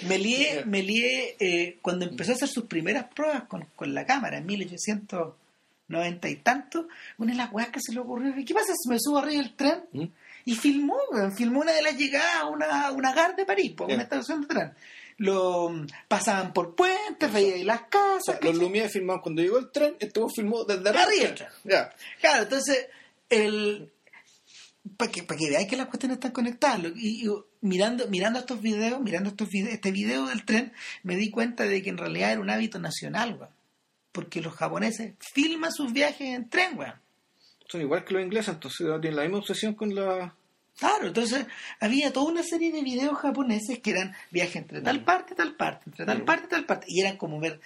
Melie, 0.08 0.56
Ya. 0.56 0.66
Melie 0.66 1.36
eh, 1.40 1.78
cuando 1.82 2.06
empezó 2.06 2.32
a 2.32 2.36
hacer 2.36 2.50
sus 2.50 2.66
primeras 2.66 3.06
pruebas 3.14 3.44
con, 3.46 3.66
con 3.76 3.94
la 3.94 4.06
cámara 4.06 4.38
en 4.40 4.46
1890 4.46 6.30
y 6.30 6.36
tanto, 6.38 6.88
una 7.18 7.32
de 7.32 7.38
las 7.38 7.52
weas 7.52 7.70
que 7.70 7.80
se 7.82 7.94
le 7.94 8.00
ocurrió 8.02 8.34
¿qué 8.46 8.54
pasa 8.54 8.74
si 8.76 8.90
me 8.90 8.98
subo 9.00 9.20
arriba 9.20 9.42
del 9.42 9.56
tren? 9.56 9.84
¿Mm? 9.94 10.04
Y 10.44 10.56
filmó, 10.56 10.98
filmó 11.38 11.62
una 11.62 11.72
de 11.72 11.84
las 11.84 11.96
llegadas 11.98 12.36
a 12.42 12.48
una, 12.48 12.92
una 12.92 13.14
gare 13.14 13.36
de 13.36 13.46
París, 13.46 13.72
po, 13.74 13.88
Ya. 13.88 13.94
una 13.94 14.04
estación 14.04 14.42
de 14.42 14.48
tren. 14.48 14.74
Lo 15.22 15.72
pasaban 16.08 16.52
por 16.52 16.74
puentes, 16.74 17.32
veía 17.32 17.54
ahí 17.54 17.64
las 17.64 17.84
casas. 17.84 18.38
O 18.38 18.40
sea, 18.40 18.40
los. 18.42 18.58
Lumière 18.58 18.90
filmaron 18.90 19.22
cuando 19.22 19.44
llegó 19.44 19.60
el 19.60 19.72
tren, 19.72 19.96
estuvo 20.00 20.28
filmó 20.30 20.64
desde 20.64 20.90
arriba. 20.90 21.36
Ya. 21.64 21.94
Claro, 22.20 22.44
entonces, 22.44 22.88
el 23.30 23.92
para 24.98 25.12
que, 25.12 25.22
para 25.22 25.38
que 25.38 25.50
veáis 25.52 25.68
que 25.68 25.78
las 25.78 25.86
cuestiones 25.86 26.16
están 26.16 26.32
conectadas. 26.32 26.80
Y, 26.96 27.28
y 27.28 27.32
mirando, 27.62 28.08
mirando 28.08 28.40
estos 28.40 28.62
videos, 28.62 29.00
mirando 29.00 29.30
estos 29.30 29.48
vide- 29.50 29.72
este 29.74 29.92
video 29.92 30.26
del 30.26 30.44
tren, 30.44 30.74
me 31.04 31.16
di 31.16 31.30
cuenta 31.30 31.66
de 31.66 31.84
que 31.84 31.92
en 31.92 32.00
realidad 32.00 32.32
era 32.32 32.42
un 32.42 32.50
hábito 32.50 32.80
nacional, 32.80 33.36
weón. 33.40 33.54
Porque 34.12 34.42
los 34.42 34.56
japoneses 34.56 35.14
filman 35.20 35.72
sus 35.72 35.94
viajes 35.94 36.30
en 36.36 36.50
tren, 36.50 36.80
weón. 36.80 36.96
Son 37.70 37.80
igual 37.80 38.04
que 38.04 38.16
los 38.16 38.24
ingleses, 38.24 38.56
entonces 38.56 38.88
tienen 39.02 39.16
la 39.18 39.22
misma 39.22 39.38
obsesión 39.38 39.76
con 39.76 39.94
la... 39.94 40.36
Claro, 40.78 41.08
entonces 41.08 41.46
había 41.80 42.12
toda 42.12 42.32
una 42.32 42.44
serie 42.44 42.72
de 42.72 42.82
videos 42.82 43.18
japoneses 43.18 43.80
que 43.80 43.92
eran 43.92 44.16
viajes 44.32 44.56
entre 44.56 44.82
tal 44.82 45.04
parte, 45.04 45.36
tal 45.36 45.56
parte, 45.56 45.84
entre 45.88 46.06
tal 46.06 46.24
parte, 46.24 46.48
tal 46.48 46.66
parte, 46.66 46.88
y 46.90 47.02
eran 47.02 47.18
como 47.18 47.40
ver, 47.40 47.62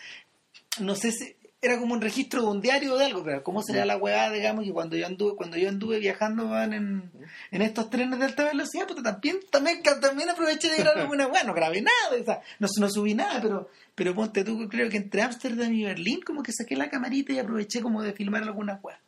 no 0.80 0.96
sé 0.96 1.12
si, 1.12 1.36
era 1.66 1.80
como 1.80 1.94
un 1.94 2.02
registro 2.02 2.42
de 2.42 2.48
un 2.48 2.62
diario 2.62 2.94
o 2.94 2.98
de 2.98 3.06
algo, 3.06 3.24
pero 3.24 3.44
cómo 3.44 3.64
sería 3.64 3.86
la 3.86 3.98
huevada, 3.98 4.32
digamos, 4.32 4.66
que 4.66 4.72
cuando 4.72 4.96
yo 4.96 5.08
anduve, 5.08 5.36
cuando 5.36 5.58
yo 5.58 5.68
anduve 5.68 6.00
viajando 6.00 6.48
weón, 6.48 6.74
en, 6.74 7.12
en 7.52 7.62
estos 7.62 7.90
trenes 7.90 8.20
de 8.20 8.26
alta 8.26 8.44
velocidad, 8.44 8.86
pues 8.88 9.02
también, 9.02 9.40
también, 9.50 9.82
también 9.82 10.30
aproveché 10.30 10.70
de 10.70 10.78
grabar 10.78 11.00
alguna 11.00 11.28
hueá, 11.28 11.44
no 11.44 11.54
grabé 11.56 11.82
nada, 11.82 12.22
o 12.22 12.24
sea, 12.24 12.42
no, 12.60 12.68
no 12.80 12.90
subí 12.90 13.16
nada, 13.16 13.42
pero, 13.42 13.70
pero 13.96 14.14
ponte 14.14 14.44
tú, 14.44 14.68
creo 14.70 14.90
que 14.90 14.98
entre 14.98 15.24
Ámsterdam 15.24 15.74
y 15.74 15.86
Berlín 15.86 16.22
como 16.22 16.44
que 16.44 16.52
saqué 16.52 16.76
la 16.76 16.90
camarita 16.90 17.34
y 17.34 17.40
aproveché 17.40 17.82
como 17.82 18.04
de 18.04 18.14
filmar 18.14 18.44
algunas 18.44 18.84
hueá. 18.84 19.00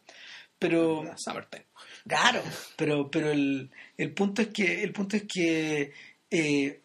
Pero, 0.57 1.03
Summertime. 1.15 1.66
Claro, 2.07 2.41
pero, 2.77 3.11
pero 3.11 3.31
el, 3.31 3.69
el 3.97 4.13
punto 4.13 4.41
es 4.41 4.47
que, 4.49 4.81
el 4.83 4.93
punto 4.93 5.17
es 5.17 5.23
que 5.23 5.91
eh, 6.31 6.79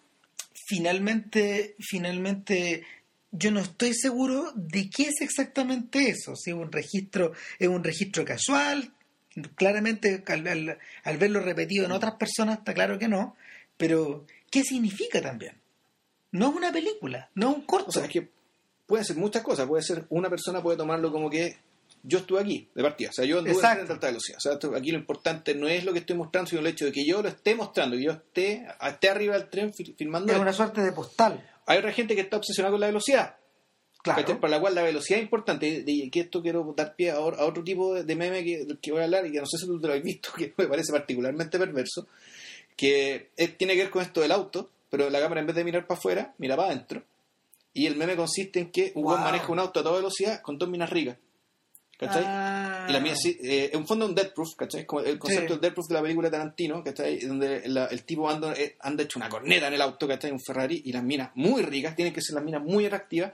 finalmente, 0.67 1.77
finalmente 1.79 2.85
yo 3.31 3.51
no 3.51 3.61
estoy 3.61 3.95
seguro 3.95 4.53
de 4.57 4.91
qué 4.91 5.05
es 5.05 5.21
exactamente 5.21 6.09
eso. 6.09 6.35
Si 6.35 6.53
un 6.53 6.73
registro, 6.73 7.33
es 7.59 7.69
un 7.69 7.85
registro 7.85 8.25
casual, 8.25 8.93
claramente 9.55 10.23
al, 10.27 10.79
al- 11.05 11.19
verlo 11.19 11.41
repetido 11.41 11.85
en 11.87 11.93
otras 11.93 12.15
personas 12.17 12.59
está 12.59 12.75
claro 12.75 12.99
que 12.99 13.09
no, 13.09 13.37
pero 13.77 14.27
¿qué 14.51 14.63
significa 14.65 15.23
también? 15.23 15.55
No 16.33 16.51
es 16.51 16.57
una 16.57 16.73
película, 16.73 17.31
no 17.35 17.51
es 17.51 17.57
un 17.59 17.63
corto. 17.63 17.91
O 17.91 17.93
sea, 17.93 18.05
es 18.05 18.11
que 18.11 18.29
pueden 18.87 19.05
ser 19.05 19.17
muchas 19.17 19.43
cosas. 19.43 19.67
Puede 19.67 19.83
ser, 19.83 20.05
una 20.09 20.29
persona 20.31 20.63
puede 20.63 20.79
tomarlo 20.79 21.13
como 21.13 21.31
que 21.31 21.57
yo 22.03 22.19
estuve 22.19 22.41
aquí, 22.41 22.69
de 22.75 22.83
partida. 22.83 23.11
O 23.11 23.13
sea, 23.13 23.25
yo 23.25 23.39
anduve 23.39 23.53
en 23.53 23.57
Exacto. 23.57 23.87
de 23.87 23.93
alta 23.95 24.07
velocidad. 24.09 24.39
O 24.39 24.41
sea, 24.41 24.79
aquí 24.79 24.91
lo 24.91 24.99
importante 24.99 25.55
no 25.55 25.69
es 25.69 25.85
lo 25.85 25.93
que 25.93 26.01
estoy 26.01 26.17
mostrando, 26.17 26.49
sino 26.51 26.61
el 26.61 26.67
hecho 26.67 26.85
de 26.87 26.93
que 26.93 27.05
yo 27.05 27.23
lo 27.23 27.29
esté 27.29 27.55
mostrando, 27.55 27.97
que 27.97 28.03
yo 28.05 28.13
esté, 28.13 28.67
esté 28.87 29.09
arriba 29.09 29.39
del 29.39 29.49
tren 29.49 29.73
fil- 29.73 29.95
filmando. 29.97 30.33
es 30.33 30.39
una 30.39 30.53
suerte 30.53 30.81
de 30.81 30.93
postal. 30.93 31.49
Hay 31.67 31.79
otra 31.79 31.93
gente 31.93 32.15
que 32.15 32.23
está 32.23 32.37
obsesionada 32.39 32.73
con 32.73 32.81
la 32.81 32.87
velocidad. 32.89 33.37
Claro. 34.03 34.41
Para 34.41 34.51
la 34.57 34.61
cual 34.61 34.75
la 34.75 34.83
velocidad 34.83 35.19
es 35.21 35.23
importante. 35.25 35.85
Y 35.87 36.11
que 36.11 36.21
esto 36.21 36.43
quiero 36.43 36.75
dar 36.77 36.97
pie 36.97 37.13
a, 37.13 37.21
otro 37.21 37.63
tipo 37.63 37.95
de, 37.95 38.17
meme 38.17 38.43
que, 38.43 38.65
del 38.65 38.79
que 38.79 38.91
voy 38.91 39.01
a 39.01 39.05
hablar 39.05 39.25
y 39.27 39.31
que 39.31 39.39
no 39.39 39.47
sé 39.47 39.59
si 39.59 39.67
tú 39.67 39.81
te 39.81 39.87
lo 39.87 39.95
has 39.95 40.03
visto, 40.03 40.31
que 40.37 40.53
me 40.57 40.67
parece 40.67 40.91
particularmente 40.93 41.57
perverso, 41.57 42.09
que 42.77 43.31
tiene 43.57 43.75
que 43.75 43.83
ver 43.83 43.91
con 43.91 44.03
esto 44.03 44.21
del 44.21 44.33
auto, 44.33 44.71
pero 44.91 45.09
la 45.09 45.21
cámara 45.21 45.41
en 45.41 45.47
vez 45.47 45.55
de 45.57 45.63
mirar 45.65 45.87
para 45.87 45.99
afuera, 45.99 46.35
mira 46.39 46.57
para 46.57 46.71
adentro. 46.71 47.05
Y 47.75 47.87
el 47.87 47.95
meme 47.97 48.17
consiste 48.17 48.59
en 48.61 48.71
que 48.73 48.91
Wow. 48.97 49.05
weón 49.05 49.23
maneja 49.23 49.51
un 49.53 49.59
auto 49.61 49.81
a 49.81 49.83
toda 49.83 49.97
velocidad 49.97 50.43
con 50.43 50.59
dos 50.59 50.69
minas 50.69 50.91
ricas. 50.91 51.17
¿Cachai? 52.07 52.25
Ah. 52.27 52.87
Y 52.89 52.93
la 52.93 53.01
mía 53.01 53.15
sí, 53.17 53.39
eh, 53.43 53.71
en 53.73 53.79
un 53.81 53.87
fondo 53.87 54.07
un 54.07 54.15
Death 54.15 54.33
Proof, 54.35 54.55
¿cachai? 54.57 54.85
Como 54.85 55.03
el 55.03 55.19
concepto 55.19 55.47
Sí. 55.47 55.53
del 55.55 55.61
Death 55.61 55.75
Proof 55.75 55.89
de 55.89 55.95
la 55.95 56.03
película 56.03 56.29
de 56.29 56.33
Tarantino, 56.33 56.83
¿cachai? 56.83 57.19
Donde 57.21 57.63
la- 57.69 57.87
el 57.87 58.03
tipo 58.05 58.29
anda, 58.29 58.53
eh, 58.55 58.77
anda 58.81 59.05
hecho 59.05 59.19
una 59.19 59.29
corneta 59.29 59.69
en 59.69 59.75
el 59.75 59.83
auto, 59.83 60.09
¿cachai? 60.09 60.31
Un 60.33 60.41
Ferrari, 60.41 60.83
y 60.85 60.93
las 60.93 61.05
minas 61.05 61.31
muy 61.35 61.63
ricas, 61.63 61.95
tienen 61.95 62.13
que 62.13 62.21
ser 62.21 62.35
las 62.35 62.45
minas 62.45 62.63
muy 62.63 62.85
atractivas, 62.87 63.33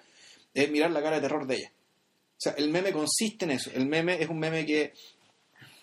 es 0.54 0.70
mirar 0.70 0.90
la 0.90 1.02
cara 1.02 1.16
de 1.16 1.22
terror 1.22 1.46
de 1.46 1.56
ella. 1.56 1.72
O 1.72 2.40
sea, 2.40 2.52
el 2.58 2.68
meme 2.70 2.92
consiste 2.92 3.44
en 3.46 3.52
eso. 3.52 3.70
El 3.74 3.86
meme 3.86 4.22
es 4.22 4.28
un 4.28 4.38
meme 4.38 4.64
que 4.66 4.92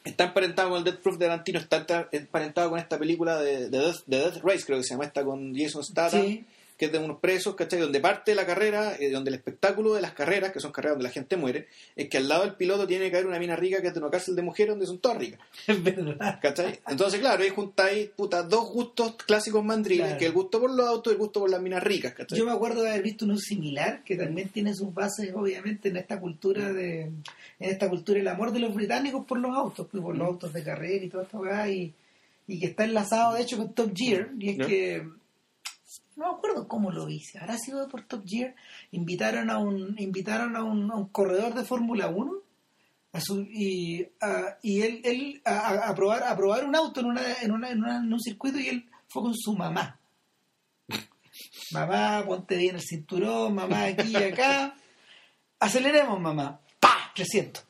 está 0.04 0.26
emparentado 0.26 0.70
con 0.70 0.78
el 0.78 0.84
Death 0.84 1.02
Proof 1.02 1.18
de 1.18 1.26
Tarantino, 1.26 1.60
está 1.60 1.86
enta- 1.86 2.08
emparentado 2.12 2.70
con 2.70 2.80
esta 2.80 2.98
película 3.00 3.42
de, 3.42 3.70
de 3.70 3.80
Death, 3.80 4.04
de 4.06 4.18
Death 4.20 4.38
Race, 4.44 4.64
creo 4.66 4.78
que 4.78 4.84
se 4.84 4.94
llama, 4.94 5.06
esta 5.06 5.24
con 5.24 5.54
Jason 5.56 5.84
Statham 5.84 6.22
Sí. 6.24 6.46
Que 6.78 6.86
es 6.88 6.92
de 6.92 7.00
unos 7.00 7.20
presos, 7.20 7.56
¿cachai? 7.56 7.80
Donde 7.80 8.00
parte 8.02 8.36
la 8.36 8.46
carrera, 8.46 8.96
eh, 9.00 9.10
donde 9.10 9.30
el 9.30 9.36
espectáculo 9.36 9.94
de 9.94 10.02
las 10.02 10.12
carreras, 10.14 10.52
que 10.52 10.60
son 10.60 10.74
carreras 10.74 10.96
donde 10.96 11.08
la 11.08 11.14
gente 11.14 11.38
muere, 11.38 11.68
es 11.96 12.10
que 12.10 12.18
al 12.18 12.28
lado 12.28 12.44
del 12.44 12.56
piloto 12.56 12.86
tiene 12.86 13.10
que 13.10 13.16
haber 13.16 13.28
una 13.28 13.40
mina 13.40 13.56
rica 13.56 13.82
que 13.82 13.88
es 13.88 13.94
de 13.94 14.00
una 14.02 14.10
cárcel 14.10 14.36
de 14.36 14.42
mujeres 14.42 14.72
donde 14.72 14.86
son 14.86 15.00
todas 15.00 15.18
ricas, 15.18 15.40
Es 15.68 15.82
verdad. 15.82 16.40
¿cachai? 16.42 16.80
Entonces, 16.88 17.20
claro, 17.22 17.42
ahí 17.44 17.50
juntáis, 17.50 18.10
puta, 18.10 18.44
dos 18.44 18.70
gustos 18.72 19.16
clásicos 19.26 19.64
mandriles, 19.64 20.06
Claro. 20.08 20.20
que 20.20 20.26
el 20.26 20.32
gusto 20.34 20.60
por 20.60 20.72
los 20.72 20.86
autos 20.86 21.12
y 21.12 21.14
el 21.14 21.20
gusto 21.20 21.40
por 21.40 21.50
las 21.50 21.62
minas 21.62 21.82
ricas, 21.84 22.14
¿cachai? 22.14 22.38
Yo 22.38 22.46
me 22.46 22.52
acuerdo 22.52 22.82
de 22.82 22.90
haber 22.90 23.04
visto 23.04 23.24
uno 23.26 23.38
similar 23.38 24.04
que 24.04 24.16
también 24.18 24.50
tiene 24.50 24.74
sus 24.74 24.94
bases 24.94 25.32
obviamente 25.34 25.90
en 25.90 25.98
esta 25.98 26.20
cultura 26.20 26.74
de 26.74 27.04
en 27.04 27.70
esta 27.70 27.90
cultura 27.90 28.18
del 28.20 28.28
amor 28.28 28.52
de 28.52 28.60
los 28.60 28.76
británicos 28.76 29.26
por 29.26 29.40
los 29.40 29.56
autos, 29.56 29.88
por 29.88 30.04
los 30.16 30.18
Mm. 30.18 30.22
autos 30.32 30.52
de 30.54 30.62
carrera 30.64 31.06
y 31.06 31.08
todo 31.10 31.22
esto 31.22 31.38
acá, 31.44 31.70
y, 31.70 31.94
y 32.48 32.60
que 32.60 32.66
está 32.68 32.84
enlazado 32.84 33.34
de 33.36 33.42
hecho 33.44 33.56
con 33.58 33.74
Top 33.74 33.92
Gear 33.96 34.30
y 34.38 34.50
es 34.60 34.68
que 34.68 35.08
no 36.16 36.32
me 36.32 36.38
acuerdo 36.38 36.68
cómo 36.68 36.92
lo 36.92 37.10
hice, 37.10 37.40
habrá 37.40 37.58
sido 37.58 37.88
por 37.90 38.04
Top 38.04 38.24
Gear, 38.26 38.56
invitaron 38.92 39.50
a 39.50 39.58
un 39.58 39.96
invitaron 40.00 40.56
a 40.56 40.64
un, 40.64 40.90
a 40.92 40.96
un 40.96 41.08
corredor 41.10 41.54
de 41.54 41.66
Fórmula 41.66 42.08
1 42.08 42.32
a 43.14 43.22
su- 43.22 43.42
y, 43.50 44.08
a- 44.22 44.58
y 44.62 44.82
él, 44.82 45.02
él 45.04 45.42
a, 45.46 45.90
a- 45.90 45.96
probar 45.96 46.24
a 46.24 46.36
probar 46.36 46.66
un 46.66 46.76
auto 46.76 47.00
en 47.02 47.06
una, 47.08 47.22
en, 47.42 47.52
una, 47.52 47.70
en, 47.70 47.80
una- 47.84 47.98
en 47.98 48.12
un 48.14 48.20
circuito 48.22 48.60
y 48.60 48.68
él 48.70 48.90
fue 49.08 49.24
con 49.24 49.34
su 49.36 49.54
mamá. 49.56 50.00
Mamá 51.72 52.24
ponte 52.26 52.56
bien 52.58 52.76
el 52.76 52.82
cinturón 52.82 53.56
mamá 53.56 53.86
aquí 53.86 54.10
y 54.12 54.16
acá. 54.16 54.76
Aceleremos 55.60 56.20
mamá. 56.20 56.60
¡Pah! 56.80 57.12
300 57.16 57.65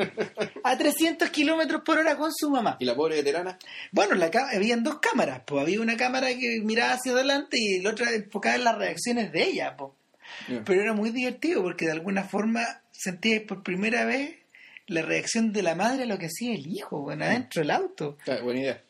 a 0.64 0.78
300 0.78 1.30
kilómetros 1.30 1.82
por 1.84 1.98
hora 1.98 2.16
con 2.16 2.30
su 2.32 2.50
mamá 2.50 2.76
Y 2.80 2.84
la 2.84 2.94
pobre 2.94 3.16
veterana, 3.16 3.58
bueno, 3.92 4.14
la 4.14 4.30
habían 4.54 4.82
dos 4.82 4.98
cámaras, 4.98 5.42
pues 5.46 5.62
había 5.62 5.80
una 5.80 5.96
cámara 5.96 6.28
que 6.28 6.60
miraba 6.62 6.94
hacia 6.94 7.12
adelante 7.12 7.56
y 7.58 7.80
la 7.82 7.90
otra 7.90 8.12
enfocada 8.12 8.56
en 8.56 8.64
las 8.64 8.78
reacciones 8.78 9.32
de 9.32 9.42
ella, 9.42 9.76
pues. 9.76 9.92
Pero 10.64 10.82
era 10.82 10.92
muy 10.92 11.10
divertido 11.10 11.62
porque 11.62 11.86
de 11.86 11.92
alguna 11.92 12.24
forma 12.24 12.82
sentía 12.92 13.44
por 13.46 13.62
primera 13.62 14.04
vez 14.04 14.36
la 14.86 15.02
reacción 15.02 15.52
de 15.52 15.62
la 15.62 15.74
madre 15.74 16.04
a 16.04 16.06
lo 16.06 16.18
que 16.18 16.26
hacía 16.26 16.54
el 16.54 16.66
hijo, 16.66 17.00
bueno, 17.02 17.24
adentro 17.24 17.62
del 17.62 17.70
auto. 17.70 18.16
Claro, 18.24 18.44
buena 18.44 18.60
idea. 18.60 18.82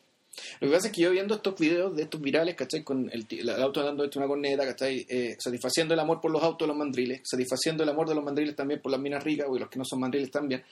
Lo 0.59 0.67
que 0.67 0.73
pasa 0.73 0.87
es 0.87 0.93
que 0.93 1.01
yo 1.01 1.11
viendo 1.11 1.35
estos 1.35 1.59
videos 1.59 1.95
de 1.95 2.03
estos 2.03 2.21
virales, 2.21 2.55
¿cachai? 2.55 2.83
Con 2.83 3.11
el, 3.11 3.49
auto 3.49 3.83
dando 3.83 4.09
una 4.15 4.27
corneta, 4.27 4.65
¿cachai? 4.65 5.05
Eh, 5.07 5.35
satisfaciendo 5.37 5.93
el 5.93 5.99
amor 5.99 6.21
por 6.21 6.31
los 6.31 6.41
autos 6.41 6.65
de 6.65 6.67
los 6.67 6.77
mandriles, 6.77 7.21
satisfaciendo 7.23 7.83
el 7.83 7.89
amor 7.89 8.07
de 8.07 8.15
los 8.15 8.23
mandriles 8.23 8.55
también 8.55 8.81
por 8.81 8.91
las 8.91 9.01
minas 9.01 9.23
ricas, 9.23 9.47
y 9.53 9.59
los 9.59 9.69
que 9.69 9.77
no 9.77 9.85
son 9.85 9.99
mandriles 9.99 10.31
también. 10.31 10.63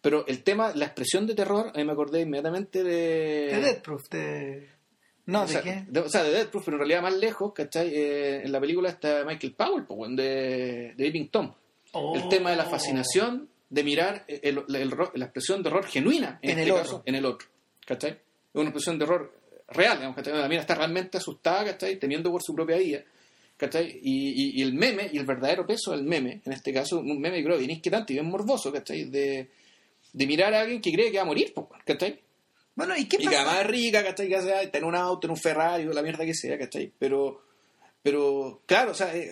Pero 0.00 0.26
el 0.26 0.42
tema, 0.44 0.72
la 0.74 0.86
expresión 0.86 1.26
de 1.26 1.34
terror, 1.34 1.72
a 1.74 1.78
mí 1.78 1.84
me 1.84 1.92
acordé 1.92 2.20
inmediatamente 2.20 2.84
de... 2.84 3.48
De 3.52 3.60
Death 3.60 3.82
Proof, 3.82 4.08
de... 4.10 4.68
No, 5.26 5.42
o, 5.42 5.46
¿de 5.46 5.52
sea, 5.52 5.62
qué? 5.62 5.84
de, 5.88 6.00
o 6.00 6.08
sea, 6.08 6.22
de 6.22 6.30
Death 6.30 6.48
Proof, 6.50 6.64
pero 6.64 6.76
en 6.76 6.80
realidad 6.80 7.02
más 7.02 7.14
lejos, 7.16 7.52
¿cachai? 7.52 7.90
Eh, 7.92 8.42
en 8.44 8.52
la 8.52 8.60
película 8.60 8.88
está 8.88 9.24
Michael 9.26 9.54
Powell, 9.54 10.16
de, 10.16 10.94
de 10.96 11.28
Tom. 11.30 11.46
El 11.46 11.52
Oh. 11.92 12.28
tema 12.28 12.50
de 12.50 12.56
la 12.56 12.64
fascinación 12.66 13.48
de 13.70 13.82
mirar 13.84 14.24
el- 14.28 14.62
el- 14.68 14.76
el 14.76 14.90
ro- 14.90 15.10
la 15.14 15.24
expresión 15.26 15.62
de 15.62 15.68
horror 15.70 15.86
genuina 15.86 16.38
en, 16.42 16.50
En 16.50 16.58
este 16.60 16.70
el 16.70 16.76
caso, 16.76 16.96
otro. 16.96 17.02
en 17.06 17.14
el 17.14 17.24
otro. 17.26 17.48
¿Cachai? 17.86 18.10
Es 18.12 18.18
una 18.54 18.64
expresión 18.64 18.98
de 18.98 19.04
horror 19.04 19.34
real, 19.68 19.96
digamos, 19.96 20.16
¿cachai? 20.16 20.34
La 20.34 20.48
mina 20.48 20.60
está 20.60 20.74
realmente 20.74 21.18
asustada, 21.18 21.64
¿cachai? 21.64 21.98
Temiendo 21.98 22.30
por 22.30 22.42
su 22.42 22.54
propia 22.54 22.76
vida. 22.76 23.02
¿Cachai? 23.56 24.00
Y, 24.02 24.28
y- 24.30 24.60
y 24.60 24.62
el 24.62 24.72
meme, 24.74 25.10
y 25.12 25.18
el 25.18 25.26
verdadero 25.26 25.66
peso 25.66 25.90
del 25.92 26.04
meme, 26.04 26.40
en 26.44 26.52
este 26.52 26.72
caso, 26.72 27.00
un 27.00 27.20
meme 27.20 27.42
creo 27.42 27.58
bien 27.58 27.70
inquietante 27.72 28.12
y 28.12 28.16
bien 28.16 28.28
morboso, 28.28 28.72
¿cachai? 28.72 29.04
De, 29.04 29.48
de 30.12 30.26
mirar 30.26 30.54
a 30.54 30.60
alguien 30.60 30.80
que 30.80 30.92
cree 30.92 31.10
que 31.10 31.16
va 31.18 31.22
a 31.22 31.26
morir, 31.26 31.52
¿cachai? 31.84 32.20
Bueno, 32.74 32.96
¿y 32.96 33.06
qué 33.06 33.16
Y 33.16 33.20
que 33.20 33.24
pasa? 33.26 33.40
además 33.42 33.60
es 33.62 33.66
rica, 33.66 34.04
¿cachai? 34.04 34.28
Que 34.28 34.40
sea, 34.42 34.62
está 34.62 34.78
en 34.78 34.84
un 34.84 34.94
auto, 34.94 35.26
en 35.26 35.32
un 35.32 35.36
Ferrari, 35.36 35.86
o 35.86 35.92
la 35.92 36.02
mierda 36.02 36.24
que 36.24 36.34
sea, 36.34 36.58
¿cachai? 36.58 36.92
Pero, 36.98 37.42
pero 38.02 38.62
claro, 38.66 38.92
o 38.92 38.94
sea, 38.94 39.14
eh, 39.16 39.30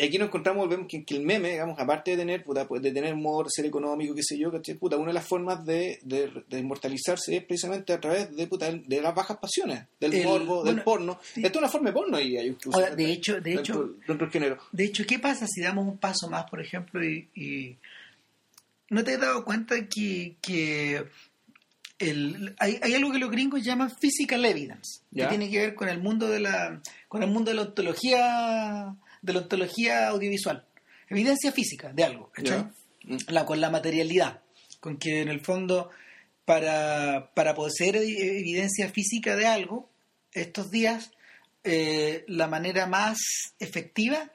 aquí 0.00 0.18
nos 0.18 0.28
encontramos, 0.28 0.68
vemos 0.68 0.86
que, 0.88 1.04
que 1.04 1.16
el 1.16 1.22
meme, 1.22 1.50
digamos, 1.50 1.78
aparte 1.78 2.12
de 2.12 2.16
tener, 2.18 2.44
puta, 2.44 2.66
pues, 2.68 2.80
de 2.82 2.92
tener 2.92 3.12
humor, 3.12 3.46
ser 3.50 3.66
económico, 3.66 4.14
qué 4.14 4.22
sé 4.22 4.38
yo, 4.38 4.52
¿cachai? 4.52 4.76
Puta, 4.76 4.96
una 4.96 5.08
de 5.08 5.14
las 5.14 5.26
formas 5.26 5.64
de, 5.66 5.98
de, 6.02 6.30
de 6.48 6.58
inmortalizarse 6.60 7.36
es 7.36 7.44
precisamente 7.44 7.92
a 7.92 8.00
través 8.00 8.34
de, 8.34 8.46
puta, 8.46 8.70
de 8.72 9.00
las 9.02 9.14
bajas 9.14 9.36
pasiones, 9.38 9.84
del 9.98 10.14
El- 10.14 10.24
morbo, 10.24 10.62
del 10.62 10.82
porno. 10.82 11.18
Esto 11.34 11.48
es 11.48 11.56
una 11.56 11.68
forma 11.68 11.90
de 11.90 11.94
porno 11.94 12.20
y 12.20 12.36
hay 12.36 12.46
incluso, 12.48 12.78
Ahora, 12.78 12.94
de 12.94 13.10
hecho, 13.12 13.34
de 13.40 13.40
dentro, 13.40 13.60
hecho, 13.74 13.94
dentro 14.06 14.26
del 14.26 14.30
género. 14.30 14.58
De 14.70 14.84
hecho, 14.84 15.04
¿qué 15.06 15.18
pasa 15.18 15.46
si 15.48 15.60
damos 15.60 15.86
un 15.86 15.98
paso 15.98 16.28
más, 16.30 16.48
por 16.48 16.60
ejemplo, 16.60 17.04
y, 17.04 17.28
y- 17.34 17.76
no 18.90 19.02
te 19.04 19.14
has 19.14 19.20
dado 19.20 19.44
cuenta 19.44 19.88
que, 19.88 20.36
que 20.42 21.04
el, 21.98 22.54
hay, 22.58 22.78
hay 22.82 22.94
algo 22.94 23.12
que 23.12 23.18
los 23.18 23.30
gringos 23.30 23.62
llaman 23.62 23.90
physical 23.96 24.44
evidence, 24.44 25.00
¿Ya? 25.10 25.24
que 25.24 25.36
tiene 25.36 25.50
que 25.50 25.58
ver 25.58 25.74
con 25.74 25.88
el 25.88 26.00
mundo 26.00 26.28
de 26.28 26.40
la 26.40 26.80
con 27.08 27.22
el 27.22 27.30
mundo 27.30 27.50
de 27.50 27.56
la 27.56 27.62
ontología 27.62 28.94
de 29.22 29.32
la 29.32 29.38
ontología 29.40 30.08
audiovisual, 30.08 30.64
evidencia 31.08 31.52
física 31.52 31.92
de 31.92 32.04
algo. 32.04 32.30
Mm. 33.06 33.16
la, 33.28 33.44
con 33.44 33.60
la 33.60 33.70
materialidad, 33.70 34.40
con 34.80 34.96
que 34.98 35.20
en 35.22 35.28
el 35.28 35.40
fondo 35.40 35.90
para, 36.46 37.30
para 37.34 37.54
poseer 37.54 37.96
evi- 37.96 38.18
evidencia 38.18 38.88
física 38.90 39.36
de 39.36 39.46
algo, 39.46 39.90
estos 40.32 40.70
días 40.70 41.10
eh, 41.64 42.24
la 42.28 42.46
manera 42.48 42.86
más 42.86 43.18
efectiva 43.58 44.30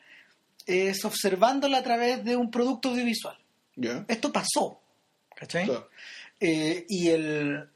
es 0.66 1.04
observándola 1.04 1.80
a 1.80 1.84
través 1.84 2.24
de 2.24 2.36
un 2.36 2.50
producto 2.52 2.90
audiovisual. 2.90 3.38
¿Ya? 3.80 4.06
Esto 4.08 4.32
pasó, 4.32 4.82
¿cachai? 5.36 5.66
Claro. 5.66 5.90
Eh, 6.40 6.86
y 6.90 7.10
el 7.10 7.68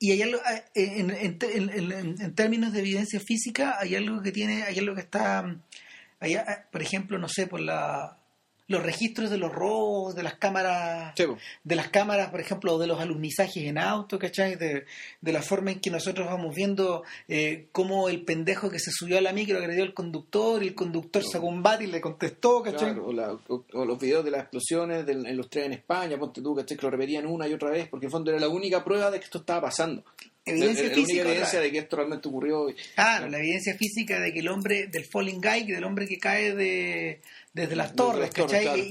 y 0.00 0.12
hay 0.12 0.22
algo, 0.22 0.38
eh, 0.38 0.64
en, 0.74 1.10
en- 1.10 1.38
en- 1.42 1.92
en- 1.92 2.20
en 2.22 2.34
términos 2.34 2.72
de 2.72 2.80
evidencia 2.80 3.20
física 3.20 3.78
hay 3.80 3.96
algo 3.96 4.22
que 4.22 4.32
tiene 4.32 4.62
hay 4.62 4.78
algo 4.78 4.94
que 4.94 5.00
está 5.00 5.56
hay, 6.20 6.34
eh, 6.34 6.44
por 6.70 6.82
ejemplo 6.82 7.18
no 7.18 7.28
sé 7.28 7.46
por 7.46 7.60
la 7.60 8.17
los 8.68 8.82
registros 8.82 9.30
de 9.30 9.38
los 9.38 9.50
robos 9.50 10.14
de 10.14 10.22
las 10.22 10.34
cámaras 10.34 11.12
Sí, 11.16 11.24
de 11.64 11.74
las 11.74 11.88
cámaras, 11.88 12.28
por 12.30 12.40
ejemplo, 12.40 12.78
de 12.78 12.86
los 12.86 13.00
alumnizajes 13.00 13.64
en 13.64 13.78
auto, 13.78 14.18
¿cachai? 14.18 14.56
De, 14.56 14.84
de 15.20 15.32
la 15.32 15.42
forma 15.42 15.72
en 15.72 15.80
que 15.80 15.90
nosotros 15.90 16.26
vamos 16.26 16.54
viendo 16.54 17.02
eh, 17.28 17.66
cómo 17.72 18.08
el 18.08 18.22
pendejo 18.24 18.70
que 18.70 18.78
se 18.78 18.90
subió 18.92 19.18
a 19.18 19.20
la 19.22 19.32
micro 19.32 19.58
agredió 19.58 19.82
al 19.84 19.94
conductor 19.94 20.62
y 20.62 20.68
el 20.68 20.74
conductor 20.74 21.22
sacó 21.24 21.46
un 21.46 21.62
bate 21.62 21.84
y 21.84 21.86
le 21.88 22.00
contestó, 22.00 22.62
¿cachai? 22.62 22.90
Claro, 22.94 23.06
o, 23.06 23.12
la- 23.12 23.32
o- 23.32 23.64
o 23.72 23.84
los 23.84 23.98
videos 23.98 24.24
de 24.24 24.30
las 24.32 24.42
explosiones 24.42 25.04
del- 25.06 25.26
en 25.26 25.36
los 25.36 25.48
trenes 25.48 25.68
en 25.68 25.72
España, 25.78 26.18
ponte 26.18 26.42
tú, 26.42 26.54
¿cachai? 26.54 26.76
Que 26.76 26.82
lo 26.86 26.90
repetían 26.90 27.26
una 27.26 27.48
y 27.48 27.54
otra 27.54 27.70
vez, 27.70 27.88
porque 27.88 28.04
en 28.04 28.08
el 28.08 28.12
fondo 28.12 28.30
era 28.30 28.38
la 28.38 28.48
única 28.48 28.84
prueba 28.84 29.10
de 29.10 29.18
que 29.18 29.24
esto 29.24 29.38
estaba 29.38 29.62
pasando. 29.62 30.04
Evidencia 30.44 30.84
la, 30.84 30.88
la 30.88 30.94
física, 30.94 31.12
única 31.12 31.28
evidencia 31.30 31.50
claro. 31.50 31.64
de 31.64 31.72
que 31.72 31.78
esto 31.78 31.96
realmente 31.96 32.28
ocurrió. 32.28 32.66
Claro, 32.94 33.28
la 33.28 33.38
evidencia 33.38 33.74
física 33.76 34.18
de 34.20 34.32
que 34.32 34.38
el 34.40 34.48
hombre, 34.48 34.86
del 34.86 35.04
falling 35.04 35.40
guy, 35.42 35.64
del 35.70 35.84
hombre 35.84 36.06
que 36.06 36.16
cae 36.18 36.54
de, 36.54 37.20
desde 37.52 37.76
las 37.76 37.92
Desde 37.94 37.96
torres. 37.96 38.30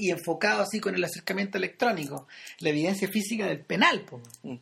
Y, 0.00 0.10
enfocado 0.10 0.62
así 0.62 0.80
con 0.80 0.94
el 0.94 1.04
acercamiento 1.04 1.58
electrónico. 1.58 2.26
La 2.60 2.70
evidencia 2.70 3.08
física 3.08 3.46
del 3.46 3.60
penal, 3.60 4.02
po. 4.02 4.20
Mm. 4.42 4.56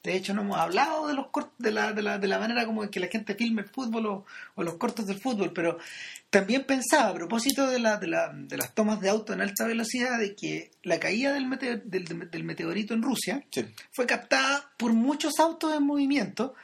De 0.00 0.14
hecho, 0.14 0.32
no 0.32 0.42
hemos 0.42 0.56
hablado 0.56 1.08
de 1.08 1.14
los 1.14 1.26
cort- 1.26 1.50
de 1.58 1.72
la, 1.72 1.92
de 1.92 2.02
la, 2.02 2.18
de 2.18 2.28
la 2.28 2.38
manera 2.38 2.64
como 2.64 2.88
que 2.88 3.00
la 3.00 3.08
gente 3.08 3.34
filma 3.34 3.62
el 3.62 3.68
fútbol 3.68 4.06
o, 4.06 4.24
o 4.54 4.62
los 4.62 4.74
cortos 4.74 5.06
del 5.06 5.20
fútbol, 5.20 5.52
pero 5.52 5.76
también 6.30 6.64
pensaba, 6.64 7.08
a 7.08 7.14
propósito 7.14 7.66
de, 7.66 7.80
la, 7.80 7.96
de, 7.96 8.06
la, 8.06 8.32
de 8.32 8.56
las 8.56 8.72
tomas 8.74 9.00
de 9.00 9.08
auto 9.10 9.32
en 9.32 9.40
alta 9.42 9.66
velocidad, 9.66 10.18
de 10.18 10.36
que 10.36 10.70
la 10.84 11.00
caída 11.00 11.32
del, 11.34 11.46
mete- 11.46 11.82
del, 11.84 12.04
del 12.30 12.44
meteorito 12.44 12.94
en 12.94 13.02
Rusia 13.02 13.44
Sí. 13.50 13.66
fue 13.92 14.06
captada 14.06 14.70
por 14.78 14.92
muchos 14.92 15.32
autos 15.40 15.74
en 15.76 15.82
movimiento, 15.82 16.54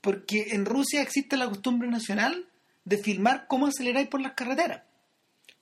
porque 0.00 0.48
en 0.50 0.66
Rusia 0.66 1.00
existe 1.00 1.36
la 1.36 1.48
costumbre 1.48 1.88
nacional 1.88 2.44
de 2.84 2.98
filmar 2.98 3.46
cómo 3.46 3.68
aceleráis 3.68 4.08
por 4.08 4.20
las 4.20 4.32
carreteras. 4.32 4.82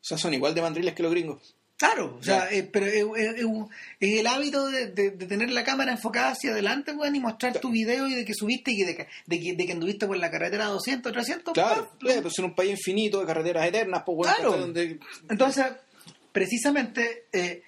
O 0.08 0.16
sea, 0.16 0.18
son 0.18 0.32
igual 0.32 0.54
de 0.54 0.62
mandriles 0.62 0.94
que 0.94 1.02
los 1.02 1.12
gringos. 1.12 1.54
Claro, 1.76 2.16
o 2.18 2.22
sea, 2.24 2.50
eh, 2.50 2.64
pero 2.64 2.86
es, 2.86 3.04
es- 3.16 3.34
es- 3.36 3.46
es 4.00 4.18
el 4.20 4.26
hábito 4.26 4.66
de, 4.66 4.86
de- 4.88 5.10
de 5.12 5.26
tener 5.26 5.50
la 5.50 5.62
cámara 5.62 5.92
enfocada 5.92 6.30
hacia 6.32 6.50
adelante, 6.50 6.92
weón, 6.92 7.14
y 7.14 7.20
mostrar 7.20 7.60
tu 7.60 7.70
video 7.70 8.08
y 8.08 8.14
de 8.14 8.24
que 8.24 8.34
subiste 8.34 8.72
y 8.72 8.82
de 8.82 8.96
que, 8.96 9.06
de 9.26 9.40
que, 9.40 9.52
de 9.54 9.66
que 9.66 9.72
anduviste 9.72 10.06
por 10.08 10.16
la 10.16 10.28
carretera 10.30 10.64
200, 10.66 11.12
300. 11.12 11.54
Claro, 11.54 11.88
¡pam! 12.00 12.10
eh, 12.10 12.18
pues 12.22 12.36
en 12.38 12.46
un 12.46 12.54
país 12.56 12.72
infinito 12.72 13.20
de 13.20 13.26
carreteras 13.26 13.64
eternas, 13.66 14.02
pues 14.04 14.28
Claro. 14.34 14.72
Entonces, 15.28 15.66
precisamente, 16.32 17.26
eh, 17.32 17.62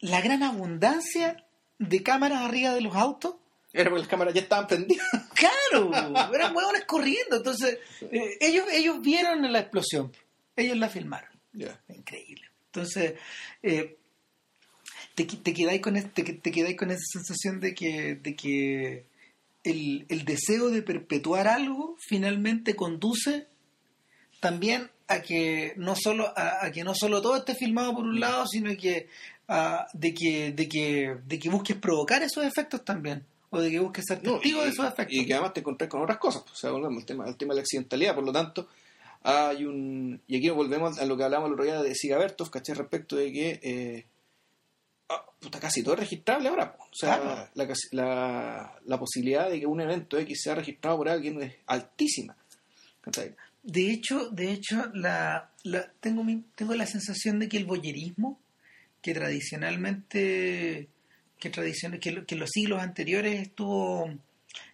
la 0.00 0.20
gran 0.20 0.42
abundancia 0.42 1.44
de 1.78 2.02
cámaras 2.02 2.42
arriba 2.42 2.74
de 2.74 2.80
los 2.80 2.94
autos 2.94 3.34
era 3.72 3.90
porque 3.90 4.00
las 4.00 4.08
cámaras 4.08 4.34
ya 4.34 4.40
estaban 4.40 4.66
prendidas. 4.66 5.06
Claro, 5.34 5.92
eran 6.34 6.54
hueones 6.56 6.84
corriendo. 6.84 7.36
Entonces, 7.36 7.78
eh, 8.10 8.36
ellos, 8.40 8.64
ellos 8.72 9.00
vieron 9.00 9.50
la 9.52 9.60
explosión, 9.60 10.12
ellos 10.56 10.76
la 10.76 10.88
filmaron. 10.88 11.30
Increíble. 11.88 12.44
Entonces, 12.66 13.14
eh, 13.62 13.96
te, 15.14 15.24
te 15.24 15.54
quedáis 15.54 15.80
con, 15.80 15.96
este, 15.96 16.22
te, 16.22 16.50
quedáis 16.50 16.76
con 16.76 16.90
esa 16.90 17.04
sensación 17.12 17.60
de 17.60 17.74
que, 17.74 18.14
de 18.14 18.36
que 18.36 19.06
el, 19.64 20.06
el 20.08 20.24
deseo 20.24 20.70
de 20.70 20.82
perpetuar 20.82 21.48
algo 21.48 21.96
finalmente 22.08 22.76
conduce 22.76 23.46
también 24.40 24.90
a 25.08 25.22
que 25.22 25.72
no 25.76 25.96
solo 25.96 26.32
a, 26.36 26.70
que 26.70 26.84
no 26.84 26.94
solo 26.94 27.20
todo 27.22 27.36
esté 27.36 27.54
filmado 27.54 27.94
por 27.94 28.04
un 28.04 28.20
lado 28.20 28.46
sino 28.46 28.70
que 28.76 29.08
de 29.94 30.14
que 30.14 30.52
de 30.52 30.68
que 30.68 31.16
de 31.26 31.38
que 31.38 31.48
busques 31.48 31.76
provocar 31.76 32.22
esos 32.22 32.44
efectos 32.44 32.84
también 32.84 33.24
o 33.50 33.60
de 33.60 33.70
que 33.70 33.80
busques 33.80 34.04
ser 34.06 34.20
testigo 34.20 34.62
de 34.62 34.68
esos 34.68 34.86
efectos 34.86 35.16
y 35.16 35.26
que 35.26 35.32
además 35.32 35.54
te 35.54 35.60
encontrés 35.60 35.88
con 35.88 36.02
otras 36.02 36.18
cosas 36.18 36.42
o 36.50 36.54
sea 36.54 36.70
volvemos 36.70 37.00
al 37.00 37.06
tema 37.06 37.24
al 37.24 37.36
tema 37.36 37.54
de 37.54 37.56
la 37.56 37.62
accidentalidad 37.62 38.14
por 38.14 38.24
lo 38.24 38.32
tanto 38.32 38.68
hay 39.22 39.64
un 39.64 40.20
y 40.26 40.38
aquí 40.38 40.50
volvemos 40.50 40.98
a 40.98 41.06
lo 41.06 41.16
que 41.16 41.24
hablamos 41.24 41.48
el 41.48 41.52
otro 41.54 41.64
día 41.64 41.82
de 41.82 41.94
Sigabertov 41.94 42.50
¿caché? 42.50 42.74
respecto 42.74 43.16
de 43.16 43.32
que 43.32 43.60
eh, 43.62 44.06
ah, 45.08 45.24
puta, 45.40 45.60
casi 45.60 45.82
todo 45.82 45.94
es 45.94 46.00
registrable 46.00 46.48
ahora 46.48 46.76
o 46.78 46.94
sea 46.94 47.50
la, 47.54 47.68
la, 47.92 48.78
la, 48.84 48.98
posibilidad 48.98 49.50
de 49.50 49.60
que 49.60 49.66
un 49.66 49.80
evento 49.80 50.18
X 50.18 50.42
sea 50.42 50.54
registrado 50.54 50.96
por 50.98 51.08
alguien 51.08 51.42
es 51.42 51.54
altísima 51.66 52.36
¿cachai? 53.00 53.34
De 53.62 53.90
hecho, 53.90 54.30
de 54.30 54.52
hecho 54.52 54.90
la, 54.94 55.50
la, 55.62 55.90
tengo, 56.00 56.24
tengo 56.54 56.74
la 56.74 56.86
sensación 56.86 57.38
de 57.38 57.50
que 57.50 57.58
el 57.58 57.66
boyerismo, 57.66 58.40
que 59.02 59.12
tradicionalmente, 59.12 60.88
que, 61.38 61.50
tradicional, 61.50 62.00
que, 62.00 62.24
que 62.24 62.36
los 62.36 62.50
siglos 62.50 62.80
anteriores 62.80 63.40
estuvo, 63.40 64.10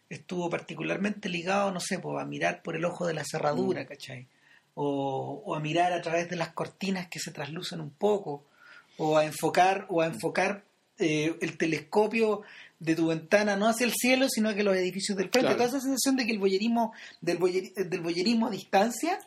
estuvo 0.08 0.50
particularmente 0.50 1.28
ligado, 1.28 1.70
no 1.70 1.80
sé, 1.80 1.98
pues, 1.98 2.20
a 2.20 2.26
mirar 2.26 2.62
por 2.62 2.76
el 2.76 2.84
ojo 2.84 3.06
de 3.06 3.14
la 3.14 3.24
cerradura, 3.24 3.84
mm. 3.84 3.86
¿cachai? 3.86 4.26
O, 4.74 5.42
o, 5.44 5.54
a 5.54 5.60
mirar 5.60 5.92
a 5.92 6.02
través 6.02 6.28
de 6.28 6.36
las 6.36 6.52
cortinas 6.52 7.08
que 7.08 7.20
se 7.20 7.30
traslucen 7.30 7.80
un 7.80 7.90
poco, 7.90 8.44
o 8.98 9.16
a 9.16 9.24
enfocar, 9.24 9.86
o 9.88 10.00
a 10.02 10.06
enfocar 10.06 10.64
eh, 10.98 11.36
el 11.40 11.56
telescopio 11.56 12.42
de 12.78 12.94
tu 12.94 13.08
ventana 13.08 13.56
no 13.56 13.68
hacia 13.68 13.86
el 13.86 13.92
cielo, 13.92 14.28
sino 14.28 14.50
hacia 14.50 14.62
los 14.62 14.76
edificios 14.76 15.16
del 15.16 15.30
frente. 15.30 15.54
Toda 15.54 15.66
esa 15.66 15.80
sensación 15.80 16.16
de 16.16 16.26
que 16.26 16.32
el 16.32 16.38
boyerismo, 16.38 16.92
del, 17.20 17.38
del 17.38 18.00
boyerismo 18.00 18.46
a 18.46 18.50
distancia, 18.50 19.18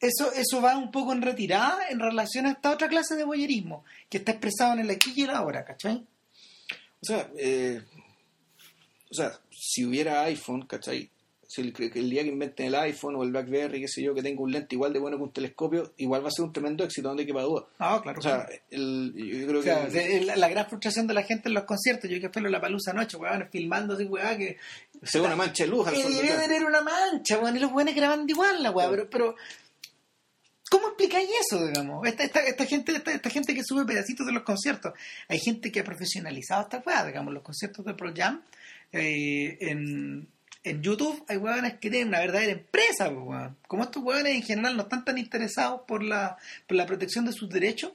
eso, 0.00 0.32
eso 0.32 0.60
va 0.62 0.76
un 0.76 0.90
poco 0.90 1.12
en 1.12 1.22
retirada 1.22 1.88
en 1.90 2.00
relación 2.00 2.46
a 2.46 2.52
esta 2.52 2.70
otra 2.70 2.88
clase 2.88 3.14
de 3.14 3.24
boyerismo, 3.24 3.84
que 4.08 4.18
está 4.18 4.32
expresado 4.32 4.72
en 4.74 4.80
el 4.80 4.90
aquí 4.90 5.12
y 5.14 5.22
el 5.22 5.30
ahora, 5.30 5.64
¿cachai? 5.64 6.04
O 7.00 7.06
sea, 7.06 7.30
eh, 7.38 7.82
o 9.10 9.14
sea, 9.14 9.38
si 9.50 9.84
hubiera 9.84 10.22
iPhone, 10.22 10.66
¿cachai? 10.66 11.10
si 11.48 11.60
el, 11.60 11.74
el, 11.94 12.10
día 12.10 12.22
que 12.22 12.28
inventen 12.28 12.66
el 12.66 12.74
iPhone 12.74 13.16
o 13.16 13.22
el 13.22 13.30
BlackBerry, 13.30 13.80
qué 13.80 13.88
sé 13.88 14.02
yo, 14.02 14.14
que 14.14 14.22
tenga 14.22 14.42
un 14.42 14.50
lente 14.50 14.74
igual 14.74 14.92
de 14.92 14.98
bueno 14.98 15.16
que 15.16 15.22
un 15.22 15.32
telescopio, 15.32 15.92
igual 15.96 16.24
va 16.24 16.28
a 16.28 16.32
ser 16.32 16.44
un 16.44 16.52
tremendo 16.52 16.84
éxito, 16.84 17.08
donde 17.08 17.26
quepa 17.26 17.42
duda. 17.42 17.66
Ah, 17.78 18.00
claro. 18.02 18.18
O 18.18 18.22
sea, 18.22 18.46
el, 18.70 19.12
yo 19.14 19.46
creo 19.46 19.62
que... 19.62 20.20
la, 20.36 20.48
gran 20.48 20.66
frustración 20.66 21.06
de 21.06 21.14
la 21.14 21.22
gente 21.22 21.48
en 21.48 21.54
los 21.54 21.64
conciertos, 21.64 22.10
yo 22.10 22.20
que 22.20 22.38
en 22.38 22.50
la 22.50 22.60
palusa 22.60 22.90
anoche, 22.90 23.16
weón, 23.16 23.48
filmando 23.50 23.94
así, 23.94 24.04
weón, 24.04 24.38
que... 24.38 24.56
Se 25.02 25.20
ve 25.20 25.26
una 25.26 25.36
mancha 25.36 25.64
de 25.64 25.70
luz 25.70 25.86
al 25.86 25.94
fondo. 25.94 26.22
Debe 26.22 26.38
tener 26.42 26.64
una 26.64 26.80
mancha, 26.80 27.38
weón, 27.38 27.56
y 27.56 27.60
los 27.60 27.72
weones 27.72 27.94
grabando 27.94 28.30
igual 28.30 28.62
la 28.62 28.70
weón, 28.70 28.90
pero, 28.90 29.10
pero... 29.10 29.36
¿Cómo 30.70 30.88
explicáis 30.88 31.28
eso, 31.40 31.64
digamos? 31.66 32.06
Esta, 32.06 32.24
esta, 32.24 32.40
esta 32.40 32.66
gente 32.66 32.96
esta, 32.96 33.30
gente 33.30 33.54
que 33.54 33.62
sube 33.64 33.84
pedacitos 33.84 34.26
de 34.26 34.32
los 34.32 34.42
conciertos. 34.42 34.94
Hay 35.28 35.38
gente 35.38 35.70
que 35.70 35.80
ha 35.80 35.84
profesionalizado 35.84 36.62
esta 36.62 36.82
weá, 36.84 37.04
digamos, 37.04 37.32
los 37.32 37.42
conciertos 37.42 37.84
de 37.84 37.94
Pro 37.94 38.12
Jam. 38.14 38.42
Eh, 38.92 39.58
en, 39.60 40.28
en 40.64 40.82
YouTube 40.82 41.24
hay 41.28 41.36
huevones 41.36 41.74
que 41.74 41.90
tienen 41.90 42.08
una 42.08 42.18
verdadera 42.18 42.52
empresa, 42.52 43.12
Como 43.68 43.84
estos 43.84 44.02
huevones 44.02 44.34
en 44.34 44.42
general 44.42 44.76
no 44.76 44.82
están 44.82 45.04
tan 45.04 45.18
interesados 45.18 45.82
por 45.86 46.02
la, 46.02 46.36
por 46.66 46.76
la 46.76 46.86
protección 46.86 47.24
de 47.24 47.32
sus 47.32 47.48
derechos, 47.48 47.92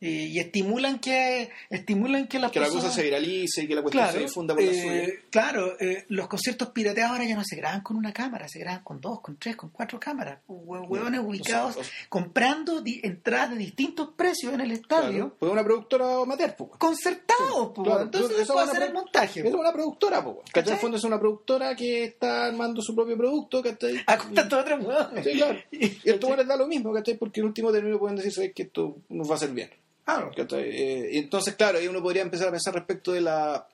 y, 0.00 0.38
estimulan 0.38 0.98
que 0.98 1.50
estimulan 1.70 2.26
que, 2.26 2.38
la 2.38 2.50
cosa 2.50 2.90
se 2.90 3.02
viralice 3.02 3.62
y 3.62 3.68
que 3.68 3.74
la 3.74 3.82
cuestión 3.82 4.10
se 4.10 4.18
difunda 4.18 4.54
por 4.54 4.64
la 4.64 4.70
eh, 4.72 5.20
Claro, 5.30 5.78
eh, 5.80 6.04
los 6.08 6.28
conciertos 6.28 6.70
pirateados 6.70 7.12
ahora 7.12 7.24
ya 7.24 7.36
no 7.36 7.44
se 7.44 7.56
graban 7.56 7.80
con 7.82 7.96
una 7.96 8.12
cámara, 8.12 8.48
se 8.48 8.58
graban 8.58 8.82
con 8.82 9.00
dos, 9.00 9.20
con 9.20 9.36
tres, 9.36 9.56
con 9.56 9.70
cuatro 9.70 10.00
cámaras. 10.00 10.40
Huevones 10.48 11.20
ubicados 11.20 11.78
comprando 12.08 12.82
entradas 12.84 13.50
de 13.50 13.56
distintos 13.56 14.10
precios 14.16 14.52
en 14.52 14.60
el 14.60 14.72
estadio. 14.72 15.34
pues 15.38 15.50
una 15.50 15.64
productora 15.64 16.22
amateur, 16.22 16.54
pues. 16.56 16.70
Concertado, 16.78 17.72
pues. 17.72 18.00
Entonces 18.02 18.40
eso 18.40 18.52
puede 18.54 18.70
hacer 18.70 18.82
el 18.82 18.92
montaje. 18.92 19.46
Es 19.46 19.54
una 19.54 19.72
productora, 19.72 20.24
pues. 20.24 20.38
Que 20.52 20.60
en 20.60 20.68
el 20.68 20.76
fondo 20.76 20.96
es 20.96 21.04
una 21.04 21.18
productora 21.18 21.74
que 21.76 22.04
está 22.04 22.46
armando 22.46 22.82
su 22.82 22.94
propio 22.94 23.16
producto, 23.16 23.62
¿cachai? 23.62 24.02
A 24.06 24.16
de 24.16 24.56
otros. 24.56 24.86
Sí, 25.24 25.32
claro. 25.34 25.58
Y 26.04 26.10
a 26.10 26.14
estos 26.14 26.36
les 26.36 26.46
da 26.46 26.56
lo 26.56 26.66
mismo, 26.66 26.92
¿cachai? 26.92 27.16
Porque 27.16 27.40
en 27.40 27.46
último 27.46 27.72
término 27.72 27.98
pueden 27.98 28.16
decir, 28.16 28.52
que 28.52 28.62
esto 28.62 28.96
nos 29.08 29.30
va 29.30 29.34
a 29.34 29.38
bien. 29.54 29.70
Claro. 30.04 30.30
Eh, 30.36 31.10
entonces, 31.12 31.54
claro, 31.54 31.78
ahí 31.78 31.88
uno 31.88 32.02
podría 32.02 32.22
empezar 32.22 32.48
a 32.48 32.52
pensar 32.52 32.74
respecto 32.74 33.12
de 33.12 33.20
la. 33.20 33.68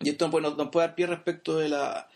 Y 0.00 0.10
esto 0.10 0.28
nos, 0.28 0.68
puede 0.70 0.86
dar 0.86 0.94
pie 0.94 1.06
respecto 1.06 1.56
de 1.58 1.68
la, 1.68 2.08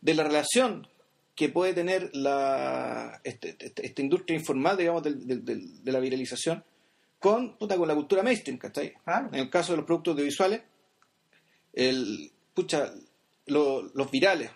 de 0.00 0.14
la 0.14 0.24
relación 0.24 0.86
que 1.34 1.50
puede 1.50 1.74
tener 1.74 2.10
la, 2.14 3.20
este, 3.24 3.56
este, 3.58 3.86
esta 3.86 4.00
industria 4.00 4.38
informal, 4.38 4.76
digamos, 4.76 5.02
de 5.02 5.92
la 5.92 6.00
viralización 6.00 6.64
con, 7.18 7.56
puta, 7.56 7.76
con 7.76 7.88
la 7.88 7.94
cultura 7.94 8.22
mainstream, 8.22 8.58
¿cachai? 8.58 8.94
En 9.32 9.38
el 9.38 9.50
caso 9.50 9.72
de 9.72 9.78
los 9.78 9.86
productos 9.86 10.12
audiovisuales, 10.12 10.62
el, 11.72 12.30
pucha, 12.54 12.92
los 13.46 14.10
virales 14.10 14.50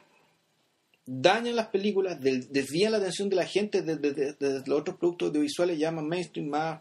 dañan 1.04 1.56
las 1.56 1.68
películas, 1.68 2.20
desvían 2.20 2.92
la 2.92 2.98
atención 2.98 3.28
de 3.28 3.36
la 3.36 3.46
gente 3.46 3.82
desde 3.82 4.62
los 4.66 4.80
otros 4.80 4.96
productos 4.96 5.28
audiovisuales 5.28 5.78
ya 5.78 5.90
más 5.90 6.04
mainstream, 6.04 6.48
más 6.48 6.80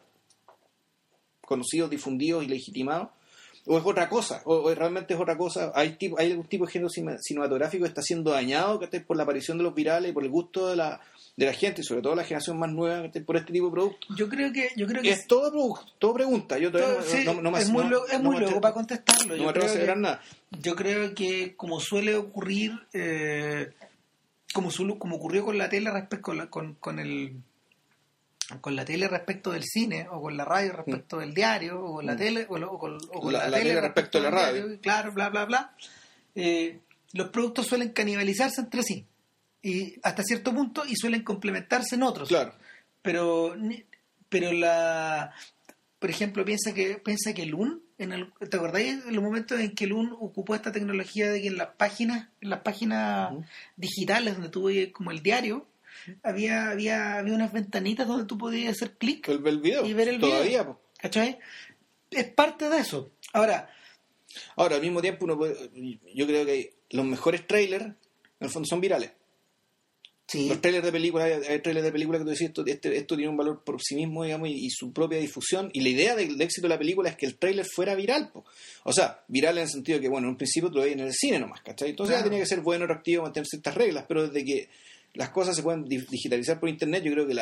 conocidos, 1.49 1.89
difundidos 1.89 2.45
y 2.45 2.47
legitimados, 2.47 3.09
o 3.65 3.77
es 3.77 3.85
otra 3.85 4.07
cosa, 4.07 4.41
o, 4.45 4.73
realmente 4.73 5.13
es 5.13 5.19
otra 5.19 5.37
cosa. 5.37 5.71
Hay, 5.75 5.97
tipo, 5.97 6.17
hay 6.19 6.31
algún 6.31 6.47
tipo 6.47 6.65
de 6.65 6.71
género 6.71 6.89
cinematográfico 6.89 7.83
que 7.83 7.89
está 7.89 8.01
siendo 8.01 8.31
dañado 8.31 8.79
por 9.05 9.17
la 9.17 9.23
aparición 9.23 9.57
de 9.57 9.63
los 9.63 9.75
virales 9.75 10.11
y 10.11 10.13
por 10.13 10.23
el 10.23 10.29
gusto 10.29 10.69
de 10.69 10.75
la, 10.75 11.01
de 11.35 11.45
la 11.45 11.53
gente, 11.53 11.81
y 11.81 11.83
sobre 11.83 12.01
todo 12.01 12.15
la 12.15 12.23
generación 12.23 12.57
más 12.57 12.71
nueva, 12.71 13.09
por 13.25 13.37
este 13.37 13.51
tipo 13.51 13.65
de 13.65 13.71
productos. 13.71 14.17
Yo 14.17 14.29
creo 14.29 14.53
que. 14.53 14.69
Yo 14.75 14.87
creo 14.87 15.01
que 15.01 15.11
es 15.11 15.27
todo, 15.27 15.79
todo 15.97 16.13
pregunta. 16.13 16.57
Yo 16.57 16.69
es 16.69 17.69
muy, 17.69 17.83
es 18.11 18.21
muy 18.21 18.39
loco 18.39 18.61
para 18.61 18.73
contestarlo. 18.73 19.35
No 19.35 19.43
me 19.43 19.49
atrevo 19.49 19.67
a 19.67 19.69
asegurar 19.69 19.97
nada. 19.97 20.21
Yo 20.61 20.75
creo 20.75 21.13
que, 21.13 21.55
como 21.55 21.79
suele 21.79 22.15
ocurrir. 22.15 22.71
Eh, 22.93 23.71
como, 24.51 24.71
como 24.97 25.17
ocurrió 25.17 25.45
con 25.45 25.57
la 25.57 25.69
tele 25.69 25.91
respecto 25.91 26.31
con, 26.49 26.73
con 26.75 26.99
el 26.99 27.35
con 28.61 28.75
la 28.75 28.83
tele 28.85 29.07
respecto 29.07 29.51
del 29.51 29.63
cine 29.63 30.07
o 30.09 30.21
con 30.21 30.35
la 30.35 30.45
radio 30.45 30.73
respecto 30.73 31.17
mm. 31.17 31.19
del 31.19 31.33
diario 31.33 31.79
o 31.79 31.95
con 31.95 32.05
la 32.05 32.13
mm. 32.13 32.17
tele 32.17 32.47
o, 32.49 32.79
con, 32.79 32.97
la, 33.31 33.51
tele, 33.51 33.79
respecto 33.79 34.17
de 34.17 34.23
la 34.23 34.31
radio 34.31 34.79
claro 34.81 35.13
bla 35.13 35.29
bla 35.29 35.45
bla 35.45 35.75
eh, 36.35 36.79
los 37.13 37.29
productos 37.29 37.67
suelen 37.67 37.89
canibalizarse 37.89 38.61
entre 38.61 38.83
sí 38.83 39.05
y 39.61 39.95
hasta 40.03 40.23
cierto 40.23 40.53
punto 40.53 40.83
y 40.85 40.95
suelen 40.95 41.23
complementarse 41.23 41.95
en 41.95 42.03
otros 42.03 42.29
claro 42.29 42.53
pero 43.01 43.55
pero 44.29 44.51
la 44.51 45.33
por 45.99 46.09
ejemplo 46.09 46.43
piensa 46.43 46.73
que 46.73 46.95
piensa 46.95 47.33
que 47.33 47.53
un 47.53 47.83
en 47.99 48.13
el, 48.13 48.31
¿te 48.49 48.55
acordáis 48.55 49.05
en 49.05 49.13
los 49.13 49.23
momentos 49.23 49.59
en 49.59 49.75
que 49.75 49.83
el 49.83 49.91
UN 49.91 50.13
ocupó 50.13 50.55
esta 50.55 50.71
tecnología 50.71 51.29
de 51.29 51.41
que 51.41 51.47
en 51.49 51.57
las 51.57 51.75
páginas 51.75 52.29
en 52.41 52.49
las 52.49 52.61
páginas 52.61 53.31
digitales 53.75 54.35
donde 54.35 54.49
tuve 54.49 54.91
como 54.91 55.11
el 55.11 55.21
diario 55.21 55.67
había, 56.23 56.71
había, 56.71 57.17
había 57.17 57.33
unas 57.33 57.53
ventanitas 57.53 58.07
donde 58.07 58.25
tú 58.25 58.37
podías 58.37 58.75
hacer 58.75 58.97
clic 58.97 59.27
y 59.27 59.93
ver 59.93 60.09
el 60.09 60.19
Todavía, 60.19 60.63
video. 60.63 60.81
¿Cachai? 60.97 61.39
Es 62.11 62.25
parte 62.31 62.69
de 62.69 62.79
eso. 62.79 63.11
Ahora, 63.33 63.69
ahora 64.55 64.75
al 64.75 64.81
mismo 64.81 65.01
tiempo, 65.01 65.25
uno 65.25 65.39
yo 66.13 66.27
creo 66.27 66.45
que 66.45 66.73
los 66.91 67.05
mejores 67.05 67.47
trailers, 67.47 67.85
en 67.85 67.95
el 68.39 68.49
fondo, 68.49 68.67
son 68.67 68.81
virales. 68.81 69.11
Los 70.31 70.61
trailers 70.61 70.85
de 70.85 70.91
películas, 70.91 71.41
hay 71.47 71.59
trailers 71.59 71.85
de 71.85 71.91
películas 71.91 72.19
que 72.19 72.25
tú 72.25 72.29
decís, 72.29 72.47
esto, 72.47 72.63
este, 72.65 72.95
esto 72.95 73.15
tiene 73.15 73.31
un 73.31 73.37
valor 73.37 73.63
por 73.63 73.81
sí 73.81 73.95
mismo, 73.95 74.23
digamos, 74.23 74.49
y, 74.49 74.69
su 74.69 74.93
propia 74.93 75.17
difusión. 75.17 75.71
Y 75.73 75.81
la 75.81 75.89
idea 75.89 76.15
del, 76.15 76.39
éxito 76.39 76.67
de 76.67 76.69
la 76.69 76.77
película 76.77 77.09
es 77.09 77.15
que 77.15 77.25
el 77.25 77.37
trailer 77.37 77.65
fuera 77.65 77.95
viral. 77.95 78.31
O 78.83 78.93
sea, 78.93 79.23
viral 79.27 79.57
en 79.57 79.63
el 79.63 79.69
sentido 79.69 79.97
de 79.97 80.03
que, 80.03 80.09
bueno, 80.09 80.27
en 80.27 80.31
un 80.31 80.37
principio 80.37 80.69
tú 80.69 80.75
lo 80.75 80.83
veías 80.83 80.99
en 80.99 81.05
el 81.07 81.13
cine 81.13 81.39
nomás, 81.39 81.61
¿cachai? 81.61 81.89
Entonces 81.89 82.15
ya 82.15 82.23
tenía 82.23 82.39
que 82.39 82.45
ser 82.45 82.61
bueno, 82.61 82.85
reactivo, 82.85 83.23
mantener 83.23 83.47
ciertas 83.47 83.73
reglas, 83.73 84.05
pero 84.07 84.27
desde 84.27 84.45
que 84.45 84.69
las 85.13 85.29
cosas 85.29 85.55
se 85.55 85.63
pueden 85.63 85.85
digitalizar 85.85 86.59
por 86.59 86.69
internet, 86.69 87.03
yo 87.03 87.11
creo 87.11 87.27
que 87.27 87.35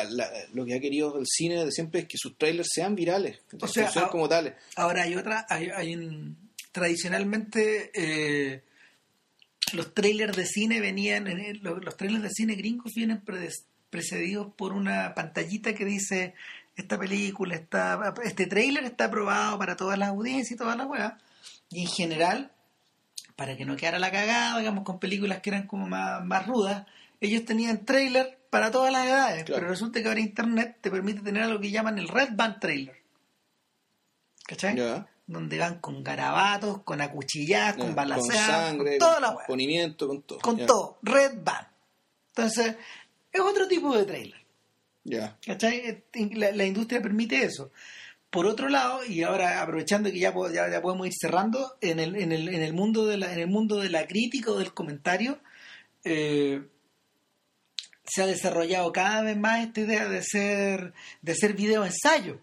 lo 0.52 0.64
que 0.64 0.74
ha 0.74 0.80
querido 0.80 1.18
el 1.18 1.26
cine 1.26 1.64
de 1.64 1.70
siempre 1.70 2.00
es 2.00 2.06
que 2.06 2.16
sus 2.18 2.36
trailers 2.36 2.68
sean 2.72 2.94
virales, 2.94 3.40
o 3.60 3.68
sea, 3.68 3.90
como 4.10 4.28
tales. 4.28 4.54
Ahora 4.76 5.02
hay 5.02 5.14
otra, 5.14 5.46
hay, 5.48 5.68
hay 5.70 6.34
tradicionalmente 6.72 7.90
eh, 7.94 8.62
los 9.72 9.94
trailers 9.94 10.36
de 10.36 10.46
cine 10.46 10.80
venían, 10.80 11.26
los, 11.62 11.96
trailers 11.96 12.22
de 12.22 12.30
cine 12.30 12.54
gringos 12.54 12.92
vienen 12.94 13.22
precedidos 13.90 14.52
por 14.54 14.72
una 14.72 15.14
pantallita 15.14 15.74
que 15.74 15.84
dice 15.84 16.34
esta 16.76 16.98
película 16.98 17.56
está, 17.56 18.14
este 18.24 18.46
trailer 18.46 18.84
está 18.84 19.06
aprobado 19.06 19.58
para 19.58 19.76
todas 19.76 19.98
las 19.98 20.10
audiencias 20.10 20.52
y 20.52 20.56
todas 20.56 20.76
las 20.76 20.86
weas, 20.86 21.14
y 21.70 21.82
en 21.82 21.88
general, 21.88 22.52
para 23.34 23.56
que 23.56 23.64
no 23.64 23.76
quedara 23.76 23.98
la 23.98 24.12
cagada, 24.12 24.58
digamos, 24.58 24.84
con 24.84 25.00
películas 25.00 25.40
que 25.40 25.50
eran 25.50 25.66
como 25.66 25.88
más, 25.88 26.24
más 26.24 26.46
rudas, 26.46 26.86
ellos 27.20 27.44
tenían 27.44 27.84
trailer 27.84 28.38
para 28.50 28.70
todas 28.70 28.92
las 28.92 29.06
edades, 29.06 29.44
Claro. 29.44 29.60
pero 29.60 29.70
resulta 29.70 30.00
que 30.00 30.08
ahora 30.08 30.20
Internet 30.20 30.78
te 30.80 30.90
permite 30.90 31.20
tener 31.20 31.42
algo 31.42 31.60
que 31.60 31.70
llaman 31.70 31.98
el 31.98 32.08
Red 32.08 32.30
Band 32.32 32.60
Trailer. 32.60 32.96
¿Cachai? 34.46 35.06
Donde 35.26 35.58
van 35.58 35.78
con 35.80 36.02
garabatos, 36.02 36.82
con 36.82 37.02
acuchilladas, 37.02 37.76
con 37.76 37.94
balaceadas, 37.94 38.46
sangre, 38.46 38.92
con 38.92 38.98
toda 38.98 39.20
la 39.20 39.34
con 39.34 39.44
ponimiento, 39.46 40.08
con 40.08 40.22
todo. 40.22 40.38
Con 40.38 40.56
todo, 40.64 40.98
Red 41.02 41.42
Band. 41.44 41.66
Entonces, 42.28 42.76
es 43.30 43.40
otro 43.40 43.68
tipo 43.68 43.94
de 43.94 44.04
trailer. 44.06 44.40
Ya. 45.04 45.36
¿Cachai? 45.44 46.04
La, 46.34 46.52
la 46.52 46.64
industria 46.64 47.02
permite 47.02 47.42
eso. 47.44 47.70
Por 48.30 48.46
otro 48.46 48.68
lado, 48.68 49.04
y 49.04 49.22
ahora 49.22 49.60
aprovechando 49.62 50.10
que 50.10 50.18
ya, 50.18 50.32
ya, 50.52 50.70
ya 50.70 50.80
podemos 50.82 51.06
ir 51.06 51.14
cerrando, 51.18 51.76
en 51.80 51.98
el, 51.98 52.16
en, 52.16 52.32
el, 52.32 52.48
en, 52.48 52.62
el 52.62 52.72
mundo 52.72 53.06
de 53.06 53.18
la, 53.18 53.32
en 53.32 53.40
el 53.40 53.48
mundo 53.48 53.76
de 53.76 53.90
la 53.90 54.06
crítica 54.06 54.50
o 54.50 54.58
del 54.58 54.72
comentario, 54.72 55.38
eh, 56.04 56.62
se 58.08 58.22
ha 58.22 58.26
desarrollado 58.26 58.92
cada 58.92 59.22
vez 59.22 59.36
más 59.36 59.64
esta 59.66 59.80
idea 59.80 60.08
de 60.08 60.22
ser, 60.22 60.92
de 61.22 61.34
ser 61.34 61.54
video 61.54 61.84
ensayo. 61.84 62.40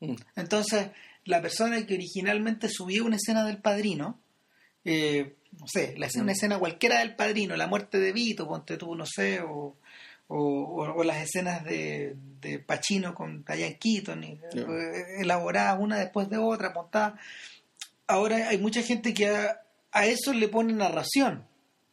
Mm. 0.00 0.14
Entonces, 0.36 0.88
la 1.24 1.40
persona 1.42 1.84
que 1.86 1.94
originalmente 1.94 2.68
subió 2.68 3.04
una 3.04 3.16
escena 3.16 3.44
del 3.44 3.58
padrino, 3.58 4.18
eh, 4.84 5.34
no 5.58 5.66
sé, 5.66 5.94
la, 5.98 6.08
una 6.20 6.32
escena 6.32 6.58
cualquiera 6.58 6.98
del 7.00 7.16
padrino, 7.16 7.56
la 7.56 7.66
muerte 7.66 7.98
de 7.98 8.12
Vito, 8.12 8.46
ponte 8.46 8.76
tú, 8.76 8.94
no 8.94 9.04
sé, 9.06 9.40
o, 9.40 9.76
o, 10.28 10.36
o- 10.38 10.94
o 10.96 11.04
las 11.04 11.18
escenas 11.22 11.64
de, 11.64 12.14
de 12.40 12.58
Pacino 12.58 13.14
con 13.14 13.44
Diane 13.44 13.78
Keaton, 13.78 14.22
y, 14.24 14.38
Ya. 14.54 14.60
eh, 14.62 15.20
elaboradas 15.20 15.78
una 15.80 15.96
después 15.98 16.28
de 16.28 16.38
otra, 16.38 16.72
montadas. 16.74 17.20
Ahora 18.06 18.48
hay 18.48 18.58
mucha 18.58 18.82
gente 18.82 19.12
que 19.12 19.28
a, 19.28 19.60
a 19.90 20.06
eso 20.06 20.32
le 20.32 20.48
pone 20.48 20.72
narración 20.72 21.44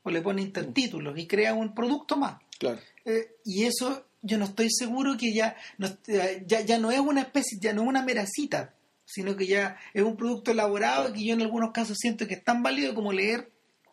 o 0.03 0.11
le 0.11 0.22
pone 0.22 0.41
intertítulos 0.41 1.18
y 1.18 1.26
crea 1.26 1.53
un 1.53 1.74
producto 1.74 2.18
más. 2.18 2.40
Claro. 2.60 2.80
Eh, 3.06 3.36
y 3.46 3.64
eso 3.66 4.06
yo 4.22 4.38
no 4.38 4.46
estoy 4.46 4.70
seguro 4.72 5.18
que 5.18 5.34
ya 5.34 5.56
no, 5.78 5.88
eh, 6.08 6.44
ya, 6.48 6.62
ya 6.62 6.78
no 6.78 6.92
es 6.92 7.00
una 7.00 7.22
especie, 7.22 7.58
ya 7.62 7.74
no 7.74 7.82
es 7.84 7.88
una 7.90 8.04
mera 8.04 8.26
cita, 8.26 8.74
sino 9.06 9.36
que 9.36 9.48
ya 9.48 9.78
es 9.94 10.02
un 10.04 10.16
producto 10.16 10.52
elaborado 10.52 11.12
que 11.14 11.26
yo 11.26 11.34
en 11.34 11.42
algunos 11.42 11.72
casos 11.72 11.98
siento 12.00 12.26
que 12.28 12.36
es 12.36 12.44
tan 12.44 12.64
válido 12.64 12.94
como 12.96 13.12
leer 13.12 13.50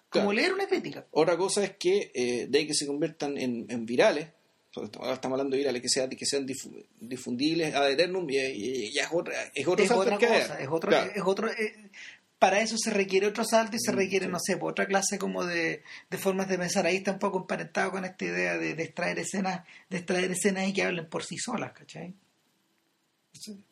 como 0.08 0.32
leer 0.32 0.52
una 0.52 0.66
crítica. 0.66 1.06
Otra 1.12 1.36
cosa 1.36 1.62
es 1.62 1.76
que 1.76 2.10
eh, 2.14 2.46
de 2.48 2.58
ahí 2.58 2.66
que 2.66 2.74
se 2.74 2.84
conviertan 2.86 3.38
en, 3.38 3.66
en 3.68 3.86
virales, 3.86 4.26
ahora 4.74 5.14
estamos 5.14 5.36
hablando 5.36 5.52
de 5.54 5.58
virales, 5.58 5.80
que 5.82 5.88
sean, 5.88 6.10
que 6.10 6.26
sean 6.26 6.46
difu- 6.48 6.84
difundibles 7.00 7.72
ad 7.74 7.90
eternum, 7.92 8.28
y, 8.28 8.36
y- 8.38 8.84
y 8.86 8.92
ya 8.92 9.02
es 9.04 9.08
otra, 9.12 9.34
es 9.54 9.66
otro 9.68 9.84
Es 9.84 9.90
otra 9.92 10.18
cosa, 10.18 10.60
es 10.60 10.68
otro, 10.68 10.90
Claro. 10.90 11.12
es 11.14 11.22
otro 11.24 11.48
eh, 11.52 11.90
para 12.40 12.60
eso 12.60 12.76
se 12.78 12.90
requiere 12.90 13.28
otro 13.28 13.44
salto 13.44 13.76
y 13.76 13.80
se 13.80 13.92
Mm, 13.92 13.92
requiere, 13.92 14.26
sí. 14.26 14.28
no 14.28 14.40
sé, 14.40 14.58
otra 14.60 14.86
clase 14.86 15.18
como 15.18 15.44
de, 15.46 15.84
de 16.10 16.18
formas 16.18 16.48
de 16.48 16.58
pensar. 16.58 16.86
Ahí 16.86 16.96
está 16.96 17.12
un 17.12 17.20
poco 17.20 17.38
emparentado 17.38 17.92
con 17.92 18.04
esta 18.04 18.24
idea 18.24 18.58
de, 18.58 18.74
de 18.74 18.82
extraer 18.82 19.18
escenas, 19.20 19.64
de 19.90 19.98
extraer 19.98 20.32
escenas 20.32 20.66
y 20.68 20.72
que 20.72 20.82
hablen 20.84 21.08
por 21.08 21.24
sí 21.24 21.36
solas, 21.38 21.72
¿cachai? 21.72 22.14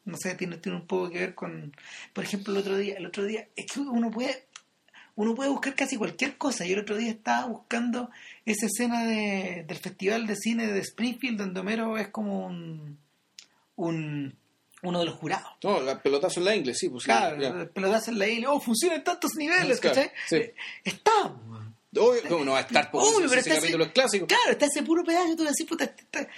No 0.04 0.16
sé, 0.16 0.34
tiene, 0.36 0.58
tiene 0.58 0.78
un 0.78 0.86
poco 0.86 1.10
que 1.10 1.18
ver 1.18 1.34
con, 1.34 1.74
por 2.12 2.24
ejemplo, 2.24 2.52
el 2.52 2.60
otro 2.60 2.76
día, 2.78 2.96
el 2.96 3.06
otro 3.06 3.24
día, 3.24 3.48
es 3.56 3.66
que 3.66 3.80
uno 3.80 4.10
puede, 4.10 4.46
uno 5.16 5.34
puede 5.34 5.50
buscar 5.50 5.74
casi 5.74 5.96
cualquier 5.96 6.38
cosa. 6.38 6.64
Yo 6.64 6.74
el 6.74 6.82
otro 6.82 6.96
día 6.96 7.10
estaba 7.10 7.46
buscando 7.46 8.10
esa 8.46 8.66
escena 8.66 9.04
de, 9.04 9.64
del 9.66 9.78
Festival 9.78 10.26
de 10.26 10.36
Cine 10.36 10.66
de 10.68 10.80
Springfield, 10.80 11.38
donde 11.38 11.60
Homero 11.60 11.98
es 11.98 12.08
como 12.08 12.46
un, 12.46 12.98
un 13.76 14.37
uno 14.82 15.00
de 15.00 15.06
los 15.06 15.16
jurados. 15.16 15.52
No, 15.62 15.80
la 15.80 16.00
pelotazo 16.02 16.40
en 16.40 16.44
la 16.46 16.54
inglés, 16.56 16.78
sí, 16.78 16.88
pues 16.88 17.02
sí, 17.04 17.06
Claro, 17.10 17.36
el 17.60 17.68
pelotazo 17.70 18.10
en 18.12 18.18
la 18.18 18.26
isla, 18.28 18.50
oh, 18.52 18.60
funciona 18.60 18.94
en 18.96 19.04
tantos 19.04 19.32
niveles, 19.36 19.80
Claro, 19.80 19.96
¿cachai? 19.96 20.12
sí. 20.28 20.50
Está. 20.84 21.10
Obvio, 21.96 22.22
¿cómo 22.28 22.44
no 22.44 22.52
va 22.52 22.58
a 22.58 22.60
estar? 22.62 22.90
Porque 22.90 23.06
Obvio, 23.08 23.20
ese, 23.26 23.28
pero 23.28 23.40
ese 23.40 23.50
está 23.50 23.60
capítulo 23.60 23.84
ese- 23.84 23.88
es 23.88 23.94
clásico. 23.94 24.26
Claro, 24.26 24.50
está 24.52 24.66
ese 24.66 24.82
puro 24.82 25.02
pedazo, 25.04 25.36
tú 25.36 25.44
decís, 25.44 25.66
puta, 25.66 25.84
está- 25.84 26.28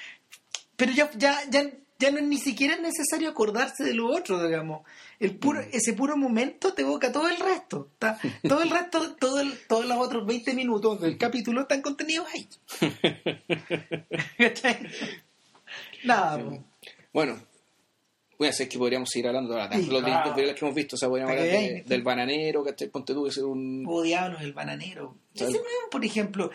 pero 0.76 0.92
ya, 0.92 1.10
ya, 1.16 1.40
ya, 1.50 1.70
ya 1.98 2.10
no, 2.12 2.20
ni 2.22 2.38
siquiera 2.38 2.74
es 2.76 2.80
necesario 2.80 3.28
acordarse 3.28 3.84
de 3.84 3.92
lo 3.92 4.06
otro, 4.08 4.42
digamos. 4.42 4.82
El 5.18 5.36
puro, 5.36 5.60
Mm. 5.60 5.64
ese 5.72 5.92
puro 5.92 6.16
momento 6.16 6.72
te 6.72 6.80
evoca 6.82 7.12
todo 7.12 7.28
el 7.28 7.36
resto. 7.38 7.88
Está, 7.92 8.18
todo 8.48 8.62
el 8.62 8.70
resto, 8.70 9.16
todo 9.20 9.40
el, 9.40 9.58
todos 9.68 9.84
los 9.84 9.98
otros 9.98 10.24
20 10.24 10.54
minutos 10.54 10.98
del 11.00 11.18
capítulo 11.18 11.60
están 11.62 11.82
contenidos 11.82 12.26
ahí. 12.32 12.48
¿Cachai? 14.38 14.88
Nada, 16.04 16.42
pues. 16.42 16.60
Bueno, 17.12 17.38
voy 18.40 18.46
a 18.48 18.50
hacer 18.50 18.68
que 18.68 18.78
podríamos 18.78 19.08
seguir 19.10 19.26
hablando 19.28 19.54
de 19.54 19.62
Sí, 19.62 19.68
los 19.86 20.00
claro. 20.00 20.06
distintos 20.06 20.34
virales 20.34 20.54
que 20.58 20.64
hemos 20.64 20.74
visto. 20.74 20.96
O 20.96 20.98
sea, 20.98 21.08
podríamos 21.10 21.32
hablar 21.36 21.46
de- 21.46 21.84
del 21.86 22.02
bananero, 22.02 22.64
¿cachai? 22.64 22.88
Ponte 22.88 23.12
tú 23.12 23.24
que 23.24 23.30
ser 23.32 23.44
un. 23.44 23.84
Oh, 23.86 24.02
diablos, 24.02 24.40
el 24.40 24.52
bananero. 24.54 25.14
¿Sabes? 25.34 25.60
por 25.90 26.04
ejemplo, 26.04 26.50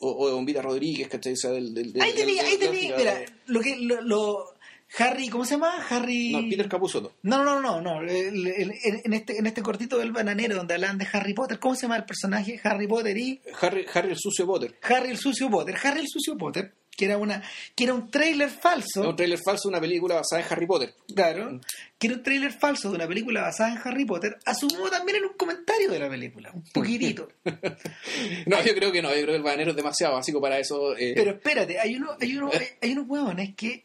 O, 0.00 0.10
o 0.12 0.28
de 0.28 0.34
Bombita 0.34 0.62
Rodríguez, 0.62 1.06
¿cachai? 1.08 1.34
O 1.34 1.36
sea, 1.36 1.50
del. 1.50 1.74
del, 1.74 1.92
del- 1.92 2.02
Ahí 2.02 2.12
tenía, 2.14 2.42
del- 2.44 2.52
ahí 2.72 2.92
mira, 2.96 3.24
lo 3.46 3.60
que, 3.60 3.76
lo, 3.76 4.00
lo- 4.00 4.54
Harry, 4.98 5.28
¿cómo 5.28 5.44
se 5.44 5.56
llama? 5.56 5.84
Harry... 5.90 6.30
No, 6.32 6.48
Peter 6.48 6.66
Capusotto. 6.66 7.12
No, 7.22 7.44
no, 7.44 7.60
no, 7.60 7.82
no, 7.82 8.00
el- 8.00 8.08
el- 8.08 8.46
el- 8.46 9.00
en, 9.04 9.12
este, 9.12 9.36
en 9.36 9.46
este 9.46 9.60
cortito 9.60 9.98
del 9.98 10.12
bananero 10.12 10.56
donde 10.56 10.72
hablan 10.74 10.96
de 10.96 11.06
Harry 11.12 11.34
Potter, 11.34 11.58
¿cómo 11.58 11.74
se 11.74 11.82
llama 11.82 11.96
el 11.98 12.04
personaje? 12.06 12.58
Harry 12.64 12.86
Potter 12.86 13.14
y 13.18 13.38
Harry, 13.60 13.84
Harry 13.92 14.10
el 14.12 14.16
sucio 14.18 14.46
Potter. 14.46 14.74
Harry 14.80 15.10
el 15.10 15.18
sucio 15.18 15.50
Potter. 15.50 15.76
Harry 15.82 16.00
el 16.00 16.08
sucio 16.08 16.38
Potter, 16.38 16.72
que 16.98 17.04
era 17.04 17.16
una, 17.16 17.42
que 17.76 17.84
era 17.84 17.94
un 17.94 18.10
tráiler 18.10 18.50
falso, 18.50 19.08
un 19.08 19.14
tráiler 19.14 19.38
falso 19.38 19.68
de 19.68 19.74
una 19.74 19.80
película 19.80 20.16
basada 20.16 20.42
en 20.42 20.48
Harry 20.52 20.66
Potter. 20.66 20.94
claro, 21.14 21.60
que 21.96 22.08
era 22.08 22.16
un 22.16 22.22
tráiler 22.24 22.52
falso 22.52 22.90
de 22.90 22.96
una 22.96 23.06
película 23.06 23.42
basada 23.42 23.70
en 23.72 23.78
Harry 23.84 24.04
Potter, 24.04 24.36
asumo 24.44 24.90
también 24.90 25.18
en 25.18 25.24
un 25.26 25.34
comentario 25.34 25.90
de 25.90 25.98
la 26.00 26.08
película, 26.08 26.50
un 26.52 26.64
poquitito. 26.74 27.28
No, 28.46 28.62
yo 28.64 28.74
creo 28.74 28.90
que 28.90 29.00
no. 29.02 29.08
Yo 29.10 29.22
creo 29.22 29.26
que 29.28 29.36
el 29.36 29.42
bananero 29.42 29.70
es 29.70 29.76
demasiado 29.76 30.14
básico 30.14 30.40
para 30.40 30.58
eso. 30.58 30.96
eh, 30.96 31.12
Pero 31.14 31.30
espérate, 31.32 31.78
hay 31.78 31.94
uno, 31.96 32.16
hay 32.20 32.36
uno, 32.36 32.50
hay, 32.52 32.66
hay 32.82 32.92
unos 32.92 33.06
huevones 33.08 33.54
que 33.54 33.84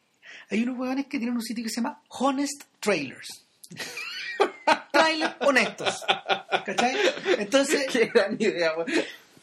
hay 0.49 0.63
unos 0.63 0.77
huevones 0.77 1.05
que 1.05 1.17
tienen 1.19 1.35
un 1.35 1.41
sitio 1.43 1.63
que 1.63 1.69
se 1.69 1.77
llama 1.81 2.01
Honest 2.09 2.63
Trailers. 2.79 3.45
Trailers 4.91 5.35
honestos. 5.39 6.03
¿Cachai? 6.65 6.95
Entonces, 7.39 7.85
Qué 7.91 8.05
gran 8.07 8.35
idea. 8.39 8.73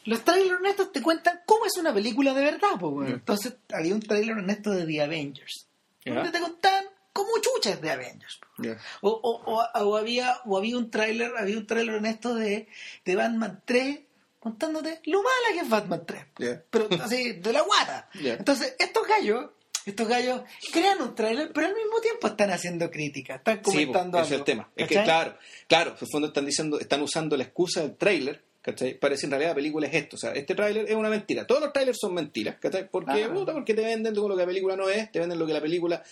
Los 0.05 0.23
trailers 0.23 0.59
honestos 0.59 0.91
te 0.91 1.01
cuentan 1.01 1.41
cómo 1.45 1.65
es 1.65 1.77
una 1.77 1.93
película 1.93 2.33
de 2.33 2.43
verdad, 2.43 2.79
pues. 2.79 3.11
Entonces, 3.11 3.55
había 3.73 3.93
un 3.93 4.01
trailer 4.01 4.37
honesto 4.37 4.71
de 4.71 4.85
The 4.85 5.01
Avengers. 5.01 5.67
Ya. 6.05 6.15
Donde 6.15 6.31
te 6.31 6.39
contaban 6.39 6.85
cómo 7.13 7.29
chuchas 7.41 7.81
de 7.81 7.91
Avengers. 7.91 8.39
po. 8.39 8.63
Ya. 8.63 8.77
O, 9.01 9.09
o, 9.09 9.53
o, 9.53 9.79
o 9.83 9.97
había, 9.97 10.37
o 10.45 10.57
había 10.57 10.77
un 10.77 10.89
tráiler, 10.89 11.31
había 11.37 11.57
un 11.57 11.67
tráiler 11.67 11.95
honesto 11.95 12.35
de, 12.35 12.67
de 13.05 13.15
Batman 13.15 13.61
3 13.65 13.99
contándote 14.39 14.99
lo 15.05 15.19
mala 15.21 15.53
que 15.53 15.59
es 15.59 15.69
Batman 15.69 16.03
3. 16.05 16.25
Ya. 16.39 16.63
Pero 16.69 16.89
así, 17.03 17.33
de 17.33 17.53
la 17.53 17.61
guata. 17.61 18.09
Entonces, 18.15 18.75
estos 18.79 19.07
gallos, 19.07 19.51
estos 19.85 20.07
gallos 20.07 20.41
crean 20.73 20.99
un 21.01 21.13
tráiler, 21.13 21.51
pero 21.53 21.67
al 21.67 21.75
mismo 21.75 22.01
tiempo 22.01 22.27
están 22.27 22.49
haciendo 22.49 22.89
crítica, 22.89 23.35
están 23.35 23.57
Sí, 23.57 23.61
comentando 23.63 24.17
ese 24.19 24.33
es 24.33 24.39
el 24.39 24.43
tema. 24.43 24.71
Es 24.75 24.87
que, 24.87 25.03
claro, 25.03 25.37
claro, 25.67 25.91
en 25.91 25.97
el 26.01 26.07
fondo 26.11 26.27
están 26.29 26.45
diciendo, 26.47 26.79
están 26.79 27.01
usando 27.03 27.37
la 27.37 27.43
excusa 27.43 27.81
del 27.81 27.95
tráiler, 27.95 28.43
¿cachai? 28.61 28.93
Para 28.99 29.13
decir 29.13 29.25
en 29.27 29.31
realidad 29.31 29.51
la 29.51 29.55
película 29.55 29.87
es 29.87 29.93
esto. 29.93 30.15
O 30.15 30.19
sea, 30.19 30.31
este 30.33 30.55
tráiler 30.55 30.85
es 30.87 30.95
una 30.95 31.09
mentira. 31.09 31.45
Todos 31.47 31.61
los 31.61 31.73
trailers 31.73 31.97
son 31.99 32.13
mentiras, 32.13 32.57
¿cachai? 32.59 32.89
Porque, 32.89 33.27
puta, 33.29 33.53
porque 33.53 33.73
te 33.73 33.81
venden 33.81 34.13
lo 34.15 34.29
que 34.29 34.35
la 34.35 34.45
película 34.45 34.75
no 34.75 34.89
es, 34.89 35.11
te 35.11 35.19
venden 35.19 35.37
lo 35.39 35.45
que 35.47 35.53
la 35.53 35.61
película. 35.61 36.03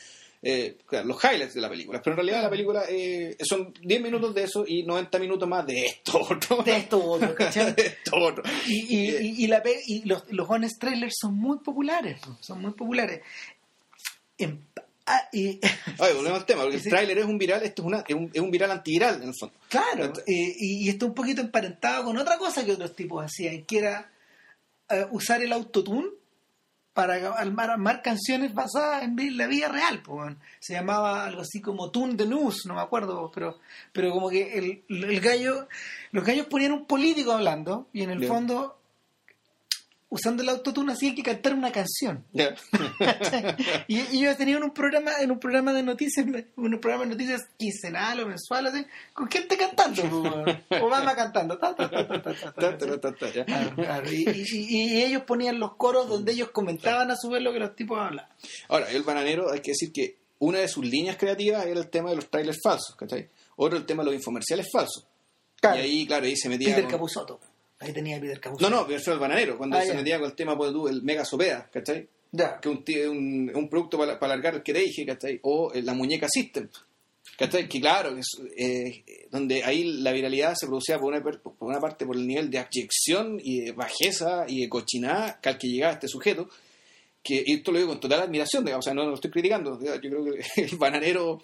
eh, 0.42 0.78
claro, 0.86 1.06
los 1.08 1.22
highlights 1.24 1.54
de 1.54 1.62
la 1.62 1.70
película. 1.70 2.02
Pero 2.02 2.14
en 2.14 2.18
realidad 2.18 2.42
la 2.44 2.50
película 2.50 2.84
eh, 2.90 3.36
son 3.42 3.74
10 3.82 4.02
minutos 4.02 4.34
de 4.34 4.44
eso 4.44 4.64
y 4.66 4.84
90 4.84 5.20
minutos 5.20 5.48
más 5.50 5.66
de 5.68 5.86
esto 5.86 6.20
otro. 6.30 6.64
De 6.64 6.78
esto 6.78 7.04
otro, 7.04 7.36
¿cachai? 7.36 7.74
de 7.74 7.82
esto 7.88 8.16
otro. 8.16 8.44
Y, 8.68 8.96
y, 8.96 9.10
y, 9.18 9.44
y 9.44 9.48
la 9.48 9.62
y 9.86 10.06
los, 10.08 10.24
los 10.32 10.50
honest 10.50 10.80
trailers 10.80 11.16
son 11.20 11.36
muy 11.36 11.60
populares, 11.60 12.20
po, 12.22 12.38
son 12.42 12.62
muy 12.62 12.72
populares. 12.72 13.22
En- 14.38 14.66
ah, 15.10 15.28
y- 15.34 15.60
Oye, 16.00 16.14
volvemos 16.14 16.40
al 16.40 16.46
tema, 16.46 16.62
porque 16.64 16.80
Sí. 16.80 16.86
el 16.86 16.92
tráiler 16.92 17.18
es 17.20 17.26
un 17.26 17.38
viral, 17.38 17.62
esto 17.64 17.82
es, 17.82 17.86
una, 17.88 18.04
es, 18.08 18.16
un, 18.16 18.30
es 18.34 18.40
un 18.42 18.52
viral 18.52 18.72
antiviral 18.72 19.22
en 19.22 19.28
el 19.30 19.36
fondo. 19.38 19.56
claro, 19.68 20.14
eh, 20.26 20.54
y, 20.58 20.86
y 20.86 20.90
está 20.90 21.06
un 21.06 21.14
poquito 21.14 21.42
emparentado 21.42 22.06
con 22.06 22.18
otra 22.18 22.38
cosa 22.38 22.64
que 22.66 22.72
otros 22.72 22.96
tipos 22.96 23.24
hacían, 23.26 23.64
que 23.66 23.80
era 23.80 24.10
eh, 24.90 25.06
usar 25.12 25.42
el 25.42 25.52
autotune 25.52 26.08
para 26.94 27.16
armar, 27.38 27.70
armar 27.70 28.02
canciones 28.02 28.54
basadas 28.54 29.04
en 29.04 29.38
la 29.38 29.48
vida 29.48 29.70
real. 29.70 30.02
weón. 30.06 30.38
Se 30.60 30.74
llamaba 30.74 31.24
algo 31.26 31.42
así 31.42 31.62
como 31.62 31.92
Tune 31.92 32.16
the 32.16 32.26
News, 32.26 32.66
no 32.66 32.74
me 32.74 32.82
acuerdo, 32.82 33.32
pero, 33.34 33.60
pero 33.94 34.12
como 34.12 34.30
que 34.30 34.58
el, 34.58 34.84
el 34.90 35.20
gallo, 35.22 35.68
los 36.12 36.26
gallos 36.26 36.48
ponían 36.48 36.74
un 36.74 36.86
político 36.86 37.32
hablando 37.32 37.88
y 37.94 38.02
en 38.02 38.10
el 38.10 38.28
fondo, 38.28 38.79
usando 40.10 40.42
el 40.42 40.50
autotune, 40.50 40.94
hacían 40.94 41.16
que 41.16 41.24
cantar 41.24 41.54
una 41.54 41.72
canción. 41.72 42.26
Y, 43.88 44.00
y 44.00 44.20
ellos 44.26 44.38
tenían 44.38 44.64
un 44.64 44.72
programa 44.72 45.12
en 45.22 45.32
un 45.32 45.40
programa 45.40 45.72
de 45.74 45.84
noticias 45.84 46.26
un 46.56 46.80
programa 46.80 47.06
de 47.06 47.12
noticias 47.12 47.48
quincenal 47.58 48.20
o 48.22 48.28
mensual 48.28 48.68
así 48.68 48.86
con 49.14 49.30
gente 49.30 49.58
cantando. 49.58 50.04
Obama 50.82 51.16
cantando. 51.16 51.60
Y, 54.12 55.02
ellos 55.04 55.24
ponían 55.24 55.60
los 55.60 55.76
coros 55.76 56.08
donde 56.10 56.32
ellos 56.32 56.50
comentaban 56.50 57.12
a 57.12 57.16
su 57.16 57.30
vez 57.30 57.42
lo 57.42 57.54
que 57.54 57.60
los 57.60 57.76
tipos 57.76 58.00
hablaban 58.00 58.30
Ahora, 58.68 58.90
el 58.92 59.04
bananero, 59.04 59.52
hay 59.52 59.62
que 59.62 59.72
decir 59.72 59.92
que 59.92 60.18
una 60.40 60.60
de 60.60 60.68
sus 60.68 60.86
líneas 60.86 61.18
creativas 61.18 61.66
era 61.66 61.80
el 61.80 61.90
tema 61.90 62.10
de 62.10 62.16
los 62.16 62.30
trailers 62.30 62.60
falsos, 62.64 62.96
¿cachai? 62.96 63.30
Otro 63.58 63.78
el 63.78 63.86
tema 63.86 64.04
de 64.04 64.08
los 64.08 64.16
infomerciales 64.16 64.68
falsos. 64.72 65.06
Claro. 65.60 65.78
Y 65.78 65.82
ahí, 65.82 66.08
claro, 66.08 66.26
ahí 66.26 66.38
se 66.38 66.48
metía. 66.48 66.70
Peter 66.70 66.84
con- 66.84 66.92
Capusotto 66.92 67.40
ahí 67.80 67.94
tenía 67.94 68.18
a 68.18 68.20
Peter 68.20 68.36
No, 68.36 68.42
Capusotto 68.42 68.70
no, 68.70 68.86
pero 68.86 68.98
eso 69.00 69.12
es 69.12 69.14
el 69.16 69.20
bananero, 69.20 69.58
cuando 69.58 69.78
Ah, 69.78 69.82
se 69.82 69.90
ya. 69.90 69.94
metía 69.96 70.20
con 70.20 70.30
el 70.30 70.36
tema, 70.36 70.58
pues 70.58 70.72
tú, 70.72 70.88
el 70.88 71.02
mega 71.04 71.26
sopea, 71.26 71.70
¿cachai? 71.72 72.08
Ya. 72.32 72.60
que 72.60 72.70
un, 72.70 72.84
un, 73.10 73.52
un 73.56 73.70
producto 73.70 73.98
para, 73.98 74.20
para 74.20 74.34
alargar 74.34 74.56
el 74.56 74.64
que 74.64 74.74
te 74.74 74.80
dije, 74.80 75.06
¿cachai? 75.06 75.40
O 75.44 75.72
eh, 75.74 75.82
la 75.82 75.94
muñeca 75.94 76.28
System, 76.30 76.70
¿cachai? 77.38 77.68
Que 77.68 77.80
claro, 77.82 78.14
que 78.14 78.20
es, 78.22 78.28
eh, 78.58 79.28
donde 79.32 79.64
ahí 79.64 79.84
la 80.02 80.12
viralidad 80.12 80.54
se 80.56 80.68
producía 80.68 81.00
por 81.00 81.14
una, 81.14 81.24
por 81.24 81.42
una 81.62 81.80
parte 81.80 82.06
por 82.06 82.16
el 82.16 82.28
nivel 82.28 82.50
de 82.52 82.60
abyección 82.60 83.40
y 83.44 83.62
de 83.62 83.72
bajeza 83.72 84.46
y 84.48 84.62
de 84.62 84.70
cochinada 84.70 85.40
que 85.42 85.50
al 85.50 85.58
que 85.58 85.68
llegaba 85.68 85.94
este 85.94 86.08
sujeto, 86.08 86.50
que 87.24 87.44
y 87.46 87.54
esto 87.56 87.72
lo 87.72 87.80
digo 87.80 87.90
con 87.90 88.00
total 88.00 88.22
admiración, 88.22 88.64
digamos, 88.64 88.86
o 88.86 88.88
sea, 88.88 88.94
no 88.94 89.06
lo 89.06 89.16
estoy 89.16 89.32
criticando, 89.32 89.80
yo 89.82 90.00
creo 90.00 90.24
que 90.26 90.62
el 90.62 90.78
bananero 90.78 91.42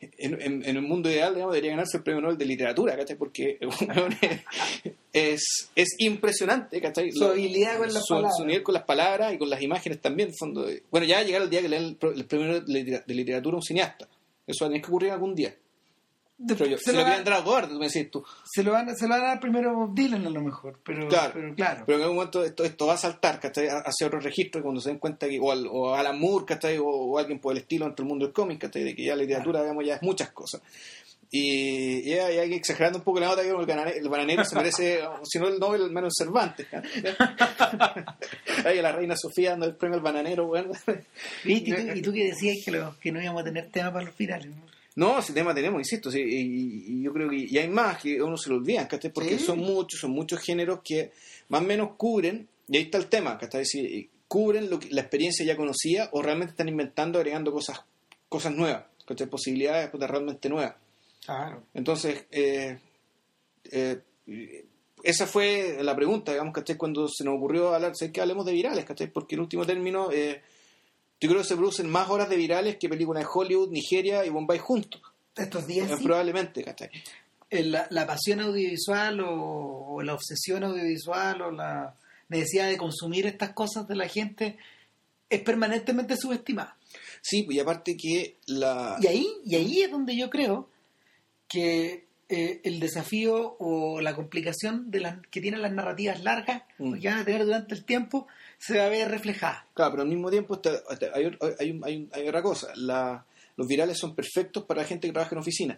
en, 0.00 0.40
en, 0.40 0.64
en 0.64 0.76
el 0.76 0.82
mundo 0.82 1.10
ideal 1.10 1.34
digamos, 1.34 1.54
debería 1.54 1.72
ganarse 1.72 1.96
el 1.96 2.02
premio 2.04 2.20
Nobel 2.20 2.38
de 2.38 2.44
literatura, 2.44 2.96
¿cachai? 2.96 3.16
Porque 3.16 3.58
es, 5.12 5.70
es 5.74 5.88
impresionante, 5.98 6.80
¿cachai? 6.80 7.10
Su 7.10 7.26
habilidad 7.26 7.78
con 7.78 7.92
las 7.92 8.04
su, 8.04 8.14
palabras. 8.14 8.36
su 8.36 8.44
nivel 8.44 8.62
con 8.62 8.74
las 8.74 8.84
palabras 8.84 9.34
y 9.34 9.38
con 9.38 9.50
las 9.50 9.60
imágenes 9.60 10.00
también. 10.00 10.28
en 10.28 10.34
fondo. 10.36 10.66
Bueno, 10.90 11.06
ya 11.06 11.16
va 11.16 11.22
a 11.22 11.24
llegar 11.24 11.42
el 11.42 11.50
día 11.50 11.62
que 11.62 11.68
le 11.68 11.80
den 11.80 11.98
el, 12.00 12.26
premio 12.26 12.46
Nobel 12.46 12.64
de 12.64 13.14
literatura 13.14 13.54
a 13.54 13.58
un 13.58 13.62
cineasta. 13.62 14.08
Eso 14.46 14.64
va 14.64 14.66
a 14.66 14.70
tener 14.70 14.82
que 14.82 14.88
ocurrir 14.88 15.10
algún 15.10 15.34
día. 15.34 15.54
Creo 16.46 16.68
yo. 16.68 16.78
se, 16.78 16.92
lo 16.92 17.00
lo 17.00 17.34
a 17.34 17.40
Goddard, 17.40 17.68
tú 17.68 17.78
me 17.80 17.86
decís 17.88 18.10
tú. 18.12 18.24
se 18.44 18.62
lo 18.62 18.70
van, 18.72 18.88
a- 18.88 18.94
se 18.94 19.08
lo 19.08 19.14
van 19.14 19.24
a 19.24 19.26
dar 19.28 19.40
primero 19.40 19.74
Bob 19.74 19.92
Dylan 19.94 20.24
a 20.24 20.30
lo 20.30 20.40
mejor, 20.40 20.78
pero 20.84 21.08
Claro. 21.08 21.32
pero 21.34 21.54
claro. 21.56 21.82
Pero 21.84 21.98
en 21.98 22.02
algún 22.02 22.16
momento 22.16 22.44
esto, 22.44 22.62
esto 22.64 22.86
va 22.86 22.94
a 22.94 22.98
saltar, 22.98 23.40
¿cachai? 23.40 23.66
Hacia 23.68 24.06
otro 24.06 24.20
registro 24.20 24.62
cuando 24.62 24.80
se 24.80 24.90
den 24.90 24.98
cuenta 25.00 25.28
que, 25.28 25.40
o, 25.40 25.50
al, 25.50 25.66
o 25.68 25.94
Alan 25.96 26.18
Moore, 26.18 26.44
¿cachai? 26.46 26.78
O, 26.78 26.84
o 26.86 27.18
alguien 27.18 27.40
por 27.40 27.52
el 27.52 27.58
estilo 27.58 27.86
entre 27.86 28.04
el 28.04 28.08
mundo 28.08 28.24
del 28.26 28.32
cómic, 28.32 28.60
¿cachai? 28.60 28.84
De 28.84 28.94
que 28.94 29.04
ya 29.04 29.16
la 29.16 29.22
literatura, 29.22 29.62
digamos, 29.62 29.84
ya 29.84 29.96
es 29.96 30.02
muchas 30.02 30.30
cosas. 30.30 30.62
Y, 31.30 32.08
y 32.08 32.14
que 32.14 32.54
exagerando 32.54 32.98
un 32.98 33.04
poco 33.04 33.20
la 33.20 33.26
nota 33.26 33.42
que 33.42 33.48
el, 33.50 33.56
banane- 33.56 33.96
el 33.98 34.08
bananero 34.08 34.44
se 34.44 34.56
merece, 34.56 35.00
si 35.24 35.38
no 35.38 35.48
el 35.48 35.58
Nobel, 35.58 35.82
al 35.82 35.90
menos 35.90 36.14
Cervantes. 36.16 36.66
Ahí 38.64 38.80
la 38.80 38.92
reina 38.92 39.14
Sofía 39.16 39.50
dando 39.50 39.66
el 39.66 39.74
premio 39.76 39.96
al 39.98 40.02
bananero. 40.02 40.50
¿Y, 41.44 41.60
tú, 41.60 41.74
y 41.94 42.00
tú 42.02 42.12
que 42.12 42.26
decías 42.28 42.56
que, 42.64 42.70
lo- 42.70 42.96
que 42.98 43.12
no 43.12 43.20
íbamos 43.20 43.42
a 43.42 43.44
tener 43.44 43.68
tema 43.70 43.92
para 43.92 44.06
los 44.06 44.16
virales. 44.16 44.46
¿no? 44.48 44.62
No, 44.98 45.20
ese 45.20 45.32
tema 45.32 45.54
tenemos, 45.54 45.78
insisto, 45.80 46.10
sí, 46.10 46.20
y, 46.20 46.92
y 46.98 47.02
yo 47.02 47.12
creo 47.12 47.28
que 47.30 47.36
y 47.48 47.56
hay 47.56 47.68
más 47.68 48.02
que 48.02 48.20
uno 48.20 48.36
se 48.36 48.50
lo 48.50 48.56
olvidan, 48.56 48.86
¿cachai? 48.88 49.12
Porque 49.12 49.38
Sí. 49.38 49.44
son 49.44 49.58
muchos, 49.60 50.00
son 50.00 50.10
muchos 50.10 50.40
géneros 50.40 50.80
que 50.82 51.12
más 51.50 51.62
o 51.62 51.64
menos 51.64 51.90
cubren, 51.96 52.48
y 52.66 52.76
ahí 52.78 52.82
está 52.84 52.98
el 52.98 53.06
tema, 53.06 53.38
¿cachai? 53.38 53.64
Si 53.64 54.10
cubren 54.26 54.68
lo 54.68 54.80
que, 54.80 54.90
la 54.90 55.00
experiencia 55.02 55.46
ya 55.46 55.56
conocida 55.56 56.08
o 56.12 56.20
realmente 56.20 56.50
están 56.50 56.68
inventando, 56.68 57.18
agregando 57.18 57.52
cosas 57.52 57.80
cosas 58.28 58.52
nuevas, 58.54 58.84
¿cachai? 59.06 59.28
Posibilidades 59.28 59.88
pues, 59.90 60.02
realmente 60.10 60.48
nuevas. 60.48 60.74
Claro. 61.24 61.62
Entonces, 61.74 62.24
eh, 62.32 62.78
eh, 63.70 64.00
esa 65.04 65.26
fue 65.28 65.78
la 65.80 65.94
pregunta, 65.94 66.32
digamos, 66.32 66.52
¿cachai? 66.52 66.76
Cuando 66.76 67.06
se 67.08 67.22
nos 67.24 67.36
ocurrió 67.36 67.72
hablar, 67.74 67.92
¿sabes 67.94 68.12
que 68.12 68.20
hablemos 68.20 68.44
de 68.44 68.52
virales, 68.52 68.84
¿cachai? 68.84 69.06
Porque 69.12 69.36
en 69.36 69.42
último 69.42 69.64
término, 69.64 70.10
eh, 70.12 70.42
yo 71.20 71.28
creo 71.28 71.42
que 71.42 71.48
se 71.48 71.56
producen 71.56 71.88
más 71.90 72.08
horas 72.10 72.28
de 72.28 72.36
virales 72.36 72.76
que 72.78 72.88
películas 72.88 73.24
de 73.24 73.28
Hollywood, 73.32 73.70
Nigeria 73.70 74.24
y 74.24 74.30
Bombay 74.30 74.58
juntos. 74.58 75.00
Estos 75.36 75.66
días 75.66 75.90
Eh, 75.90 75.94
sí, 75.98 76.04
Probablemente, 76.04 76.62
¿cachai? 76.64 76.90
eh, 77.50 77.62
la, 77.64 77.86
la 77.90 78.06
pasión 78.06 78.40
audiovisual 78.40 79.20
o, 79.20 79.94
o 79.94 80.02
la 80.02 80.14
obsesión 80.14 80.64
audiovisual 80.64 81.42
o 81.42 81.50
la 81.50 81.94
necesidad 82.28 82.68
de 82.68 82.76
consumir 82.76 83.26
estas 83.26 83.50
cosas 83.54 83.88
de 83.88 83.96
la 83.96 84.08
gente 84.08 84.58
es 85.30 85.40
permanentemente 85.42 86.16
subestimada. 86.16 86.76
Sí, 87.22 87.46
y 87.48 87.58
aparte 87.58 87.96
que 87.96 88.36
la... 88.46 88.96
Y 89.00 89.06
ahí, 89.06 89.28
y 89.44 89.54
ahí 89.56 89.82
es 89.82 89.90
donde 89.90 90.16
yo 90.16 90.28
creo 90.30 90.68
que 91.48 92.06
eh, 92.28 92.60
el 92.64 92.80
desafío 92.80 93.56
o 93.58 94.00
la 94.00 94.14
complicación 94.14 94.90
de 94.90 95.00
las 95.00 95.18
que 95.30 95.40
tienen 95.40 95.62
las 95.62 95.72
narrativas 95.72 96.22
largas, 96.22 96.62
Mm. 96.78 97.00
que 97.00 97.08
van 97.08 97.18
a 97.18 97.24
tener 97.24 97.44
durante 97.44 97.74
el 97.74 97.84
tiempo, 97.84 98.26
se 98.58 98.78
va 98.78 98.86
a 98.86 98.88
ver 98.88 99.08
reflejada. 99.10 99.66
Claro, 99.74 99.92
pero 99.92 100.02
al 100.02 100.08
mismo 100.08 100.30
tiempo 100.30 100.54
está- 100.56 100.82
está- 100.90 101.10
hay, 101.14 101.78
hay, 101.84 102.08
hay 102.12 102.28
otra 102.28 102.42
cosa. 102.42 102.68
La, 102.76 103.24
los 103.56 103.66
virales 103.66 103.98
son 103.98 104.14
perfectos 104.14 104.64
para 104.64 104.84
gente 104.84 105.06
que 105.06 105.12
trabaja 105.12 105.34
en 105.34 105.40
oficina. 105.40 105.76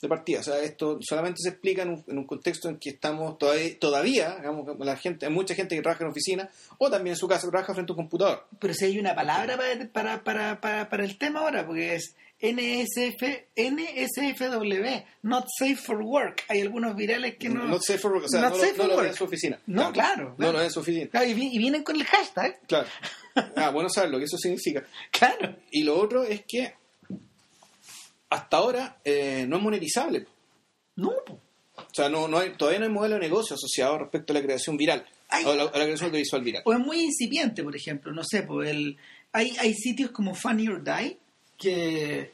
De 0.00 0.08
partida. 0.08 0.40
O 0.40 0.42
sea, 0.42 0.58
esto 0.60 0.98
solamente 1.00 1.38
se 1.42 1.48
explica 1.48 1.82
en 1.82 1.88
un, 1.88 2.04
en 2.06 2.18
un 2.18 2.26
contexto 2.26 2.68
en 2.68 2.76
que 2.78 2.90
estamos 2.90 3.38
todavía, 3.38 3.78
todavía 3.78 4.36
digamos, 4.36 4.78
la 4.78 4.96
gente, 4.96 5.24
hay 5.26 5.32
mucha 5.32 5.54
gente 5.54 5.74
que 5.74 5.80
trabaja 5.82 6.04
en 6.04 6.10
oficina 6.10 6.48
o 6.78 6.90
también 6.90 7.14
en 7.14 7.16
su 7.18 7.26
casa 7.26 7.48
trabaja 7.50 7.72
frente 7.72 7.92
a 7.92 7.94
un 7.94 7.96
computador. 8.02 8.46
Pero 8.60 8.74
si 8.74 8.84
hay 8.84 8.98
una 8.98 9.14
palabra 9.14 9.56
para, 9.56 9.88
para, 9.88 10.22
para, 10.22 10.60
para, 10.60 10.88
para 10.90 11.04
el 11.04 11.16
tema 11.16 11.40
ahora, 11.40 11.66
porque 11.66 11.94
es 11.94 12.14
NSF, 12.40 13.22
NSFW, 13.56 15.04
Not 15.22 15.46
Safe 15.58 15.76
for 15.76 16.02
Work. 16.02 16.44
Hay 16.48 16.60
algunos 16.60 16.94
virales 16.94 17.36
que 17.38 17.48
no... 17.48 17.64
No 17.64 17.78
sé, 17.80 17.98
for- 17.98 18.16
o 18.16 18.28
sea, 18.28 18.40
Not 18.42 18.52
no, 18.54 18.58
safe 18.58 18.76
lo- 18.76 18.86
no 18.88 18.94
work. 18.96 19.08
en 19.08 19.14
su 19.14 19.24
oficina. 19.24 19.60
No, 19.66 19.92
claro, 19.92 20.30
No 20.30 20.36
claro. 20.36 20.52
lo 20.52 20.62
en 20.62 20.70
su 20.70 20.80
oficina. 20.80 21.06
Claro, 21.10 21.26
y, 21.26 21.34
vi- 21.34 21.50
y 21.54 21.58
vienen 21.58 21.82
con 21.82 21.96
el 21.96 22.04
hashtag. 22.04 22.60
Claro. 22.66 22.88
Ah, 23.54 23.68
bueno 23.68 23.90
saber 23.90 24.08
lo 24.10 24.18
que 24.18 24.24
eso 24.24 24.38
significa. 24.38 24.82
Claro. 25.10 25.56
Y 25.70 25.82
lo 25.82 25.98
otro 26.00 26.24
es 26.24 26.42
que 26.48 26.72
hasta 28.30 28.56
ahora 28.56 28.98
eh, 29.04 29.44
no 29.46 29.58
es 29.58 29.62
monetizable. 29.62 30.26
No. 30.96 31.10
O 31.10 31.86
sea, 31.92 32.08
no, 32.08 32.28
no 32.28 32.38
hay, 32.38 32.54
todavía 32.56 32.78
no 32.80 32.86
hay 32.86 32.92
modelo 32.92 33.16
de 33.16 33.20
negocio 33.20 33.54
asociado 33.54 33.98
respecto 33.98 34.32
a 34.32 34.36
la 34.36 34.42
creación 34.42 34.78
viral. 34.78 35.04
Ay. 35.28 35.44
O 35.44 35.50
a 35.52 35.54
la, 35.56 35.62
a 35.64 35.78
la 35.78 35.84
creación 35.84 36.08
audiovisual 36.08 36.42
viral. 36.42 36.62
O 36.64 36.72
es 36.72 36.78
muy 36.78 37.00
incipiente, 37.02 37.62
por 37.62 37.76
ejemplo, 37.76 38.10
no 38.12 38.22
sé, 38.24 38.42
pues 38.42 38.70
el, 38.70 38.96
hay, 39.32 39.54
hay 39.58 39.74
sitios 39.74 40.10
como 40.12 40.34
Funny 40.34 40.68
or 40.68 40.82
Die 40.82 41.18
que, 41.58 42.32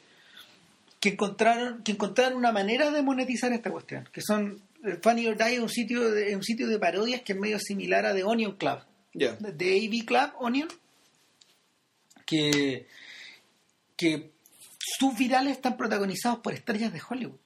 que 0.99 1.09
encontraron 1.09 1.83
que 1.83 1.91
encontraron 1.93 2.37
una 2.37 2.51
manera 2.51 2.91
de 2.91 3.01
monetizar 3.01 3.51
esta 3.53 3.71
cuestión, 3.71 4.07
que 4.11 4.21
son 4.21 4.61
eh, 4.85 4.97
Funny 5.01 5.27
or 5.27 5.37
Die 5.37 5.53
es 5.55 5.59
un 5.59 5.69
sitio 5.69 6.11
de, 6.11 6.29
es 6.29 6.35
un 6.35 6.43
sitio 6.43 6.67
de 6.67 6.79
parodias 6.79 7.21
que 7.21 7.33
es 7.33 7.39
medio 7.39 7.59
similar 7.59 8.05
a 8.05 8.13
The 8.13 8.23
Onion 8.23 8.57
Club, 8.57 8.79
Ya. 9.13 9.33
de 9.33 9.77
AV 9.87 10.05
Club 10.05 10.31
Onion, 10.39 10.67
que 12.25 12.87
que 13.95 14.31
sus 14.99 15.17
virales 15.17 15.53
están 15.53 15.77
protagonizados 15.77 16.39
por 16.39 16.53
estrellas 16.53 16.91
de 16.91 17.01
Hollywood. 17.07 17.37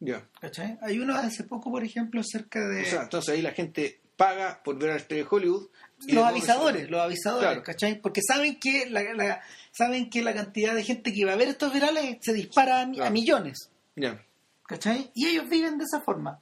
Ya. 0.00 0.26
¿cachai? 0.40 0.78
Hay 0.82 0.98
uno 0.98 1.14
hace 1.14 1.44
poco, 1.44 1.70
por 1.70 1.84
ejemplo, 1.84 2.22
cerca 2.24 2.60
de 2.66 2.82
O 2.82 2.84
sea, 2.86 3.02
entonces 3.02 3.34
ahí 3.34 3.42
la 3.42 3.52
gente 3.52 4.00
paga 4.16 4.62
por 4.62 4.78
ver 4.78 4.90
a 4.90 4.94
la 4.94 5.00
estrella 5.00 5.24
de 5.24 5.28
Hollywood. 5.30 5.68
los 6.08 6.24
avisadores, 6.24 6.90
los 6.90 7.00
avisadores, 7.00 7.46
Claro. 7.48 7.62
¿cachai? 7.62 8.00
Porque 8.00 8.20
saben 8.26 8.58
que 8.58 8.86
la, 8.90 9.02
la- 9.14 9.40
saben 9.72 10.08
que 10.10 10.22
la 10.22 10.32
cantidad 10.34 10.74
de 10.74 10.84
gente 10.84 11.12
que 11.12 11.24
va 11.24 11.32
a 11.32 11.36
ver 11.36 11.48
estos 11.48 11.72
virales 11.72 12.18
se 12.20 12.32
dispara 12.32 12.82
a, 12.82 12.86
mi- 12.86 12.96
a 12.98 13.00
Claro. 13.00 13.12
millones, 13.12 13.70
Ya. 13.96 14.22
¿cachai? 14.66 15.10
Y 15.14 15.26
ellos 15.26 15.48
viven 15.48 15.78
de 15.78 15.84
esa 15.84 16.00
forma. 16.00 16.38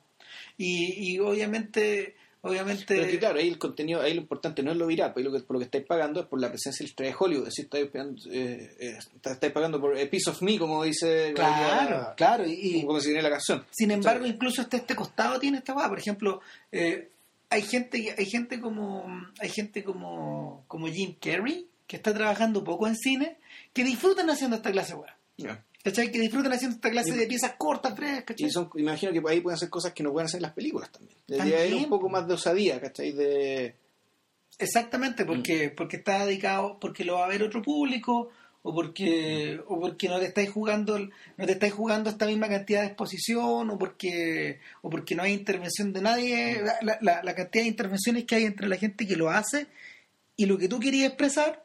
Y, 0.59 1.12
y 1.15 1.19
obviamente, 1.19 2.15
obviamente, 2.43 2.85
Pero 2.89 3.02
es 3.05 3.11
que 3.12 3.19
claro, 3.19 3.39
ahí 3.39 3.48
el 3.48 3.59
contenido, 3.59 4.01
ahí 4.02 4.15
lo 4.15 4.20
importante 4.20 4.62
no 4.62 4.70
es 4.73 4.77
lo 4.77 4.86
viral, 4.86 5.12
pues 5.12 5.24
lo 5.24 5.32
que, 5.32 5.40
por 5.40 5.55
lo 5.55 5.59
que 5.61 5.65
estáis 5.65 5.86
pagando 5.86 6.20
es 6.20 6.27
por 6.27 6.40
la 6.40 6.48
presencia 6.48 6.85
de 6.85 6.89
la 6.89 6.90
estrella 6.90 7.11
de 7.12 7.16
Hollywood. 7.19 7.43
Es 7.48 7.55
decir, 7.55 7.65
estáis 7.65 7.86
pagando, 7.89 8.23
eh, 8.31 8.77
eh, 8.78 8.98
estáis 9.24 9.52
pagando 9.52 9.81
por 9.81 9.97
a 9.98 10.11
piece 10.11 10.28
of 10.31 10.43
me, 10.43 10.59
como 10.59 10.85
dice 10.85 11.32
claro, 11.35 12.12
claro. 12.16 12.44
Y, 12.47 12.85
como 12.85 13.01
se 13.01 13.09
viene 13.09 13.23
la 13.23 13.31
canción. 13.31 13.65
sin 13.70 13.90
embargo, 13.90 14.24
sea, 14.24 14.32
incluso 14.35 14.62
este, 14.62 14.77
este 14.78 14.94
costado 14.94 15.39
tiene 15.40 15.59
esta 15.59 15.73
weá. 15.74 15.89
Por 15.89 15.98
ejemplo, 15.98 16.40
eh, 16.73 17.09
hay 17.48 17.62
gente, 17.62 18.15
hay 18.16 18.27
gente 18.27 18.61
como, 18.61 19.07
hay 19.40 19.48
gente 19.48 19.82
como, 19.82 20.65
como 20.69 20.86
Jim 20.89 21.15
Carrey 21.20 21.66
que 21.91 21.97
está 21.97 22.15
trabajando 22.15 22.62
poco 22.62 22.87
en 22.87 22.95
cine, 22.95 23.39
que 23.73 23.83
disfrutan 23.83 24.31
haciendo 24.31 24.55
esta 24.55 24.71
clase 24.71 24.95
ya. 25.37 25.65
¿Cachai? 25.83 26.12
Que 26.12 26.21
disfrutan 26.21 26.53
haciendo 26.53 26.77
esta 26.77 26.89
clase 26.89 27.09
Y- 27.11 27.17
de 27.19 27.27
piezas 27.27 27.55
cortas, 27.59 27.95
¿cachai? 27.95 28.47
Y 28.47 28.51
son, 28.51 28.71
imagino 28.77 29.11
que 29.11 29.21
ahí 29.29 29.41
pueden 29.41 29.57
hacer 29.57 29.69
cosas 29.69 29.93
que 29.93 30.05
no 30.05 30.12
pueden 30.12 30.27
hacer 30.27 30.39
en 30.39 30.43
las 30.43 30.53
películas 30.53 30.93
también. 30.93 31.17
Debería 31.27 31.57
haber 31.59 31.75
un 31.75 31.89
poco 31.89 32.09
más 32.09 32.29
de 32.29 32.35
osadía, 32.35 32.81
¿cachai? 32.81 33.11
De, 33.11 33.75
Exactamente, 34.59 35.25
porque, 35.25 35.71
porque 35.71 35.97
está 35.97 36.25
dedicado, 36.27 36.79
porque 36.79 37.05
lo 37.05 37.15
va 37.15 37.25
a 37.25 37.29
ver 37.29 37.43
otro 37.43 37.61
público, 37.62 38.29
o 38.62 38.75
porque, 38.75 39.59
o 39.67 39.81
porque 39.81 40.09
no 40.09 40.19
te 40.21 40.27
estáis 40.27 40.51
jugando, 40.51 40.97
no 40.99 41.47
te 41.47 41.53
estáis 41.53 41.73
jugando 41.73 42.11
esta 42.11 42.27
misma 42.27 42.49
cantidad 42.49 42.83
de 42.83 42.89
exposición, 42.89 43.71
o 43.71 43.79
porque, 43.79 44.61
o 44.83 44.91
porque 44.91 45.15
no 45.17 45.23
hay 45.23 45.33
intervención 45.33 45.93
de 45.95 46.03
nadie, 46.03 46.62
la, 46.83 46.99
la- 47.01 47.23
la 47.25 47.35
cantidad 47.35 47.65
de 47.65 47.69
intervenciones 47.71 48.27
que 48.27 48.35
hay 48.37 48.45
entre 48.45 48.69
la 48.69 48.77
gente 48.77 49.07
que 49.09 49.17
lo 49.17 49.31
hace 49.31 49.67
y 50.37 50.45
lo 50.47 50.57
que 50.59 50.69
tú 50.69 50.79
querías 50.79 51.09
expresar 51.09 51.65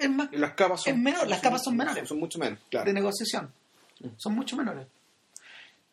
es 0.00 0.10
más 0.10 0.28
y 0.32 0.36
las 0.36 0.52
capas 0.54 0.82
son, 0.82 0.94
Es 0.94 0.98
menor, 0.98 1.28
las 1.28 1.40
capas 1.40 1.62
son 1.62 1.76
menores. 1.76 2.08
Son 2.08 2.18
mucho 2.18 2.38
menos, 2.38 2.58
claro. 2.70 2.86
de 2.86 2.92
negociación. 2.92 3.52
Son 4.16 4.34
mucho 4.34 4.56
menores. 4.56 4.86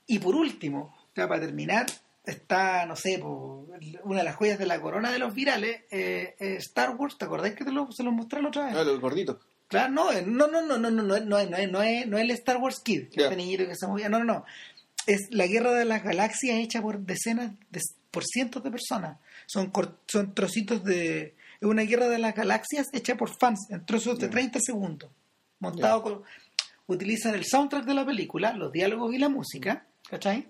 Y 0.07 0.19
por 0.19 0.35
último, 0.35 0.97
ya 1.15 1.27
para 1.27 1.41
terminar, 1.41 1.85
está, 2.23 2.85
no 2.85 2.95
sé, 2.95 3.19
po, 3.19 3.67
una 4.03 4.19
de 4.19 4.23
las 4.23 4.35
joyas 4.35 4.57
de 4.57 4.65
la 4.65 4.79
corona 4.81 5.11
de 5.11 5.19
los 5.19 5.33
virales, 5.33 5.81
eh, 5.91 6.35
eh, 6.39 6.55
Star 6.59 6.95
Wars, 6.95 7.17
¿te 7.17 7.25
acordás 7.25 7.53
que 7.53 7.65
te 7.65 7.71
lo, 7.71 7.91
se 7.91 8.03
lo 8.03 8.11
mostré 8.11 8.41
la 8.41 8.47
otra 8.47 8.65
vez? 8.65 8.75
Ah, 8.75 8.83
los 8.83 9.01
gorditos. 9.01 9.37
Claro, 9.67 9.91
no, 9.91 10.11
eh, 10.13 10.23
no, 10.25 10.47
no, 10.47 10.61
no, 10.61 10.77
no, 10.77 10.89
no, 10.89 11.01
no, 11.01 11.19
no, 11.19 11.19
no, 11.19 11.67
no, 11.67 11.81
es, 11.81 12.07
no 12.07 12.17
es 12.17 12.23
el 12.23 12.31
Star 12.31 12.57
Wars 12.57 12.79
Kid, 12.79 13.07
este 13.13 13.35
niñito 13.35 13.67
que 13.67 13.75
se 13.75 13.87
movía, 13.87 14.07
no, 14.07 14.19
no, 14.19 14.25
no. 14.25 14.45
Es 15.05 15.27
la 15.31 15.47
guerra 15.47 15.71
de 15.73 15.85
las 15.85 16.03
galaxias 16.03 16.59
hecha 16.59 16.81
por 16.81 16.99
decenas, 16.99 17.51
de, 17.69 17.81
por 18.11 18.23
cientos 18.25 18.63
de 18.63 18.71
personas. 18.71 19.17
Son, 19.45 19.71
son 20.05 20.33
trocitos 20.33 20.83
de... 20.83 21.35
Es 21.59 21.67
una 21.67 21.83
guerra 21.83 22.07
de 22.07 22.19
las 22.19 22.35
galaxias 22.35 22.87
hecha 22.93 23.15
por 23.15 23.29
fans 23.37 23.67
en 23.69 23.85
trozos 23.85 24.19
de 24.19 24.27
Ya. 24.27 24.31
30 24.31 24.59
segundos. 24.59 25.09
Montado 25.59 26.03
con... 26.03 26.23
Utilizan 26.87 27.35
el 27.35 27.43
soundtrack 27.45 27.83
de 27.85 27.93
la 27.93 28.05
película, 28.05 28.53
los 28.53 28.71
diálogos 28.71 29.13
y 29.13 29.17
la 29.17 29.27
música, 29.27 29.85
¿cachai? 30.09 30.47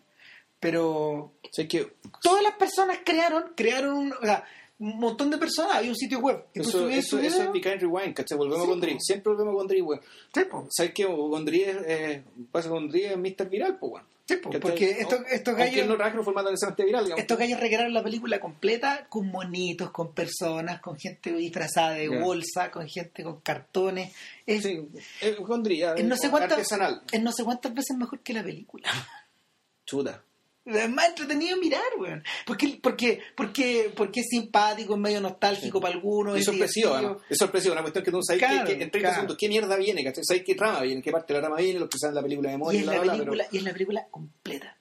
Pero 0.60 0.94
O 0.94 1.34
sea, 1.52 1.68
que 1.68 1.96
todas 2.22 2.44
las 2.44 2.54
personas 2.54 3.00
crearon, 3.04 3.54
crearon 3.56 3.96
un, 3.98 4.14
o 4.14 4.22
sea, 4.22 4.44
un 4.80 4.99
montón 4.99 5.30
de 5.32 5.38
personas, 5.38 5.78
había 5.78 5.90
un 5.90 5.95
sitio 5.95 6.20
web. 6.20 6.45
tú 6.54 6.62
Eso, 6.62 6.72
subías 6.72 7.06
eso, 7.06 7.20
eso 7.20 7.44
es 7.44 7.52
Behind 7.52 7.82
Rewind, 7.82 8.14
¿cachai? 8.14 8.38
Volvemos 8.38 8.66
Sí, 8.66 8.70
con 8.70 8.80
Dri. 8.80 8.98
Siempre 8.99 9.34
volvemos 9.34 9.56
con 9.56 9.68
Dri, 9.68 9.82
weón. 9.82 10.02
Sí. 10.34 10.41
¿Sabes 10.70 10.94
qué? 10.94 11.06
Con 11.06 11.45
Dri 11.45 11.62
es, 11.64 11.78
eh, 11.86 12.24
pasa 12.52 12.70
con 12.70 12.88
Dri 12.88 13.06
es 13.06 13.18
Mr. 13.18 13.49
Viral, 13.49 13.78
pues, 13.80 13.94
weón. 13.94 14.06
Sí, 14.28 14.36
po, 14.36 14.49
¿Cachai? 14.49 14.60
porque 14.60 14.91
estos, 14.99 15.22
estos 15.32 15.56
gallos... 15.56 15.88
no 15.88 16.24
formato 16.24 16.49
viral, 16.49 17.06
digamos. 17.06 17.22
Estos 17.22 17.38
gallos 17.38 17.60
recrearon 17.62 17.94
la 17.94 18.04
película 18.04 18.41
completa 18.41 19.08
con 19.08 19.28
monitos, 19.28 19.90
con 19.91 20.14
personas, 20.14 20.82
con 20.82 20.98
gente 20.98 21.32
disfrazada 21.32 21.91
de 21.91 22.10
bolsa, 22.10 22.70
con 22.70 22.86
gente 22.90 23.24
con 23.24 23.40
cartones. 23.40 24.14
Es, 24.45 24.64
Sí, 24.64 24.86
eh, 25.22 25.38
con 25.38 25.64
Dri, 25.64 25.82
eh, 25.82 25.94
es 25.95 26.06
no 26.06 26.18
sé 26.18 26.30
cuántas, 26.30 26.52
artesanal. 26.52 27.04
es 27.10 27.24
no 27.24 27.32
sé 27.32 27.45
cuántas 27.45 27.74
veces 27.74 27.95
mejor 27.95 28.20
que 28.20 28.34
la 28.34 28.44
película. 28.44 28.90
Chuta. 29.86 30.22
Es 30.68 30.89
más 30.89 31.07
entretenido 31.10 31.57
mirar, 31.57 31.81
weón. 31.98 32.22
Porque, 32.45 32.77
porque, 32.84 33.22
porque, 33.35 33.91
porque 33.95 34.19
es 34.19 34.27
simpático, 34.30 34.95
es 34.95 34.99
medio 34.99 35.22
nostálgico 35.22 35.80
para 35.80 35.94
algunos. 35.94 36.38
Es 36.38 36.44
sorpresivo, 36.45 36.94
además. 36.94 37.18
Es 37.30 37.38
sorpresivo, 37.38 37.72
una 37.73 37.81
cuestión 37.84 38.03
que 38.03 38.11
tú 38.11 38.18
no 38.18 38.23
sabes 38.23 38.41
Claro, 38.44 38.65
que, 38.68 38.77
que 38.77 38.84
en 38.84 38.91
30 38.91 38.99
claro. 38.99 39.15
segundos 39.15 39.38
qué 39.38 39.48
mierda 39.48 39.76
viene, 39.77 40.03
¿cachai? 40.03 40.23
¿Sabes 40.26 40.44
qué 40.45 40.56
trama 40.56 40.81
viene? 40.81 41.02
¿Qué 41.02 41.11
parte 41.11 41.34
de 41.34 41.39
la 41.39 41.48
trama 41.48 41.61
viene? 41.61 41.80
Los 41.80 41.89
que 41.89 41.98
saben 41.98 42.15
la 42.15 42.22
película 42.22 42.49
de 42.49 42.56
Y 42.56 42.57
memoria, 42.57 42.80
es, 42.81 42.85
bla, 42.85 42.95
la 42.95 43.02
bla, 43.03 43.14
película, 43.14 43.48
y 43.52 43.57
es 43.57 43.64
la 43.64 43.72
película 43.73 44.07
completa. 44.11 44.77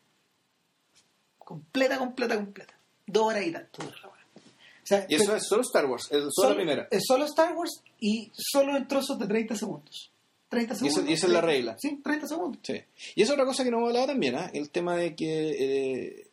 Completa, 1.39 1.99
completa, 1.99 2.35
completa. 2.37 2.75
Dos 3.07 3.25
horas 3.27 3.47
y 3.47 3.53
tanto. 3.53 3.83
la. 3.83 4.09
O 4.09 4.89
sea, 4.89 5.07
Y 5.09 5.15
eso 5.17 5.25
pero- 5.27 5.37
es 5.37 5.47
solo 5.49 5.63
Star 5.63 5.87
Wars, 5.87 6.05
es 6.05 6.11
solo, 6.19 6.31
solo, 6.33 6.49
la 6.51 6.55
primera. 6.57 6.89
Es 6.91 7.03
solo 7.07 7.25
Star 7.27 7.53
Wars 7.55 7.83
y 8.01 8.31
solo 8.35 8.77
en 8.77 8.87
trozos 8.87 9.19
de 9.19 9.27
30 9.27 9.57
segundos. 9.57 10.13
30 10.49 10.75
Y 10.75 10.77
esa- 10.77 10.85
segundos. 10.87 11.11
y 11.11 11.13
esa 11.15 11.27
es 11.27 11.33
la 11.33 11.41
30, 11.41 11.53
regla. 11.57 11.77
Sí, 11.79 12.01
30 12.03 12.27
segundos. 12.29 12.61
Sí. 12.63 12.81
Y 13.15 13.23
es 13.23 13.31
otra 13.31 13.45
cosa 13.45 13.65
que 13.65 13.71
no 13.71 13.79
hemos 13.79 13.89
hablado 13.89 14.07
también, 14.09 14.35
¿ah? 14.37 14.51
el 14.53 14.71
tema 14.71 14.97
de 14.97 15.15
que 15.15 15.27
eh, 15.51 16.27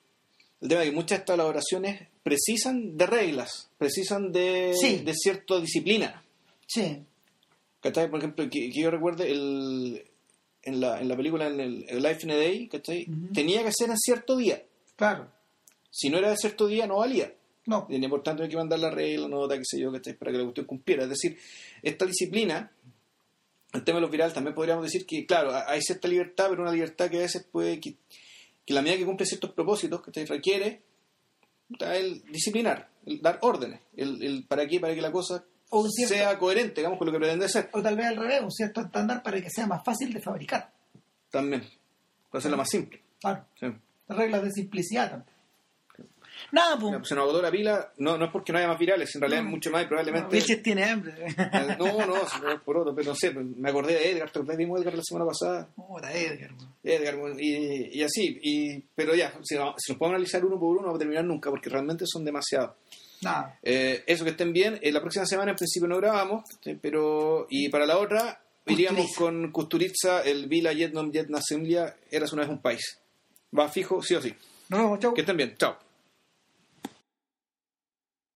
el 0.61 0.69
tema 0.69 0.81
de 0.81 0.87
que 0.87 0.95
muchas 0.95 1.09
de 1.09 1.15
estas 1.21 1.33
elaboraciones 1.35 2.07
precisan 2.23 2.97
de 2.97 3.05
reglas, 3.05 3.69
precisan 3.77 4.31
de, 4.31 4.73
Sí. 4.79 4.97
de 5.03 5.13
cierta 5.13 5.59
disciplina. 5.59 6.23
Sí. 6.67 6.99
¿Cachai? 7.81 8.09
Por 8.09 8.19
ejemplo, 8.19 8.49
que, 8.49 8.69
que 8.69 8.81
yo 8.81 8.89
recuerde 8.91 9.29
el, 9.29 10.05
en, 10.63 10.79
la, 10.79 11.01
en 11.01 11.09
la 11.09 11.17
película, 11.17 11.47
en 11.47 11.59
el, 11.59 11.85
el 11.89 12.01
Life 12.01 12.19
in 12.23 12.31
a 12.31 12.35
Day, 12.37 12.67
¿cachai? 12.69 13.05
Ujú. 13.09 13.33
tenía 13.33 13.63
que 13.63 13.71
ser 13.73 13.89
en 13.89 13.97
cierto 13.97 14.37
día. 14.37 14.63
Claro. 14.95 15.27
Si 15.91 16.09
no 16.09 16.17
era 16.17 16.29
de 16.29 16.37
cierto 16.37 16.67
día, 16.67 16.87
no 16.87 16.97
valía. 16.97 17.33
No. 17.65 17.85
Y 17.89 18.05
por 18.07 18.23
tanto 18.23 18.43
hay 18.43 18.49
que 18.49 18.55
mandar 18.57 18.79
la 18.79 18.89
regla, 18.89 19.27
nota, 19.27 19.55
qué 19.57 19.63
sé 19.65 19.79
yo, 19.81 19.91
¿cachai? 19.91 20.13
Para 20.13 20.31
que 20.31 20.37
la 20.37 20.43
cuestión 20.45 20.65
cumpliera. 20.65 21.03
Es 21.03 21.09
decir, 21.09 21.37
esta 21.81 22.05
disciplina, 22.05 22.71
el 23.73 23.83
tema 23.83 23.97
de 23.97 24.01
los 24.01 24.11
virales, 24.11 24.33
también 24.33 24.53
podríamos 24.55 24.83
decir 24.83 25.05
que, 25.05 25.25
claro, 25.25 25.51
hay 25.67 25.81
cierta 25.81 26.07
libertad, 26.07 26.47
pero 26.49 26.61
una 26.61 26.71
libertad 26.71 27.09
que 27.09 27.17
a 27.17 27.21
veces 27.21 27.43
puede, 27.51 27.79
que, 27.79 27.95
que 28.65 28.73
la 28.73 28.81
medida 28.81 28.97
que 28.99 29.05
cumple 29.05 29.25
ciertos 29.25 29.51
propósitos, 29.51 30.01
que 30.01 30.25
requiere 30.25 30.81
puta, 31.67 31.95
el 31.95 32.23
disciplinar, 32.31 32.89
el 33.05 33.21
dar 33.21 33.39
órdenes, 33.41 33.81
el, 33.97 34.23
el 34.23 34.45
para 34.45 34.67
qué, 34.67 34.79
para 34.79 34.93
que 34.93 35.01
la 35.01 35.11
cosa 35.11 35.43
O 35.69 35.81
un 35.81 35.91
cierto- 35.91 36.13
sea 36.15 36.37
coherente, 36.37 36.81
digamos, 36.81 36.97
con 36.99 37.07
lo 37.07 37.11
que 37.13 37.19
pretende 37.19 37.49
ser. 37.49 37.69
O 37.73 37.81
tal 37.81 37.95
vez 37.97 38.05
al 38.07 38.17
revés, 38.17 38.41
un 38.41 38.51
cierto 38.51 38.81
estándar 38.81 39.23
para 39.23 39.41
que 39.41 39.49
sea 39.49 39.65
más 39.67 39.83
fácil 39.83 40.13
de 40.13 40.21
fabricar. 40.21 40.71
También, 41.31 41.63
para 42.29 42.39
hacerla 42.39 42.57
más 42.57 42.69
simple. 42.69 43.01
Claro. 43.19 43.45
Sí. 43.59 43.67
Reglas 44.07 44.43
de 44.43 44.51
simplicidad 44.51 45.09
también. 45.09 45.32
Nada, 46.51 46.77
pues. 46.79 47.07
Se 47.07 47.15
nos 47.15 47.23
agotó 47.23 47.41
la 47.41 47.49
pila, 47.51 47.91
no, 47.97 48.17
no 48.17 48.25
es 48.25 48.31
porque 48.31 48.51
no 48.51 48.59
haya 48.59 48.67
más 48.67 48.77
virales, 48.79 49.13
en 49.15 49.21
realidad 49.21 49.41
No. 49.41 49.47
es 49.47 49.51
mucho 49.51 49.71
más 49.71 49.83
y 49.83 49.87
probablemente... 49.87 50.35
Vilches 50.35 50.61
tiene 50.63 50.83
hambre. 50.85 51.13
Eh, 51.27 51.75
No, 51.79 52.05
no, 52.05 52.15
no 52.15 52.63
por 52.63 52.77
otro, 52.77 52.93
pero 52.95 53.09
no 53.11 53.15
sé, 53.15 53.31
pues, 53.31 53.45
me 53.45 53.69
acordé 53.69 53.93
de 53.93 54.11
Edgar. 54.11 54.31
Vimos 54.57 54.79
Edgar 54.81 54.95
la 54.95 55.03
semana 55.03 55.25
pasada, 55.25 55.67
Puta, 55.75 56.11
Edgar. 56.13 56.51
Edgar, 56.83 57.15
y, 57.39 57.97
y 57.99 58.03
así, 58.03 58.39
y, 58.41 58.79
pero 58.95 59.15
ya, 59.15 59.33
si, 59.43 59.55
no- 59.55 59.73
nos 59.87 59.97
podemos 59.97 60.15
analizar 60.15 60.43
uno 60.45 60.59
por 60.59 60.69
uno, 60.71 60.81
no 60.81 60.85
vamos 60.87 60.97
a 60.97 60.99
terminar 60.99 61.23
nunca, 61.25 61.49
porque 61.49 61.69
realmente 61.69 62.05
son 62.07 62.23
demasiados. 62.25 62.71
Nada. 63.21 63.57
Eh, 63.63 64.03
eso 64.05 64.23
que 64.25 64.31
estén 64.31 64.51
bien, 64.51 64.77
eh, 64.81 64.91
la 64.91 64.99
próxima 64.99 65.25
semana 65.25 65.51
en 65.51 65.57
principio 65.57 65.87
no 65.87 65.97
grabamos, 65.97 66.43
¿sí? 66.61 66.77
pero, 66.81 67.47
y 67.49 67.69
para 67.69 67.85
la 67.85 67.97
otra, 67.97 68.41
iríamos 68.65 69.07
Kusturica. 69.07 69.19
con 69.41 69.51
Kusturica, 69.51 70.21
el 70.23 70.47
Vila 70.47 70.73
Yetnom 70.73 71.09
Yetna 71.11 71.39
Semlia, 71.41 71.95
eras 72.11 72.33
una 72.33 72.41
vez 72.41 72.51
un 72.51 72.61
país. 72.61 72.99
Va 73.57 73.69
fijo, 73.69 74.01
sí 74.01 74.15
o 74.15 74.21
sí. 74.21 74.33
Nos 74.69 74.79
vemos, 74.81 74.99
chau. 74.99 75.13
Que 75.13 75.21
estén 75.21 75.37
bien, 75.37 75.55
chao. 75.57 75.77